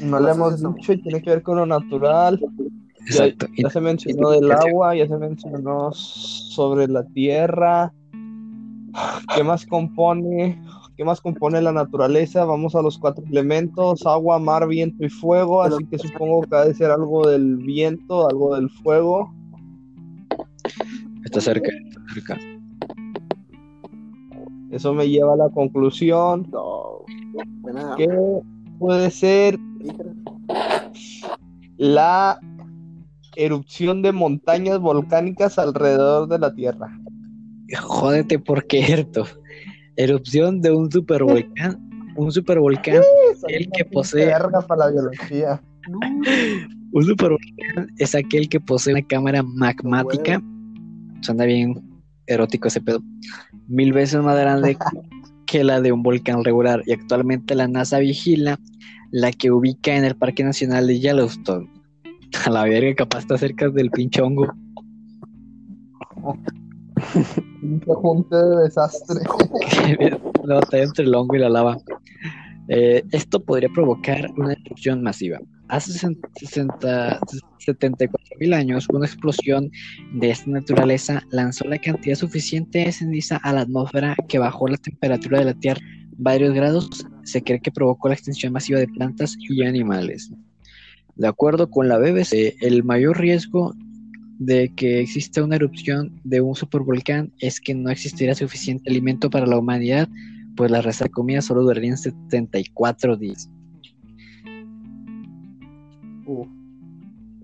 No 0.02 0.20
le 0.20 0.32
hemos 0.32 0.62
dicho 0.62 0.94
y 0.94 1.02
tiene 1.02 1.22
que 1.22 1.30
ver 1.30 1.44
con 1.44 1.58
lo 1.58 1.66
natural. 1.66 2.40
Ya, 2.40 3.26
Exacto. 3.26 3.48
Ya 3.58 3.70
se 3.70 3.82
mencionó 3.82 4.32
del 4.32 4.52
agua, 4.52 4.96
ya 4.96 5.08
se 5.08 5.18
mencionó 5.18 5.92
sobre 5.92 6.88
la 6.88 7.04
tierra. 7.04 7.94
¿Qué 9.36 9.44
más 9.44 9.66
compone? 9.66 10.62
¿Qué 10.64 11.04
¿qué 11.04 11.04
más 11.04 11.22
compone 11.22 11.62
la 11.62 11.72
naturaleza? 11.72 12.46
Vamos 12.46 12.76
a 12.76 12.82
los 12.82 12.98
cuatro 12.98 13.24
elementos, 13.30 14.06
agua, 14.06 14.40
mar, 14.40 14.68
viento 14.68 15.04
y 15.04 15.10
fuego, 15.10 15.64
así 15.64 15.86
que 15.86 15.98
supongo 15.98 16.44
que 16.44 16.56
ha 16.56 16.66
de 16.66 16.74
ser 16.74 16.92
algo 16.92 17.28
del 17.28 17.58
viento, 17.58 18.30
algo 18.30 18.56
del 18.56 18.70
fuego. 18.70 19.34
Está 21.26 21.42
cerca, 21.42 21.70
está 21.88 22.02
cerca. 22.14 22.40
Eso 24.72 24.94
me 24.94 25.08
lleva 25.08 25.34
a 25.34 25.38
la 25.38 25.50
conclusión 25.50 26.48
No. 26.52 27.04
Buena. 27.62 27.96
que 27.96 28.08
puede 28.80 29.12
ser 29.12 29.58
la 31.78 32.40
erupción 33.36 34.02
de 34.02 34.12
montañas 34.12 34.80
volcánicas 34.80 35.58
alrededor 35.58 36.28
de 36.28 36.40
la 36.40 36.54
Tierra. 36.54 37.00
Jódete 37.82 38.40
por 38.40 38.66
quierto. 38.68 39.26
Erupción 39.96 40.62
de 40.62 40.72
un 40.72 40.92
supervolcán. 40.92 41.80
Un 42.16 42.32
supervolcán, 42.32 43.02
el 43.48 43.70
que 43.72 43.86
posee 43.86 44.28
Verga 44.28 44.62
para 44.62 44.86
la 44.86 44.92
biología. 44.92 45.62
un 46.92 47.04
supervolcán 47.04 47.92
es 47.98 48.14
aquel 48.14 48.50
que 48.50 48.60
posee 48.60 48.94
una 48.94 49.08
cámara 49.08 49.42
magmática. 49.42 50.42
Suena 51.22 51.46
bien 51.46 51.82
erótico 52.28 52.68
ese 52.68 52.82
pedo. 52.82 53.02
Mil 53.68 53.94
veces 53.94 54.22
más 54.22 54.38
grande 54.38 54.78
que 55.54 55.64
la 55.64 55.82
de 55.82 55.92
un 55.92 56.02
volcán 56.02 56.44
regular. 56.44 56.82
Y 56.88 56.94
actualmente 56.94 57.54
la 57.54 57.68
NASA 57.68 58.00
vigila 58.00 58.60
la 59.12 59.32
que 59.32 59.52
ubica 59.52 59.96
en 59.96 60.04
el 60.04 60.16
Parque 60.16 60.44
Nacional 60.44 60.88
de 60.88 61.00
Yellowstone. 61.00 61.70
A 62.46 62.50
la 62.50 62.64
verga, 62.64 62.96
capaz 62.96 63.20
está 63.20 63.38
cerca 63.38 63.70
del 63.70 63.92
pinche 63.92 64.20
hongo. 64.24 64.52
Un 67.62 67.80
conjunto 67.86 68.50
de 68.50 68.64
desastre. 68.64 69.20
no, 70.48 70.60
está 70.60 70.80
entre 70.80 71.06
el 71.06 71.14
hongo 71.14 71.36
y 71.36 71.40
la 71.40 71.50
lava. 71.50 71.78
Eh, 72.70 73.04
esto 73.12 73.40
podría 73.40 73.70
provocar 73.70 74.32
una 74.36 74.54
erupción 74.54 75.04
masiva. 75.04 75.40
Hace 75.74 75.94
60, 75.94 77.20
74 77.58 78.38
mil 78.40 78.54
años, 78.54 78.86
una 78.94 79.08
explosión 79.08 79.72
de 80.14 80.30
esta 80.30 80.52
naturaleza 80.52 81.24
lanzó 81.32 81.68
la 81.68 81.80
cantidad 81.80 82.16
suficiente 82.16 82.86
de 82.86 82.92
ceniza 82.92 83.38
a 83.38 83.54
la 83.54 83.62
atmósfera 83.62 84.16
que 84.28 84.38
bajó 84.38 84.68
la 84.68 84.78
temperatura 84.78 85.40
de 85.40 85.46
la 85.46 85.56
Tierra 85.56 85.82
varios 86.16 86.54
grados. 86.54 87.08
Se 87.24 87.42
cree 87.42 87.60
que 87.60 87.72
provocó 87.72 88.08
la 88.08 88.14
extinción 88.14 88.54
masiva 88.54 88.78
de 88.78 88.88
plantas 88.88 89.36
y 89.40 89.64
animales. 89.64 90.32
De 91.16 91.28
acuerdo 91.28 91.68
con 91.72 91.88
la 91.88 91.98
BBC, 91.98 92.56
el 92.62 92.84
mayor 92.84 93.20
riesgo 93.20 93.74
de 94.38 94.72
que 94.76 95.00
exista 95.00 95.44
una 95.44 95.56
erupción 95.56 96.22
de 96.24 96.42
un 96.42 96.54
supervolcán 96.54 97.34
es 97.40 97.60
que 97.60 97.74
no 97.74 97.90
existirá 97.90 98.36
suficiente 98.36 98.92
alimento 98.92 99.28
para 99.32 99.48
la 99.48 99.58
humanidad, 99.58 100.08
pues 100.56 100.70
las 100.70 100.86
reservas 100.86 101.10
de 101.10 101.14
comida 101.14 101.42
solo 101.42 101.64
durarían 101.64 101.98
74 101.98 103.18
días. 103.18 103.50
Uh. 106.26 106.46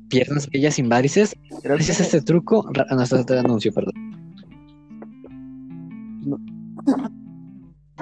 Piernas 0.09 0.49
bellas 0.49 0.75
sin 0.75 0.89
varices. 0.89 1.35
Gracias 1.63 1.99
a 1.99 2.03
este 2.03 2.21
truco, 2.21 2.65
ah, 2.67 2.71
no, 2.95 3.03
este 3.03 3.15
es 3.15 3.21
otro 3.21 3.39
anuncio, 3.39 3.73
perdón. 3.73 3.93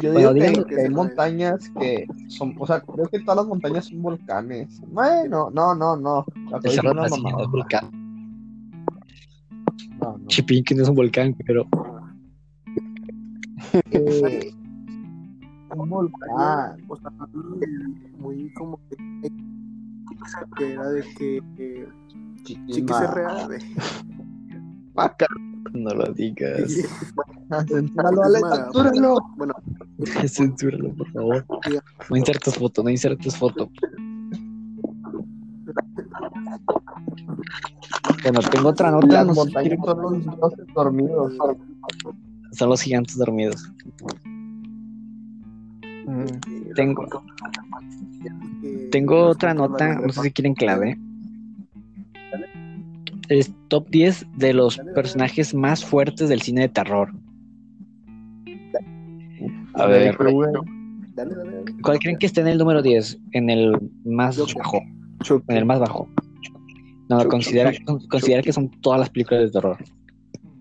Yo 0.02 0.14
Bueno, 0.14 0.34
digo 0.34 0.46
que, 0.46 0.52
digamos 0.52 0.66
que 0.68 0.76
que 0.76 0.82
hay 0.82 0.90
montañas 0.90 1.70
que 1.80 2.06
son, 2.28 2.54
o 2.60 2.68
sea, 2.68 2.82
creo 2.82 3.08
que 3.08 3.20
todas 3.22 3.38
las 3.38 3.48
montañas 3.48 3.86
son 3.86 4.04
volcanes. 4.04 4.80
Bueno, 4.90 5.50
no, 5.52 5.74
no, 5.74 5.98
no. 5.98 6.24
La 6.52 6.60
una 6.92 7.08
mamada. 7.08 7.44
es 7.44 7.50
volcán. 7.50 7.90
No, 10.00 10.20
no. 10.20 10.28
Chipín, 10.28 10.64
que 10.64 10.76
no 10.76 10.84
es 10.84 10.90
un 10.90 10.96
volcán, 10.96 11.36
pero 11.48 11.66
Eh, 13.74 14.52
un 15.76 15.90
volcán. 15.90 16.78
O 16.88 16.96
sea, 16.96 17.10
muy, 17.34 17.68
muy 18.20 18.54
como 18.54 18.80
que, 18.90 18.98
que 20.58 20.74
era 20.74 20.90
de 20.90 21.02
que 21.18 21.38
eh, 21.58 21.88
Chiquis 22.44 22.80
es 22.80 23.12
real. 23.14 23.48
de- 23.50 23.60
Vaca. 24.94 25.28
no 25.74 25.90
lo 25.92 26.12
digas. 26.14 26.72
Censúralo, 27.68 28.24
Ale, 28.24 28.40
censúralo. 28.40 29.18
Bueno, 29.38 29.54
Censúralo, 30.28 30.94
por 30.96 31.12
favor. 31.12 31.46
No 32.10 32.16
insertes 32.18 32.56
foto, 32.56 32.84
no 32.84 32.90
insertes 32.90 33.38
foto. 33.38 33.70
Bueno, 38.24 38.40
tengo 38.52 38.70
otra 38.70 38.92
nota. 38.92 39.08
Las 39.08 39.28
no 39.28 39.34
montañas 39.34 39.80
son 39.86 40.02
los 40.02 40.24
dioses 40.24 40.66
dormidos. 40.74 41.34
Son 42.52 42.70
los 42.70 42.82
gigantes 42.82 43.18
dormidos. 43.18 43.72
Mm. 46.06 46.26
Tengo, 46.76 47.06
tengo 48.92 49.26
otra 49.26 49.54
nota, 49.54 49.96
no 49.96 50.10
sé 50.14 50.22
si 50.22 50.32
quieren 50.32 50.54
dé. 50.56 50.98
Es 53.30 53.52
top 53.68 53.90
10 53.90 54.26
de 54.38 54.54
los 54.54 54.78
personajes 54.96 55.54
más 55.54 55.84
fuertes 55.84 56.30
del 56.30 56.42
cine 56.42 56.62
de 56.62 56.70
terror. 56.70 57.12
A 59.74 59.86
ver, 59.86 60.16
Dale, 60.18 61.36
dale, 61.36 61.36
dale. 61.36 61.76
¿cuál 61.82 62.00
creen 62.00 62.18
que 62.18 62.26
esté 62.28 62.42
en 62.42 62.48
el 62.48 62.58
número 62.58 62.82
10? 62.82 63.18
En 63.32 63.50
el 63.50 63.78
más 64.06 64.38
bajo. 64.56 64.82
En 65.50 65.58
el 65.58 65.66
más 65.66 65.80
bajo. 65.80 66.08
No, 67.10 67.18
Chucky. 67.20 67.30
considera, 67.30 67.72
con- 67.86 68.06
considera 68.08 68.42
que 68.42 68.54
son 68.54 68.70
todas 68.82 69.00
las 69.00 69.10
películas 69.10 69.44
de 69.44 69.52
terror. 69.52 69.78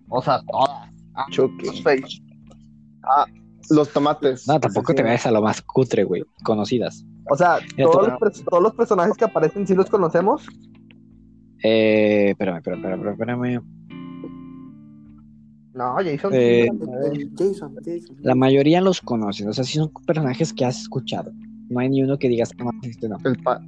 O 0.09 0.23
sea, 0.23 0.41
todas. 0.51 0.91
Chucky. 1.31 1.67
Ah, 3.03 3.27
los 3.71 3.93
tomates. 3.93 4.47
No, 4.49 4.59
tampoco 4.61 4.95
te 4.95 5.03
vayas 5.03 5.27
a 5.27 5.31
lo 5.31 5.43
más 5.43 5.61
cutre, 5.63 6.05
güey. 6.05 6.23
Conocidas. 6.45 7.05
O 7.29 7.37
sea, 7.37 7.59
todos 7.77 8.09
los, 8.09 8.19
pers- 8.21 8.45
todos 8.45 8.63
los 8.63 8.75
personajes 8.75 9.17
que 9.17 9.25
aparecen, 9.25 9.67
¿sí 9.67 9.75
los 9.75 9.91
conocemos? 9.91 10.47
Eh, 11.63 12.31
espérame, 12.31 12.59
espérame, 12.59 12.85
espérame, 12.85 13.13
espérame. 13.13 13.63
No, 15.75 15.95
Jason. 15.97 16.31
Eh, 16.35 16.69
Jason, 17.37 17.75
Jason. 17.85 18.17
La 18.23 18.35
mayoría 18.35 18.81
los 18.81 19.01
conocen, 19.01 19.49
o 19.49 19.53
sea, 19.53 19.65
sí 19.65 19.75
son 19.75 19.91
personajes 20.07 20.53
que 20.53 20.65
has 20.65 20.81
escuchado. 20.81 21.33
No 21.69 21.81
hay 21.81 21.89
ni 21.91 22.03
uno 22.03 22.19
que 22.19 22.29
digas, 22.29 22.53
"Ah, 22.61 22.71
este 22.83 23.09
no. 23.09 23.17
El, 23.25 23.37
pa- 23.43 23.61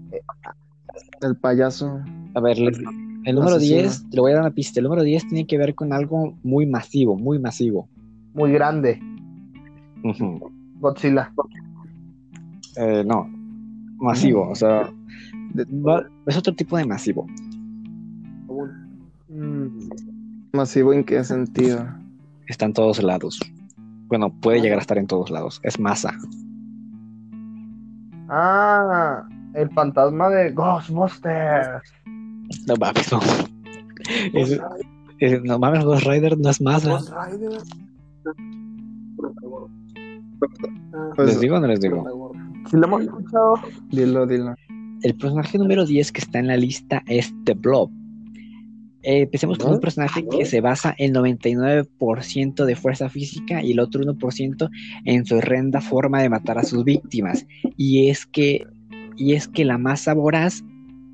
el 1.21 1.37
payaso. 1.37 2.01
A 2.35 2.41
ver, 2.41 2.59
les- 2.59 2.79
el 3.25 3.35
número 3.35 3.57
Asesino. 3.57 3.81
10, 3.83 4.07
le 4.13 4.21
voy 4.21 4.31
a 4.31 4.35
dar 4.37 4.45
una 4.45 4.55
pista. 4.55 4.81
El 4.81 4.85
número 4.85 5.03
10 5.03 5.27
tiene 5.29 5.47
que 5.47 5.59
ver 5.59 5.75
con 5.75 5.93
algo 5.93 6.35
muy 6.43 6.65
masivo, 6.65 7.17
muy 7.19 7.39
masivo. 7.39 7.89
Muy 8.33 8.53
grande. 8.53 9.01
Godzilla. 10.81 11.31
Eh, 12.77 13.03
no, 13.05 13.29
masivo, 13.99 14.49
o 14.51 14.55
sea, 14.55 14.91
de- 15.55 15.65
va- 15.65 16.07
es 16.27 16.37
otro 16.37 16.55
tipo 16.55 16.77
de 16.77 16.87
masivo. 16.87 17.27
Aún. 18.49 19.89
¿Masivo 20.53 20.93
en 20.93 21.05
qué 21.05 21.23
sentido? 21.25 21.87
Está 22.47 22.65
en 22.67 22.73
todos 22.73 23.03
lados. 23.03 23.39
Bueno, 24.09 24.31
puede 24.31 24.61
llegar 24.61 24.79
a 24.79 24.81
estar 24.81 24.97
en 24.99 25.07
todos 25.07 25.31
lados. 25.31 25.61
Es 25.63 25.79
masa. 25.79 26.15
Ah, 28.31 29.27
el 29.55 29.71
fantasma 29.71 30.29
de 30.31 30.51
Ghostbusters. 30.53 31.83
No 32.67 32.75
mames, 32.81 33.13
no. 33.13 33.21
Es- 34.33 34.61
es- 35.19 35.43
no 35.43 35.59
mames, 35.59 35.85
Ghost 35.85 36.07
Rider 36.07 36.39
no 36.39 36.49
es 36.51 36.61
masa. 36.61 36.91
Ghost 36.91 37.13
Rider. 37.31 37.61
Ah, 40.93 41.23
¿Les 41.25 41.41
digo 41.41 41.57
o 41.57 41.61
no 41.61 41.67
les 41.67 41.81
digo? 41.81 42.28
Si 42.71 42.77
lo 42.77 42.87
hemos 42.87 43.03
escuchado. 43.03 43.55
Dilo, 43.91 44.27
dilo. 44.27 44.55
El 45.03 45.15
personaje 45.15 45.59
número 45.59 45.87
10 45.87 46.13
que 46.13 46.21
está 46.21 46.39
en 46.39 46.49
la 46.49 46.57
lista 46.57 47.03
es 47.07 47.33
The 47.45 47.55
Blob. 47.55 47.91
Eh, 49.03 49.23
empecemos 49.23 49.59
con 49.59 49.73
un 49.73 49.81
personaje 49.81 50.27
que 50.29 50.45
se 50.45 50.61
basa 50.61 50.95
en 50.99 51.15
99% 51.15 52.65
de 52.65 52.77
fuerza 52.77 53.09
física 53.09 53.63
y 53.63 53.73
el 53.73 53.81
otro 53.81 54.03
1% 54.03 54.71
en 55.05 55.25
su 55.25 55.37
horrenda 55.37 55.81
forma 55.81 56.21
de 56.21 56.29
matar 56.29 56.59
a 56.59 56.65
sus 56.65 56.85
víctimas. 56.85 57.47
Y 57.77 58.09
es 58.09 58.27
que, 58.27 58.67
y 59.17 59.35
es 59.35 59.47
que 59.47 59.65
la 59.65 59.79
masa 59.79 60.15
voraz, 60.15 60.65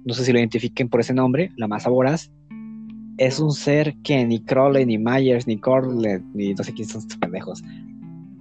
no 0.05 0.15
sé 0.15 0.25
si 0.25 0.33
lo 0.33 0.39
identifiquen 0.39 0.89
por 0.89 1.01
ese 1.01 1.13
nombre, 1.13 1.53
la 1.57 1.69
masa 1.69 1.91
voraz, 1.91 2.31
es 3.19 3.39
un 3.39 3.53
ser 3.53 3.95
que 4.03 4.25
ni 4.25 4.41
Crowley, 4.41 4.87
ni 4.87 4.99
Myers, 4.99 5.47
ni 5.47 5.59
Corlett, 5.59 6.23
ni 6.35 6.55
no 6.55 6.65
sé 6.65 6.73
quiénes 6.73 6.93
son 6.93 7.03
estos 7.03 7.19
pendejos, 7.19 7.63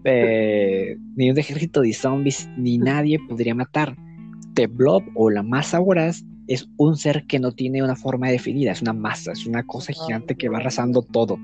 eh, 0.04 0.98
ni 1.16 1.30
un 1.32 1.38
ejército 1.38 1.82
de 1.82 1.94
zombies, 1.94 2.50
ni 2.58 2.78
nadie 2.80 3.20
podría 3.28 3.56
matar. 3.56 3.96
The 4.54 4.68
Blob 4.68 5.04
o 5.16 5.30
la 5.30 5.42
masa 5.44 5.80
voraz 5.80 6.24
es 6.48 6.68
un 6.78 6.96
ser 6.98 7.26
que 7.26 7.40
no 7.40 7.52
tiene 7.54 7.82
una 7.82 7.96
forma 7.96 8.30
definida, 8.30 8.72
es 8.72 8.82
una 8.82 8.94
masa, 8.94 9.32
es 9.32 9.46
una 9.46 9.64
cosa 9.64 9.94
gigante 9.94 10.36
que 10.36 10.50
va 10.50 10.58
arrasando 10.58 11.02
todo. 11.02 11.38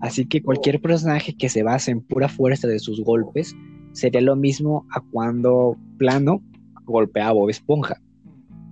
Así 0.00 0.24
que 0.26 0.42
cualquier 0.42 0.80
personaje 0.80 1.36
que 1.36 1.48
se 1.50 1.62
base 1.62 1.90
en 1.90 2.00
pura 2.00 2.28
fuerza 2.28 2.66
de 2.66 2.78
sus 2.78 3.02
golpes 3.04 3.54
sería 3.92 4.22
lo 4.22 4.34
mismo 4.34 4.86
a 4.94 5.00
cuando 5.00 5.76
Plano 5.98 6.42
golpea 6.86 7.28
a 7.28 7.32
Bob 7.32 7.50
Esponja. 7.50 8.00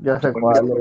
Ya 0.02 0.18
sé 0.20 0.32
cuál. 0.32 0.72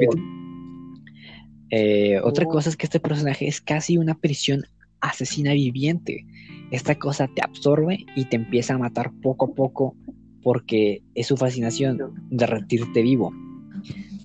Eh, 1.69 2.19
otra 2.23 2.45
Oh. 2.45 2.49
cosa 2.49 2.69
es 2.69 2.77
que 2.77 2.85
este 2.85 2.99
personaje 2.99 3.47
es 3.47 3.59
casi 3.61 3.97
una 3.97 4.15
prisión 4.15 4.63
asesina 5.01 5.53
viviente. 5.53 6.25
Esta 6.71 6.95
cosa 6.95 7.27
te 7.27 7.41
absorbe 7.41 8.05
y 8.15 8.25
te 8.25 8.35
empieza 8.35 8.73
a 8.73 8.77
matar 8.77 9.11
poco 9.21 9.45
a 9.45 9.55
poco 9.55 9.95
porque 10.43 11.01
es 11.15 11.27
su 11.27 11.37
fascinación 11.37 11.97
derretirte 12.29 13.01
vivo. 13.01 13.33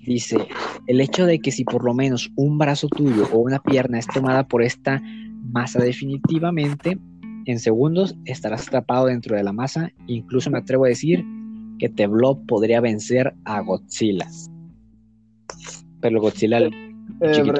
Dice, 0.05 0.36
el 0.89 1.01
hecho 1.01 1.27
de 1.27 1.39
que 1.39 1.52
si 1.52 1.64
por 1.64 1.85
lo 1.85 1.94
menos 1.94 2.31
un 2.35 2.59
brazo 2.59 2.89
tuyo 2.89 3.28
o 3.32 3.39
una 3.39 3.60
pierna 3.60 3.98
es 3.98 4.06
tomada 4.09 4.47
por 4.48 4.62
esta 4.62 5.01
masa 5.52 5.81
definitivamente, 5.81 6.98
en 7.47 7.59
segundos 7.59 8.16
estarás 8.24 8.66
atrapado 8.66 9.06
dentro 9.06 9.36
de 9.36 9.44
la 9.44 9.52
masa. 9.52 9.93
Incluso 10.09 10.51
me 10.51 10.59
atrevo 10.59 10.85
a 10.85 10.89
decir 10.89 11.24
que 11.78 11.89
T-Blob 11.89 12.47
podría 12.47 12.81
vencer 12.81 13.35
a 13.44 13.60
Godzilla. 13.60 14.27
Pero 16.01 16.20
Godzilla... 16.20 16.59
Eh, 17.20 17.55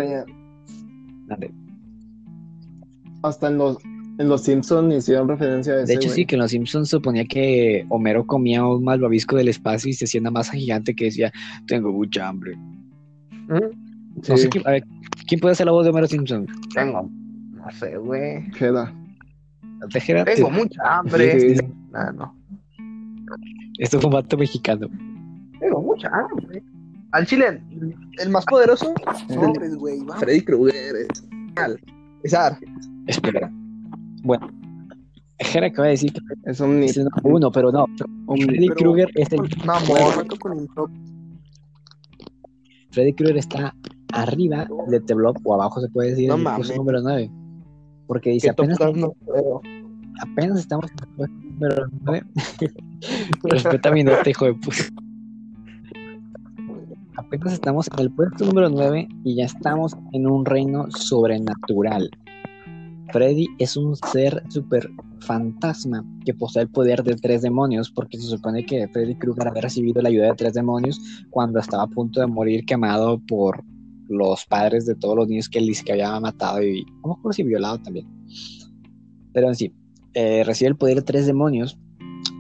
hasta 3.23 3.49
en 3.49 3.59
los, 3.59 3.79
en 4.19 4.29
los 4.29 4.43
Simpsons 4.43 4.95
hicieron 4.95 5.29
referencia 5.29 5.73
a 5.75 5.83
ese, 5.83 5.87
De 5.87 5.95
hecho, 5.95 6.09
sí, 6.11 6.27
que 6.27 6.35
en 6.37 6.43
los 6.43 6.51
Simpsons 6.51 6.89
suponía 6.89 7.25
que 7.25 7.85
Homero 7.89 8.27
comía 8.27 8.65
un 8.67 8.85
malvavisco 8.85 9.37
del 9.37 9.49
espacio 9.49 9.91
y 9.91 9.93
se 9.95 10.05
hacía 10.05 10.21
una 10.21 10.31
masa 10.31 10.53
gigante 10.53 10.95
que 10.95 11.07
decía, 11.07 11.33
tengo 11.67 11.93
mucha 11.93 12.29
hambre. 12.29 12.57
No 13.49 13.61
Sí. 14.23 14.37
sé 14.39 14.49
quién, 14.49 14.67
a 14.67 14.73
ver, 14.73 14.85
¿quién 15.27 15.41
puede 15.41 15.53
hacer 15.53 15.67
la 15.67 15.73
voz 15.73 15.85
de 15.85 15.91
Homero 15.91 16.07
Simpson? 16.07 16.47
Tengo, 16.75 17.11
no 17.53 17.71
sé, 17.73 17.97
güey. 17.97 18.51
Queda. 18.53 18.93
Tengo 20.25 20.51
mucha 20.51 20.81
hambre. 20.99 21.57
Sí. 21.57 21.61
Ah, 21.93 22.13
no. 22.15 22.37
Esto 23.79 23.99
fue 24.01 24.09
un 24.09 24.15
vato 24.15 24.37
mexicano. 24.37 24.89
Tengo 25.59 25.81
mucha 25.83 26.09
hambre. 26.09 26.63
Al 27.13 27.27
chile, 27.27 27.61
el 28.19 28.31
más 28.31 28.45
poderoso, 28.47 28.95
güey. 29.29 29.99
Freddy 30.19 30.41
Krueger. 30.43 30.95
es- 31.11 31.25
Al. 31.57 31.79
Espera. 33.07 33.51
Bueno, 34.23 34.49
Jera 35.39 35.67
acaba 35.67 35.87
de 35.87 35.93
decir 35.93 36.13
que 36.13 36.21
Es 36.51 36.61
un 36.61 36.83
es 36.83 37.01
uno, 37.25 37.51
pero 37.51 37.73
no. 37.73 37.87
Freddy 38.29 38.69
Krueger 38.69 39.11
es 39.15 39.33
el 39.33 39.41
insomnio. 39.45 40.97
Freddy 42.91 43.13
Krueger 43.15 43.39
está 43.39 43.75
arriba 44.13 44.69
de 44.89 45.01
The 45.01 45.15
Blob 45.15 45.39
o 45.45 45.55
abajo 45.55 45.81
se 45.81 45.89
puede 45.89 46.11
decir 46.11 46.29
No 46.29 46.35
en 46.35 46.41
el 46.41 46.45
mames. 46.45 46.59
puesto 46.67 46.77
número 46.77 47.01
9. 47.03 47.31
Porque 48.07 48.31
dice 48.31 48.51
apenas, 48.51 48.79
no 48.95 49.15
apenas 50.21 50.59
estamos 50.59 50.91
en 50.91 51.09
el 51.09 51.17
puesto 51.17 51.37
número 51.37 51.87
9. 52.03 52.27
Respeta 53.45 53.91
mi 53.91 54.05
nota, 54.05 54.29
hijo 54.29 54.45
de 54.45 54.55
puta. 54.55 54.85
Apenas 57.17 57.53
estamos 57.55 57.89
en 57.93 58.01
el 58.01 58.11
puesto 58.15 58.45
número 58.45 58.69
9 58.69 59.09
y 59.25 59.37
ya 59.37 59.45
estamos 59.45 59.97
en 60.13 60.27
un 60.27 60.45
reino 60.45 60.91
sobrenatural. 60.91 62.11
Freddy 63.13 63.47
es 63.59 63.77
un 63.77 63.95
ser 63.95 64.43
super 64.49 64.91
fantasma 65.21 66.05
que 66.25 66.33
posee 66.33 66.63
el 66.63 66.71
poder 66.71 67.03
de 67.05 67.15
tres 67.15 67.43
demonios, 67.43 67.91
porque 67.91 68.19
se 68.19 68.27
supone 68.27 68.65
que 68.65 68.89
Freddy 68.89 69.15
Krueger 69.17 69.49
había 69.49 69.63
recibido 69.63 70.01
la 70.01 70.09
ayuda 70.09 70.29
de 70.29 70.35
tres 70.35 70.55
demonios 70.55 70.99
cuando 71.31 71.61
estaba 71.61 71.85
a 71.85 71.89
punto 71.89 72.21
de 72.21 72.27
morir 72.27 72.65
quemado 72.65 73.21
por 73.29 73.63
los 74.09 74.47
padres 74.47 74.87
de 74.87 74.95
todos 74.95 75.17
los 75.17 75.29
niños 75.29 75.49
que 75.49 75.59
él 75.59 75.71
que 75.85 75.93
había 75.93 76.19
matado 76.21 76.63
y 76.63 76.85
no 77.03 77.09
me 77.09 77.13
acuerdo 77.13 77.33
si 77.33 77.43
violado 77.43 77.79
también. 77.81 78.07
Pero 79.33 79.49
en 79.49 79.55
sí, 79.55 79.73
eh, 80.15 80.43
recibe 80.45 80.69
el 80.71 80.77
poder 80.77 80.97
de 80.97 81.03
tres 81.03 81.27
demonios 81.27 81.79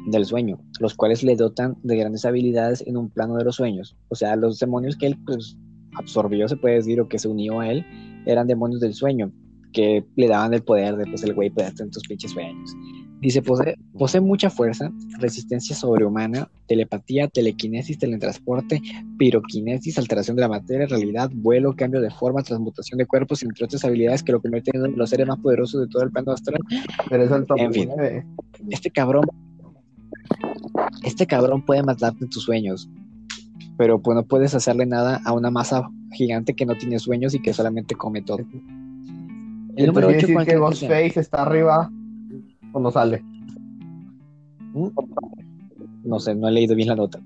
del 0.06 0.24
sueño, 0.24 0.58
los 0.80 0.94
cuales 0.94 1.22
le 1.22 1.36
dotan 1.36 1.76
de 1.82 1.96
grandes 1.96 2.24
habilidades 2.24 2.82
en 2.86 2.96
un 2.96 3.10
plano 3.10 3.36
de 3.36 3.44
los 3.44 3.56
sueños. 3.56 3.96
O 4.08 4.14
sea, 4.14 4.36
los 4.36 4.58
demonios 4.58 4.96
que 4.96 5.06
él 5.06 5.18
pues, 5.26 5.56
absorbió, 5.96 6.48
se 6.48 6.56
puede 6.56 6.76
decir, 6.76 7.00
o 7.00 7.08
que 7.08 7.18
se 7.18 7.28
unió 7.28 7.60
a 7.60 7.70
él, 7.70 7.84
eran 8.26 8.46
demonios 8.46 8.80
del 8.80 8.94
sueño, 8.94 9.32
que 9.72 10.04
le 10.16 10.28
daban 10.28 10.54
el 10.54 10.62
poder 10.62 10.96
de, 10.96 11.06
pues, 11.06 11.22
el 11.22 11.34
güey, 11.34 11.50
puede 11.50 11.68
en 11.78 11.90
tus 11.90 12.02
pinches 12.06 12.32
sueños. 12.32 12.74
Dice, 13.22 13.40
posee, 13.40 13.76
posee 13.96 14.20
mucha 14.20 14.50
fuerza, 14.50 14.90
resistencia 15.20 15.76
sobrehumana, 15.76 16.50
telepatía, 16.66 17.28
telequinesis, 17.28 17.96
teletransporte, 17.96 18.82
piroquinesis, 19.16 19.96
alteración 19.96 20.34
de 20.34 20.42
la 20.42 20.48
materia, 20.48 20.88
realidad, 20.88 21.30
vuelo, 21.32 21.72
cambio 21.76 22.00
de 22.00 22.10
forma, 22.10 22.42
transmutación 22.42 22.98
de 22.98 23.06
cuerpos, 23.06 23.44
entre 23.44 23.64
otras 23.64 23.84
habilidades 23.84 24.24
que 24.24 24.32
lo 24.32 24.42
convierten 24.42 24.74
en 24.74 24.80
uno 24.82 24.90
de 24.90 24.96
los 24.96 25.10
seres 25.10 25.28
más 25.28 25.38
poderosos 25.38 25.82
de 25.82 25.86
todo 25.86 26.02
el 26.02 26.10
plano 26.10 26.32
astral. 26.32 26.58
Pero 27.08 27.22
es 27.22 27.30
el 27.30 27.46
top 27.46 27.58
En 27.58 27.72
fin. 27.72 27.90
Este 28.70 28.90
cabrón, 28.90 29.24
este 31.04 31.24
cabrón 31.24 31.64
puede 31.64 31.84
matarte 31.84 32.24
en 32.24 32.30
tus 32.30 32.42
sueños, 32.42 32.90
pero 33.78 34.02
pues 34.02 34.16
no 34.16 34.24
puedes 34.24 34.52
hacerle 34.56 34.84
nada 34.84 35.20
a 35.24 35.32
una 35.32 35.52
masa 35.52 35.88
gigante 36.10 36.54
que 36.54 36.66
no 36.66 36.76
tiene 36.76 36.98
sueños 36.98 37.34
y 37.34 37.40
que 37.40 37.52
solamente 37.52 37.94
come 37.94 38.20
todo. 38.20 38.38
El 39.76 39.86
número 39.86 40.08
quiere 40.08 40.24
8, 40.24 40.26
decir 40.26 40.46
que 40.46 40.56
Ghostface 40.58 41.20
está 41.20 41.42
arriba 41.42 41.90
cuando 42.72 42.90
sale. 42.90 43.24
No 46.04 46.18
sé, 46.18 46.34
no 46.34 46.48
he 46.48 46.52
leído 46.52 46.74
bien 46.74 46.88
la 46.88 46.96
nota. 46.96 47.20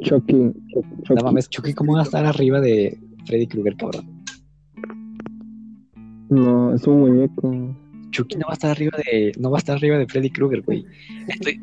Chucky. 0.00 0.34
No 0.34 1.22
mames, 1.24 1.48
Chucky, 1.48 1.74
¿cómo 1.74 1.94
va 1.94 2.00
a 2.00 2.04
estar 2.04 2.24
arriba 2.24 2.60
de 2.60 2.98
Freddy 3.26 3.46
Krueger, 3.46 3.76
cabrón? 3.76 4.06
No, 6.28 6.74
es 6.74 6.86
un 6.86 7.00
muñeco. 7.00 7.76
Chucky 8.10 8.36
no 8.36 8.44
va 8.46 8.50
a 8.50 8.54
estar 8.54 8.70
arriba 8.70 8.98
de, 9.10 9.32
no 9.38 9.50
va 9.50 9.58
a 9.58 9.60
estar 9.60 9.76
arriba 9.76 9.96
de 9.98 10.06
Freddy 10.06 10.30
Krueger, 10.30 10.62
güey. 10.62 10.84
Estoy, 11.28 11.60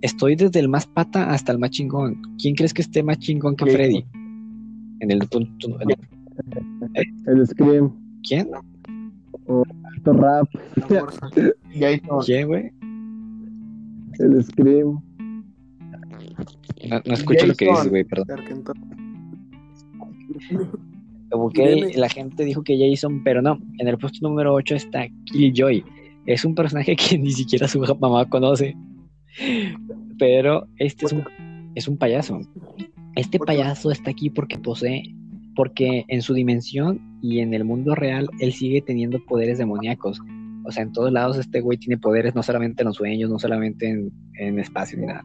estoy 0.00 0.36
desde 0.36 0.60
el 0.60 0.68
más 0.68 0.86
pata 0.86 1.30
hasta 1.30 1.52
el 1.52 1.58
más 1.58 1.70
chingón. 1.70 2.22
¿Quién 2.40 2.54
crees 2.54 2.72
que 2.72 2.82
esté 2.82 3.02
más 3.02 3.18
chingón 3.18 3.56
que. 3.56 3.66
Freddy? 3.66 4.04
En 5.00 5.10
el 5.10 5.20
punto. 5.28 5.68
en 5.80 5.90
el- 5.90 6.15
El 7.26 7.46
Scream. 7.46 7.92
¿Quién? 8.26 8.48
Rap. 10.04 10.48
Fuerza. 10.88 11.28
Jason. 11.74 12.20
¿Quién, 12.24 12.48
güey? 12.48 12.72
El 14.18 14.44
Scream. 14.44 15.00
No, 16.88 17.00
no 17.04 17.14
escucho 17.14 17.46
lo 17.46 17.54
que 17.54 17.66
dices, 17.66 17.88
güey, 17.88 18.04
perdón. 18.04 18.64
Dime. 21.54 21.92
la 21.96 22.08
gente 22.08 22.44
dijo 22.44 22.62
que 22.62 22.78
Jason, 22.78 23.22
pero 23.24 23.42
no. 23.42 23.58
En 23.78 23.88
el 23.88 23.98
puesto 23.98 24.26
número 24.26 24.54
8 24.54 24.74
está 24.76 25.06
Killjoy. 25.26 25.84
Es 26.26 26.44
un 26.44 26.54
personaje 26.54 26.94
que 26.96 27.18
ni 27.18 27.32
siquiera 27.32 27.68
su 27.68 27.80
mamá 28.00 28.28
conoce. 28.28 28.76
Pero 30.18 30.66
este 30.78 31.06
es 31.06 31.12
un, 31.12 31.24
es 31.74 31.88
un 31.88 31.96
payaso. 31.96 32.40
Este 33.16 33.38
payaso 33.38 33.90
está 33.90 34.10
aquí 34.10 34.30
porque 34.30 34.58
posee, 34.58 35.02
porque 35.56 36.04
en 36.08 36.22
su 36.22 36.34
dimensión 36.34 37.18
y 37.22 37.40
en 37.40 37.54
el 37.54 37.64
mundo 37.64 37.94
real, 37.94 38.28
él 38.38 38.52
sigue 38.52 38.82
teniendo 38.82 39.18
poderes 39.24 39.58
demoníacos. 39.58 40.20
O 40.64 40.70
sea, 40.70 40.82
en 40.82 40.92
todos 40.92 41.10
lados 41.10 41.38
este 41.38 41.60
güey 41.60 41.78
tiene 41.78 41.98
poderes, 41.98 42.34
no 42.34 42.42
solamente 42.42 42.82
en 42.82 42.88
los 42.88 42.96
sueños, 42.96 43.30
no 43.30 43.38
solamente 43.38 43.88
en, 43.88 44.12
en 44.38 44.58
espacio 44.60 44.98
ni 44.98 45.06
nada. 45.06 45.24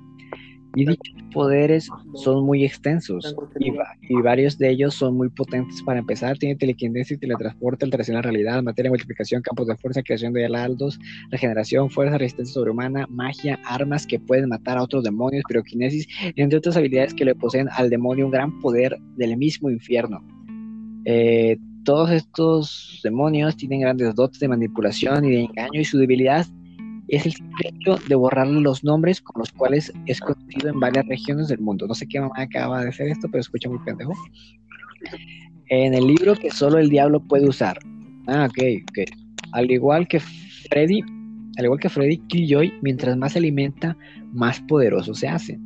Y 0.73 0.85
dichos 0.85 1.13
poderes 1.33 1.89
son 2.15 2.45
muy 2.45 2.63
extensos 2.63 3.35
y, 3.59 3.71
va- 3.71 3.93
y 4.01 4.15
varios 4.21 4.57
de 4.57 4.69
ellos 4.69 4.95
son 4.95 5.17
muy 5.17 5.27
potentes 5.29 5.81
para 5.83 5.99
empezar. 5.99 6.37
Tiene 6.37 6.55
telequinesis, 6.55 7.19
teletransporte, 7.19 7.83
alteración 7.85 8.15
de 8.15 8.17
la 8.19 8.21
realidad, 8.21 8.63
materia, 8.63 8.89
multiplicación, 8.89 9.41
campos 9.41 9.67
de 9.67 9.75
fuerza, 9.75 10.01
creación 10.01 10.31
de 10.31 10.43
heraldos, 10.43 10.97
regeneración, 11.29 11.89
fuerza, 11.89 12.17
resistencia 12.17 12.53
sobrehumana, 12.53 13.05
magia, 13.09 13.59
armas 13.65 14.07
que 14.07 14.19
pueden 14.19 14.47
matar 14.49 14.77
a 14.77 14.83
otros 14.83 15.03
demonios, 15.03 15.43
piroquinesis, 15.47 16.07
entre 16.35 16.57
otras 16.59 16.77
habilidades 16.77 17.13
que 17.13 17.25
le 17.25 17.35
poseen 17.35 17.67
al 17.75 17.89
demonio 17.89 18.25
un 18.25 18.31
gran 18.31 18.57
poder 18.59 18.97
del 19.17 19.35
mismo 19.35 19.69
infierno. 19.69 20.25
Eh, 21.05 21.57
todos 21.83 22.11
estos 22.11 23.01
demonios 23.03 23.57
tienen 23.57 23.81
grandes 23.81 24.13
dotes 24.15 24.39
de 24.39 24.47
manipulación 24.47 25.25
y 25.25 25.31
de 25.31 25.39
engaño 25.41 25.81
y 25.81 25.85
su 25.85 25.97
debilidad 25.97 26.45
es 27.11 27.25
el 27.25 27.33
hecho 27.65 27.97
de 28.07 28.15
borrarle 28.15 28.61
los 28.61 28.85
nombres 28.85 29.21
con 29.21 29.41
los 29.41 29.51
cuales 29.51 29.91
es 30.05 30.21
conocido 30.21 30.69
en 30.69 30.79
varias 30.79 31.05
regiones 31.07 31.49
del 31.49 31.59
mundo. 31.59 31.85
No 31.85 31.93
sé 31.93 32.07
qué 32.07 32.21
mamá 32.21 32.35
acaba 32.37 32.81
de 32.81 32.89
hacer 32.89 33.09
esto, 33.09 33.27
pero 33.29 33.41
escucha 33.41 33.69
muy 33.69 33.79
pendejo. 33.79 34.13
En 35.67 35.93
el 35.93 36.07
libro 36.07 36.35
que 36.35 36.49
solo 36.51 36.77
el 36.77 36.89
diablo 36.89 37.19
puede 37.19 37.47
usar. 37.49 37.77
Ah, 38.27 38.47
ok, 38.49 38.63
ok. 38.89 38.99
Al 39.51 39.69
igual 39.69 40.07
que 40.07 40.21
Freddy, 40.21 41.01
al 41.57 41.65
igual 41.65 41.81
que 41.81 41.89
Freddy 41.89 42.17
Killjoy, 42.27 42.73
mientras 42.81 43.17
más 43.17 43.33
se 43.33 43.39
alimenta, 43.39 43.97
más 44.31 44.61
poderoso 44.61 45.13
se 45.13 45.27
hace. 45.27 45.59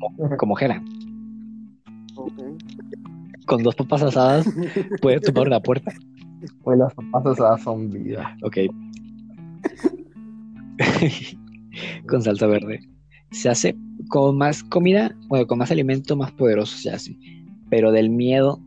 Como, 0.00 0.36
como 0.38 0.58
Hera. 0.58 0.82
Ok. 2.14 2.32
Con 3.44 3.62
dos 3.62 3.74
papas 3.74 4.02
asadas 4.02 4.48
puede 5.02 5.20
tomar 5.20 5.46
una 5.46 5.60
puerta. 5.60 5.92
Pues 6.62 6.78
las 6.78 6.94
papas 6.94 7.26
asadas 7.26 7.62
son 7.62 7.90
vida. 7.90 8.34
Ok. 8.42 8.58
con 12.08 12.22
salsa 12.22 12.46
verde. 12.46 12.80
Se 13.30 13.48
hace 13.48 13.76
con 14.08 14.38
más 14.38 14.62
comida, 14.64 15.14
bueno, 15.28 15.46
con 15.46 15.58
más 15.58 15.70
alimento, 15.70 16.16
más 16.16 16.32
poderoso 16.32 16.76
se 16.76 16.90
hace. 16.90 17.16
Pero 17.70 17.92
del 17.92 18.10
miedo, 18.10 18.60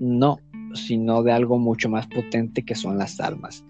no, 0.00 0.38
sino 0.74 1.22
de 1.22 1.32
algo 1.32 1.58
mucho 1.58 1.88
más 1.88 2.06
potente 2.08 2.64
que 2.64 2.74
son 2.74 2.98
las 2.98 3.20
almas. 3.20 3.64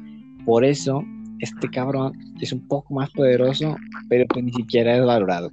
Por 0.45 0.65
eso, 0.65 1.05
este 1.41 1.69
cabrón 1.69 2.13
es 2.41 2.53
un 2.53 2.67
poco 2.67 2.95
más 2.95 3.11
poderoso, 3.11 3.77
pero 4.09 4.27
que 4.27 4.43
ni 4.43 4.53
siquiera 4.53 4.97
es 4.97 5.05
valorado. 5.05 5.51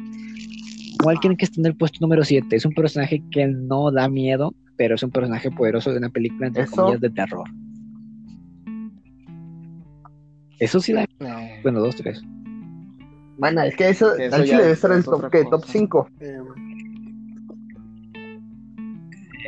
¿Cuál 1.03 1.19
quieren 1.19 1.37
que 1.37 1.45
esté 1.45 1.59
en 1.59 1.67
el 1.67 1.75
puesto 1.75 1.99
número 2.01 2.23
7? 2.23 2.55
Es 2.55 2.65
un 2.65 2.73
personaje 2.73 3.21
que 3.31 3.47
no 3.47 3.91
da 3.91 4.07
miedo, 4.07 4.53
pero 4.77 4.95
es 4.95 5.03
un 5.03 5.11
personaje 5.11 5.51
poderoso 5.51 5.91
de 5.91 5.97
una 5.97 6.09
película 6.09 6.47
entre 6.47 6.63
¿Eso? 6.63 6.75
comillas 6.75 7.01
de 7.01 7.09
terror. 7.09 7.47
Eso 10.59 10.79
sí 10.79 10.93
da. 10.93 11.05
Bueno, 11.63 11.79
dos, 11.81 11.95
tres. 11.95 12.21
Bueno, 13.37 13.61
es 13.63 13.75
que 13.75 13.89
eso, 13.89 14.15
eso 14.15 14.43
chile 14.43 14.57
debe 14.57 14.71
es- 14.71 14.79
ser 14.79 14.91
el 14.91 14.99
es 14.99 15.05
top, 15.05 15.29
¿qué? 15.29 15.43
top 15.45 15.63
5. 15.65 16.09
Eh, 16.21 16.37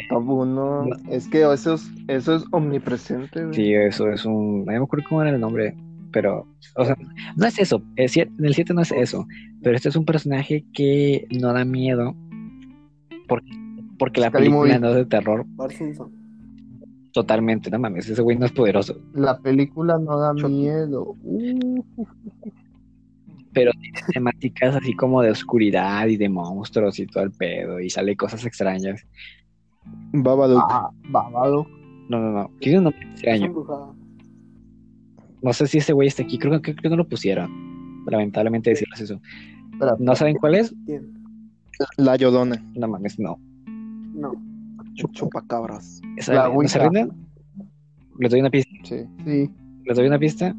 Top 0.09 0.27
1. 0.29 0.85
Es 1.09 1.27
que 1.27 1.41
eso 1.51 1.73
es, 1.73 1.91
eso 2.07 2.35
es 2.35 2.45
omnipresente, 2.51 3.41
güey. 3.43 3.53
Sí, 3.53 3.73
eso 3.73 4.09
es 4.09 4.25
un. 4.25 4.59
No 4.65 4.71
me 4.71 4.77
acuerdo 4.77 5.05
cómo 5.09 5.21
era 5.21 5.31
el 5.31 5.39
nombre, 5.39 5.75
pero. 6.11 6.47
O 6.75 6.85
sea, 6.85 6.95
no 7.35 7.45
es 7.45 7.59
eso. 7.59 7.81
el 7.95 8.07
siete- 8.09 8.31
en 8.37 8.45
el 8.45 8.53
7 8.53 8.73
no 8.73 8.81
es 8.81 8.91
eso. 8.91 9.25
Pero 9.63 9.75
este 9.75 9.89
es 9.89 9.95
un 9.95 10.05
personaje 10.05 10.63
que 10.73 11.27
no 11.41 11.51
da 11.51 11.65
miedo. 11.65 12.15
Porque, 13.27 13.49
porque 13.99 14.21
la 14.21 14.31
película 14.31 14.59
Movie. 14.59 14.79
no 14.79 14.89
es 14.89 14.95
de 14.95 15.05
terror 15.05 15.45
Bart 15.49 15.73
Simpson. 15.73 16.11
Totalmente. 17.21 17.71
No 17.71 17.79
mames, 17.79 18.07
ese 18.07 18.21
güey 18.21 18.37
no 18.37 18.45
es 18.45 18.51
poderoso. 18.51 18.95
La 19.13 19.39
película 19.39 19.97
no 19.97 20.19
da 20.19 20.33
miedo. 20.33 21.15
Uh, 21.23 21.83
Pero 23.53 23.71
tiene 23.81 23.99
temáticas 24.13 24.75
así 24.75 24.93
como 24.95 25.23
de 25.23 25.31
oscuridad 25.31 26.05
y 26.07 26.15
de 26.17 26.29
monstruos 26.29 26.99
y 26.99 27.07
todo 27.07 27.23
el 27.23 27.31
pedo. 27.31 27.79
Y 27.79 27.89
sale 27.89 28.15
cosas 28.15 28.45
extrañas. 28.45 29.03
Babadook. 30.13 30.63
ah, 30.69 30.91
babado. 31.09 31.65
No, 32.07 32.19
no, 32.19 32.31
no. 32.31 32.51
Tiene 32.59 32.77
un 32.77 32.83
nombre 32.85 33.01
extraño. 33.09 33.51
No 35.41 35.53
sé 35.53 35.65
si 35.65 35.79
ese 35.79 35.93
güey 35.93 36.07
está 36.07 36.21
aquí. 36.21 36.37
Creo, 36.37 36.61
que- 36.61 36.75
creo 36.75 36.83
que 36.83 36.89
no 36.89 36.97
lo 36.97 37.07
pusieron. 37.09 37.49
Lamentablemente 38.05 38.69
decirles 38.69 39.01
eso. 39.01 39.19
¿No 39.99 40.15
saben 40.15 40.35
cuál 40.35 40.53
es? 40.55 40.73
¿Quién? 40.85 41.13
La 41.97 42.15
Yodona. 42.15 42.63
No 42.75 42.87
mames, 42.87 43.17
no. 43.19 43.39
No. 44.13 44.33
Chupacabras. 45.11 46.01
¿Esa- 46.17 46.33
La 46.33 46.49
¿No 46.49 46.67
se 46.67 46.79
rinden? 46.79 47.11
Les 48.19 48.31
doy 48.31 48.39
una 48.41 48.49
pista. 48.49 48.69
Sí. 48.83 49.05
sí. 49.25 49.51
Les 49.85 49.97
doy 49.97 50.07
una 50.07 50.19
pista. 50.19 50.55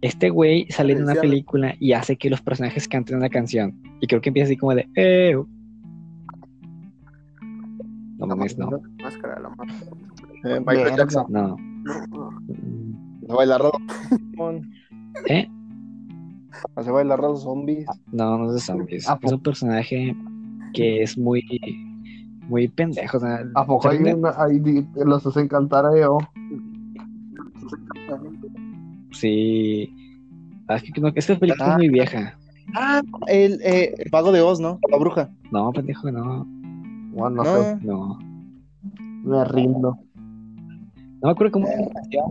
Este 0.00 0.28
güey 0.30 0.66
sale 0.70 0.92
en 0.92 1.02
una 1.04 1.14
película 1.14 1.74
y 1.80 1.92
hace 1.92 2.16
que 2.16 2.28
los 2.30 2.40
personajes 2.42 2.86
canten 2.88 3.16
una 3.16 3.28
canción. 3.30 3.80
Y 4.00 4.06
creo 4.06 4.20
que 4.20 4.28
empieza 4.30 4.46
así 4.46 4.56
como 4.56 4.74
de. 4.74 4.86
"Eh". 4.96 5.34
No 8.18 8.26
mames, 8.26 8.56
no. 8.58 8.70
Máscara 9.02 9.34
de 9.36 9.42
la 9.42 9.48
máscara. 9.50 9.90
Eh, 10.44 10.60
Michael. 10.60 10.96
Jackson. 10.96 11.26
No. 11.30 11.56
No, 11.84 12.06
no. 12.08 12.30
Mm, 12.48 13.24
Hace 13.24 13.34
bailar 13.34 13.60
a 13.62 13.64
los 13.64 13.72
¿Eh? 15.28 15.48
Hace 16.76 16.90
bailar 16.90 17.18
a 17.18 17.22
los 17.22 17.42
zombies. 17.42 17.86
No, 18.12 18.38
no 18.38 18.46
es 18.48 18.54
de 18.54 18.60
zombies. 18.60 19.08
¿A 19.08 19.18
Es 19.22 19.32
un 19.32 19.42
personaje 19.42 20.14
que 20.74 21.02
es 21.02 21.16
muy. 21.18 21.42
Muy 22.48 22.68
pendejo. 22.68 23.16
O 23.16 23.20
sea, 23.20 23.42
¿A 23.54 23.66
poco 23.66 23.90
¿se 23.90 23.96
hay 23.96 24.12
una, 24.12 24.32
los 25.04 25.26
hacen 25.26 25.48
cantar 25.48 25.86
a 25.86 25.96
ellos? 25.96 26.22
Sí. 29.12 29.92
Ah, 30.68 30.76
Es 30.76 30.82
que 30.82 31.00
no, 31.00 31.08
esta 31.14 31.38
película 31.38 31.66
es 31.66 31.72
Ah. 31.72 31.76
muy 31.76 31.88
vieja. 31.88 32.38
Ah, 32.74 33.02
el, 33.28 33.60
eh, 33.62 33.94
el 33.98 34.10
Pago 34.10 34.32
de 34.32 34.40
Oz, 34.40 34.58
¿no? 34.60 34.78
La 34.90 34.96
bruja. 34.98 35.30
No, 35.50 35.70
pendejo, 35.72 36.10
no. 36.10 36.46
Bueno, 37.12 37.30
no, 37.30 37.44
No, 37.44 37.62
sé, 37.62 37.78
No. 37.82 38.18
me 39.22 39.44
rindo. 39.44 39.98
No 40.16 41.28
me 41.28 41.30
acuerdo 41.30 41.52
cómo 41.52 41.66
era 41.68 41.84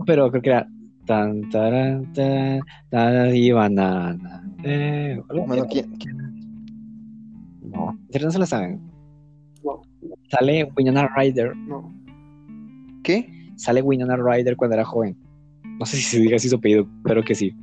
pero 0.06 0.30
creo 0.30 0.42
que 0.42 0.50
era. 0.50 0.68
Tan, 1.06 1.50
taran, 1.50 2.10
tan, 2.14 2.60
tan, 2.88 3.36
y 3.36 3.52
banana. 3.52 4.42
Eh, 4.62 5.20
bueno. 5.28 5.66
¿quién, 5.70 5.90
quién? 5.98 6.16
No, 7.62 7.90
en 7.90 8.12
serio 8.12 8.28
no 8.28 8.32
se 8.32 8.38
la 8.38 8.46
saben. 8.46 8.80
Sale 10.38 10.68
Winona 10.76 11.08
Ryder. 11.16 11.56
No. 11.56 11.92
¿Qué? 13.02 13.28
Sale 13.56 13.82
Winona 13.82 14.16
Ryder 14.16 14.56
cuando 14.56 14.74
era 14.74 14.84
joven. 14.84 15.16
No 15.78 15.86
sé 15.86 15.96
si 15.96 16.02
se 16.02 16.20
diga 16.20 16.36
así 16.36 16.48
su 16.48 16.56
apellido, 16.56 16.86
pero 17.04 17.22
que 17.24 17.34
sí. 17.34 17.54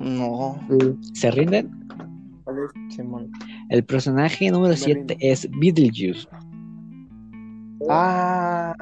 No, 0.00 0.58
Sí. 0.68 0.96
¿Se 1.14 1.30
rinden? 1.30 1.70
El 3.70 3.84
personaje 3.84 4.50
número 4.50 4.70
Me 4.72 4.76
7 4.76 4.98
rindo. 5.00 5.14
es 5.20 5.48
Beetlejuice. 5.58 6.28
Ah, 7.88 8.74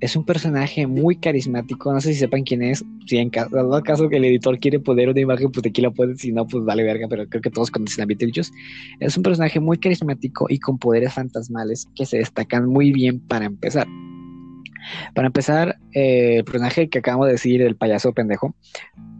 Es 0.00 0.16
un 0.16 0.24
personaje 0.24 0.86
muy 0.86 1.16
carismático. 1.16 1.92
No 1.92 2.00
sé 2.00 2.14
si 2.14 2.20
sepan 2.20 2.42
quién 2.42 2.62
es. 2.62 2.84
Si 3.06 3.18
en 3.18 3.28
caso, 3.30 3.54
dado 3.54 3.82
caso 3.82 4.08
que 4.08 4.16
el 4.16 4.24
editor 4.24 4.58
quiere 4.58 4.80
poner 4.80 5.10
una 5.10 5.20
imagen, 5.20 5.52
pues 5.52 5.66
aquí 5.66 5.82
la 5.82 5.90
pueden. 5.90 6.16
Si 6.16 6.32
no, 6.32 6.46
pues 6.46 6.64
vale 6.64 6.82
verga. 6.82 7.06
Pero 7.08 7.28
creo 7.28 7.42
que 7.42 7.50
todos 7.50 7.70
conocen 7.70 8.04
a 8.04 8.06
Beetlejuice. 8.06 8.50
Es 9.00 9.16
un 9.16 9.22
personaje 9.22 9.60
muy 9.60 9.78
carismático 9.78 10.46
y 10.48 10.58
con 10.58 10.78
poderes 10.78 11.12
fantasmales 11.12 11.86
que 11.94 12.06
se 12.06 12.18
destacan 12.18 12.66
muy 12.66 12.92
bien 12.92 13.20
para 13.20 13.44
empezar. 13.44 13.86
Para 15.14 15.26
empezar, 15.26 15.76
eh, 15.92 16.36
el 16.38 16.44
personaje 16.44 16.88
que 16.88 16.98
acabamos 16.98 17.26
de 17.26 17.32
decir, 17.32 17.62
el 17.62 17.76
payaso 17.76 18.12
pendejo, 18.12 18.54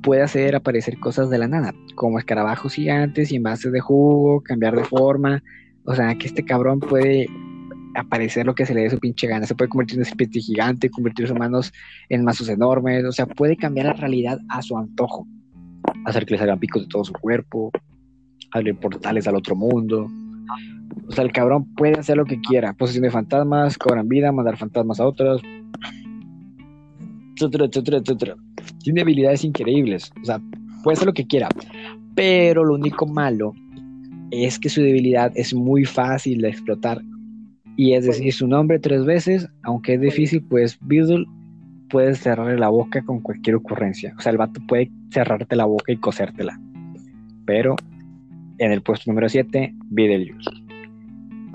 puede 0.03 0.23
hacer 0.23 0.57
aparecer 0.57 0.99
cosas 0.99 1.31
de 1.31 1.39
la 1.39 1.49
nada, 1.49 1.75
como 1.95 2.19
escarabajos 2.19 2.75
gigantes 2.75 3.31
y 3.31 3.37
envases 3.37 3.73
de 3.73 3.81
jugo, 3.81 4.43
cambiar 4.43 4.77
de 4.77 4.85
forma. 4.85 5.43
O 5.85 5.95
sea, 5.95 6.15
que 6.15 6.27
este 6.27 6.45
cabrón 6.45 6.81
puede 6.81 7.27
aparecer 7.95 8.47
lo 8.47 8.55
que 8.55 8.67
se 8.67 8.75
le 8.75 8.83
dé 8.83 8.91
su 8.91 8.99
pinche 8.99 9.27
gana. 9.27 9.47
Se 9.47 9.55
puede 9.55 9.69
convertir 9.69 9.97
en 9.97 10.01
una 10.01 10.09
especie 10.09 10.41
gigante, 10.41 10.91
convertir 10.91 11.27
sus 11.27 11.39
manos 11.39 11.73
en 12.09 12.25
mazos 12.25 12.49
enormes. 12.49 13.05
O 13.05 13.13
sea, 13.13 13.27
puede 13.27 13.57
cambiar 13.57 13.87
la 13.87 13.93
realidad 13.95 14.39
a 14.49 14.63
su 14.63 14.77
antojo. 14.77 15.27
Hacer 16.05 16.27
que 16.27 16.35
le 16.35 16.39
salgan 16.39 16.59
picos 16.59 16.83
de 16.83 16.89
todo 16.89 17.05
su 17.05 17.13
cuerpo, 17.13 17.71
abrir 18.53 18.77
portales 18.77 19.27
al 19.27 19.37
otro 19.37 19.57
mundo. 19.57 20.09
O 21.09 21.13
sea, 21.13 21.25
el 21.25 21.33
cabrón 21.33 21.75
puede 21.75 21.99
hacer 21.99 22.17
lo 22.17 22.25
que 22.25 22.41
quiera. 22.41 22.73
Posesión 22.73 23.03
de 23.03 23.11
fantasmas, 23.11 23.79
cobran 23.79 24.09
vida, 24.09 24.33
mandar 24.33 24.57
fantasmas 24.57 25.01
a 25.01 25.07
otros. 25.07 25.43
Etcétera, 27.37 27.67
etcétera, 27.67 27.99
etcétera. 27.99 28.37
Tiene 28.83 29.03
habilidades 29.03 29.45
increíbles. 29.45 30.13
O 30.23 30.25
sea, 30.25 30.41
puede 30.83 30.95
hacer 30.95 31.07
lo 31.07 31.15
que 31.15 31.27
quiera. 31.27 31.49
Pero 32.15 32.65
lo 32.65 32.75
único 32.75 33.07
malo 33.07 33.53
es 34.31 34.59
que 34.59 34.69
su 34.69 34.83
debilidad 34.83 35.33
es 35.35 35.55
muy 35.55 35.85
fácil 35.85 36.43
de 36.43 36.49
explotar. 36.49 37.03
Y 37.81 37.95
es 37.95 38.05
decir, 38.05 38.31
su 38.31 38.47
nombre 38.47 38.79
tres 38.79 39.07
veces, 39.07 39.49
aunque 39.63 39.95
es 39.95 40.03
difícil, 40.03 40.43
pues 40.43 40.79
Beedle 40.83 41.25
puedes 41.89 42.19
cerrarle 42.19 42.59
la 42.59 42.69
boca 42.69 43.01
con 43.01 43.21
cualquier 43.21 43.57
ocurrencia. 43.57 44.13
O 44.19 44.21
sea, 44.21 44.33
el 44.33 44.37
vato 44.37 44.61
puede 44.69 44.91
cerrarte 45.11 45.57
la 45.57 45.65
boca 45.65 45.91
y 45.91 45.97
cosértela. 45.97 46.61
Pero 47.47 47.77
en 48.59 48.73
el 48.73 48.83
puesto 48.83 49.11
número 49.11 49.31
7, 49.31 49.75
Beetlejuice. 49.87 50.51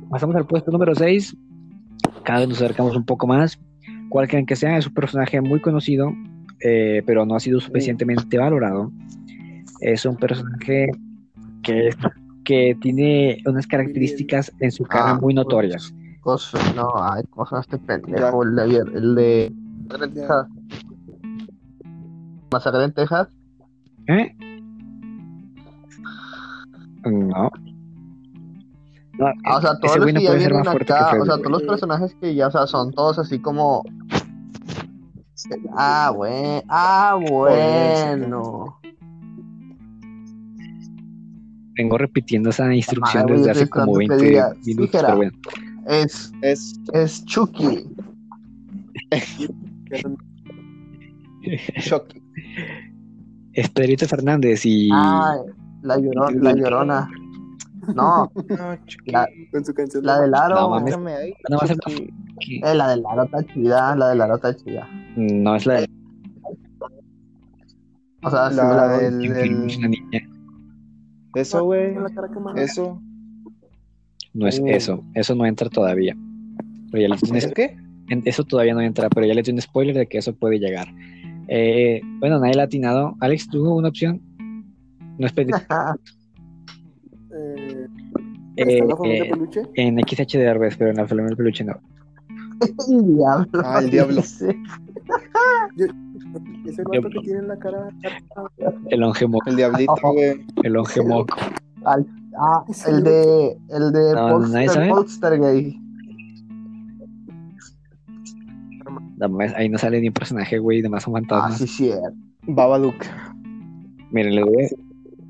Pasamos 0.09 0.35
al 0.35 0.47
puesto 0.47 0.71
número 0.71 0.95
6. 0.95 1.37
Cada 2.23 2.39
vez 2.39 2.49
nos 2.49 2.59
acercamos 2.59 2.95
un 2.95 3.05
poco 3.05 3.27
más. 3.27 3.59
Cual 4.09 4.27
creen 4.27 4.47
que 4.47 4.55
sea, 4.55 4.79
es 4.79 4.87
un 4.87 4.95
personaje 4.95 5.39
muy 5.41 5.61
conocido, 5.61 6.11
eh, 6.61 7.03
pero 7.05 7.23
no 7.27 7.35
ha 7.35 7.39
sido 7.39 7.59
suficientemente 7.59 8.39
valorado. 8.39 8.91
Es 9.79 10.07
un 10.07 10.17
personaje 10.17 10.87
que, 11.61 11.91
que 12.43 12.75
tiene 12.81 13.43
unas 13.45 13.67
características 13.67 14.51
en 14.59 14.71
su 14.71 14.85
cara 14.85 15.11
Ah, 15.11 15.19
muy 15.21 15.35
notorias. 15.35 15.93
Cosa, 16.25 16.57
no, 16.73 16.91
ay, 16.99 17.23
cosa 17.29 17.59
este 17.59 17.77
pendejo, 17.77 18.41
el 18.41 18.55
de 18.55 18.61
ayer, 18.63 18.83
el 18.95 19.13
de 19.13 19.53
Masacre 19.87 20.05
en. 20.05 20.13
Texas. 20.15 20.47
Masacre 22.51 22.83
en 22.83 22.93
Texas. 22.93 23.27
¿Eh? 24.07 24.35
No. 27.05 27.51
No, 29.19 29.27
Ah, 29.45 29.57
o 29.57 29.61
sea, 29.61 29.79
todos 29.79 29.97
los 29.97 30.05
que 30.07 30.23
ya 30.23 30.33
vienen 30.33 30.67
acá, 30.67 31.09
Freddy, 31.09 31.21
o 31.21 31.25
sea, 31.25 31.37
todos 31.37 31.51
los 31.51 31.61
personajes 31.61 32.15
que 32.19 32.33
ya, 32.33 32.47
o 32.47 32.51
sea, 32.51 32.65
son 32.65 32.91
todos 32.91 33.19
así 33.19 33.37
como. 33.37 33.83
Ah, 35.77 36.11
bueno, 36.15 36.63
ah, 36.69 37.19
bueno. 37.29 38.79
Vengo 41.77 41.97
repitiendo 41.99 42.49
esa 42.49 42.73
instrucción 42.73 43.25
Madre, 43.25 43.37
desde 43.37 43.51
hace 43.51 43.69
como 43.69 44.01
esperando 44.01 44.17
20 44.17 44.17
que 44.17 44.29
diga, 44.31 44.55
minutos, 44.65 45.01
pero 45.03 45.15
bueno. 45.17 45.31
Es, 45.85 46.31
es 46.41 46.79
es 46.93 47.23
Chucky. 47.25 47.85
Chucky. 51.81 52.21
Es 53.53 53.69
Pedrito 53.69 54.07
Fernández 54.07 54.65
y 54.65 54.89
Ah, 54.91 55.35
la, 55.83 55.97
llorona, 55.97 56.41
la 56.41 56.53
llorona. 56.53 57.09
No, 57.93 58.31
No, 58.49 58.75
Chucky. 58.85 59.11
La- 59.11 59.27
Con 59.51 59.63
su 59.63 59.73
canción. 59.73 60.03
la 60.03 60.21
del 60.21 60.33
aro. 60.33 60.55
No, 60.55 60.69
mames. 60.71 60.95
Ahí, 60.95 61.33
No, 61.49 61.57
va 61.57 61.63
a 61.63 61.67
ser 61.67 61.77
Chucky. 61.77 62.09
que- 62.39 62.57
Eh, 62.63 62.75
la 62.75 62.89
del 62.89 63.05
aro 63.05 63.23
está 63.23 63.43
chida, 63.45 63.95
la 63.95 64.09
del 64.09 64.21
aro 64.21 64.35
está 64.35 64.55
chida. 64.55 64.87
no 65.15 65.55
es 65.55 65.65
la 65.65 65.81
de 65.81 65.89
O 68.23 68.29
sea, 68.31 68.49
sí 68.49 68.55
La 68.55 68.73
la 68.73 68.97
del- 68.97 69.19
niña. 69.19 70.19
Eso, 71.35 71.63
güey. 71.63 71.95
Eso. 72.55 72.99
No 74.35 74.47
es 74.47 74.59
Uh. 74.59 74.67
eso, 74.67 75.03
eso 75.15 75.33
no 75.33 75.45
entra 75.45 75.69
todavía. 75.69 76.15
Pero 76.91 77.01
ya 77.01 77.09
le 77.09 77.15
¿Es 77.15 77.21
tienes- 77.21 77.53
qué? 77.53 77.75
en- 78.09 78.21
eso 78.25 78.43
todavía 78.43 78.73
no 78.75 78.81
entra, 78.81 79.09
pero 79.09 79.25
ya 79.25 79.33
le 79.33 79.41
doy 79.41 79.53
un 79.53 79.61
spoiler 79.61 79.95
de 79.95 80.05
que 80.07 80.19
eso 80.19 80.35
puede 80.35 80.59
llegar. 80.59 80.87
Eh, 81.47 82.01
bueno, 82.19 82.39
nadie 82.39 82.53
le 82.55 82.61
ha 82.61 82.65
atinado. 82.65 83.15
Alex, 83.19 83.47
¿tuvo 83.49 83.75
una 83.75 83.89
opción? 83.89 84.21
No 85.17 85.25
es. 85.25 85.33
Eh, 87.37 87.87
Eh, 88.57 88.63
¿Está 88.77 88.85
la 88.85 88.95
familia 88.95 89.23
eh, 89.25 89.29
peluche? 89.29 89.61
en 89.75 89.99
XH 89.99 90.37
de 90.37 90.47
Arbes, 90.47 90.77
pero 90.77 90.91
en 90.91 90.95
la 90.95 91.05
familia 91.07 91.27
del 91.27 91.35
peluche 91.37 91.63
no. 91.65 91.73
El 92.89 93.15
diablo. 93.17 93.47
Ah, 93.65 93.79
el 93.83 93.89
diablo. 93.89 94.21
Sí. 94.23 94.45
Es 96.65 96.79
el 96.79 96.85
vato 96.85 97.09
que 97.09 97.19
tiene 97.19 97.41
la 97.43 97.57
cara. 97.59 97.89
El 98.89 99.03
ongemoco. 99.03 99.49
El 99.49 99.55
diablito, 99.57 99.93
güey. 100.01 100.45
El 100.63 100.77
ongemoco. 100.77 101.35
Al- 101.83 102.05
ah, 102.37 102.63
el 102.87 103.03
de. 103.03 103.57
El 103.69 103.91
de 103.91 104.13
No, 104.13 104.39
nadie 104.39 104.69
sabe. 104.69 104.89
Polster. 104.89 105.39
No 109.17 109.29
mames, 109.29 109.53
Ahí 109.55 109.69
no 109.69 109.77
sale 109.77 110.01
ni 110.01 110.07
un 110.09 110.13
personaje, 110.13 110.59
güey, 110.59 110.81
de 110.81 110.89
más 110.89 111.03
son 111.03 111.15
Ah, 111.15 111.19
fantasmas. 111.19 111.57
sí, 111.57 111.67
sí. 111.67 111.91
Babadook. 112.47 112.95
Miren, 114.11 114.35
les 114.35 114.45
voy, 114.45 114.63
a, 114.63 114.67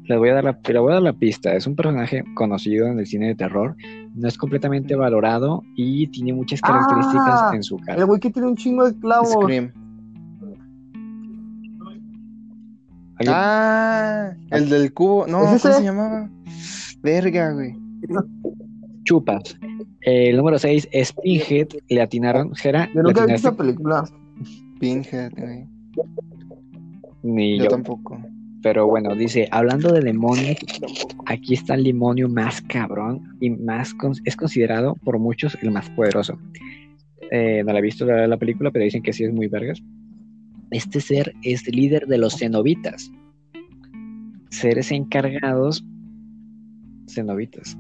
les 0.08 0.18
voy 0.18 0.30
a 0.30 0.34
dar 0.34 0.44
la, 0.44 0.60
les 0.68 0.82
voy 0.82 0.92
a 0.92 0.96
dar 0.96 1.04
la 1.04 1.14
pista. 1.14 1.54
Es 1.54 1.66
un 1.68 1.76
personaje 1.76 2.24
conocido 2.36 2.88
en 2.88 3.00
el 3.00 3.06
cine 3.06 3.28
de 3.28 3.36
terror. 3.36 3.76
No 4.16 4.28
es 4.28 4.38
completamente 4.38 4.96
valorado 4.96 5.62
y 5.76 6.08
tiene 6.08 6.34
muchas 6.34 6.62
características 6.62 7.42
Ah, 7.44 7.52
en 7.54 7.64
su 7.64 7.78
El 7.78 7.86
cara. 7.86 8.04
güey 8.06 8.20
que 8.20 8.32
tiene 8.32 8.48
un 8.48 8.56
chingo 8.56 8.90
de 8.90 8.98
clavos. 9.00 9.30
Scream. 9.32 9.72
¿Alguien- 13.18 13.36
Ah, 13.38 14.32
el 14.52 14.70
del 14.70 14.94
cubo. 14.94 15.26
No, 15.28 15.40
¿Es 15.44 15.46
¿cómo 15.46 15.56
ese? 15.56 15.74
se 15.74 15.84
llamaba? 15.84 16.30
Verga, 17.06 17.54
güey. 17.54 17.76
Chupas. 19.04 19.58
El 20.02 20.38
número 20.38 20.58
6 20.58 20.90
es 20.92 21.14
Pinhead. 21.24 21.68
Le 21.88 22.02
atinaron. 22.02 22.54
Jera, 22.56 22.88
Yo 22.94 23.02
¿le 23.02 23.04
nunca 23.04 23.24
he 23.24 23.28
visto 23.34 23.50
esa 23.50 23.56
película. 23.58 24.04
Pinhead, 24.80 25.32
güey. 25.38 25.66
Ni 27.24 27.58
Yo 27.60 27.66
yo. 27.66 27.70
tampoco. 27.70 28.20
Pero 28.64 28.88
bueno, 28.88 29.14
dice, 29.16 29.48
hablando 29.52 29.94
de 29.94 30.02
demonios, 30.02 30.58
aquí 31.28 31.54
está 31.54 31.76
el 31.76 31.84
demonio 31.84 32.28
más 32.28 32.62
cabrón 32.64 33.22
y 33.40 33.52
más 33.52 33.94
con- 33.94 34.16
es 34.26 34.36
considerado 34.36 34.96
por 35.04 35.20
muchos 35.20 35.56
el 35.62 35.70
más 35.70 35.88
poderoso. 35.92 36.40
Eh, 37.30 37.64
no 37.64 37.74
la 37.74 37.80
he 37.80 37.82
visto 37.84 38.06
la, 38.06 38.26
la 38.28 38.38
película, 38.38 38.72
pero 38.72 38.84
dicen 38.86 39.04
que 39.04 39.14
sí 39.14 39.24
es 39.24 39.32
muy 39.32 39.48
vergas. 39.48 39.80
Este 40.72 41.00
ser 41.00 41.34
es 41.44 41.68
líder 41.68 42.08
de 42.08 42.18
los 42.18 42.38
cenobitas. 42.40 43.12
Seres 44.50 44.92
encargados. 44.92 45.86
Cenobitas. 47.08 47.78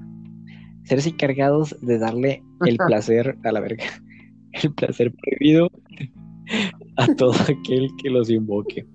Seres 0.84 1.08
encargados 1.08 1.76
de 1.82 1.98
darle 1.98 2.44
el 2.66 2.78
placer 2.78 3.38
a 3.44 3.52
la 3.52 3.60
verga. 3.60 3.86
El 4.64 4.74
placer 4.74 5.14
prohibido 5.14 5.70
a 6.96 7.14
todo 7.16 7.34
aquel 7.34 7.90
que 8.02 8.10
los 8.10 8.30
invoque. 8.30 8.86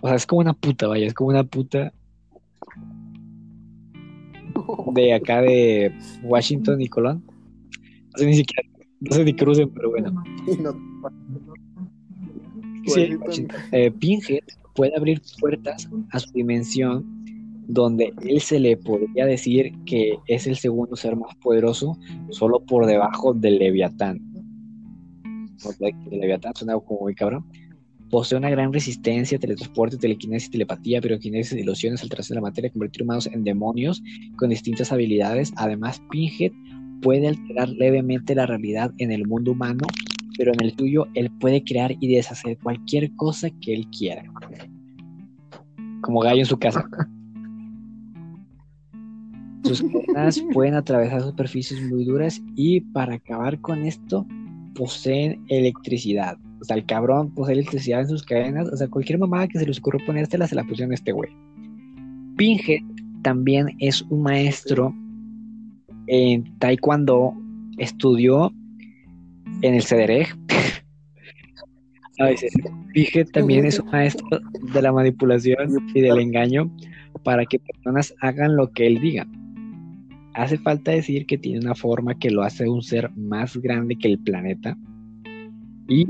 O 0.00 0.08
sea, 0.08 0.16
es 0.16 0.26
como 0.26 0.40
una 0.40 0.54
puta, 0.54 0.88
vaya, 0.88 1.06
es 1.06 1.14
como 1.14 1.30
una 1.30 1.44
puta 1.44 1.92
de 4.92 5.14
acá 5.14 5.40
de 5.40 5.92
Washington 6.24 6.80
y 6.80 6.88
Colón. 6.88 7.22
No 7.26 8.18
sé 8.18 8.26
ni 8.26 8.34
siquiera, 8.34 8.68
no 9.00 9.12
sé 9.14 9.24
ni 9.24 9.34
crucen, 9.34 9.70
pero 9.70 9.90
bueno. 9.90 10.22
Sí, 12.86 13.16
eh, 13.70 13.90
Pinhead 13.92 14.42
puede 14.74 14.96
abrir 14.96 15.22
puertas 15.38 15.88
a 16.10 16.18
su 16.18 16.32
dimensión 16.32 17.04
donde 17.66 18.12
él 18.22 18.40
se 18.40 18.58
le 18.58 18.76
podría 18.76 19.26
decir 19.26 19.72
que 19.86 20.18
es 20.26 20.46
el 20.46 20.56
segundo 20.56 20.96
ser 20.96 21.16
más 21.16 21.34
poderoso 21.36 21.96
solo 22.30 22.60
por 22.60 22.86
debajo 22.86 23.32
del 23.32 23.58
Leviatán. 23.58 24.20
El 26.10 26.20
Leviatán 26.20 26.54
suena 26.54 26.78
como 26.78 27.00
muy 27.00 27.14
cabrón. 27.14 27.44
Posee 28.10 28.36
una 28.36 28.50
gran 28.50 28.72
resistencia, 28.72 29.38
teletransporte, 29.38 29.96
telequinesis, 29.96 30.50
telepatía, 30.50 31.00
piroquinesis, 31.00 31.58
ilusiones, 31.58 32.02
alteración 32.02 32.34
de 32.34 32.40
la 32.42 32.48
materia, 32.48 32.70
convertir 32.70 33.04
humanos 33.04 33.26
en 33.26 33.42
demonios 33.42 34.02
con 34.36 34.50
distintas 34.50 34.92
habilidades. 34.92 35.52
Además, 35.56 36.02
Pinhead 36.10 36.52
puede 37.00 37.28
alterar 37.28 37.70
levemente 37.70 38.34
la 38.34 38.44
realidad 38.44 38.92
en 38.98 39.12
el 39.12 39.26
mundo 39.26 39.52
humano, 39.52 39.86
pero 40.36 40.52
en 40.52 40.62
el 40.62 40.74
tuyo 40.74 41.06
él 41.14 41.30
puede 41.40 41.64
crear 41.64 41.94
y 42.00 42.14
deshacer 42.14 42.58
cualquier 42.58 43.10
cosa 43.16 43.48
que 43.62 43.72
él 43.72 43.86
quiera. 43.96 44.24
Como 46.02 46.20
gallo 46.20 46.40
en 46.40 46.46
su 46.46 46.58
casa. 46.58 46.84
Sus 49.64 49.82
cadenas 49.82 50.42
pueden 50.52 50.74
atravesar 50.74 51.22
superficies 51.22 51.82
muy 51.82 52.04
duras 52.04 52.42
y 52.56 52.80
para 52.80 53.14
acabar 53.14 53.60
con 53.60 53.84
esto 53.84 54.26
poseen 54.74 55.44
electricidad. 55.48 56.38
O 56.60 56.64
sea, 56.64 56.76
el 56.76 56.86
cabrón 56.86 57.34
posee 57.34 57.54
electricidad 57.54 58.00
en 58.00 58.08
sus 58.08 58.22
cadenas. 58.22 58.68
O 58.68 58.76
sea, 58.76 58.88
cualquier 58.88 59.18
mamada 59.18 59.48
que 59.48 59.58
se 59.58 59.66
les 59.66 59.78
ocurra 59.78 59.98
ponértela 60.06 60.46
se 60.46 60.54
la 60.54 60.64
pusieron 60.64 60.92
a 60.92 60.94
este 60.94 61.12
güey. 61.12 61.30
Pinhead 62.36 62.82
también 63.22 63.68
es 63.78 64.02
un 64.02 64.22
maestro 64.22 64.94
en 66.06 66.58
Taekwondo. 66.58 67.34
Estudió 67.78 68.52
en 69.62 69.74
el 69.74 69.82
CEDEREG. 69.82 70.28
A 72.18 72.26
veces, 72.26 72.52
Pinhead 72.92 73.26
también 73.32 73.64
es 73.64 73.80
un 73.80 73.90
maestro 73.90 74.28
de 74.74 74.82
la 74.82 74.92
manipulación 74.92 75.90
y 75.94 76.00
del 76.00 76.20
engaño 76.20 76.70
para 77.24 77.44
que 77.46 77.58
personas 77.58 78.14
hagan 78.20 78.54
lo 78.54 78.70
que 78.70 78.86
él 78.86 79.00
diga. 79.00 79.26
Hace 80.34 80.58
falta 80.58 80.90
decir 80.92 81.26
que 81.26 81.36
tiene 81.38 81.60
una 81.60 81.74
forma 81.74 82.14
que 82.18 82.30
lo 82.30 82.42
hace 82.42 82.68
un 82.68 82.82
ser 82.82 83.10
más 83.16 83.56
grande 83.56 83.96
que 83.96 84.08
el 84.08 84.18
planeta. 84.18 84.76
Y 85.88 86.06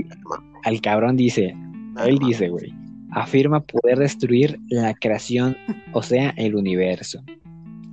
al 0.65 0.81
cabrón 0.81 1.17
dice, 1.17 1.57
él 2.05 2.18
dice, 2.18 2.49
güey, 2.49 2.73
afirma 3.10 3.60
poder 3.60 3.99
destruir 3.99 4.60
la 4.68 4.94
creación, 4.94 5.57
o 5.92 6.02
sea, 6.02 6.31
el 6.36 6.55
universo. 6.55 7.23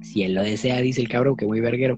Si 0.01 0.23
él 0.23 0.35
lo 0.35 0.43
desea, 0.43 0.79
dice 0.81 1.01
el 1.01 1.09
cabrón, 1.09 1.35
que 1.35 1.45
muy 1.47 1.59
verguero. 1.61 1.97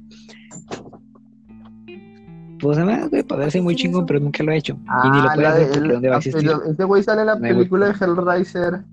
Pues 2.60 2.78
además, 2.78 3.10
güey, 3.10 3.24
ser 3.50 3.62
muy 3.64 3.76
chingón, 3.76 4.06
pero 4.06 4.20
nunca 4.20 4.44
lo 4.44 4.52
ha 4.52 4.56
hecho. 4.56 4.74
y 5.06 5.10
ni 5.10 5.18
lo 5.22 5.30
Ah, 5.30 5.34
puede 5.34 5.48
hacer 5.48 5.64
porque 5.68 5.80
el- 5.80 5.88
¿dónde 5.94 6.10
va 6.10 6.16
a 6.16 6.18
existir? 6.20 6.52
Ese 6.70 6.84
güey 6.84 7.04
sale 7.04 7.22
en 7.22 7.28
la 7.28 7.36
No 7.36 7.42
película 7.42 7.88
de. 7.88 7.92
Hellraiser. 8.06 8.84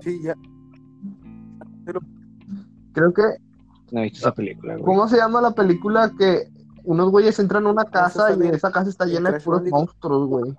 Sí, 0.00 0.18
ya. 0.24 0.34
Creo 2.92 3.12
que. 3.12 3.22
No 3.90 4.00
he 4.00 4.04
visto 4.04 4.18
esa 4.18 4.34
película, 4.34 4.74
güey. 4.74 4.84
¿Cómo 4.84 5.08
se 5.08 5.16
llama 5.16 5.40
la 5.40 5.52
película 5.52 6.12
que 6.18 6.48
unos 6.84 7.10
güeyes 7.10 7.38
entran 7.38 7.66
a 7.66 7.70
una 7.70 7.84
casa 7.84 8.36
y 8.36 8.46
esa 8.48 8.70
casa 8.70 8.90
está 8.90 9.04
en 9.04 9.10
llena 9.10 9.30
de 9.30 9.40
puros 9.40 9.62
monstruos, 9.70 10.28
güey? 10.28 10.54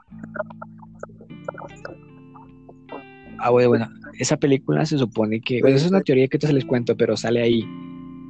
Ah, 3.39 3.51
bueno, 3.51 3.69
bueno, 3.69 3.89
esa 4.19 4.37
película 4.37 4.85
se 4.85 4.97
supone 4.97 5.41
que, 5.41 5.61
bueno, 5.61 5.77
esa 5.77 5.85
es 5.85 5.91
una 5.91 6.01
teoría 6.01 6.27
que 6.27 6.35
ahorita 6.35 6.47
se 6.47 6.53
les 6.53 6.65
cuento, 6.65 6.97
pero 6.97 7.15
sale 7.15 7.41
ahí, 7.41 7.65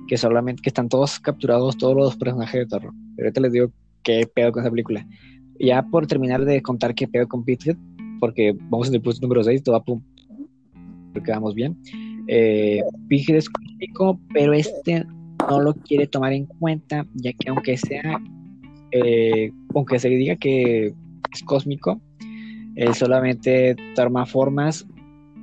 que 0.07 0.17
solamente, 0.17 0.61
que 0.61 0.69
están 0.69 0.87
todos 0.87 1.19
capturados, 1.19 1.77
todos 1.77 1.95
los 1.95 2.15
personajes 2.15 2.61
de 2.61 2.65
terror. 2.67 2.93
Pero 3.15 3.27
ahorita 3.27 3.41
les 3.41 3.51
digo 3.51 3.71
qué 4.03 4.29
pedo 4.33 4.51
con 4.51 4.61
esa 4.61 4.69
película. 4.69 5.05
Ya 5.59 5.81
por 5.83 6.07
terminar 6.07 6.45
de 6.45 6.61
contar 6.61 6.93
qué 6.93 7.07
pedo 7.07 7.27
con 7.27 7.43
Pitted, 7.43 7.75
porque 8.19 8.55
vamos 8.69 8.87
en 8.89 8.95
el 8.95 9.01
puesto 9.01 9.25
número 9.25 9.43
6, 9.43 9.63
todo 9.63 9.73
va 9.73 9.83
pum, 9.83 10.01
porque 11.13 11.31
vamos 11.31 11.55
bien. 11.55 11.77
Eh, 12.31 12.83
Pinhead 13.07 13.37
es 13.37 13.49
cósmico, 13.49 14.19
pero 14.31 14.53
este 14.53 15.03
no 15.49 15.61
lo 15.61 15.73
quiere 15.73 16.05
tomar 16.05 16.31
en 16.31 16.45
cuenta, 16.45 17.07
ya 17.15 17.33
que 17.33 17.49
aunque 17.49 17.75
sea, 17.75 18.21
eh, 18.91 19.51
aunque 19.73 19.97
se 19.97 20.09
diga 20.09 20.35
que 20.35 20.93
es 21.33 21.43
cósmico, 21.43 21.99
él 22.75 22.93
solamente 22.93 23.75
toma 23.95 24.27
formas 24.27 24.85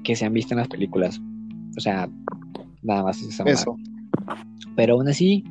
que 0.04 0.14
se 0.14 0.26
han 0.26 0.32
visto 0.32 0.54
en 0.54 0.58
las 0.58 0.68
películas. 0.68 1.20
O 1.76 1.80
sea, 1.80 2.08
nada 2.82 3.02
más 3.02 3.20
es. 3.20 3.40
Eso. 3.44 3.76
Pero 4.76 4.94
aún 4.94 5.08
así, 5.08 5.42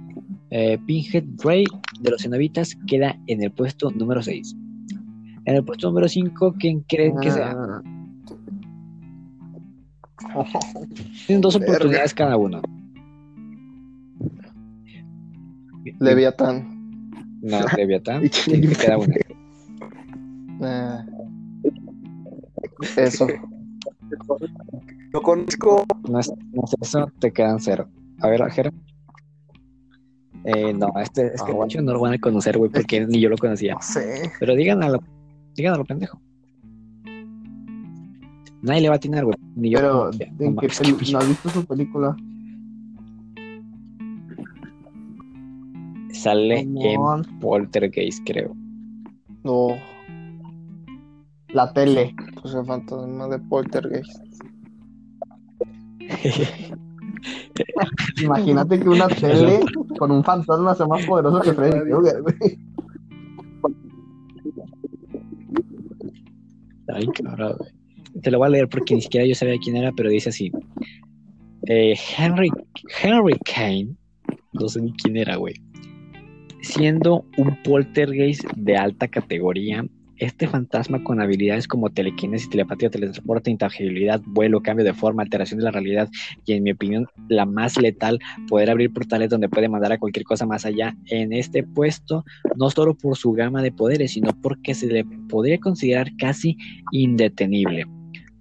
eh, 0.52 0.78
Pinhead 0.86 1.26
Ray 1.44 1.66
de 2.00 2.12
los 2.12 2.22
cenobitas 2.22 2.78
queda 2.88 3.20
en 3.28 3.44
el 3.44 3.52
puesto 3.52 3.92
número 3.92 4.22
6. 4.22 4.56
En 5.44 5.56
el 5.56 5.66
puesto 5.66 5.90
número 5.90 6.08
5, 6.08 6.56
¿quién 6.58 6.80
creen 6.88 7.18
que 7.20 7.30
sea? 7.30 7.54
Tienen 11.28 11.42
dos 11.42 11.58
Verga. 11.60 11.74
oportunidades 11.74 12.14
cada 12.14 12.38
uno. 12.38 12.62
Leviatán. 16.00 17.12
No, 17.42 17.60
Leviatán. 17.78 18.24
te 18.30 18.62
queda 18.62 18.98
una. 18.98 19.16
Ah. 20.62 21.06
Eso. 22.98 23.28
Lo 25.12 25.22
conozco. 25.22 25.86
No 26.10 26.20
es, 26.20 26.32
no 26.54 26.64
es 26.66 26.76
eso, 26.82 27.12
te 27.20 27.32
quedan 27.32 27.60
cero. 27.60 27.88
A 28.22 28.30
ver, 28.30 28.42
Jera. 28.52 28.72
Eh, 30.46 30.74
no, 30.74 30.92
este, 31.02 31.28
este 31.28 31.38
Ah, 31.42 31.46
bueno. 31.46 31.62
muchos 31.62 31.84
no 31.84 31.94
lo 31.94 32.00
van 32.02 32.14
a 32.14 32.20
conocer, 32.20 32.58
güey, 32.58 32.70
porque 32.70 33.06
ni 33.06 33.20
yo 33.20 33.30
lo 33.30 33.38
conocía. 33.38 33.74
no 33.74 33.82
sé. 33.82 34.32
Pero 34.40 34.56
digan 34.56 34.84
a 34.84 34.90
lo, 34.90 35.00
digan 35.56 35.74
a 35.74 35.78
lo 35.78 35.86
pendejo. 35.86 36.22
Nadie 38.66 38.82
le 38.82 38.90
va 38.90 38.96
a 38.96 38.98
atinar, 38.98 39.24
güey. 39.24 39.36
Ni 39.56 39.70
yo. 39.72 39.78
Pero. 39.80 40.12
No 40.40 40.46
¿en 40.46 40.56
qué 40.58 40.68
peli- 40.68 41.12
¿no 41.12 41.20
has 41.20 41.28
visto 41.28 41.50
su 41.50 41.66
película? 41.66 42.16
Sale 46.12 46.62
Simón. 46.64 47.26
en 47.28 47.40
Poltergeist, 47.40 48.24
creo. 48.26 48.56
No. 49.44 49.68
La 51.50 51.72
tele. 51.74 52.16
Pues 52.42 52.54
el 52.56 52.66
fantasma 52.66 53.28
de 53.28 53.40
Poltergeist. 53.40 54.24
Imagínate 58.22 58.80
que 58.80 58.90
una 58.90 59.08
tele 59.22 59.60
con 59.98 60.12
un 60.12 60.24
fantasma 60.24 60.74
sea 60.76 60.88
más 60.88 61.06
poderoso 61.06 61.42
que 61.42 61.54
Freddy 61.54 61.80
Krueger, 61.90 62.22
güey. 62.22 62.36
Ay, 66.88 67.08
cabrón, 67.08 67.56
güey. 67.58 67.72
Te 68.22 68.32
lo 68.32 68.38
voy 68.38 68.48
a 68.48 68.52
leer 68.52 68.70
porque 68.70 68.96
ni 68.96 69.02
siquiera 69.02 69.26
yo 69.26 69.36
sabía 69.36 69.58
quién 69.62 69.76
era, 69.76 69.92
pero 69.92 70.10
dice 70.10 70.30
así. 70.30 70.52
Eh, 71.68 71.98
Henry, 72.18 72.50
Henry 73.02 73.38
Kane, 73.44 73.96
no 74.54 74.70
sé 74.70 74.82
ni 74.82 74.94
quién 74.94 75.18
era, 75.18 75.36
güey. 75.36 75.56
Siendo 76.62 77.26
un 77.38 77.62
poltergeist 77.64 78.44
de 78.56 78.78
alta 78.78 79.08
categoría, 79.08 79.86
este 80.18 80.48
fantasma 80.48 81.04
con 81.04 81.20
habilidades 81.20 81.68
como 81.68 81.90
telequinesis, 81.90 82.50
telepatía, 82.50 82.90
teletransporte, 82.90 83.52
intangibilidad, 83.52 84.22
vuelo, 84.26 84.62
cambio 84.62 84.86
de 84.86 84.94
forma, 84.94 85.24
alteración 85.24 85.60
de 85.60 85.66
la 85.66 85.72
realidad 85.72 86.10
y 86.46 86.54
en 86.54 86.64
mi 86.64 86.72
opinión 86.72 87.08
la 87.28 87.46
más 87.46 87.78
letal, 87.78 88.20
poder 88.48 88.70
abrir 88.70 88.94
portales 88.94 89.30
donde 89.30 89.50
puede 89.50 89.68
mandar 89.68 89.92
a 89.92 89.98
cualquier 89.98 90.26
cosa 90.26 90.46
más 90.46 90.66
allá 90.66 90.96
en 91.08 91.34
este 91.34 91.64
puesto, 91.64 92.24
no 92.56 92.70
solo 92.70 92.96
por 92.96 93.18
su 93.18 93.34
gama 93.34 93.62
de 93.62 93.72
poderes, 93.72 94.12
sino 94.12 94.32
porque 94.42 94.74
se 94.74 94.88
le 94.88 95.06
podría 95.28 95.60
considerar 95.60 96.10
casi 96.18 96.58
indetenible. 96.92 97.86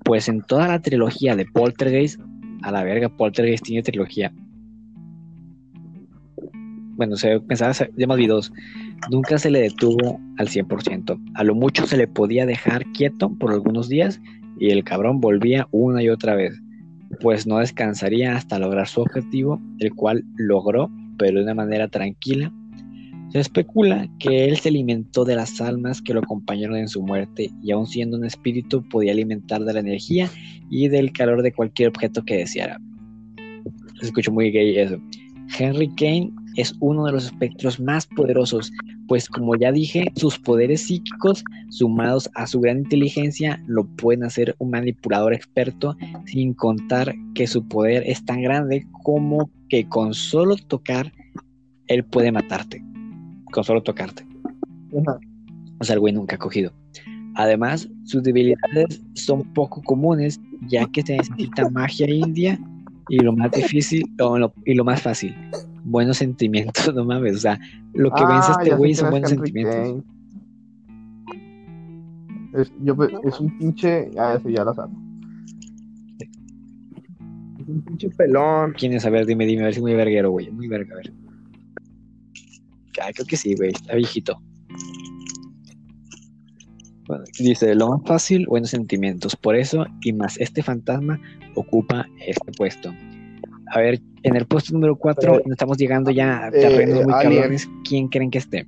Pues 0.04 0.28
en 0.28 0.42
toda 0.42 0.68
la 0.68 0.80
trilogía 0.80 1.34
de 1.34 1.46
Poltergeist, 1.46 2.20
a 2.62 2.70
la 2.70 2.84
verga, 2.84 3.08
Poltergeist 3.08 3.64
tiene 3.64 3.82
trilogía. 3.82 4.32
Bueno, 6.96 7.16
se 7.16 7.40
pensaba, 7.40 7.72
ya 7.96 8.06
más 8.06 8.16
vi 8.16 8.26
dos 8.26 8.52
nunca 9.10 9.38
se 9.38 9.50
le 9.50 9.60
detuvo 9.60 10.20
al 10.38 10.48
100%. 10.48 11.18
A 11.34 11.44
lo 11.44 11.54
mucho 11.54 11.86
se 11.86 11.96
le 11.96 12.08
podía 12.08 12.46
dejar 12.46 12.84
quieto 12.92 13.34
por 13.38 13.52
algunos 13.52 13.88
días 13.88 14.20
y 14.58 14.70
el 14.70 14.84
cabrón 14.84 15.20
volvía 15.20 15.68
una 15.70 16.02
y 16.02 16.08
otra 16.08 16.34
vez, 16.34 16.60
pues 17.20 17.46
no 17.46 17.58
descansaría 17.58 18.36
hasta 18.36 18.58
lograr 18.58 18.86
su 18.86 19.00
objetivo, 19.00 19.60
el 19.78 19.94
cual 19.94 20.24
logró, 20.36 20.90
pero 21.18 21.38
de 21.38 21.44
una 21.44 21.54
manera 21.54 21.88
tranquila. 21.88 22.52
Se 23.34 23.40
especula 23.40 24.08
que 24.20 24.44
él 24.44 24.58
se 24.58 24.68
alimentó 24.68 25.24
de 25.24 25.34
las 25.34 25.60
almas 25.60 26.00
que 26.00 26.14
lo 26.14 26.20
acompañaron 26.20 26.76
en 26.76 26.86
su 26.86 27.02
muerte 27.02 27.50
y 27.64 27.72
aun 27.72 27.84
siendo 27.84 28.16
un 28.16 28.24
espíritu 28.24 28.88
podía 28.88 29.10
alimentar 29.10 29.64
de 29.64 29.72
la 29.72 29.80
energía 29.80 30.30
y 30.70 30.86
del 30.86 31.12
calor 31.12 31.42
de 31.42 31.52
cualquier 31.52 31.88
objeto 31.88 32.24
que 32.24 32.36
deseara. 32.36 32.80
Se 33.98 34.06
escuchó 34.06 34.30
muy 34.30 34.52
gay 34.52 34.78
eso. 34.78 35.00
Henry 35.58 35.88
Kane 35.96 36.30
es 36.54 36.76
uno 36.78 37.06
de 37.06 37.10
los 37.10 37.24
espectros 37.24 37.80
más 37.80 38.06
poderosos, 38.06 38.70
pues 39.08 39.28
como 39.28 39.56
ya 39.56 39.72
dije, 39.72 40.12
sus 40.14 40.38
poderes 40.38 40.82
psíquicos, 40.82 41.42
sumados 41.70 42.30
a 42.36 42.46
su 42.46 42.60
gran 42.60 42.78
inteligencia, 42.78 43.60
lo 43.66 43.84
pueden 43.96 44.22
hacer 44.22 44.54
un 44.60 44.70
manipulador 44.70 45.34
experto, 45.34 45.96
sin 46.26 46.54
contar 46.54 47.12
que 47.34 47.48
su 47.48 47.66
poder 47.66 48.04
es 48.06 48.24
tan 48.24 48.42
grande 48.42 48.86
como 49.02 49.50
que 49.68 49.88
con 49.88 50.14
solo 50.14 50.54
tocar, 50.54 51.12
él 51.88 52.04
puede 52.04 52.30
matarte. 52.30 52.93
Con 53.54 53.62
solo 53.62 53.82
tocarte. 53.84 54.26
O 55.78 55.84
sea, 55.84 55.94
el 55.94 56.00
güey 56.00 56.12
nunca 56.12 56.34
ha 56.34 56.38
cogido. 56.40 56.72
Además, 57.36 57.88
sus 58.04 58.22
debilidades 58.24 59.00
son 59.14 59.44
poco 59.54 59.80
comunes, 59.82 60.40
ya 60.68 60.86
que 60.86 61.02
se 61.02 61.16
necesita 61.16 61.70
magia 61.70 62.10
india 62.10 62.58
y 63.08 63.20
lo 63.20 63.32
más 63.32 63.52
difícil 63.52 64.04
y 64.64 64.74
lo 64.74 64.84
más 64.84 65.02
fácil, 65.02 65.34
buenos 65.84 66.16
sentimientos, 66.18 66.92
no 66.94 67.04
mames. 67.04 67.36
O 67.36 67.38
sea, 67.38 67.60
lo 67.92 68.12
que 68.12 68.24
vence 68.26 68.50
Ah, 68.50 68.56
este 68.58 68.64
ya 68.70 68.74
sé 68.74 68.78
güey 68.78 68.94
son 68.94 69.04
es 69.06 69.10
buenos 69.12 69.30
sentimientos. 69.30 70.02
Es, 72.54 72.72
yo, 72.82 72.96
pe- 72.96 73.12
es 73.24 73.40
un 73.40 73.56
pinche. 73.58 74.10
Ah, 74.18 74.34
ese 74.36 74.52
ya 74.52 74.64
lo 74.64 74.74
sabe. 74.74 74.92
Es 77.60 77.68
un 77.68 77.82
pinche 77.82 78.10
pelón. 78.10 78.74
¿Quién 78.76 78.92
es? 78.94 79.04
A 79.06 79.10
ver, 79.10 79.26
dime, 79.26 79.46
dime, 79.46 79.62
a 79.62 79.64
ver 79.66 79.74
si 79.74 79.78
es 79.78 79.82
muy 79.82 79.94
verguero, 79.94 80.30
güey. 80.30 80.50
Muy 80.50 80.68
verga, 80.68 80.94
a 80.94 80.96
ver. 80.98 81.12
Ah, 83.02 83.10
creo 83.12 83.26
que 83.26 83.36
sí, 83.36 83.54
güey. 83.54 83.70
Está 83.70 83.94
viejito. 83.94 84.40
Bueno, 87.06 87.24
dice, 87.38 87.74
lo 87.74 87.88
más 87.88 88.00
fácil, 88.06 88.46
buenos 88.46 88.70
sentimientos. 88.70 89.36
Por 89.36 89.56
eso, 89.56 89.84
y 90.02 90.12
más 90.12 90.38
este 90.40 90.62
fantasma 90.62 91.20
ocupa 91.54 92.06
este 92.26 92.50
puesto. 92.52 92.94
A 93.74 93.80
ver, 93.80 94.00
en 94.22 94.36
el 94.36 94.46
puesto 94.46 94.72
número 94.72 94.96
4 94.96 95.38
Eh, 95.38 95.42
estamos 95.50 95.76
llegando 95.76 96.10
ya 96.10 96.44
a 96.44 96.48
eh, 96.48 96.52
terrenos 96.52 97.04
muy 97.04 97.12
cabrones. 97.12 97.68
¿Quién 97.86 98.08
creen 98.08 98.30
que 98.30 98.38
esté? 98.38 98.66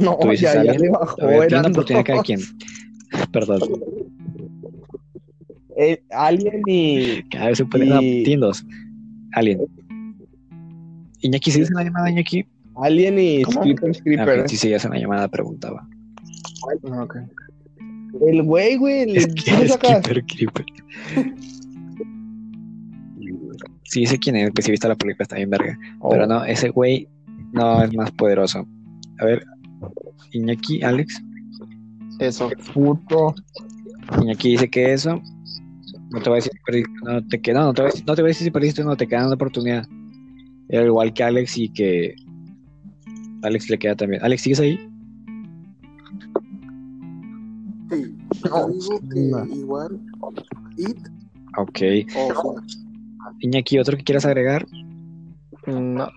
No, 0.00 0.16
Tú 0.18 0.28
dices 0.30 0.54
ya, 0.54 0.64
ya 0.64 0.72
le 0.74 0.88
bajó. 0.90 1.20
A 1.22 1.26
ver, 1.26 1.38
tiene 1.40 1.46
una 1.46 1.58
eran 1.60 1.72
oportunidad 1.72 2.04
cada 2.04 2.16
dos. 2.18 2.26
quien. 2.26 2.40
Perdón, 3.32 3.60
Eh, 5.76 6.02
Alien 6.10 6.62
y. 6.66 7.22
cada 7.24 7.48
vez 7.48 7.58
se 7.58 7.64
puede. 7.66 7.86
No, 7.86 8.00
Y- 8.00 8.36
dos. 8.36 8.64
Alien. 9.32 9.60
Iñaki, 11.22 11.50
¿sí 11.50 11.60
dice 11.60 11.72
la 11.74 11.84
llamada, 11.84 12.10
Iñaki? 12.10 12.44
Alien 12.76 13.18
y 13.18 13.42
¿Cómo? 13.42 13.62
Sleeper 13.62 13.90
Ah, 13.90 14.00
Creeper. 14.02 14.40
ok, 14.40 14.46
sí, 14.48 14.56
sí, 14.56 14.74
hace 14.74 14.88
una 14.88 14.98
llamada, 14.98 15.28
preguntaba. 15.28 15.86
Ah, 16.90 17.02
ok. 17.02 17.16
El 18.26 18.42
güey, 18.42 18.76
güey. 18.76 19.02
el- 19.02 19.16
Es 19.16 19.24
¿sí 19.24 19.34
que 19.34 19.50
es? 19.64 19.76
Keeper 19.78 20.24
Creeper. 20.24 20.64
Sí, 23.84 24.06
sé 24.06 24.18
quién 24.18 24.36
es, 24.36 24.50
pues 24.54 24.64
si 24.64 24.70
viste 24.70 24.88
la 24.88 24.94
película 24.94 25.22
está 25.24 25.36
bien 25.36 25.50
verga. 25.50 25.78
Oh. 26.00 26.10
Pero 26.10 26.26
no, 26.26 26.44
ese 26.44 26.70
güey 26.70 27.08
no 27.52 27.82
es 27.82 27.94
más 27.94 28.10
poderoso. 28.12 28.66
A 29.20 29.24
ver, 29.24 29.44
Iñaki, 30.32 30.82
Alex. 30.82 31.22
Eso. 32.18 32.50
Puto. 32.72 33.34
Iñaki 34.22 34.50
dice 34.52 34.70
que 34.70 34.92
eso. 34.94 35.20
No 36.10 36.20
te 36.20 36.28
voy 36.30 36.36
a 36.36 36.36
decir 36.36 36.52
si 36.52 36.58
perdiste, 36.64 36.90
no 37.04 37.26
te 37.26 37.40
queda, 37.40 37.60
no, 37.60 37.66
no 37.66 37.74
te 37.74 37.82
voy 37.82 37.88
a 37.88 37.92
decir, 37.92 38.04
no 38.06 38.14
te 38.14 38.22
voy 38.22 38.28
a 38.28 38.32
decir 38.32 38.44
si 38.44 38.50
perdiste 38.50 38.82
o 38.82 38.84
no, 38.84 38.96
te 38.96 39.06
queda 39.08 39.26
una 39.26 39.34
oportunidad. 39.34 39.86
Era 40.72 40.84
igual 40.86 41.12
que 41.12 41.22
Alex 41.22 41.58
y 41.58 41.68
que 41.68 42.16
Alex 43.42 43.70
le 43.70 43.78
queda 43.78 43.94
también. 43.94 44.22
Alex, 44.24 44.42
¿sigues 44.42 44.58
ahí? 44.60 44.80
Sí, 47.90 48.16
No, 48.44 48.68
yo 48.70 48.98
digo 49.14 49.38
no. 49.38 49.46
que 49.46 49.54
igual 49.54 50.00
It 50.78 50.98
Ok. 51.58 51.80
Iñaki, 53.40 53.78
¿otro 53.78 53.96
que 53.96 54.04
quieras 54.04 54.24
agregar? 54.24 54.66
No. 55.66 56.08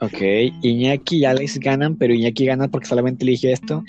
Ok, 0.00 0.20
Iñaki 0.62 1.18
y 1.18 1.24
Alex 1.26 1.58
ganan, 1.60 1.96
pero 1.96 2.14
Iñaki 2.14 2.46
gana 2.46 2.68
porque 2.68 2.88
solamente 2.88 3.24
elige 3.24 3.52
esto. 3.52 3.84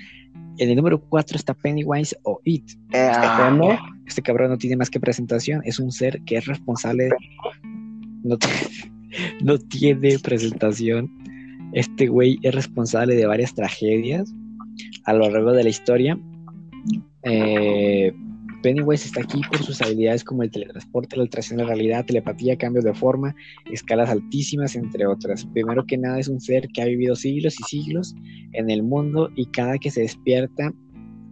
En 0.58 0.70
el 0.70 0.76
número 0.76 1.02
4 1.02 1.38
está 1.38 1.54
Pennywise 1.54 2.16
o 2.24 2.40
It. 2.44 2.70
Eh, 2.92 3.12
¿no? 3.58 3.70
Este 4.06 4.22
cabrón 4.22 4.52
no 4.52 4.58
tiene 4.58 4.76
más 4.76 4.90
que 4.90 5.00
presentación, 5.00 5.62
es 5.64 5.80
un 5.80 5.92
ser 5.92 6.22
que 6.26 6.38
es 6.38 6.46
responsable. 6.46 7.10
No, 8.24 8.38
te- 8.38 8.48
no 9.43 9.58
tiene 9.58 10.19
presentación. 10.19 11.11
Este 11.74 12.08
güey 12.08 12.38
es 12.43 12.53
responsable 12.53 13.16
de 13.16 13.25
varias 13.25 13.53
tragedias 13.53 14.33
a 15.06 15.14
lo 15.14 15.30
largo 15.30 15.53
de 15.53 15.64
la 15.64 15.69
historia. 15.69 16.19
Eh, 17.24 18.14
Pennywise 18.61 19.06
está 19.06 19.22
aquí 19.22 19.42
por 19.50 19.61
sus 19.61 19.82
habilidades 19.82 20.24
como 20.24 20.42
el 20.42 20.50
teletransporte, 20.50 21.17
la 21.17 21.24
alteración 21.24 21.58
de 21.58 21.64
la 21.64 21.69
realidad, 21.69 22.06
telepatía, 22.06 22.58
cambios 22.58 22.85
de 22.85 22.93
forma, 22.93 23.35
escalas 23.72 24.09
altísimas, 24.09 24.75
entre 24.75 25.06
otras. 25.06 25.45
Primero 25.48 25.85
que 25.85 25.98
nada 25.98 26.19
es 26.19 26.30
un 26.30 26.40
ser 26.40 26.67
que 26.69 26.82
ha 26.82 26.85
vivido 26.85 27.16
siglos 27.16 27.59
y 27.59 27.64
siglos 27.64 28.16
en 28.53 28.69
el 28.69 28.82
mundo 28.82 29.30
y 29.35 29.48
cada 29.48 29.77
que 29.77 29.92
se 29.92 30.01
despierta 30.01 30.74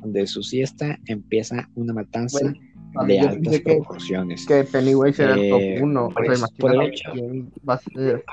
de 0.04 0.28
su 0.28 0.44
siesta 0.44 1.00
empieza 1.06 1.70
una 1.76 1.94
matanza 1.94 2.54
de 3.00 3.06
mí 3.08 3.16
yo 3.16 3.22
altas 3.30 3.38
pensé 3.44 3.64
que, 3.64 3.76
proporciones. 3.76 4.46
que 4.46 4.64
Pennywise 4.66 5.24
era 5.24 5.34
el 5.36 5.40
Eh, 5.40 5.50
top 5.50 5.84
1. 5.84 6.06
O 6.06 6.10
por 6.10 6.26
sea, 6.26 6.34
eso- 6.34 6.48
por 6.60 6.74
el 6.76 6.82
hecho- 6.82 7.12
quién 7.14 7.52
va 7.68 7.74
a 7.74 7.78
ser. 7.80 8.24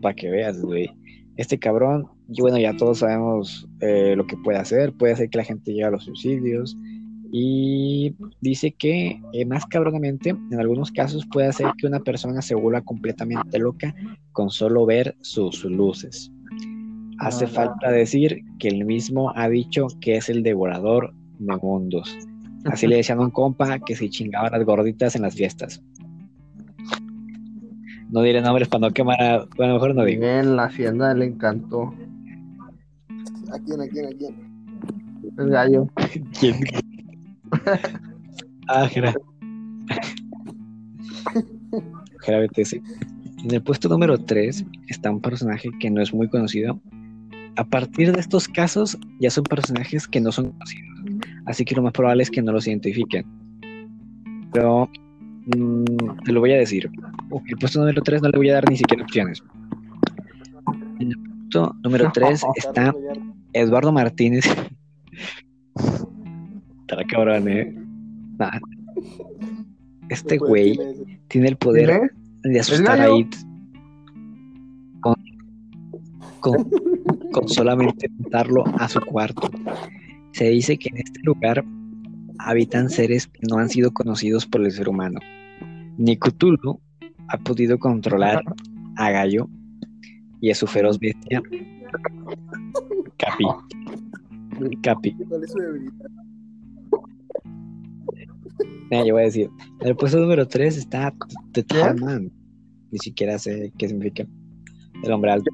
Para 0.00 0.14
que 0.14 0.30
veas, 0.30 0.60
güey. 0.60 0.90
Este 1.36 1.58
cabrón, 1.58 2.08
y 2.28 2.40
bueno, 2.40 2.58
ya 2.58 2.76
todos 2.76 2.98
sabemos 2.98 3.68
eh, 3.80 4.14
lo 4.16 4.26
que 4.26 4.36
puede 4.36 4.58
hacer. 4.58 4.92
Puede 4.92 5.12
hacer 5.14 5.30
que 5.30 5.38
la 5.38 5.44
gente 5.44 5.70
llegue 5.72 5.84
a 5.84 5.90
los 5.90 6.04
suicidios. 6.04 6.76
Y 7.34 8.14
dice 8.40 8.72
que, 8.72 9.20
eh, 9.32 9.44
más 9.46 9.64
cabronamente, 9.66 10.30
en 10.30 10.60
algunos 10.60 10.90
casos 10.90 11.24
puede 11.32 11.46
hacer 11.46 11.66
que 11.78 11.86
una 11.86 12.00
persona 12.00 12.42
se 12.42 12.54
vuelva 12.54 12.82
completamente 12.82 13.58
loca 13.58 13.94
con 14.32 14.50
solo 14.50 14.84
ver 14.84 15.16
sus 15.20 15.64
luces. 15.64 16.31
Hace 17.22 17.46
falta 17.46 17.88
decir 17.92 18.42
que 18.58 18.66
el 18.66 18.84
mismo 18.84 19.32
ha 19.36 19.48
dicho 19.48 19.86
que 20.00 20.16
es 20.16 20.28
el 20.28 20.42
devorador 20.42 21.14
de 21.38 21.56
mundos. 21.56 22.18
Así 22.64 22.88
le 22.88 22.96
decían 22.96 23.20
a 23.20 23.22
un 23.22 23.30
compa 23.30 23.78
que 23.78 23.94
se 23.94 24.10
chingaba 24.10 24.50
las 24.50 24.64
gorditas 24.64 25.14
en 25.14 25.22
las 25.22 25.36
fiestas. 25.36 25.80
No 28.10 28.22
diré 28.22 28.42
nombres 28.42 28.66
para 28.66 28.88
no 28.88 28.92
quemar 28.92 29.22
a... 29.22 29.46
Bueno, 29.56 29.74
mejor 29.74 29.94
no 29.94 30.04
digo. 30.04 30.24
En 30.24 30.56
la 30.56 30.64
hacienda 30.64 31.14
le 31.14 31.26
encantó. 31.26 31.94
¿A 33.52 33.58
quién, 33.64 33.80
a 33.80 33.86
quién, 33.86 34.06
a 34.06 34.18
quién? 34.18 35.32
El 35.38 35.50
gallo. 35.50 35.88
¿Quién? 36.40 36.56
ah, 38.68 38.88
Jera. 38.88 39.14
Jera 42.20 42.40
BTS. 42.40 42.72
En 42.72 43.54
el 43.54 43.62
puesto 43.62 43.88
número 43.88 44.18
3 44.18 44.64
está 44.88 45.12
un 45.12 45.20
personaje 45.20 45.70
que 45.78 45.88
no 45.88 46.02
es 46.02 46.12
muy 46.12 46.28
conocido. 46.28 46.80
A 47.56 47.64
partir 47.64 48.12
de 48.12 48.20
estos 48.20 48.48
casos, 48.48 48.98
ya 49.20 49.30
son 49.30 49.44
personajes 49.44 50.08
que 50.08 50.20
no 50.20 50.32
son 50.32 50.52
conocidos. 50.52 50.88
Así 51.46 51.64
que 51.64 51.74
lo 51.74 51.82
más 51.82 51.92
probable 51.92 52.22
es 52.22 52.30
que 52.30 52.42
no 52.42 52.52
los 52.52 52.66
identifiquen. 52.66 53.24
Pero 54.52 54.88
mm, 55.56 55.84
te 56.24 56.32
lo 56.32 56.40
voy 56.40 56.52
a 56.52 56.58
decir. 56.58 56.90
El 57.46 57.58
puesto 57.58 57.80
número 57.80 58.02
3 58.02 58.22
no 58.22 58.28
le 58.28 58.38
voy 58.38 58.50
a 58.50 58.54
dar 58.54 58.70
ni 58.70 58.76
siquiera 58.76 59.02
opciones. 59.02 59.42
En 61.00 61.08
el 61.08 61.18
puesto 61.18 61.74
número 61.82 62.10
3 62.12 62.42
está 62.56 62.94
Eduardo 63.52 63.92
Martínez. 63.92 64.44
Estará 66.80 67.04
cabrón, 67.08 67.48
eh. 67.48 67.74
Nah. 68.38 68.58
Este 70.08 70.36
güey 70.38 70.78
tiene 71.28 71.48
el 71.48 71.56
poder 71.56 72.12
de 72.42 72.60
asustar 72.60 73.00
a? 73.00 73.10
It 73.16 73.34
con, 76.42 77.48
solamente 77.48 78.10
montarlo 78.18 78.64
a 78.78 78.88
su 78.88 79.00
cuarto. 79.00 79.50
Se 80.32 80.50
dice 80.50 80.76
que 80.76 80.90
en 80.90 80.98
este 80.98 81.20
lugar 81.22 81.64
habitan 82.38 82.90
seres 82.90 83.26
que 83.28 83.40
no 83.48 83.58
han 83.58 83.70
sido 83.70 83.92
conocidos 83.92 84.46
por 84.46 84.62
el 84.62 84.72
ser 84.72 84.88
humano. 84.88 85.20
Ni 85.96 86.16
Cthulhu 86.18 86.80
ha 87.28 87.38
podido 87.38 87.78
controlar 87.78 88.42
a 88.96 89.10
Gallo 89.10 89.48
y 90.40 90.50
a 90.50 90.54
su 90.54 90.66
feroz 90.66 90.98
bestia 90.98 91.40
Capi. 93.16 93.44
Capi. 94.82 95.16
Yo 98.90 99.14
voy 99.14 99.22
a 99.22 99.24
decir, 99.24 99.48
el 99.80 99.96
puesto 99.96 100.18
número 100.18 100.46
3 100.46 100.76
está 100.76 101.14
The. 101.52 101.64
Ni 102.90 102.98
siquiera 102.98 103.38
sé 103.38 103.72
qué 103.78 103.88
significa. 103.88 104.26
El 105.02 105.12
hombre 105.12 105.30
alto. 105.30 105.50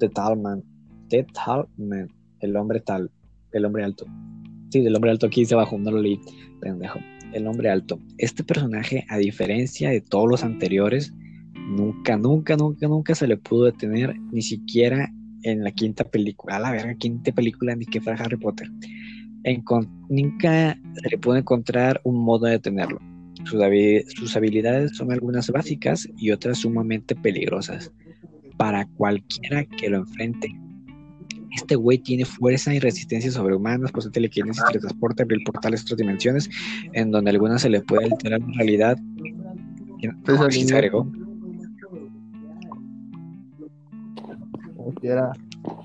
The 0.00 0.08
Tall 0.08 0.40
Man. 0.40 0.64
The 1.08 1.24
Tall 1.32 1.68
Man. 1.76 2.08
El 2.40 2.56
hombre 2.56 2.80
tal. 2.80 3.10
El 3.52 3.64
hombre 3.64 3.84
alto. 3.84 4.06
Sí, 4.70 4.78
el 4.84 4.94
hombre 4.96 5.10
alto 5.10 5.26
aquí 5.26 5.40
dice 5.42 5.54
abajo, 5.54 5.78
no 5.78 5.90
lo 5.90 6.00
leí. 6.00 6.20
Pendejo. 6.60 6.98
El 7.32 7.46
hombre 7.46 7.70
alto. 7.70 8.00
Este 8.18 8.42
personaje, 8.42 9.04
a 9.08 9.18
diferencia 9.18 9.90
de 9.90 10.00
todos 10.00 10.28
los 10.28 10.42
anteriores, 10.42 11.12
nunca, 11.54 12.16
nunca, 12.16 12.56
nunca, 12.56 12.88
nunca 12.88 13.14
se 13.14 13.26
le 13.28 13.36
pudo 13.36 13.66
detener, 13.66 14.18
ni 14.32 14.42
siquiera 14.42 15.08
en 15.42 15.62
la 15.62 15.70
quinta 15.70 16.04
película. 16.04 16.56
A 16.56 16.60
la 16.60 16.72
verga, 16.72 16.94
quinta 16.94 17.30
película, 17.32 17.76
ni 17.76 17.86
que 17.86 18.00
fuera 18.00 18.22
Harry 18.24 18.36
Potter. 18.36 18.68
Encon- 19.44 19.88
nunca 20.08 20.78
se 21.02 21.08
le 21.10 21.18
pudo 21.18 21.36
encontrar 21.36 22.00
un 22.04 22.16
modo 22.22 22.46
de 22.46 22.52
detenerlo. 22.52 22.98
Sus, 23.44 23.60
sus 24.14 24.36
habilidades 24.36 24.96
son 24.96 25.12
algunas 25.12 25.50
básicas 25.50 26.06
y 26.16 26.30
otras 26.30 26.58
sumamente 26.58 27.14
peligrosas 27.14 27.92
para 28.60 28.84
cualquiera 28.84 29.64
que 29.64 29.88
lo 29.88 29.96
enfrente. 29.96 30.54
Este 31.56 31.76
güey 31.76 31.96
tiene 31.96 32.26
fuerza 32.26 32.74
y 32.74 32.78
resistencia 32.78 33.30
sobrehumanas, 33.30 33.90
posee 33.90 34.10
telequinesis, 34.10 34.62
teletransporte, 34.66 35.22
abrir 35.22 35.42
portales 35.44 35.80
a 35.80 35.84
otras 35.84 35.96
dimensiones, 35.96 36.50
en 36.92 37.10
donde 37.10 37.30
algunas 37.30 37.62
se 37.62 37.70
le 37.70 37.80
puede 37.80 38.04
alterar 38.04 38.38
la 38.40 38.54
realidad. 38.58 38.98
Pues, 40.26 40.40
Aquí 40.42 40.64
se 40.64 40.74
agregó. 40.74 41.10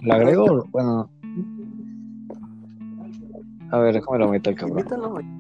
¿Lo 0.01 0.13
agrego? 0.13 0.67
Bueno. 0.69 1.09
A 3.71 3.79
ver, 3.79 3.93
déjame 3.93 4.19
lo 4.19 4.29
meto 4.31 4.49
al 4.49 4.55
cabrón. 4.57 5.34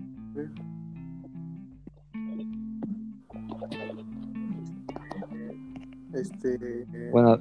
Este. 6.15 6.85
Bueno, 7.11 7.39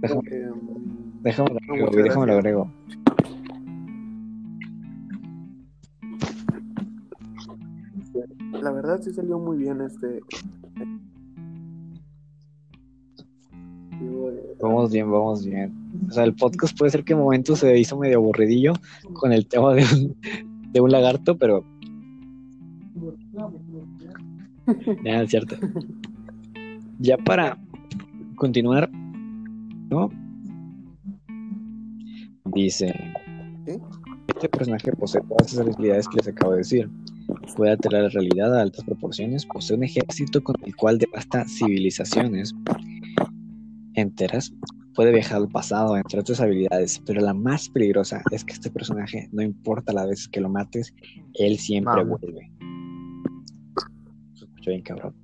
déjame, 0.00 0.20
em, 0.30 0.54
déjame 1.22 1.50
lo 1.50 1.56
agrego, 1.56 1.76
muchas 1.76 1.92
güey, 1.92 2.04
déjame 2.04 2.26
lo 2.26 2.32
agrego. 2.34 2.70
la 8.62 8.72
verdad 8.72 9.00
sí 9.02 9.12
salió 9.12 9.38
muy 9.38 9.56
bien 9.56 9.80
este. 9.80 10.18
Eh, 14.02 14.56
Vamos 14.60 14.92
bien, 14.92 15.10
vamos 15.10 15.44
bien. 15.44 15.72
O 16.08 16.12
sea, 16.12 16.24
el 16.24 16.34
podcast 16.34 16.76
puede 16.76 16.90
ser 16.90 17.04
que 17.04 17.14
en 17.14 17.20
momentos 17.20 17.60
se 17.60 17.78
hizo 17.78 17.98
medio 17.98 18.18
aburridillo 18.18 18.74
con 19.14 19.32
el 19.32 19.46
tema 19.46 19.72
de 19.74 19.84
un, 19.84 20.16
de 20.72 20.80
un 20.80 20.90
lagarto, 20.90 21.38
pero. 21.38 21.64
Nada, 25.04 25.22
es 25.22 25.30
cierto. 25.30 25.56
Ya 27.00 27.16
para 27.16 27.58
continuar, 28.36 28.90
¿no? 28.92 30.10
Dice: 32.44 32.94
¿Qué? 33.64 33.80
Este 34.28 34.48
personaje 34.50 34.92
posee 34.92 35.22
todas 35.22 35.52
esas 35.52 35.66
habilidades 35.66 36.06
que 36.08 36.18
les 36.18 36.28
acabo 36.28 36.52
de 36.52 36.58
decir. 36.58 36.90
Puede 37.56 37.72
alterar 37.72 38.02
la 38.02 38.08
realidad 38.10 38.54
a 38.54 38.62
altas 38.62 38.84
proporciones, 38.84 39.46
posee 39.46 39.76
un 39.76 39.84
ejército 39.84 40.42
con 40.42 40.56
el 40.64 40.76
cual 40.76 40.98
devasta 40.98 41.44
civilizaciones 41.46 42.54
enteras, 43.94 44.52
puede 44.94 45.12
viajar 45.12 45.38
al 45.38 45.48
pasado, 45.48 45.96
entre 45.96 46.20
otras 46.20 46.40
habilidades, 46.40 47.00
pero 47.06 47.20
la 47.20 47.34
más 47.34 47.68
peligrosa 47.68 48.22
es 48.30 48.44
que 48.44 48.52
este 48.52 48.70
personaje, 48.70 49.28
no 49.32 49.42
importa 49.42 49.92
las 49.92 50.08
veces 50.08 50.28
que 50.28 50.40
lo 50.40 50.48
mates, 50.48 50.94
él 51.34 51.58
siempre 51.58 52.04
vuelve. 52.04 52.52
Se 54.34 54.44
escuchó 54.44 54.70
bien 54.70 54.82
cabrón. 54.82 55.19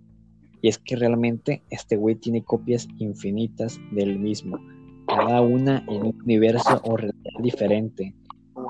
Y 0.67 0.69
es 0.69 0.79
que 0.79 0.97
realmente 0.97 1.63
este 1.71 1.97
güey 1.97 2.17
tiene 2.17 2.43
copias 2.43 2.89
infinitas 2.99 3.79
del 3.93 4.19
mismo, 4.19 4.59
cada 5.07 5.41
una 5.41 5.85
en 5.87 6.07
un 6.07 6.21
universo 6.25 6.83
o 6.83 6.97
realidad 6.97 7.41
diferente. 7.41 8.13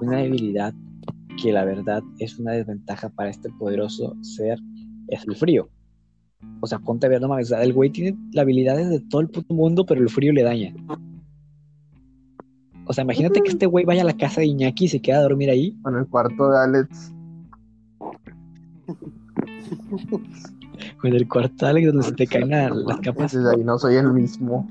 Una 0.02 0.18
debilidad 0.18 0.74
que 1.42 1.54
la 1.54 1.64
verdad 1.64 2.02
es 2.18 2.38
una 2.38 2.52
desventaja 2.52 3.08
para 3.08 3.30
este 3.30 3.48
poderoso 3.48 4.14
ser 4.20 4.58
es 5.08 5.26
el 5.26 5.36
frío. 5.36 5.70
O 6.60 6.66
sea, 6.66 6.80
ponte 6.80 7.06
a 7.06 7.08
ver, 7.08 7.22
no 7.22 7.28
mames, 7.28 7.50
el 7.50 7.72
güey 7.72 7.88
tiene 7.88 8.14
las 8.30 8.42
habilidades 8.42 8.90
de 8.90 9.00
todo 9.00 9.22
el 9.22 9.30
puto 9.30 9.54
mundo, 9.54 9.86
pero 9.86 10.02
el 10.02 10.10
frío 10.10 10.34
le 10.34 10.42
daña. 10.42 10.74
O 12.84 12.92
sea, 12.92 13.04
imagínate 13.04 13.40
que 13.40 13.52
este 13.52 13.64
güey 13.64 13.86
vaya 13.86 14.02
a 14.02 14.04
la 14.04 14.18
casa 14.18 14.42
de 14.42 14.48
Iñaki 14.48 14.84
y 14.84 14.88
se 14.88 15.00
queda 15.00 15.20
a 15.20 15.22
dormir 15.22 15.48
ahí. 15.48 15.74
Con 15.80 15.96
el 15.96 16.06
cuarto 16.06 16.50
de 16.50 16.58
Alex. 16.58 17.14
Con 21.00 21.12
el 21.14 21.26
cuarto 21.28 21.66
Alex 21.66 21.86
donde 21.88 22.02
se 22.04 22.12
te 22.12 22.26
caen 22.26 22.50
la- 22.50 22.70
las 22.70 23.00
capas. 23.00 23.32
Desde 23.32 23.50
ahí 23.50 23.64
no 23.64 23.78
soy 23.78 23.96
el 23.96 24.12
mismo. 24.12 24.68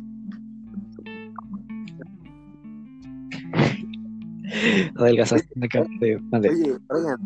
Adelgazaste 4.98 5.48
una 5.56 5.67
capa 5.67 5.90
de. 6.01 6.16
Oye, 6.32 6.77
Brian. 6.88 7.19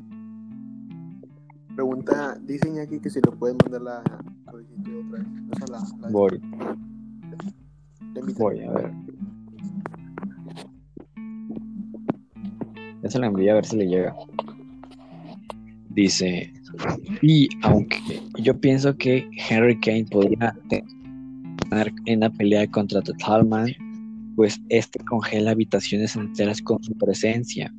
Pregunta, 1.75 2.37
dice 2.45 2.67
Iñaki 2.69 2.99
que 2.99 3.09
si 3.09 3.21
lo 3.21 3.31
pueden 3.37 3.57
mandar 3.63 3.81
la 3.81 4.03
solicitud 4.51 5.05
otra 5.07 5.19
vez. 5.19 5.27
O 5.51 5.55
sea, 5.55 5.67
la, 5.67 5.79
la, 6.01 6.09
Voy, 6.09 6.41
voy, 8.37 8.59
a 8.63 8.71
ver. 8.71 8.91
Ya 13.01 13.09
se 13.09 13.19
la 13.19 13.27
envié 13.27 13.51
a 13.51 13.53
ver 13.55 13.65
si 13.65 13.77
le 13.77 13.87
llega. 13.87 14.13
Dice, 15.89 16.51
y 17.21 17.49
aunque 17.63 17.97
yo 18.37 18.59
pienso 18.59 18.95
que 18.97 19.29
Henry 19.49 19.79
Kane 19.79 20.05
podría 20.09 20.55
ganar 21.69 21.91
en 22.05 22.19
la 22.21 22.29
pelea 22.29 22.69
contra 22.69 23.01
The 23.01 23.13
Talman, 23.13 23.69
pues 24.35 24.59
este 24.69 24.99
congela 25.05 25.51
habitaciones 25.51 26.15
enteras 26.15 26.61
con 26.61 26.81
su 26.83 26.93
presencia. 26.93 27.73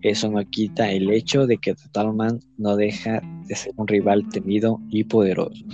Eso 0.00 0.30
no 0.30 0.44
quita 0.50 0.90
el 0.90 1.10
hecho 1.10 1.46
de 1.46 1.58
que 1.58 1.74
The 1.74 1.88
Talman 1.92 2.40
no 2.58 2.76
deja 2.76 3.20
de 3.46 3.54
ser 3.54 3.72
un 3.76 3.86
rival 3.86 4.28
temido 4.30 4.80
y 4.88 5.04
poderoso. 5.04 5.64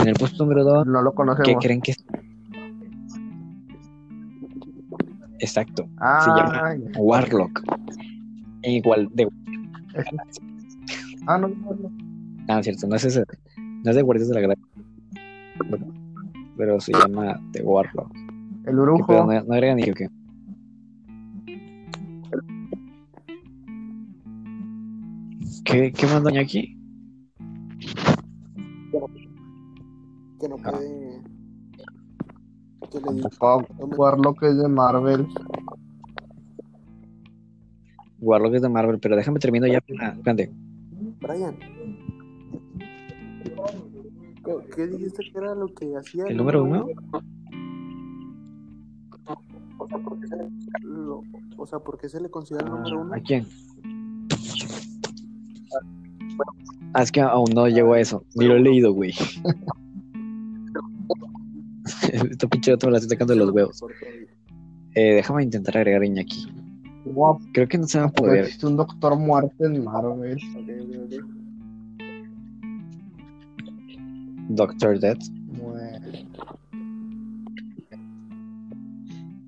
En 0.00 0.08
el 0.08 0.14
puesto 0.14 0.44
número 0.44 0.64
2, 0.64 0.86
No 0.86 1.02
lo 1.02 1.14
¿qué 1.42 1.54
creen 1.56 1.80
que 1.80 1.92
es? 1.92 2.04
Exacto. 5.40 5.88
Ah, 5.98 6.74
ya. 6.76 7.00
Warlock. 7.00 7.62
E 8.62 8.72
igual 8.72 9.08
de. 9.14 9.28
Ah, 11.26 11.38
no, 11.38 11.48
no, 11.48 11.54
no. 11.74 11.90
Ah, 12.48 12.58
es 12.60 12.64
cierto, 12.66 12.86
no 12.86 12.96
es 12.96 13.04
ese. 13.04 13.24
No 13.84 13.90
es 13.90 13.96
de 13.96 14.02
Guardias 14.02 14.28
de 14.28 14.34
la 14.34 14.40
Galaxia. 14.40 14.66
Pero, 15.58 15.86
pero 16.56 16.80
se 16.80 16.92
llama 16.92 17.40
The 17.52 17.62
Warlock. 17.62 18.14
El 18.14 18.64
¿Qué 18.64 18.70
brujo. 18.72 19.06
pedo? 19.06 19.26
¿No, 19.26 19.42
no 19.44 19.54
agregan 19.54 19.76
ni 19.76 19.84
qué? 19.84 20.08
¿Qué, 25.64 25.92
qué 25.92 26.06
mandó 26.06 26.30
aquí? 26.40 26.76
Que 30.40 30.48
no 30.48 30.56
Ah. 30.64 30.70
puede. 30.72 31.20
Que 32.90 32.98
le 32.98 33.96
Warlock 33.96 34.42
es 34.42 34.56
de 34.58 34.68
Marvel. 34.68 35.26
Warlock 38.20 38.54
es 38.54 38.62
de 38.62 38.68
Marvel, 38.68 38.98
pero 38.98 39.16
déjame 39.16 39.38
termino 39.38 39.66
ya. 39.66 39.78
espérate. 39.78 40.50
Brian. 41.20 41.56
¿Qué- 44.44 44.56
¿Qué 44.74 44.86
dijiste 44.86 45.22
que 45.30 45.38
era 45.38 45.54
lo 45.54 45.66
que 45.68 45.94
hacía? 45.96 46.24
¿El 46.26 46.36
número 46.36 46.64
uno? 46.64 46.86
Lo- 50.82 51.22
o 51.56 51.66
sea, 51.66 51.78
¿por 51.78 51.98
qué 51.98 52.08
se 52.08 52.20
le 52.20 52.30
considera 52.30 52.66
el 52.66 52.72
número 52.72 53.00
uno? 53.02 53.14
¿A 53.14 53.20
quién? 53.20 53.46
Ah, 56.94 57.02
es 57.02 57.12
que 57.12 57.20
aún 57.20 57.50
no 57.54 57.68
llegó 57.68 57.92
a 57.94 58.00
eso. 58.00 58.24
Ni 58.34 58.46
lo 58.46 58.56
he 58.56 58.60
leído, 58.60 58.92
güey. 58.92 59.12
Esta 62.12 62.46
pinche 62.48 62.76
me 62.82 62.90
la 62.90 62.98
estoy 62.98 63.10
sacando 63.10 63.34
de 63.34 63.38
los 63.40 63.50
huevos. 63.50 63.82
Eh, 64.94 65.14
déjame 65.14 65.44
intentar 65.44 65.76
agregar 65.76 66.02
Iñaki. 66.04 66.46
Creo 67.52 67.68
que 67.68 67.78
no 67.78 67.86
se 67.86 67.98
va 67.98 68.06
a 68.06 68.12
poder. 68.12 68.44
existe 68.44 68.66
un 68.66 68.76
doctor 68.76 69.16
muerte 69.18 69.64
en 69.64 69.84
Marvel. 69.84 70.38
Ok, 70.56 70.68
ok, 70.82 70.96
ok. 71.04 71.40
Doctor 74.50 74.98
Death 74.98 75.22
Bueno, 75.62 76.06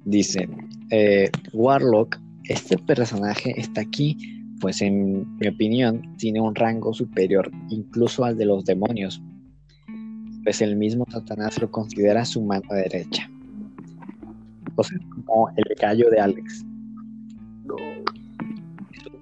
dice: 0.04 0.48
eh, 0.90 1.30
Warlock, 1.52 2.18
este 2.44 2.78
personaje 2.78 3.52
está 3.60 3.80
aquí, 3.80 4.16
pues 4.60 4.80
en 4.80 5.36
mi 5.38 5.48
opinión 5.48 6.16
tiene 6.18 6.40
un 6.40 6.54
rango 6.54 6.94
superior 6.94 7.50
incluso 7.68 8.24
al 8.24 8.36
de 8.36 8.46
los 8.46 8.64
demonios, 8.64 9.20
pues 10.44 10.62
el 10.62 10.76
mismo 10.76 11.04
Satanás 11.10 11.60
lo 11.60 11.70
considera 11.70 12.24
su 12.24 12.40
mano 12.42 12.68
derecha. 12.70 13.28
O 14.76 14.84
sea, 14.84 14.98
como 15.26 15.50
el 15.50 15.74
gallo 15.80 16.08
de 16.10 16.20
Alex. 16.20 16.64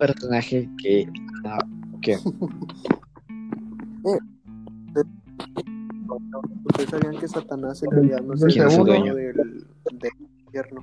Personaje 0.00 0.68
que. 0.82 1.08
ah, 1.44 1.58
que 2.02 2.16
Ustedes 6.64 6.90
sabían 6.90 7.16
que 7.18 7.28
Satanás 7.28 7.82
en 7.82 7.90
realidad 7.90 8.22
no 8.22 8.34
es 8.34 8.44
¿Quién 8.44 8.66
es 8.66 8.76
dueño? 8.78 9.14
del, 9.14 9.34
del 9.34 10.12
infierno. 10.46 10.82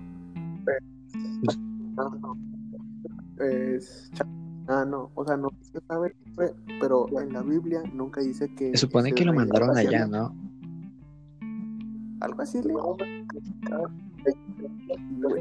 Es 3.39 4.09
Ah, 4.69 4.83
no, 4.85 5.11
o 5.15 5.25
sea, 5.25 5.37
no 5.37 5.49
se 5.61 5.79
sabe, 5.87 6.13
pero 6.81 7.07
en 7.21 7.31
la 7.31 7.41
Biblia 7.41 7.81
nunca 7.93 8.19
dice 8.19 8.53
que. 8.53 8.71
se 8.71 8.77
supone 8.77 9.13
que 9.13 9.21
el 9.23 9.27
lo 9.27 9.33
mandaron 9.33 9.77
allá. 9.77 10.05
¿no? 10.05 10.35
Algo 12.19 12.41
así 12.41 12.61
le. 12.61 12.73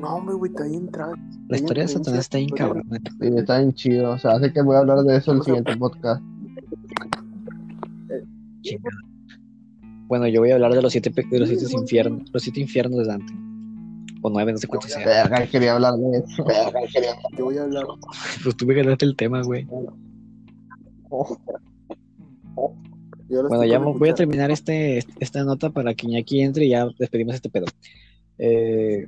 No, 0.01 0.17
hombre, 0.17 0.35
güey, 0.35 0.51
está 0.51 0.65
ahí 0.65 0.75
entrado. 0.75 1.15
La 1.49 1.57
historia 1.57 1.85
de 1.85 1.89
Satanás 1.89 2.21
está 2.21 2.39
bien 2.39 2.51
cabrón. 2.51 2.85
sí, 2.91 3.29
está 3.37 3.59
bien 3.59 3.73
chido. 3.75 4.11
O 4.11 4.19
sea, 4.19 4.33
hace 4.33 4.53
que 4.53 4.63
voy 4.63 4.77
a 4.77 4.81
hablar 4.81 4.99
de 4.99 5.17
eso 5.17 5.33
en 5.33 5.39
el 5.39 5.45
siguiente 5.45 5.77
podcast. 5.77 6.23
Bueno, 10.09 10.29
yo 10.29 10.41
voy 10.41 10.51
a 10.51 10.55
hablar 10.55 10.73
de 10.73 10.83
los 10.83 10.93
siete, 10.93 11.11
de 11.11 11.39
los 11.39 11.49
siete 11.49 11.67
infiernos, 11.73 12.31
los 12.33 12.43
siete 12.43 12.61
infiernos 12.61 12.99
de 13.01 13.07
Dante. 13.07 13.33
O 14.23 14.31
nueve, 14.31 14.53
no 14.53 14.59
sé 14.59 14.67
cuántos 14.67 14.91
sean. 14.91 15.05
Verga, 15.05 15.47
quería 15.47 15.75
hablar 15.75 15.95
de 15.95 16.19
eso. 16.19 16.45
Yo 17.37 17.45
voy 17.45 17.59
a 17.59 17.63
hablar. 17.63 17.85
Pues 18.43 18.57
tuve 18.57 18.75
que 18.75 18.83
darte 18.83 19.05
el 19.05 19.17
tema, 19.17 19.43
güey. 19.43 19.67
Bueno, 23.29 23.65
ya 23.65 23.79
voy 23.79 24.09
a 24.09 24.15
terminar 24.15 24.51
este, 24.51 25.05
esta 25.21 25.45
nota 25.45 25.71
para 25.71 25.95
que 25.95 26.07
Iñaki 26.07 26.41
entre 26.41 26.67
y 26.67 26.71
ya 26.71 26.89
despedimos 26.99 27.35
este 27.35 27.51
pedo. 27.51 27.67
Eh, 28.39 29.07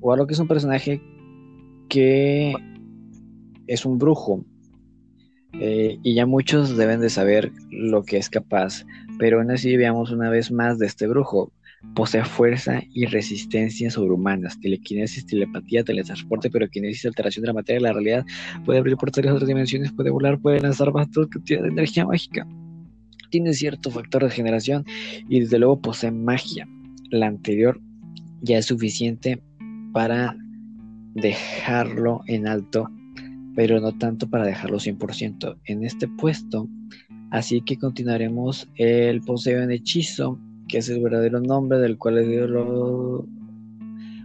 Warlock 0.00 0.30
es 0.30 0.38
un 0.38 0.48
personaje 0.48 1.00
que 1.88 2.54
es 3.66 3.84
un 3.84 3.98
brujo. 3.98 4.44
eh, 5.52 5.98
y 6.04 6.14
ya 6.14 6.26
muchos 6.26 6.76
deben 6.76 7.00
de 7.00 7.10
saber 7.10 7.50
lo 7.70 8.04
que 8.04 8.16
es 8.18 8.30
capaz. 8.30 8.84
Pero 9.18 9.38
aún 9.38 9.50
así 9.50 9.76
veamos 9.76 10.12
una 10.12 10.30
vez 10.30 10.52
más 10.52 10.78
de 10.78 10.86
este 10.86 11.06
brujo. 11.08 11.52
Posee 11.94 12.24
fuerza 12.24 12.82
y 12.92 13.06
resistencia 13.06 13.90
sobrehumanas, 13.90 14.60
telequinesis, 14.60 15.26
telepatía, 15.26 15.82
teletransporte, 15.82 16.50
pyroquinesis, 16.50 17.06
alteración 17.06 17.42
de 17.42 17.46
la 17.48 17.54
materia 17.54 17.80
la 17.80 17.92
realidad, 17.92 18.24
puede 18.64 18.78
abrir 18.78 18.96
portales 18.96 19.30
a 19.30 19.34
otras 19.34 19.48
dimensiones, 19.48 19.90
puede 19.90 20.10
volar, 20.10 20.38
puede 20.38 20.60
lanzar 20.60 20.92
bastos 20.92 21.28
que 21.28 21.40
tiene 21.40 21.68
energía 21.68 22.04
mágica 22.04 22.46
tiene 23.30 23.54
cierto 23.54 23.90
factor 23.90 24.24
de 24.24 24.30
generación 24.30 24.84
y 25.28 25.40
desde 25.40 25.58
luego 25.58 25.80
posee 25.80 26.10
magia. 26.10 26.68
La 27.10 27.26
anterior 27.26 27.80
ya 28.42 28.58
es 28.58 28.66
suficiente 28.66 29.42
para 29.92 30.36
dejarlo 31.14 32.22
en 32.26 32.46
alto, 32.46 32.88
pero 33.54 33.80
no 33.80 33.96
tanto 33.98 34.28
para 34.28 34.44
dejarlo 34.44 34.78
100% 34.78 35.56
en 35.64 35.84
este 35.84 36.08
puesto. 36.08 36.68
Así 37.30 37.60
que 37.62 37.76
continuaremos 37.76 38.68
el 38.76 39.20
poseo 39.22 39.62
en 39.62 39.70
hechizo, 39.70 40.38
que 40.68 40.78
es 40.78 40.88
el 40.88 41.02
verdadero 41.02 41.40
nombre 41.40 41.78
del 41.78 41.98
cual 41.98 42.16
les 42.16 42.28
dio 42.28 42.46
lo... 42.46 43.26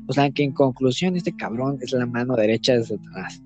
O 0.08 0.14
sea 0.14 0.30
que 0.30 0.44
en 0.44 0.52
conclusión 0.52 1.16
este 1.16 1.36
cabrón 1.36 1.80
es 1.82 1.92
la 1.92 2.06
mano 2.06 2.36
derecha 2.36 2.74
de 2.74 2.84
Satanás. 2.84 3.42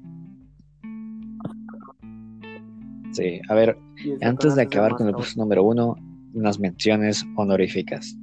Sí, 3.11 3.39
a 3.49 3.56
ver, 3.56 3.77
antes 4.22 4.56
de 4.56 4.61
es 4.61 4.67
acabar 4.67 4.93
con 4.95 5.07
el 5.07 5.14
puesto 5.14 5.39
número 5.39 5.64
uno, 5.64 5.95
unas 6.33 6.59
menciones 6.59 7.25
honoríficas. 7.35 8.17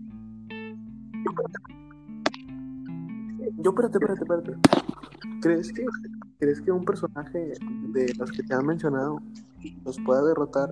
Yo, 3.67 3.71
espérate, 3.71 3.99
espérate, 3.99 4.21
espérate. 4.23 5.41
¿Crees 5.43 5.73
que, 5.73 5.85
¿Crees 6.39 6.61
que 6.61 6.71
un 6.71 6.85
personaje 6.85 7.53
de 7.89 8.15
los 8.17 8.31
que 8.31 8.45
te 8.45 8.55
han 8.55 8.65
mencionado 8.65 9.19
los 9.85 9.99
pueda 10.03 10.23
derrotar 10.23 10.71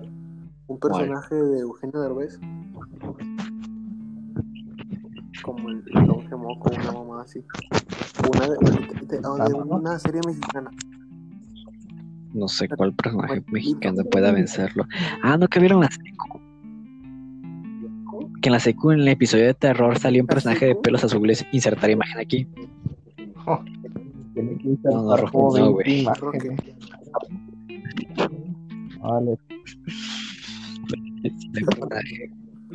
un 0.67 0.79
personaje 0.79 1.35
de 1.35 1.59
Eugenio 1.59 1.99
Derbez? 1.99 2.39
Como 5.43 5.69
el 5.71 5.83
Don 6.07 6.25
Gemoco, 6.29 6.69
una 6.73 6.91
mamá 6.93 7.21
así. 7.23 7.43
Una 8.33 8.47
de, 8.47 8.55
de- 8.55 9.17
de- 9.19 9.27
o 9.27 9.35
de 9.35 9.53
una 9.53 9.99
serie 9.99 10.21
mexicana. 10.25 10.71
No 12.33 12.47
sé 12.47 12.69
cuál 12.69 12.93
personaje 12.93 13.43
mexicano 13.51 14.03
pueda 14.09 14.31
vencerlo. 14.31 14.85
Ah, 15.21 15.35
no, 15.37 15.49
que 15.49 15.59
vieron 15.59 15.81
la 15.81 15.89
secu. 15.91 16.39
Que 18.45 18.49
en 18.49 18.53
la 18.53 18.59
secu, 18.59 18.91
en 18.91 18.99
el 18.99 19.07
episodio 19.07 19.45
de 19.47 19.55
terror, 19.55 19.97
salió 19.97 20.21
un 20.21 20.27
¿La 20.27 20.35
personaje 20.35 20.67
de 20.67 20.75
pelos 20.75 21.03
azules. 21.03 21.43
Insertar 21.51 21.89
imagen 21.89 22.19
aquí. 22.19 22.45
Tiene 24.35 24.55
que 24.59 24.67
No, 24.83 25.17
no, 25.17 25.17
no, 25.17 25.17
20 25.17 25.69
güey. 25.71 26.05
Vale. 28.99 29.37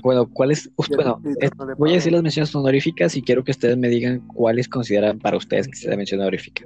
Bueno, 0.03 0.29
¿cuáles? 0.33 0.69
Bueno, 0.97 1.23
es- 1.39 1.51
voy 1.79 1.91
a 1.91 1.95
decir 1.95 2.11
las 2.11 2.23
menciones 2.25 2.53
honoríficas 2.53 3.17
y 3.17 3.23
quiero 3.23 3.45
que 3.45 3.53
ustedes 3.53 3.77
me 3.79 3.89
digan 3.89 4.27
cuáles 4.27 4.69
consideran 4.69 5.21
para 5.21 5.37
ustedes 5.37 5.69
que 5.69 5.77
sea 5.77 5.97
mención 5.97 6.21
honorífica. 6.21 6.65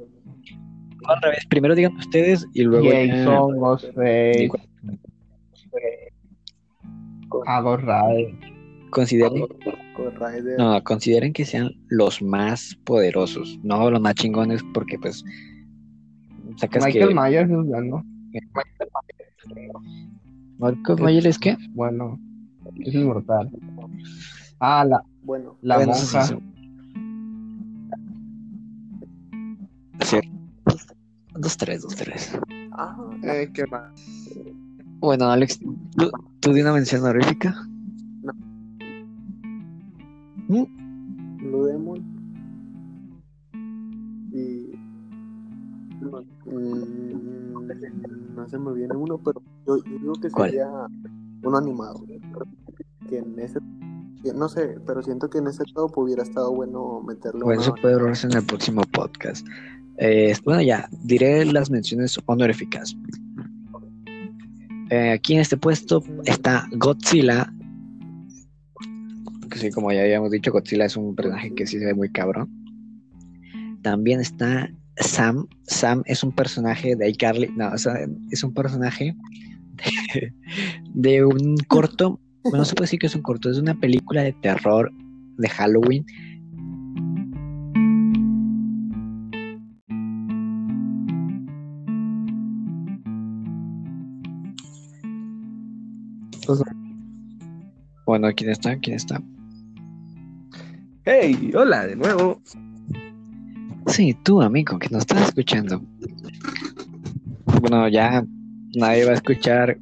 Al 1.05 1.21
revés, 1.21 1.45
primero 1.51 1.75
digan 1.75 1.95
ustedes 1.99 2.47
y 2.55 2.63
luego. 2.63 2.89
Jason, 2.91 3.59
Ghostface, 3.59 4.33
digo, 4.39 4.59
Hago 7.45 7.77
Ray. 7.77 8.54
Consideren. 8.95 9.47
No, 10.59 10.83
consideren 10.85 11.33
que 11.33 11.45
sean 11.45 11.71
los 11.89 12.23
más 12.23 12.75
poderosos, 12.85 13.59
no 13.63 13.91
los 13.91 14.01
más 14.01 14.15
chingones, 14.15 14.63
porque 14.73 14.99
pues 14.99 15.23
sacas 16.57 16.85
Michael 16.85 17.09
que 17.09 17.15
Myers 17.15 17.51
es 17.51 17.57
bueno. 17.67 18.05
Michael 20.59 20.99
Myers 21.03 21.27
es 21.27 21.39
que 21.39 21.57
Bueno, 21.71 22.19
es 22.81 22.95
inmortal. 22.95 23.51
Ah, 24.61 24.85
la, 24.85 25.03
Bueno, 25.23 25.59
la 25.63 25.77
Bueno, 25.77 25.93
monja. 25.93 26.23
sí. 26.23 26.35
Sí. 30.01 30.19
Dos, 31.37 31.57
tres, 31.57 31.83
dos, 31.83 31.97
tres. 31.97 32.39
ah, 32.73 32.97
Eh, 33.23 33.51
¿Qué 33.53 33.67
más? 33.67 33.93
Bueno, 35.01 35.31
Alex, 35.31 35.59
¿tú, 35.97 36.11
tú 36.41 36.53
di 36.53 36.61
una 36.63 36.73
mención 36.73 37.03
honorífica? 37.03 37.55
Blue 40.49 41.67
Demon. 41.67 42.03
Y. 44.33 44.73
Mm, 46.47 48.35
no 48.35 48.49
se 48.49 48.59
me 48.59 48.73
viene 48.75 48.95
uno, 48.97 49.19
pero 49.19 49.43
yo, 49.67 49.79
yo 49.85 49.99
digo 49.99 50.15
que 50.15 50.31
sería 50.31 50.69
uno 51.43 51.57
animado. 51.57 52.05
Que 53.09 53.19
en 53.19 53.39
ese. 53.39 53.61
no 54.35 54.49
sé, 54.49 54.77
pero 54.87 55.03
siento 55.03 55.29
que 55.31 55.39
en 55.39 55.47
ese 55.47 55.65
top 55.75 55.97
hubiera 55.97 56.23
estado 56.23 56.53
bueno 56.53 57.03
meterle 57.07 57.45
Bueno, 57.45 57.63
uno. 57.63 57.73
eso 57.73 57.75
puede 57.81 57.95
hablarse 57.95 58.27
en 58.27 58.37
el 58.37 58.45
próximo 58.45 58.83
podcast. 58.93 59.47
Eh, 59.99 60.35
bueno, 60.45 60.61
ya, 60.63 60.89
diré 61.05 61.45
las 61.45 61.71
menciones 61.71 62.19
honoríficas. 62.27 62.97
Eh, 64.91 65.13
aquí 65.13 65.35
en 65.35 65.41
este 65.41 65.57
puesto 65.57 66.03
está 66.25 66.69
Godzilla. 66.73 67.53
Sí, 69.55 69.71
como 69.71 69.93
ya 69.93 70.03
habíamos 70.03 70.31
dicho, 70.31 70.53
Godzilla 70.53 70.85
es 70.85 70.97
un 70.97 71.15
personaje 71.15 71.55
que 71.55 71.67
sí 71.67 71.79
se 71.79 71.87
ve 71.87 71.95
muy 71.95 72.11
cabrón. 72.11 72.51
También 73.83 74.21
está 74.21 74.71
Sam. 74.97 75.47
Sam 75.63 76.03
es 76.07 76.23
un 76.23 76.33
personaje 76.33 76.97
de 76.97 77.09
iCarly. 77.11 77.51
No, 77.57 77.71
o 77.71 77.79
sea, 77.79 77.95
es 78.31 78.43
un 78.43 78.53
personaje 78.53 79.15
de, 80.95 81.25
un 81.25 81.57
corto. 81.69 82.21
Bueno, 82.43 82.59
no 82.59 82.65
se 82.65 82.75
puede 82.75 82.99
que 82.99 83.07
es 83.07 83.15
un 83.15 83.23
corto, 83.23 83.51
es 83.51 83.59
una 83.59 83.75
película 83.75 84.23
de 84.23 84.33
terror 84.33 84.93
de 85.39 85.49
Halloween 85.49 86.05
Bueno, 98.07 98.29
¿quién 98.37 98.51
está? 98.51 98.77
¿Quién 98.79 98.97
está? 98.97 99.23
Hey, 101.07 101.53
hola 101.55 101.87
de 101.87 101.97
nuevo. 101.97 102.41
Sí, 103.89 104.17
tú, 104.23 104.41
amigo, 104.41 104.79
que 104.79 104.89
nos 104.89 105.01
estás 105.01 105.29
escuchando. 105.29 105.83
Bueno, 107.61 107.87
ya 107.89 108.25
nadie 108.75 109.05
va 109.05 109.11
a 109.11 109.17
escuchar 109.17 109.77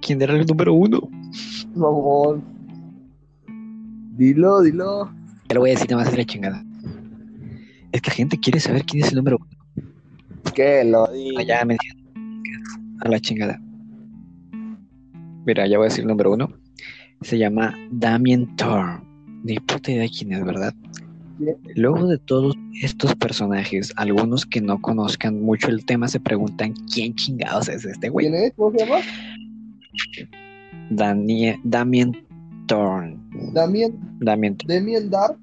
quién 0.00 0.22
era 0.22 0.36
el 0.36 0.46
número 0.46 0.72
uno. 0.72 1.10
Favor. 1.76 2.40
Dilo, 4.12 4.62
dilo. 4.62 5.12
Ya 5.48 5.54
lo 5.54 5.60
voy 5.60 5.70
a 5.70 5.72
decir 5.72 5.90
nada 5.90 6.04
más 6.04 6.12
de 6.12 6.18
la 6.18 6.24
chingada. 6.24 6.64
Es 7.90 8.00
que 8.00 8.10
la 8.10 8.14
gente 8.14 8.38
quiere 8.38 8.60
saber 8.60 8.84
quién 8.84 9.02
es 9.02 9.10
el 9.10 9.16
número 9.16 9.38
uno. 9.40 10.52
Que 10.54 10.84
lo 10.84 11.08
diga. 11.08 11.40
Ah, 11.40 11.42
ya 11.42 11.64
me 11.64 11.76
a 13.00 13.08
la 13.08 13.18
chingada. 13.18 13.60
Mira, 15.44 15.66
ya 15.66 15.78
voy 15.78 15.86
a 15.86 15.88
decir 15.88 16.02
el 16.02 16.08
número 16.08 16.32
uno. 16.32 16.48
Se 17.22 17.38
llama 17.38 17.74
Damien 17.90 18.54
Thorne. 18.54 19.03
Ni 19.44 19.58
puta 19.60 19.92
idea 19.92 20.08
quién 20.08 20.32
es, 20.32 20.44
¿verdad? 20.44 20.74
Luego 21.76 22.06
de 22.06 22.18
todos 22.18 22.56
estos 22.82 23.14
personajes, 23.16 23.92
algunos 23.96 24.46
que 24.46 24.60
no 24.60 24.80
conozcan 24.80 25.40
mucho 25.42 25.68
el 25.68 25.84
tema 25.84 26.08
se 26.08 26.18
preguntan 26.20 26.74
quién 26.92 27.14
chingados 27.14 27.68
es 27.68 27.84
este 27.84 28.08
güey. 28.08 28.26
¿Quién 28.28 28.42
es? 28.42 28.52
¿Cómo 28.56 28.70
se 28.72 28.86
llama? 28.86 29.00
Danie- 30.90 31.60
Damien 31.64 32.12
Thorne. 32.66 33.18
Damien, 33.52 33.98
Damien, 34.20 34.56
Damien 34.66 35.10
Dark. 35.10 35.38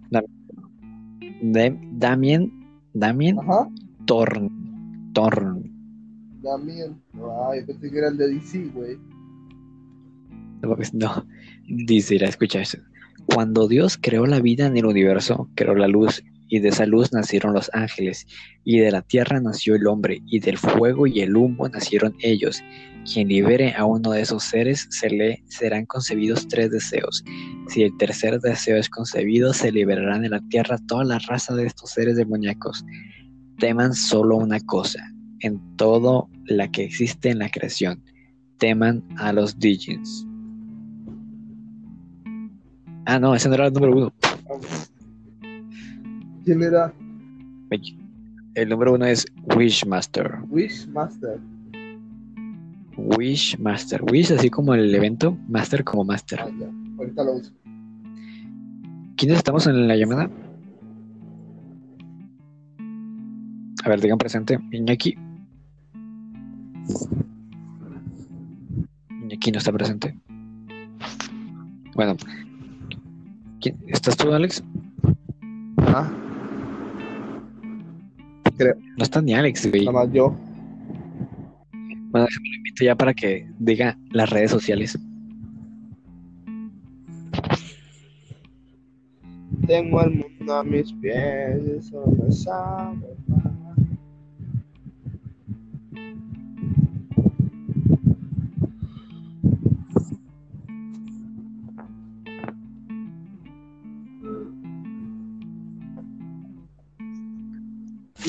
de- 1.41 1.79
Damien, 1.93 2.51
Damien 2.93 3.39
Ajá. 3.39 3.69
Thorne. 4.05 4.49
Thorne. 5.13 5.69
Damien. 6.41 6.99
Ay, 7.51 7.63
pensé 7.65 7.91
que 7.91 7.97
era 7.97 8.07
el 8.07 8.17
de 8.17 8.27
DC, 8.29 8.65
güey. 8.73 8.97
No. 10.93 11.25
Dice, 11.67 12.15
irá 12.15 12.29
a. 12.29 12.31
Cuando 13.33 13.69
Dios 13.69 13.97
creó 13.99 14.25
la 14.25 14.41
vida 14.41 14.65
en 14.65 14.75
el 14.75 14.85
universo, 14.85 15.49
creó 15.55 15.73
la 15.73 15.87
luz, 15.87 16.21
y 16.49 16.59
de 16.59 16.67
esa 16.67 16.85
luz 16.85 17.13
nacieron 17.13 17.53
los 17.53 17.69
ángeles, 17.73 18.27
y 18.65 18.79
de 18.79 18.91
la 18.91 19.01
tierra 19.01 19.39
nació 19.39 19.75
el 19.75 19.87
hombre, 19.87 20.21
y 20.27 20.39
del 20.39 20.57
fuego 20.57 21.07
y 21.07 21.21
el 21.21 21.37
humo 21.37 21.69
nacieron 21.69 22.13
ellos. 22.19 22.61
Quien 23.11 23.29
libere 23.29 23.73
a 23.73 23.85
uno 23.85 24.11
de 24.11 24.21
esos 24.21 24.43
seres, 24.43 24.85
se 24.89 25.09
le 25.09 25.41
serán 25.47 25.85
concebidos 25.85 26.45
tres 26.49 26.71
deseos. 26.71 27.23
Si 27.69 27.83
el 27.83 27.95
tercer 27.97 28.39
deseo 28.41 28.75
es 28.75 28.89
concebido, 28.89 29.53
se 29.53 29.71
liberarán 29.71 30.23
de 30.23 30.29
la 30.29 30.41
tierra 30.49 30.77
toda 30.87 31.05
la 31.05 31.19
raza 31.19 31.55
de 31.55 31.65
estos 31.65 31.91
seres 31.91 32.17
demoníacos. 32.17 32.83
Teman 33.59 33.93
solo 33.93 34.35
una 34.35 34.59
cosa, 34.59 34.99
en 35.39 35.59
todo 35.77 36.29
la 36.45 36.69
que 36.69 36.83
existe 36.83 37.29
en 37.29 37.39
la 37.39 37.49
creación. 37.49 38.03
Teman 38.57 39.03
a 39.17 39.31
los 39.31 39.57
Digins. 39.57 40.27
Ah, 43.05 43.19
no, 43.19 43.35
ese 43.35 43.49
no 43.49 43.55
era 43.55 43.67
el 43.67 43.73
número 43.73 43.93
uno. 43.93 44.13
¿Quién 46.45 46.63
era? 46.63 46.93
El 48.55 48.69
número 48.69 48.93
uno 48.93 49.05
es 49.05 49.25
Wishmaster. 49.55 50.39
Wishmaster. 50.49 51.39
Wishmaster. 52.97 54.03
Wish 54.11 54.31
así 54.31 54.49
como 54.49 54.73
el 54.73 54.93
evento, 54.93 55.37
Master 55.47 55.83
como 55.83 56.03
Master. 56.03 56.41
Ah, 56.41 56.49
ya. 56.59 56.67
Ahorita 56.97 57.23
lo 57.23 57.33
uso. 57.33 57.51
¿Quiénes 59.15 59.37
estamos 59.37 59.67
en 59.67 59.87
la 59.87 59.95
llamada? 59.95 60.29
A 63.83 63.89
ver, 63.89 64.01
digan 64.01 64.17
presente. 64.17 64.59
Iñaki. 64.71 65.15
Iñaki 69.09 69.51
no 69.51 69.57
está 69.57 69.71
presente. 69.71 70.19
Bueno. 71.95 72.15
¿Quién- 73.61 73.77
¿Estás 73.87 74.17
tú, 74.17 74.31
Alex? 74.33 74.63
Ah, 75.77 76.09
No 78.97 79.03
está 79.03 79.21
ni 79.21 79.33
Alex, 79.33 79.67
güey. 79.71 79.85
nada 79.85 80.05
más 80.05 80.13
yo. 80.13 80.35
Bueno, 82.11 82.27
déjame 82.27 82.49
lo 82.49 82.55
invito 82.57 82.83
ya 82.83 82.95
para 82.95 83.13
que 83.13 83.47
diga 83.57 83.97
las 84.11 84.29
redes 84.29 84.51
sociales. 84.51 84.99
Tengo 89.65 90.01
el 90.03 90.11
mundo 90.39 90.53
a 90.55 90.63
mis 90.63 90.91
pies, 90.93 91.63
eso 91.79 92.03
no 92.17 92.31
sabe 92.31 92.97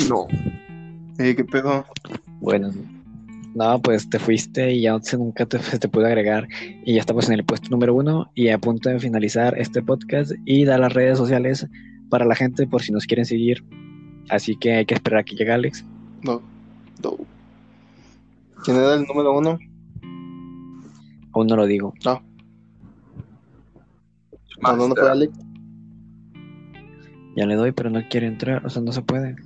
No. 0.09 0.27
Eh, 1.19 1.35
¿Qué 1.37 1.45
pedo? 1.45 1.85
Bueno, 2.41 2.71
no, 3.55 3.81
pues 3.83 4.09
te 4.09 4.19
fuiste 4.19 4.73
y 4.73 4.83
ya 4.83 4.93
no 4.93 5.03
sé, 5.03 5.19
nunca 5.19 5.45
te, 5.47 5.59
se 5.59 5.79
te 5.79 5.89
pude 5.89 6.07
agregar 6.07 6.49
y 6.85 6.95
ya 6.95 7.01
estamos 7.01 7.29
en 7.29 7.35
el 7.35 7.45
puesto 7.45 7.69
número 7.71 7.95
uno 7.95 8.31
y 8.35 8.49
a 8.49 8.59
punto 8.59 8.89
de 8.89 8.99
finalizar 8.99 9.59
este 9.59 9.83
podcast 9.83 10.33
y 10.45 10.65
dar 10.65 10.81
las 10.81 10.93
redes 10.93 11.19
sociales 11.19 11.67
para 12.09 12.25
la 12.25 12.35
gente 12.35 12.67
por 12.67 12.83
si 12.83 12.93
nos 12.93 13.07
quieren 13.07 13.27
seguir. 13.27 13.65
Así 14.31 14.57
que 14.57 14.77
hay 14.77 14.87
que 14.87 14.95
esperar 14.95 15.21
a 15.21 15.25
que 15.25 15.35
llegue 15.35 15.53
Alex. 15.53 15.85
No. 16.23 16.41
No. 17.03 17.17
¿Quién 18.65 18.77
era 18.77 18.95
el 18.95 19.05
número 19.05 19.37
uno? 19.37 19.59
Aún 21.33 21.47
no 21.47 21.57
lo 21.57 21.67
digo. 21.67 21.93
¿A 24.63 24.77
dónde 24.77 25.01
fue 25.01 25.11
Alex? 25.11 25.33
Ya 27.37 27.47
le 27.47 27.55
doy, 27.55 27.73
pero 27.73 27.91
no 27.91 28.01
quiere 28.09 28.27
entrar, 28.27 28.65
o 28.65 28.71
sea, 28.71 28.83
no 28.83 28.93
se 28.93 29.03
puede. 29.03 29.37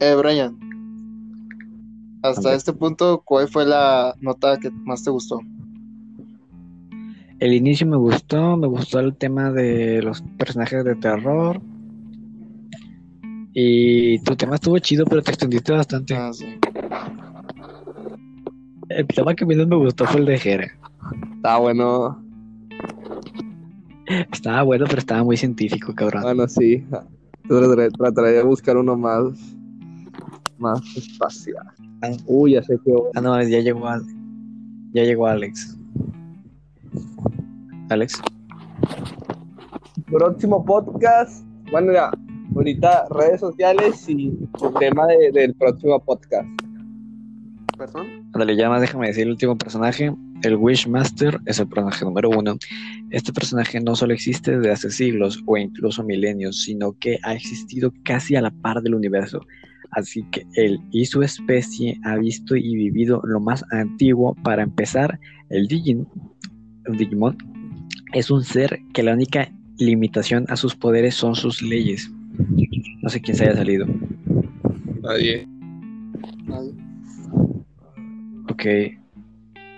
Eh, 0.00 0.14
Brian. 0.14 0.58
Hasta 2.22 2.54
este 2.54 2.72
punto, 2.72 3.22
¿cuál 3.24 3.48
fue 3.48 3.66
la 3.66 4.14
nota 4.20 4.58
que 4.58 4.70
más 4.70 5.04
te 5.04 5.10
gustó? 5.10 5.40
El 7.38 7.52
inicio 7.54 7.86
me 7.86 7.96
gustó, 7.96 8.56
me 8.56 8.66
gustó 8.66 8.98
el 9.00 9.16
tema 9.16 9.50
de 9.50 10.02
los 10.02 10.22
personajes 10.38 10.84
de 10.84 10.94
terror. 10.96 11.60
Y 13.52 14.18
tu 14.20 14.36
tema 14.36 14.54
estuvo 14.54 14.78
chido, 14.78 15.04
pero 15.04 15.22
te 15.22 15.30
extendiste 15.30 15.72
bastante. 15.72 16.14
Ah, 16.14 16.32
sí. 16.32 16.46
El 18.88 19.06
tema 19.06 19.34
que 19.34 19.46
menos 19.46 19.66
me 19.66 19.76
gustó 19.76 20.06
fue 20.06 20.20
el 20.20 20.26
de 20.26 20.38
Jera. 20.38 20.78
Está 21.36 21.58
bueno. 21.58 22.22
Estaba 24.32 24.62
bueno, 24.62 24.86
pero 24.86 24.98
estaba 24.98 25.24
muy 25.24 25.36
científico, 25.36 25.94
cabrón. 25.94 26.22
Bueno, 26.22 26.48
sí. 26.48 26.86
Trataré 27.48 28.32
de 28.32 28.42
buscar 28.42 28.76
uno 28.76 28.96
más. 28.96 29.59
Más 30.60 30.80
espacial. 30.96 31.64
Uy, 32.26 32.52
ya 32.52 32.62
sé 32.62 32.78
que. 32.84 32.92
Ah, 33.14 33.20
no, 33.20 33.42
ya 33.42 33.60
llegó 33.60 33.88
Al- 33.88 34.04
Ya 34.92 35.02
llegó 35.04 35.26
Alex. 35.26 35.76
Alex. 37.88 38.20
Próximo 40.06 40.64
podcast. 40.64 41.44
Bueno, 41.70 41.92
ya. 41.92 42.10
Ahorita 42.54 43.06
redes 43.10 43.40
sociales 43.40 44.08
y 44.08 44.28
el 44.62 44.74
tema 44.78 45.06
de- 45.06 45.30
del 45.32 45.54
próximo 45.54 45.98
podcast. 46.00 46.46
¿Perdón? 47.78 48.06
Ándale, 48.34 48.56
ya 48.56 48.68
más 48.68 48.80
déjame 48.80 49.06
decir 49.06 49.22
el 49.24 49.30
último 49.30 49.56
personaje. 49.56 50.12
El 50.42 50.56
Wishmaster 50.56 51.38
es 51.46 51.58
el 51.60 51.68
personaje 51.68 52.04
número 52.04 52.28
uno. 52.30 52.56
Este 53.10 53.32
personaje 53.32 53.80
no 53.80 53.94
solo 53.94 54.12
existe 54.14 54.56
desde 54.58 54.72
hace 54.72 54.90
siglos 54.90 55.42
o 55.46 55.56
incluso 55.56 56.02
milenios, 56.02 56.62
sino 56.62 56.92
que 56.98 57.18
ha 57.22 57.34
existido 57.34 57.92
casi 58.04 58.36
a 58.36 58.42
la 58.42 58.50
par 58.50 58.82
del 58.82 58.94
universo. 58.94 59.40
Así 59.92 60.24
que 60.30 60.46
él 60.54 60.80
y 60.92 61.04
su 61.06 61.22
especie 61.22 61.98
ha 62.04 62.16
visto 62.16 62.56
y 62.56 62.74
vivido 62.74 63.20
lo 63.24 63.40
más 63.40 63.64
antiguo. 63.72 64.34
Para 64.42 64.62
empezar, 64.62 65.18
el 65.48 65.66
Digimon 65.66 67.36
es 68.12 68.30
un 68.30 68.44
ser 68.44 68.80
que 68.92 69.02
la 69.02 69.14
única 69.14 69.50
limitación 69.78 70.44
a 70.48 70.56
sus 70.56 70.74
poderes 70.74 71.14
son 71.14 71.34
sus 71.34 71.62
leyes. 71.62 72.10
No 73.02 73.08
sé 73.08 73.20
quién 73.20 73.36
se 73.36 73.44
haya 73.44 73.56
salido. 73.56 73.86
Nadie. 75.02 75.48
Nadie. 76.46 76.74
Ok. 78.48 78.64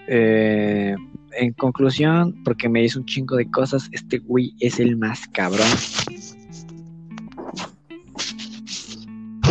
Eh, 0.09 0.97
en 1.39 1.53
conclusión, 1.55 2.43
porque 2.45 2.69
me 2.69 2.85
hizo 2.85 2.99
un 2.99 3.07
chingo 3.07 3.37
de 3.37 3.51
cosas, 3.51 3.89
este 3.93 4.19
güey 4.19 4.55
es 4.61 4.81
el 4.81 4.97
más 4.97 5.27
cabrón. 5.29 5.67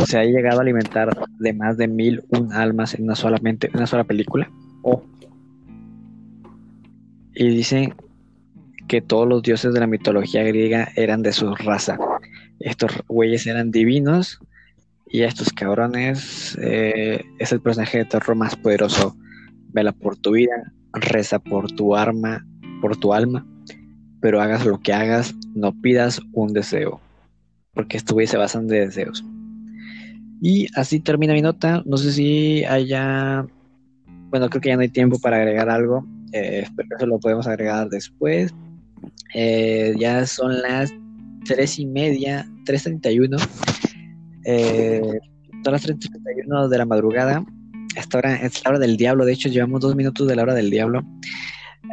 Se 0.05 0.17
ha 0.17 0.23
llegado 0.23 0.59
a 0.59 0.61
alimentar 0.61 1.09
de 1.39 1.53
más 1.53 1.77
de 1.77 1.87
mil 1.87 2.23
un 2.29 2.53
almas 2.53 2.93
en 2.93 3.03
una 3.03 3.15
solamente 3.15 3.69
una 3.73 3.87
sola 3.87 4.03
película. 4.03 4.49
Oh. 4.83 5.03
Y 7.33 7.47
dicen 7.49 7.95
que 8.87 9.01
todos 9.01 9.27
los 9.27 9.41
dioses 9.41 9.73
de 9.73 9.79
la 9.79 9.87
mitología 9.87 10.43
griega 10.43 10.89
eran 10.95 11.21
de 11.21 11.31
su 11.31 11.53
raza. 11.55 11.97
Estos 12.59 12.91
güeyes 13.07 13.47
eran 13.47 13.71
divinos 13.71 14.39
y 15.07 15.21
estos 15.21 15.51
cabrones 15.51 16.57
eh, 16.61 17.23
es 17.39 17.51
el 17.51 17.61
personaje 17.61 17.99
de 17.99 18.05
terror 18.05 18.35
más 18.35 18.55
poderoso. 18.55 19.15
Vela 19.73 19.93
por 19.93 20.17
tu 20.17 20.31
vida, 20.31 20.73
reza 20.93 21.39
por 21.39 21.71
tu 21.71 21.95
arma 21.95 22.45
por 22.81 22.97
tu 22.97 23.13
alma, 23.13 23.45
pero 24.19 24.41
hagas 24.41 24.65
lo 24.65 24.79
que 24.79 24.91
hagas, 24.91 25.33
no 25.55 25.79
pidas 25.79 26.19
un 26.33 26.51
deseo, 26.51 26.99
porque 27.73 27.95
estos 27.95 28.13
güeyes 28.13 28.31
se 28.31 28.37
basan 28.37 28.67
de 28.67 28.87
deseos. 28.87 29.23
Y 30.41 30.67
así 30.75 30.99
termina 30.99 31.33
mi 31.33 31.41
nota. 31.41 31.83
No 31.85 31.97
sé 31.97 32.11
si 32.11 32.65
haya. 32.65 33.45
Bueno, 34.29 34.49
creo 34.49 34.61
que 34.61 34.69
ya 34.69 34.75
no 34.75 34.81
hay 34.81 34.89
tiempo 34.89 35.19
para 35.19 35.37
agregar 35.37 35.69
algo. 35.69 36.05
Eh, 36.33 36.65
pero 36.75 36.89
eso 36.97 37.05
lo 37.05 37.19
podemos 37.19 37.47
agregar 37.47 37.89
después. 37.89 38.53
Eh, 39.35 39.93
ya 39.99 40.25
son 40.25 40.61
las 40.61 40.91
tres 41.45 41.77
y 41.77 41.85
media, 41.85 42.47
3.31. 42.65 43.37
Eh, 44.45 45.19
son 45.63 45.73
las 45.73 45.87
3.31 45.87 46.67
de 46.67 46.77
la 46.77 46.85
madrugada. 46.85 47.45
Esta 47.95 48.17
hora 48.17 48.35
es 48.37 48.63
la 48.63 48.71
hora 48.71 48.79
del 48.79 48.97
diablo. 48.97 49.25
De 49.25 49.33
hecho, 49.33 49.49
llevamos 49.49 49.81
dos 49.81 49.95
minutos 49.95 50.27
de 50.27 50.35
la 50.35 50.41
hora 50.41 50.55
del 50.55 50.71
diablo. 50.71 51.05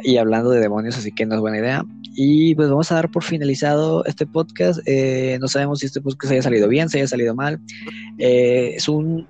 Y 0.03 0.17
hablando 0.17 0.49
de 0.51 0.59
demonios, 0.59 0.97
así 0.97 1.11
que 1.11 1.25
no 1.25 1.35
es 1.35 1.41
buena 1.41 1.57
idea. 1.57 1.85
Y 2.15 2.55
pues 2.55 2.69
vamos 2.69 2.91
a 2.91 2.95
dar 2.95 3.09
por 3.09 3.23
finalizado 3.23 4.03
este 4.05 4.25
podcast. 4.25 4.79
Eh, 4.85 5.37
no 5.41 5.47
sabemos 5.47 5.79
si 5.79 5.85
este 5.85 6.01
podcast 6.01 6.31
haya 6.31 6.41
salido 6.41 6.67
bien, 6.67 6.89
si 6.89 6.97
haya 6.97 7.07
salido 7.07 7.35
mal. 7.35 7.59
Eh, 8.17 8.73
es 8.75 8.87
un, 8.89 9.27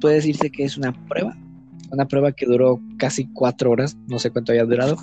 puede 0.00 0.16
decirse 0.16 0.50
que 0.50 0.64
es 0.64 0.76
una 0.76 0.92
prueba, 1.08 1.36
una 1.90 2.06
prueba 2.06 2.32
que 2.32 2.46
duró 2.46 2.80
casi 2.98 3.26
cuatro 3.32 3.70
horas, 3.70 3.96
no 4.08 4.18
sé 4.18 4.30
cuánto 4.30 4.52
haya 4.52 4.64
durado. 4.64 4.96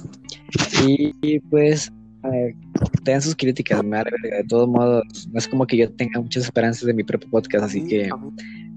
Y, 0.87 1.39
pues 1.39 1.91
eh, 2.31 2.55
tengan 3.03 3.21
sus 3.21 3.35
críticas, 3.35 3.83
me 3.83 3.97
vale 3.97 4.11
verga. 4.21 4.37
De 4.37 4.43
todos 4.45 4.67
modos, 4.67 5.27
no 5.31 5.37
es 5.37 5.47
como 5.47 5.65
que 5.65 5.77
yo 5.77 5.91
tenga 5.91 6.19
muchas 6.19 6.45
esperanzas 6.45 6.85
de 6.85 6.93
mi 6.93 7.03
propio 7.03 7.29
podcast, 7.29 7.65
así 7.65 7.81
Sí, 7.81 7.87
que 7.87 8.09
a 8.09 8.17
mí, 8.17 8.31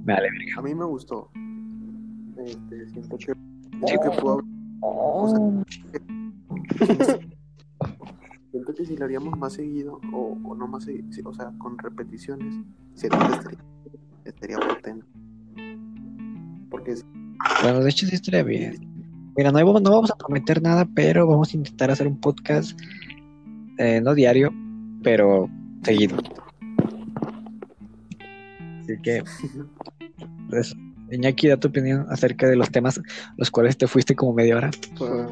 me 0.05 0.15
vale 0.15 0.28
verga. 0.31 0.59
a 0.59 0.62
mí 0.62 0.75
me 0.75 0.85
gustó. 0.85 1.31
Este, 2.44 2.89
siento 2.91 3.17
que, 3.18 3.33
siento 3.86 4.10
que 4.10 4.20
puedo 4.20 4.43
o 4.81 5.29
sea, 5.29 5.41
siento 8.51 8.75
que 8.75 8.85
si 8.87 8.97
lo 8.97 9.05
haríamos 9.05 9.39
más 9.39 9.53
seguido 9.55 10.01
o, 10.13 10.39
o 10.43 10.55
no 10.55 10.67
más 10.67 10.85
seguido, 10.85 11.09
o 11.31 11.35
sea, 11.35 11.53
con 11.59 11.79
repeticiones, 11.79 12.55
siento 12.95 13.19
que 13.19 13.25
estaría, 13.35 13.59
estaría 14.25 14.59
potente. 14.59 15.05
Porque 16.71 16.93
es- 16.93 17.05
Bueno, 17.63 17.81
de 17.81 17.91
hecho 17.91 18.07
sí 18.07 18.15
estaría 18.15 18.43
bien. 18.43 18.77
Mira, 19.37 19.53
no 19.53 19.59
vamos, 19.65 19.83
no 19.83 19.91
vamos 19.91 20.11
a 20.11 20.17
prometer 20.17 20.63
nada, 20.63 20.89
pero 20.95 21.27
vamos 21.27 21.53
a 21.53 21.57
intentar 21.59 21.91
hacer 21.91 22.07
un 22.07 22.19
podcast, 22.19 22.79
eh, 23.79 24.01
no 24.03 24.15
diario, 24.15 24.51
pero 25.03 25.49
seguido. 25.83 26.17
Así 28.81 28.95
que, 29.03 29.23
pues, 30.51 30.75
Iñaki, 31.10 31.49
da 31.49 31.57
tu 31.57 31.68
opinión 31.68 32.07
acerca 32.10 32.49
de 32.49 32.57
los 32.57 32.70
temas 32.70 33.01
los 33.36 33.51
cuales 33.51 33.76
te 33.76 33.86
fuiste 33.86 34.15
como 34.15 34.33
media 34.33 34.57
hora. 34.57 34.70
Pues, 34.99 35.31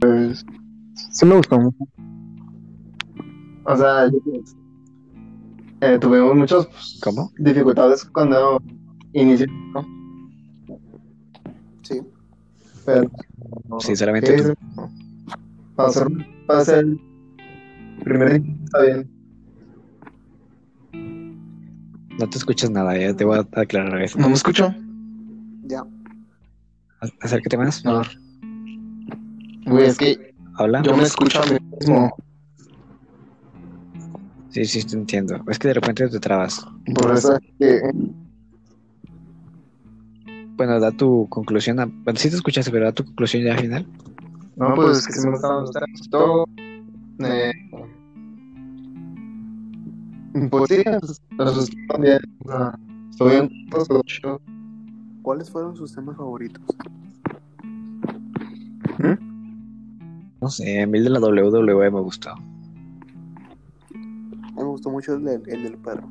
pues, 0.00 0.46
sí 1.12 1.26
me 1.26 1.36
gustó 1.36 1.58
mucho. 1.58 1.78
O 3.64 3.76
sea, 3.76 4.10
eh, 5.80 5.98
tuvimos 5.98 6.34
muchas 6.34 6.66
pues, 6.66 7.00
¿Cómo? 7.02 7.30
dificultades 7.38 8.04
cuando 8.06 8.60
inicié, 9.12 9.46
¿no? 9.74 9.86
sí, 11.82 12.00
Pero, 12.84 13.10
Sinceramente, 13.78 14.42
sí, 14.42 14.52
para 15.76 16.64
ser 16.64 16.78
el 16.78 17.00
primer 18.04 18.42
día 18.42 18.54
está 18.64 18.82
bien. 18.82 19.19
No 22.20 22.28
te 22.28 22.38
escuchas 22.38 22.70
nada, 22.70 22.96
ya 22.96 23.14
te 23.14 23.24
voy 23.24 23.38
a 23.38 23.60
aclarar 23.60 24.00
eso. 24.02 24.18
¿No 24.18 24.28
me 24.28 24.34
escucho? 24.34 24.72
ya. 25.64 25.82
Acércate 27.20 27.56
más. 27.56 27.82
No. 27.84 28.02
Güey, 29.66 29.86
es 29.86 29.96
que 29.96 30.34
Habla. 30.56 30.82
yo 30.82 30.94
me 30.96 31.04
escucho 31.04 31.42
a 31.42 31.46
mí 31.46 31.56
mismo. 31.78 32.14
Sí, 34.50 34.64
sí, 34.66 34.84
te 34.84 34.96
entiendo. 34.96 35.42
Es 35.48 35.58
que 35.58 35.68
de 35.68 35.74
repente 35.74 36.08
te 36.08 36.18
trabas. 36.20 36.66
Por 36.94 37.12
eso 37.16 37.36
es 37.36 37.40
que 37.58 37.80
Bueno, 40.56 40.78
da 40.78 40.90
tu 40.90 41.26
conclusión. 41.30 41.80
a- 41.80 41.86
Bueno, 41.86 42.18
sí 42.18 42.28
te 42.28 42.36
escuchaste, 42.36 42.70
pero 42.70 42.84
da 42.84 42.92
tu 42.92 43.04
conclusión 43.04 43.44
ya 43.44 43.54
al 43.54 43.60
final. 43.60 43.86
No, 44.56 44.74
pues 44.74 44.98
es 44.98 45.06
que 45.06 45.12
sí 45.14 45.26
me 45.26 45.36
y 45.36 46.08
todo. 46.10 46.44
Eh, 47.20 47.52
pues 50.50 50.68
sí, 50.68 50.82
los 51.38 51.68
estuvo 51.68 51.98
bien. 51.98 52.20
Chido. 54.06 54.40
¿Cuáles 55.22 55.50
fueron 55.50 55.76
sus 55.76 55.94
temas 55.94 56.16
favoritos? 56.16 56.62
No 60.40 60.48
sé, 60.48 60.82
a 60.82 60.86
mí 60.86 60.98
el 60.98 61.04
de 61.04 61.10
la 61.10 61.20
WWE 61.20 61.90
me 61.90 62.00
gustó. 62.00 62.30
A 62.30 62.36
mí 63.96 64.56
me 64.56 64.64
gustó 64.64 64.90
mucho 64.90 65.14
el 65.14 65.24
del, 65.24 65.42
el 65.46 65.62
del 65.64 65.76
perro. 65.78 66.08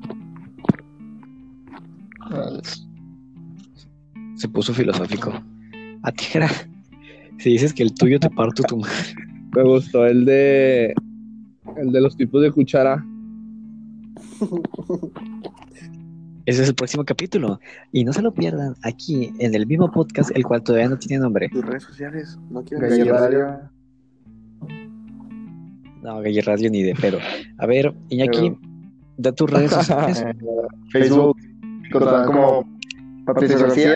Se 4.35 4.47
puso 4.47 4.73
filosófico. 4.73 5.33
A 6.03 6.11
ti 6.11 6.25
era. 6.33 6.49
Si 7.39 7.49
dices 7.49 7.73
que 7.73 7.83
el 7.83 7.93
tuyo 7.93 8.19
te 8.19 8.29
parto 8.29 8.63
tu 8.63 8.77
madre. 8.77 9.15
Me 9.55 9.63
gustó 9.63 10.05
el 10.05 10.25
de. 10.25 10.93
El 11.77 11.91
de 11.91 12.01
los 12.01 12.15
tipos 12.15 12.41
de 12.41 12.51
cuchara. 12.51 13.03
Ese 16.45 16.63
es 16.63 16.69
el 16.69 16.75
próximo 16.75 17.03
capítulo. 17.05 17.59
Y 17.91 18.03
no 18.03 18.13
se 18.13 18.21
lo 18.21 18.33
pierdan 18.33 18.75
aquí 18.83 19.31
en 19.39 19.53
el 19.53 19.67
mismo 19.67 19.91
podcast, 19.91 20.31
el 20.35 20.43
cual 20.45 20.63
todavía 20.63 20.89
no 20.89 20.97
tiene 20.97 21.21
nombre. 21.21 21.49
Tus 21.49 21.65
redes 21.65 21.83
sociales, 21.83 22.39
no 22.49 22.63
quiero 22.63 22.81
Gallo 22.87 22.95
decir. 22.95 23.11
Radio. 23.13 23.59
No, 26.01 26.21
Galle 26.21 26.41
Radio 26.41 26.69
ni 26.71 26.81
de 26.83 26.95
pedo. 26.95 27.19
A 27.57 27.65
ver, 27.65 27.93
Iñaki, 28.09 28.51
Pero- 28.51 28.59
da 29.17 29.31
tus 29.33 29.49
redes 29.51 29.71
sociales. 29.73 30.23
Facebook, 30.91 31.37
como 31.91 32.65
Patricio 33.25 33.59
García, 33.59 33.95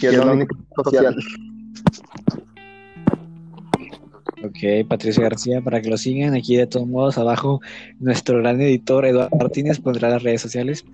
y 0.00 0.06
es 0.06 0.16
la 0.18 0.32
única 0.32 0.54
social. 0.84 1.16
Ok, 4.44 4.86
Patricio 4.88 5.22
García, 5.22 5.60
para 5.62 5.80
que 5.80 5.88
lo 5.88 5.96
sigan. 5.96 6.34
Aquí 6.34 6.56
de 6.56 6.66
todos 6.66 6.86
modos, 6.86 7.16
abajo, 7.18 7.60
nuestro 7.98 8.38
gran 8.38 8.60
editor 8.60 9.06
Eduardo 9.06 9.34
Martínez 9.38 9.80
pondrá 9.80 10.10
las 10.10 10.22
redes 10.22 10.42
sociales. 10.42 10.84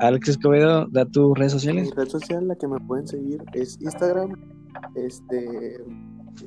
Alex 0.00 0.28
Escobedo, 0.28 0.86
da 0.88 1.06
tus 1.06 1.36
redes 1.38 1.54
Mi 1.54 1.60
sociales. 1.60 1.90
red 1.96 2.08
social, 2.08 2.46
la 2.46 2.54
que 2.56 2.68
me 2.68 2.78
pueden 2.80 3.06
seguir, 3.06 3.42
es 3.54 3.78
Instagram, 3.80 4.32
este, 4.94 5.78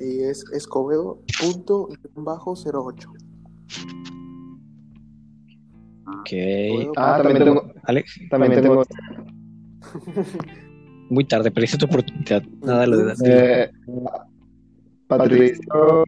y 0.00 0.20
es 0.22 0.44
escobedo.08. 0.52 3.08
Ok, 6.20 6.30
Ah, 6.96 7.20
también 7.22 7.44
tengo, 7.44 7.72
Alex, 7.84 8.20
también 8.30 8.52
tengo 8.54 8.82
muy 11.08 11.24
tarde, 11.24 11.50
perdiste 11.50 11.78
tu 11.78 11.86
oportunidad. 11.86 12.42
Nada, 12.62 12.86
lo 12.86 12.96
de 12.98 13.14
eh, 13.24 13.70
Patricio 15.10 16.04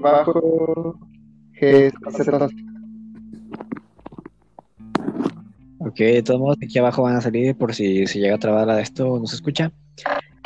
bajo. 0.00 0.96
Ok, 5.80 5.98
de 5.98 6.22
todos 6.22 6.40
modos, 6.40 6.56
aquí 6.62 6.78
abajo 6.78 7.02
van 7.02 7.16
a 7.16 7.20
salir 7.20 7.54
por 7.56 7.74
si 7.74 8.06
se 8.06 8.20
llega 8.20 8.36
a 8.36 8.38
trabar 8.38 8.68
la 8.68 8.76
de 8.76 8.82
esto 8.82 9.12
o 9.12 9.18
no 9.18 9.26
se 9.26 9.36
escucha. 9.36 9.72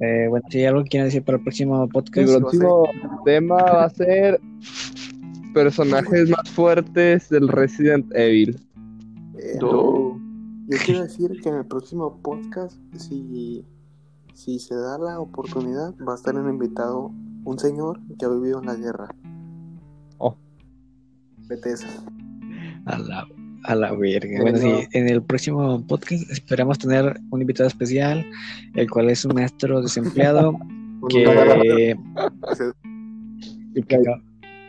Eh, 0.00 0.26
bueno, 0.28 0.44
si 0.50 0.58
hay 0.58 0.64
algo 0.64 0.82
que 0.82 0.88
quieran 0.88 1.06
decir 1.06 1.22
para 1.22 1.38
el 1.38 1.44
próximo 1.44 1.84
El 1.84 1.90
podcast. 1.90 2.34
a 2.34 2.40
próximo 2.40 2.88
tema 3.24 3.62
va 3.62 3.84
a 3.84 3.90
ser 3.90 4.40
personajes 5.52 6.30
más 6.30 6.50
fuertes 6.50 7.28
del 7.28 7.48
Resident 7.48 8.06
Evil. 8.14 8.58
Eh, 9.38 9.58
Yo 9.60 10.16
quiero 10.84 11.02
decir 11.02 11.40
que 11.42 11.48
en 11.48 11.56
el 11.56 11.66
próximo 11.66 12.20
podcast, 12.22 12.76
si, 12.96 13.64
si 14.34 14.58
se 14.58 14.74
da 14.74 14.98
la 14.98 15.18
oportunidad, 15.20 15.94
va 16.06 16.12
a 16.12 16.16
estar 16.16 16.34
en 16.34 16.48
invitado 16.48 17.10
un 17.44 17.58
señor 17.58 18.00
que 18.18 18.24
ha 18.24 18.28
vivido 18.28 18.60
en 18.60 18.66
la 18.66 18.74
guerra. 18.76 19.08
Oh. 20.18 20.36
Bethesda. 21.48 21.88
A 22.86 22.98
la- 22.98 23.26
A 23.64 23.74
la 23.76 23.92
verga. 23.92 24.40
Bueno, 24.40 24.58
sí, 24.58 24.72
en 24.92 25.08
el 25.08 25.22
próximo 25.22 25.84
podcast 25.86 26.28
esperamos 26.30 26.78
tener 26.78 27.20
un 27.30 27.40
invitado 27.40 27.68
especial, 27.68 28.24
el 28.74 28.90
cual 28.90 29.08
es 29.10 29.24
un 29.24 29.34
maestro 29.34 29.80
desempleado 29.82 30.56
que, 31.08 31.96
que 33.74 33.96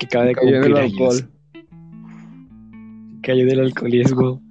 que 0.05 0.17
acaba 0.17 0.25
de 0.25 0.35
Cayó 0.35 0.61
cumplir 0.61 0.77
alcohol. 0.77 1.15
años. 1.15 1.29
Cayó 3.21 3.45
del 3.45 3.59
alcoholismo 3.61 4.41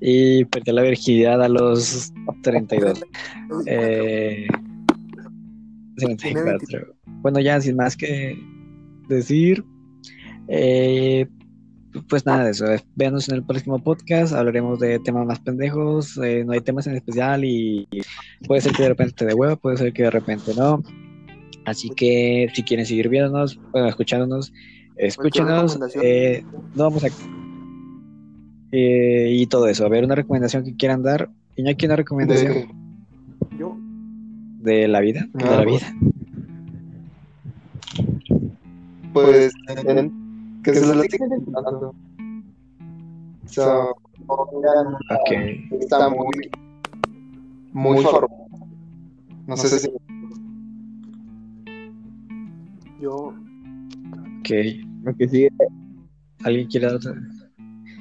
y 0.00 0.44
perdió 0.46 0.72
la 0.72 0.82
virginidad 0.82 1.42
a 1.42 1.48
los 1.48 2.12
32. 2.42 3.04
Eh, 3.66 4.46
74. 5.98 6.94
Bueno, 7.20 7.40
ya 7.40 7.60
sin 7.60 7.76
más 7.76 7.96
que 7.96 8.38
decir, 9.08 9.62
eh, 10.48 11.26
pues 12.08 12.24
nada 12.24 12.44
de 12.44 12.50
eso. 12.52 12.64
Véanos 12.96 13.28
en 13.28 13.36
el 13.36 13.44
próximo 13.44 13.78
podcast. 13.82 14.32
Hablaremos 14.32 14.80
de 14.80 14.98
temas 15.00 15.26
más 15.26 15.40
pendejos. 15.40 16.16
eh, 16.18 16.44
no 16.44 16.52
hay 16.52 16.60
temas 16.60 16.86
en 16.86 16.96
especial 16.96 17.44
y 17.44 17.86
puede 18.46 18.62
ser 18.62 18.72
que 18.72 18.82
de 18.84 18.88
repente 18.88 19.14
te 19.16 19.26
dé 19.26 19.34
hueva, 19.34 19.56
puede 19.56 19.76
ser 19.76 19.92
que 19.92 20.04
de 20.04 20.10
repente 20.10 20.52
no. 20.56 20.82
Así 21.64 21.90
que 21.90 22.48
si 22.54 22.62
quieren 22.62 22.86
seguir 22.86 23.08
viéndonos, 23.08 23.60
bueno, 23.70 23.88
escuchándonos, 23.88 24.52
escúchenos. 24.96 25.78
eh, 26.02 26.44
no 26.74 26.84
vamos 26.84 27.04
a. 27.04 27.08
eh, 28.72 29.28
y 29.32 29.46
todo 29.46 29.66
eso. 29.68 29.84
A 29.84 29.88
ver, 29.88 30.04
una 30.04 30.14
recomendación 30.14 30.64
que 30.64 30.74
quieran 30.76 31.02
dar. 31.02 31.30
Iñaki, 31.56 31.86
una 31.86 31.96
recomendación 31.96 32.52
De- 32.52 32.68
Yo, 33.58 33.76
de 34.60 34.88
la 34.88 35.00
vida. 35.00 35.26
De 35.34 35.44
Ah, 35.44 35.56
la 35.56 35.64
pues. 35.64 35.82
vida. 35.82 35.94
Pues, 39.12 39.52
en- 39.86 40.60
que 40.64 40.74
se 40.74 40.94
la 40.94 41.02
sigan 41.02 41.28
intentando. 41.38 41.94
O 43.44 43.48
sea, 43.48 43.84
está 45.80 46.08
muy, 46.08 46.50
muy 47.72 48.02
formal. 48.02 48.30
No 49.46 49.56
sé 49.56 49.78
si 49.78 49.90
yo, 53.00 53.34
Ok. 54.42 54.50
Lo 55.04 55.14
que 55.16 55.28
sigue. 55.28 55.48
¿Alguien 56.44 56.66
quiere 56.68 56.86
dar 56.86 56.96
otra? 56.96 57.12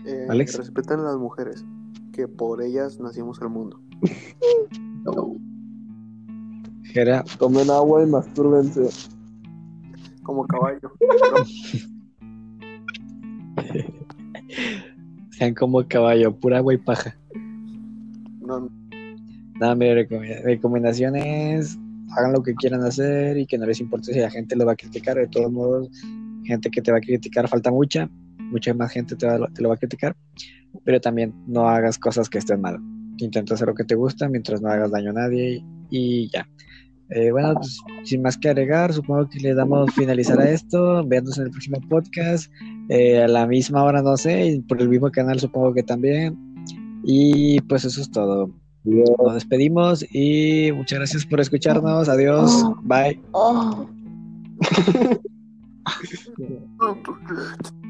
eh, 0.05 0.25
Alex. 0.29 0.57
respetan 0.57 0.99
a 1.01 1.03
las 1.03 1.17
mujeres, 1.17 1.63
que 2.11 2.27
por 2.27 2.61
ellas 2.63 2.99
nacimos 2.99 3.39
al 3.41 3.49
mundo. 3.49 3.79
Jera, 6.83 7.23
Tomen 7.37 7.69
agua 7.69 8.03
y 8.03 8.07
mastúrbense. 8.07 8.89
Como 10.23 10.45
caballo. 10.47 10.91
sean 15.31 15.53
como 15.53 15.85
caballo, 15.87 16.35
pura 16.35 16.57
agua 16.57 16.73
y 16.73 16.77
paja. 16.77 17.15
No, 18.41 18.69
Nada, 19.59 19.75
mi 19.75 19.85
recome- 19.85 20.41
recomendación 20.43 21.15
es 21.15 21.77
hagan 22.17 22.33
lo 22.33 22.43
que 22.43 22.53
quieran 22.55 22.83
hacer 22.83 23.37
y 23.37 23.45
que 23.45 23.57
no 23.57 23.65
les 23.65 23.79
importe 23.79 24.13
si 24.13 24.19
la 24.19 24.29
gente 24.29 24.55
lo 24.55 24.65
va 24.65 24.73
a 24.73 24.75
criticar. 24.75 25.15
De 25.17 25.27
todos 25.27 25.51
modos, 25.51 25.89
gente 26.45 26.69
que 26.69 26.81
te 26.81 26.91
va 26.91 26.97
a 26.97 27.01
criticar 27.01 27.47
falta 27.47 27.71
mucha, 27.71 28.09
mucha 28.39 28.73
más 28.73 28.91
gente 28.91 29.15
te, 29.15 29.25
va- 29.27 29.47
te 29.53 29.61
lo 29.61 29.69
va 29.69 29.75
a 29.75 29.77
criticar, 29.77 30.15
pero 30.83 30.99
también 30.99 31.33
no 31.47 31.67
hagas 31.69 31.97
cosas 31.97 32.29
que 32.29 32.37
estén 32.39 32.61
mal. 32.61 32.77
Intenta 33.17 33.53
hacer 33.53 33.67
lo 33.67 33.75
que 33.75 33.83
te 33.83 33.95
gusta 33.95 34.27
mientras 34.29 34.61
no 34.61 34.69
hagas 34.69 34.91
daño 34.91 35.11
a 35.11 35.13
nadie 35.13 35.63
y 35.89 36.29
ya. 36.31 36.47
Eh, 37.13 37.29
bueno, 37.31 37.53
pues, 37.55 37.77
sin 38.03 38.21
más 38.21 38.37
que 38.37 38.47
agregar, 38.49 38.93
supongo 38.93 39.27
que 39.27 39.39
le 39.39 39.53
damos 39.53 39.93
finalizar 39.93 40.39
a 40.39 40.49
esto. 40.49 41.05
Veanos 41.05 41.37
en 41.37 41.43
el 41.45 41.51
próximo 41.51 41.77
podcast. 41.89 42.49
eh, 42.89 43.21
a 43.23 43.27
la 43.27 43.45
misma 43.47 43.83
hora, 43.83 44.01
no 44.01 44.15
sé, 44.17 44.47
y 44.47 44.59
por 44.61 44.81
el 44.81 44.87
mismo 44.89 45.11
canal 45.11 45.39
supongo 45.39 45.73
que 45.73 45.83
también. 45.83 46.37
Y 47.03 47.59
pues 47.61 47.83
eso 47.85 47.99
es 48.01 48.09
todo. 48.11 48.49
Nos 48.83 49.33
despedimos 49.35 50.03
y 50.13 50.71
muchas 50.73 50.99
gracias 50.99 51.25
por 51.25 51.39
escucharnos. 51.41 52.07
Adiós. 52.09 52.63
Bye. 52.83 53.19
oh, 56.81 56.93
good. 56.93 57.80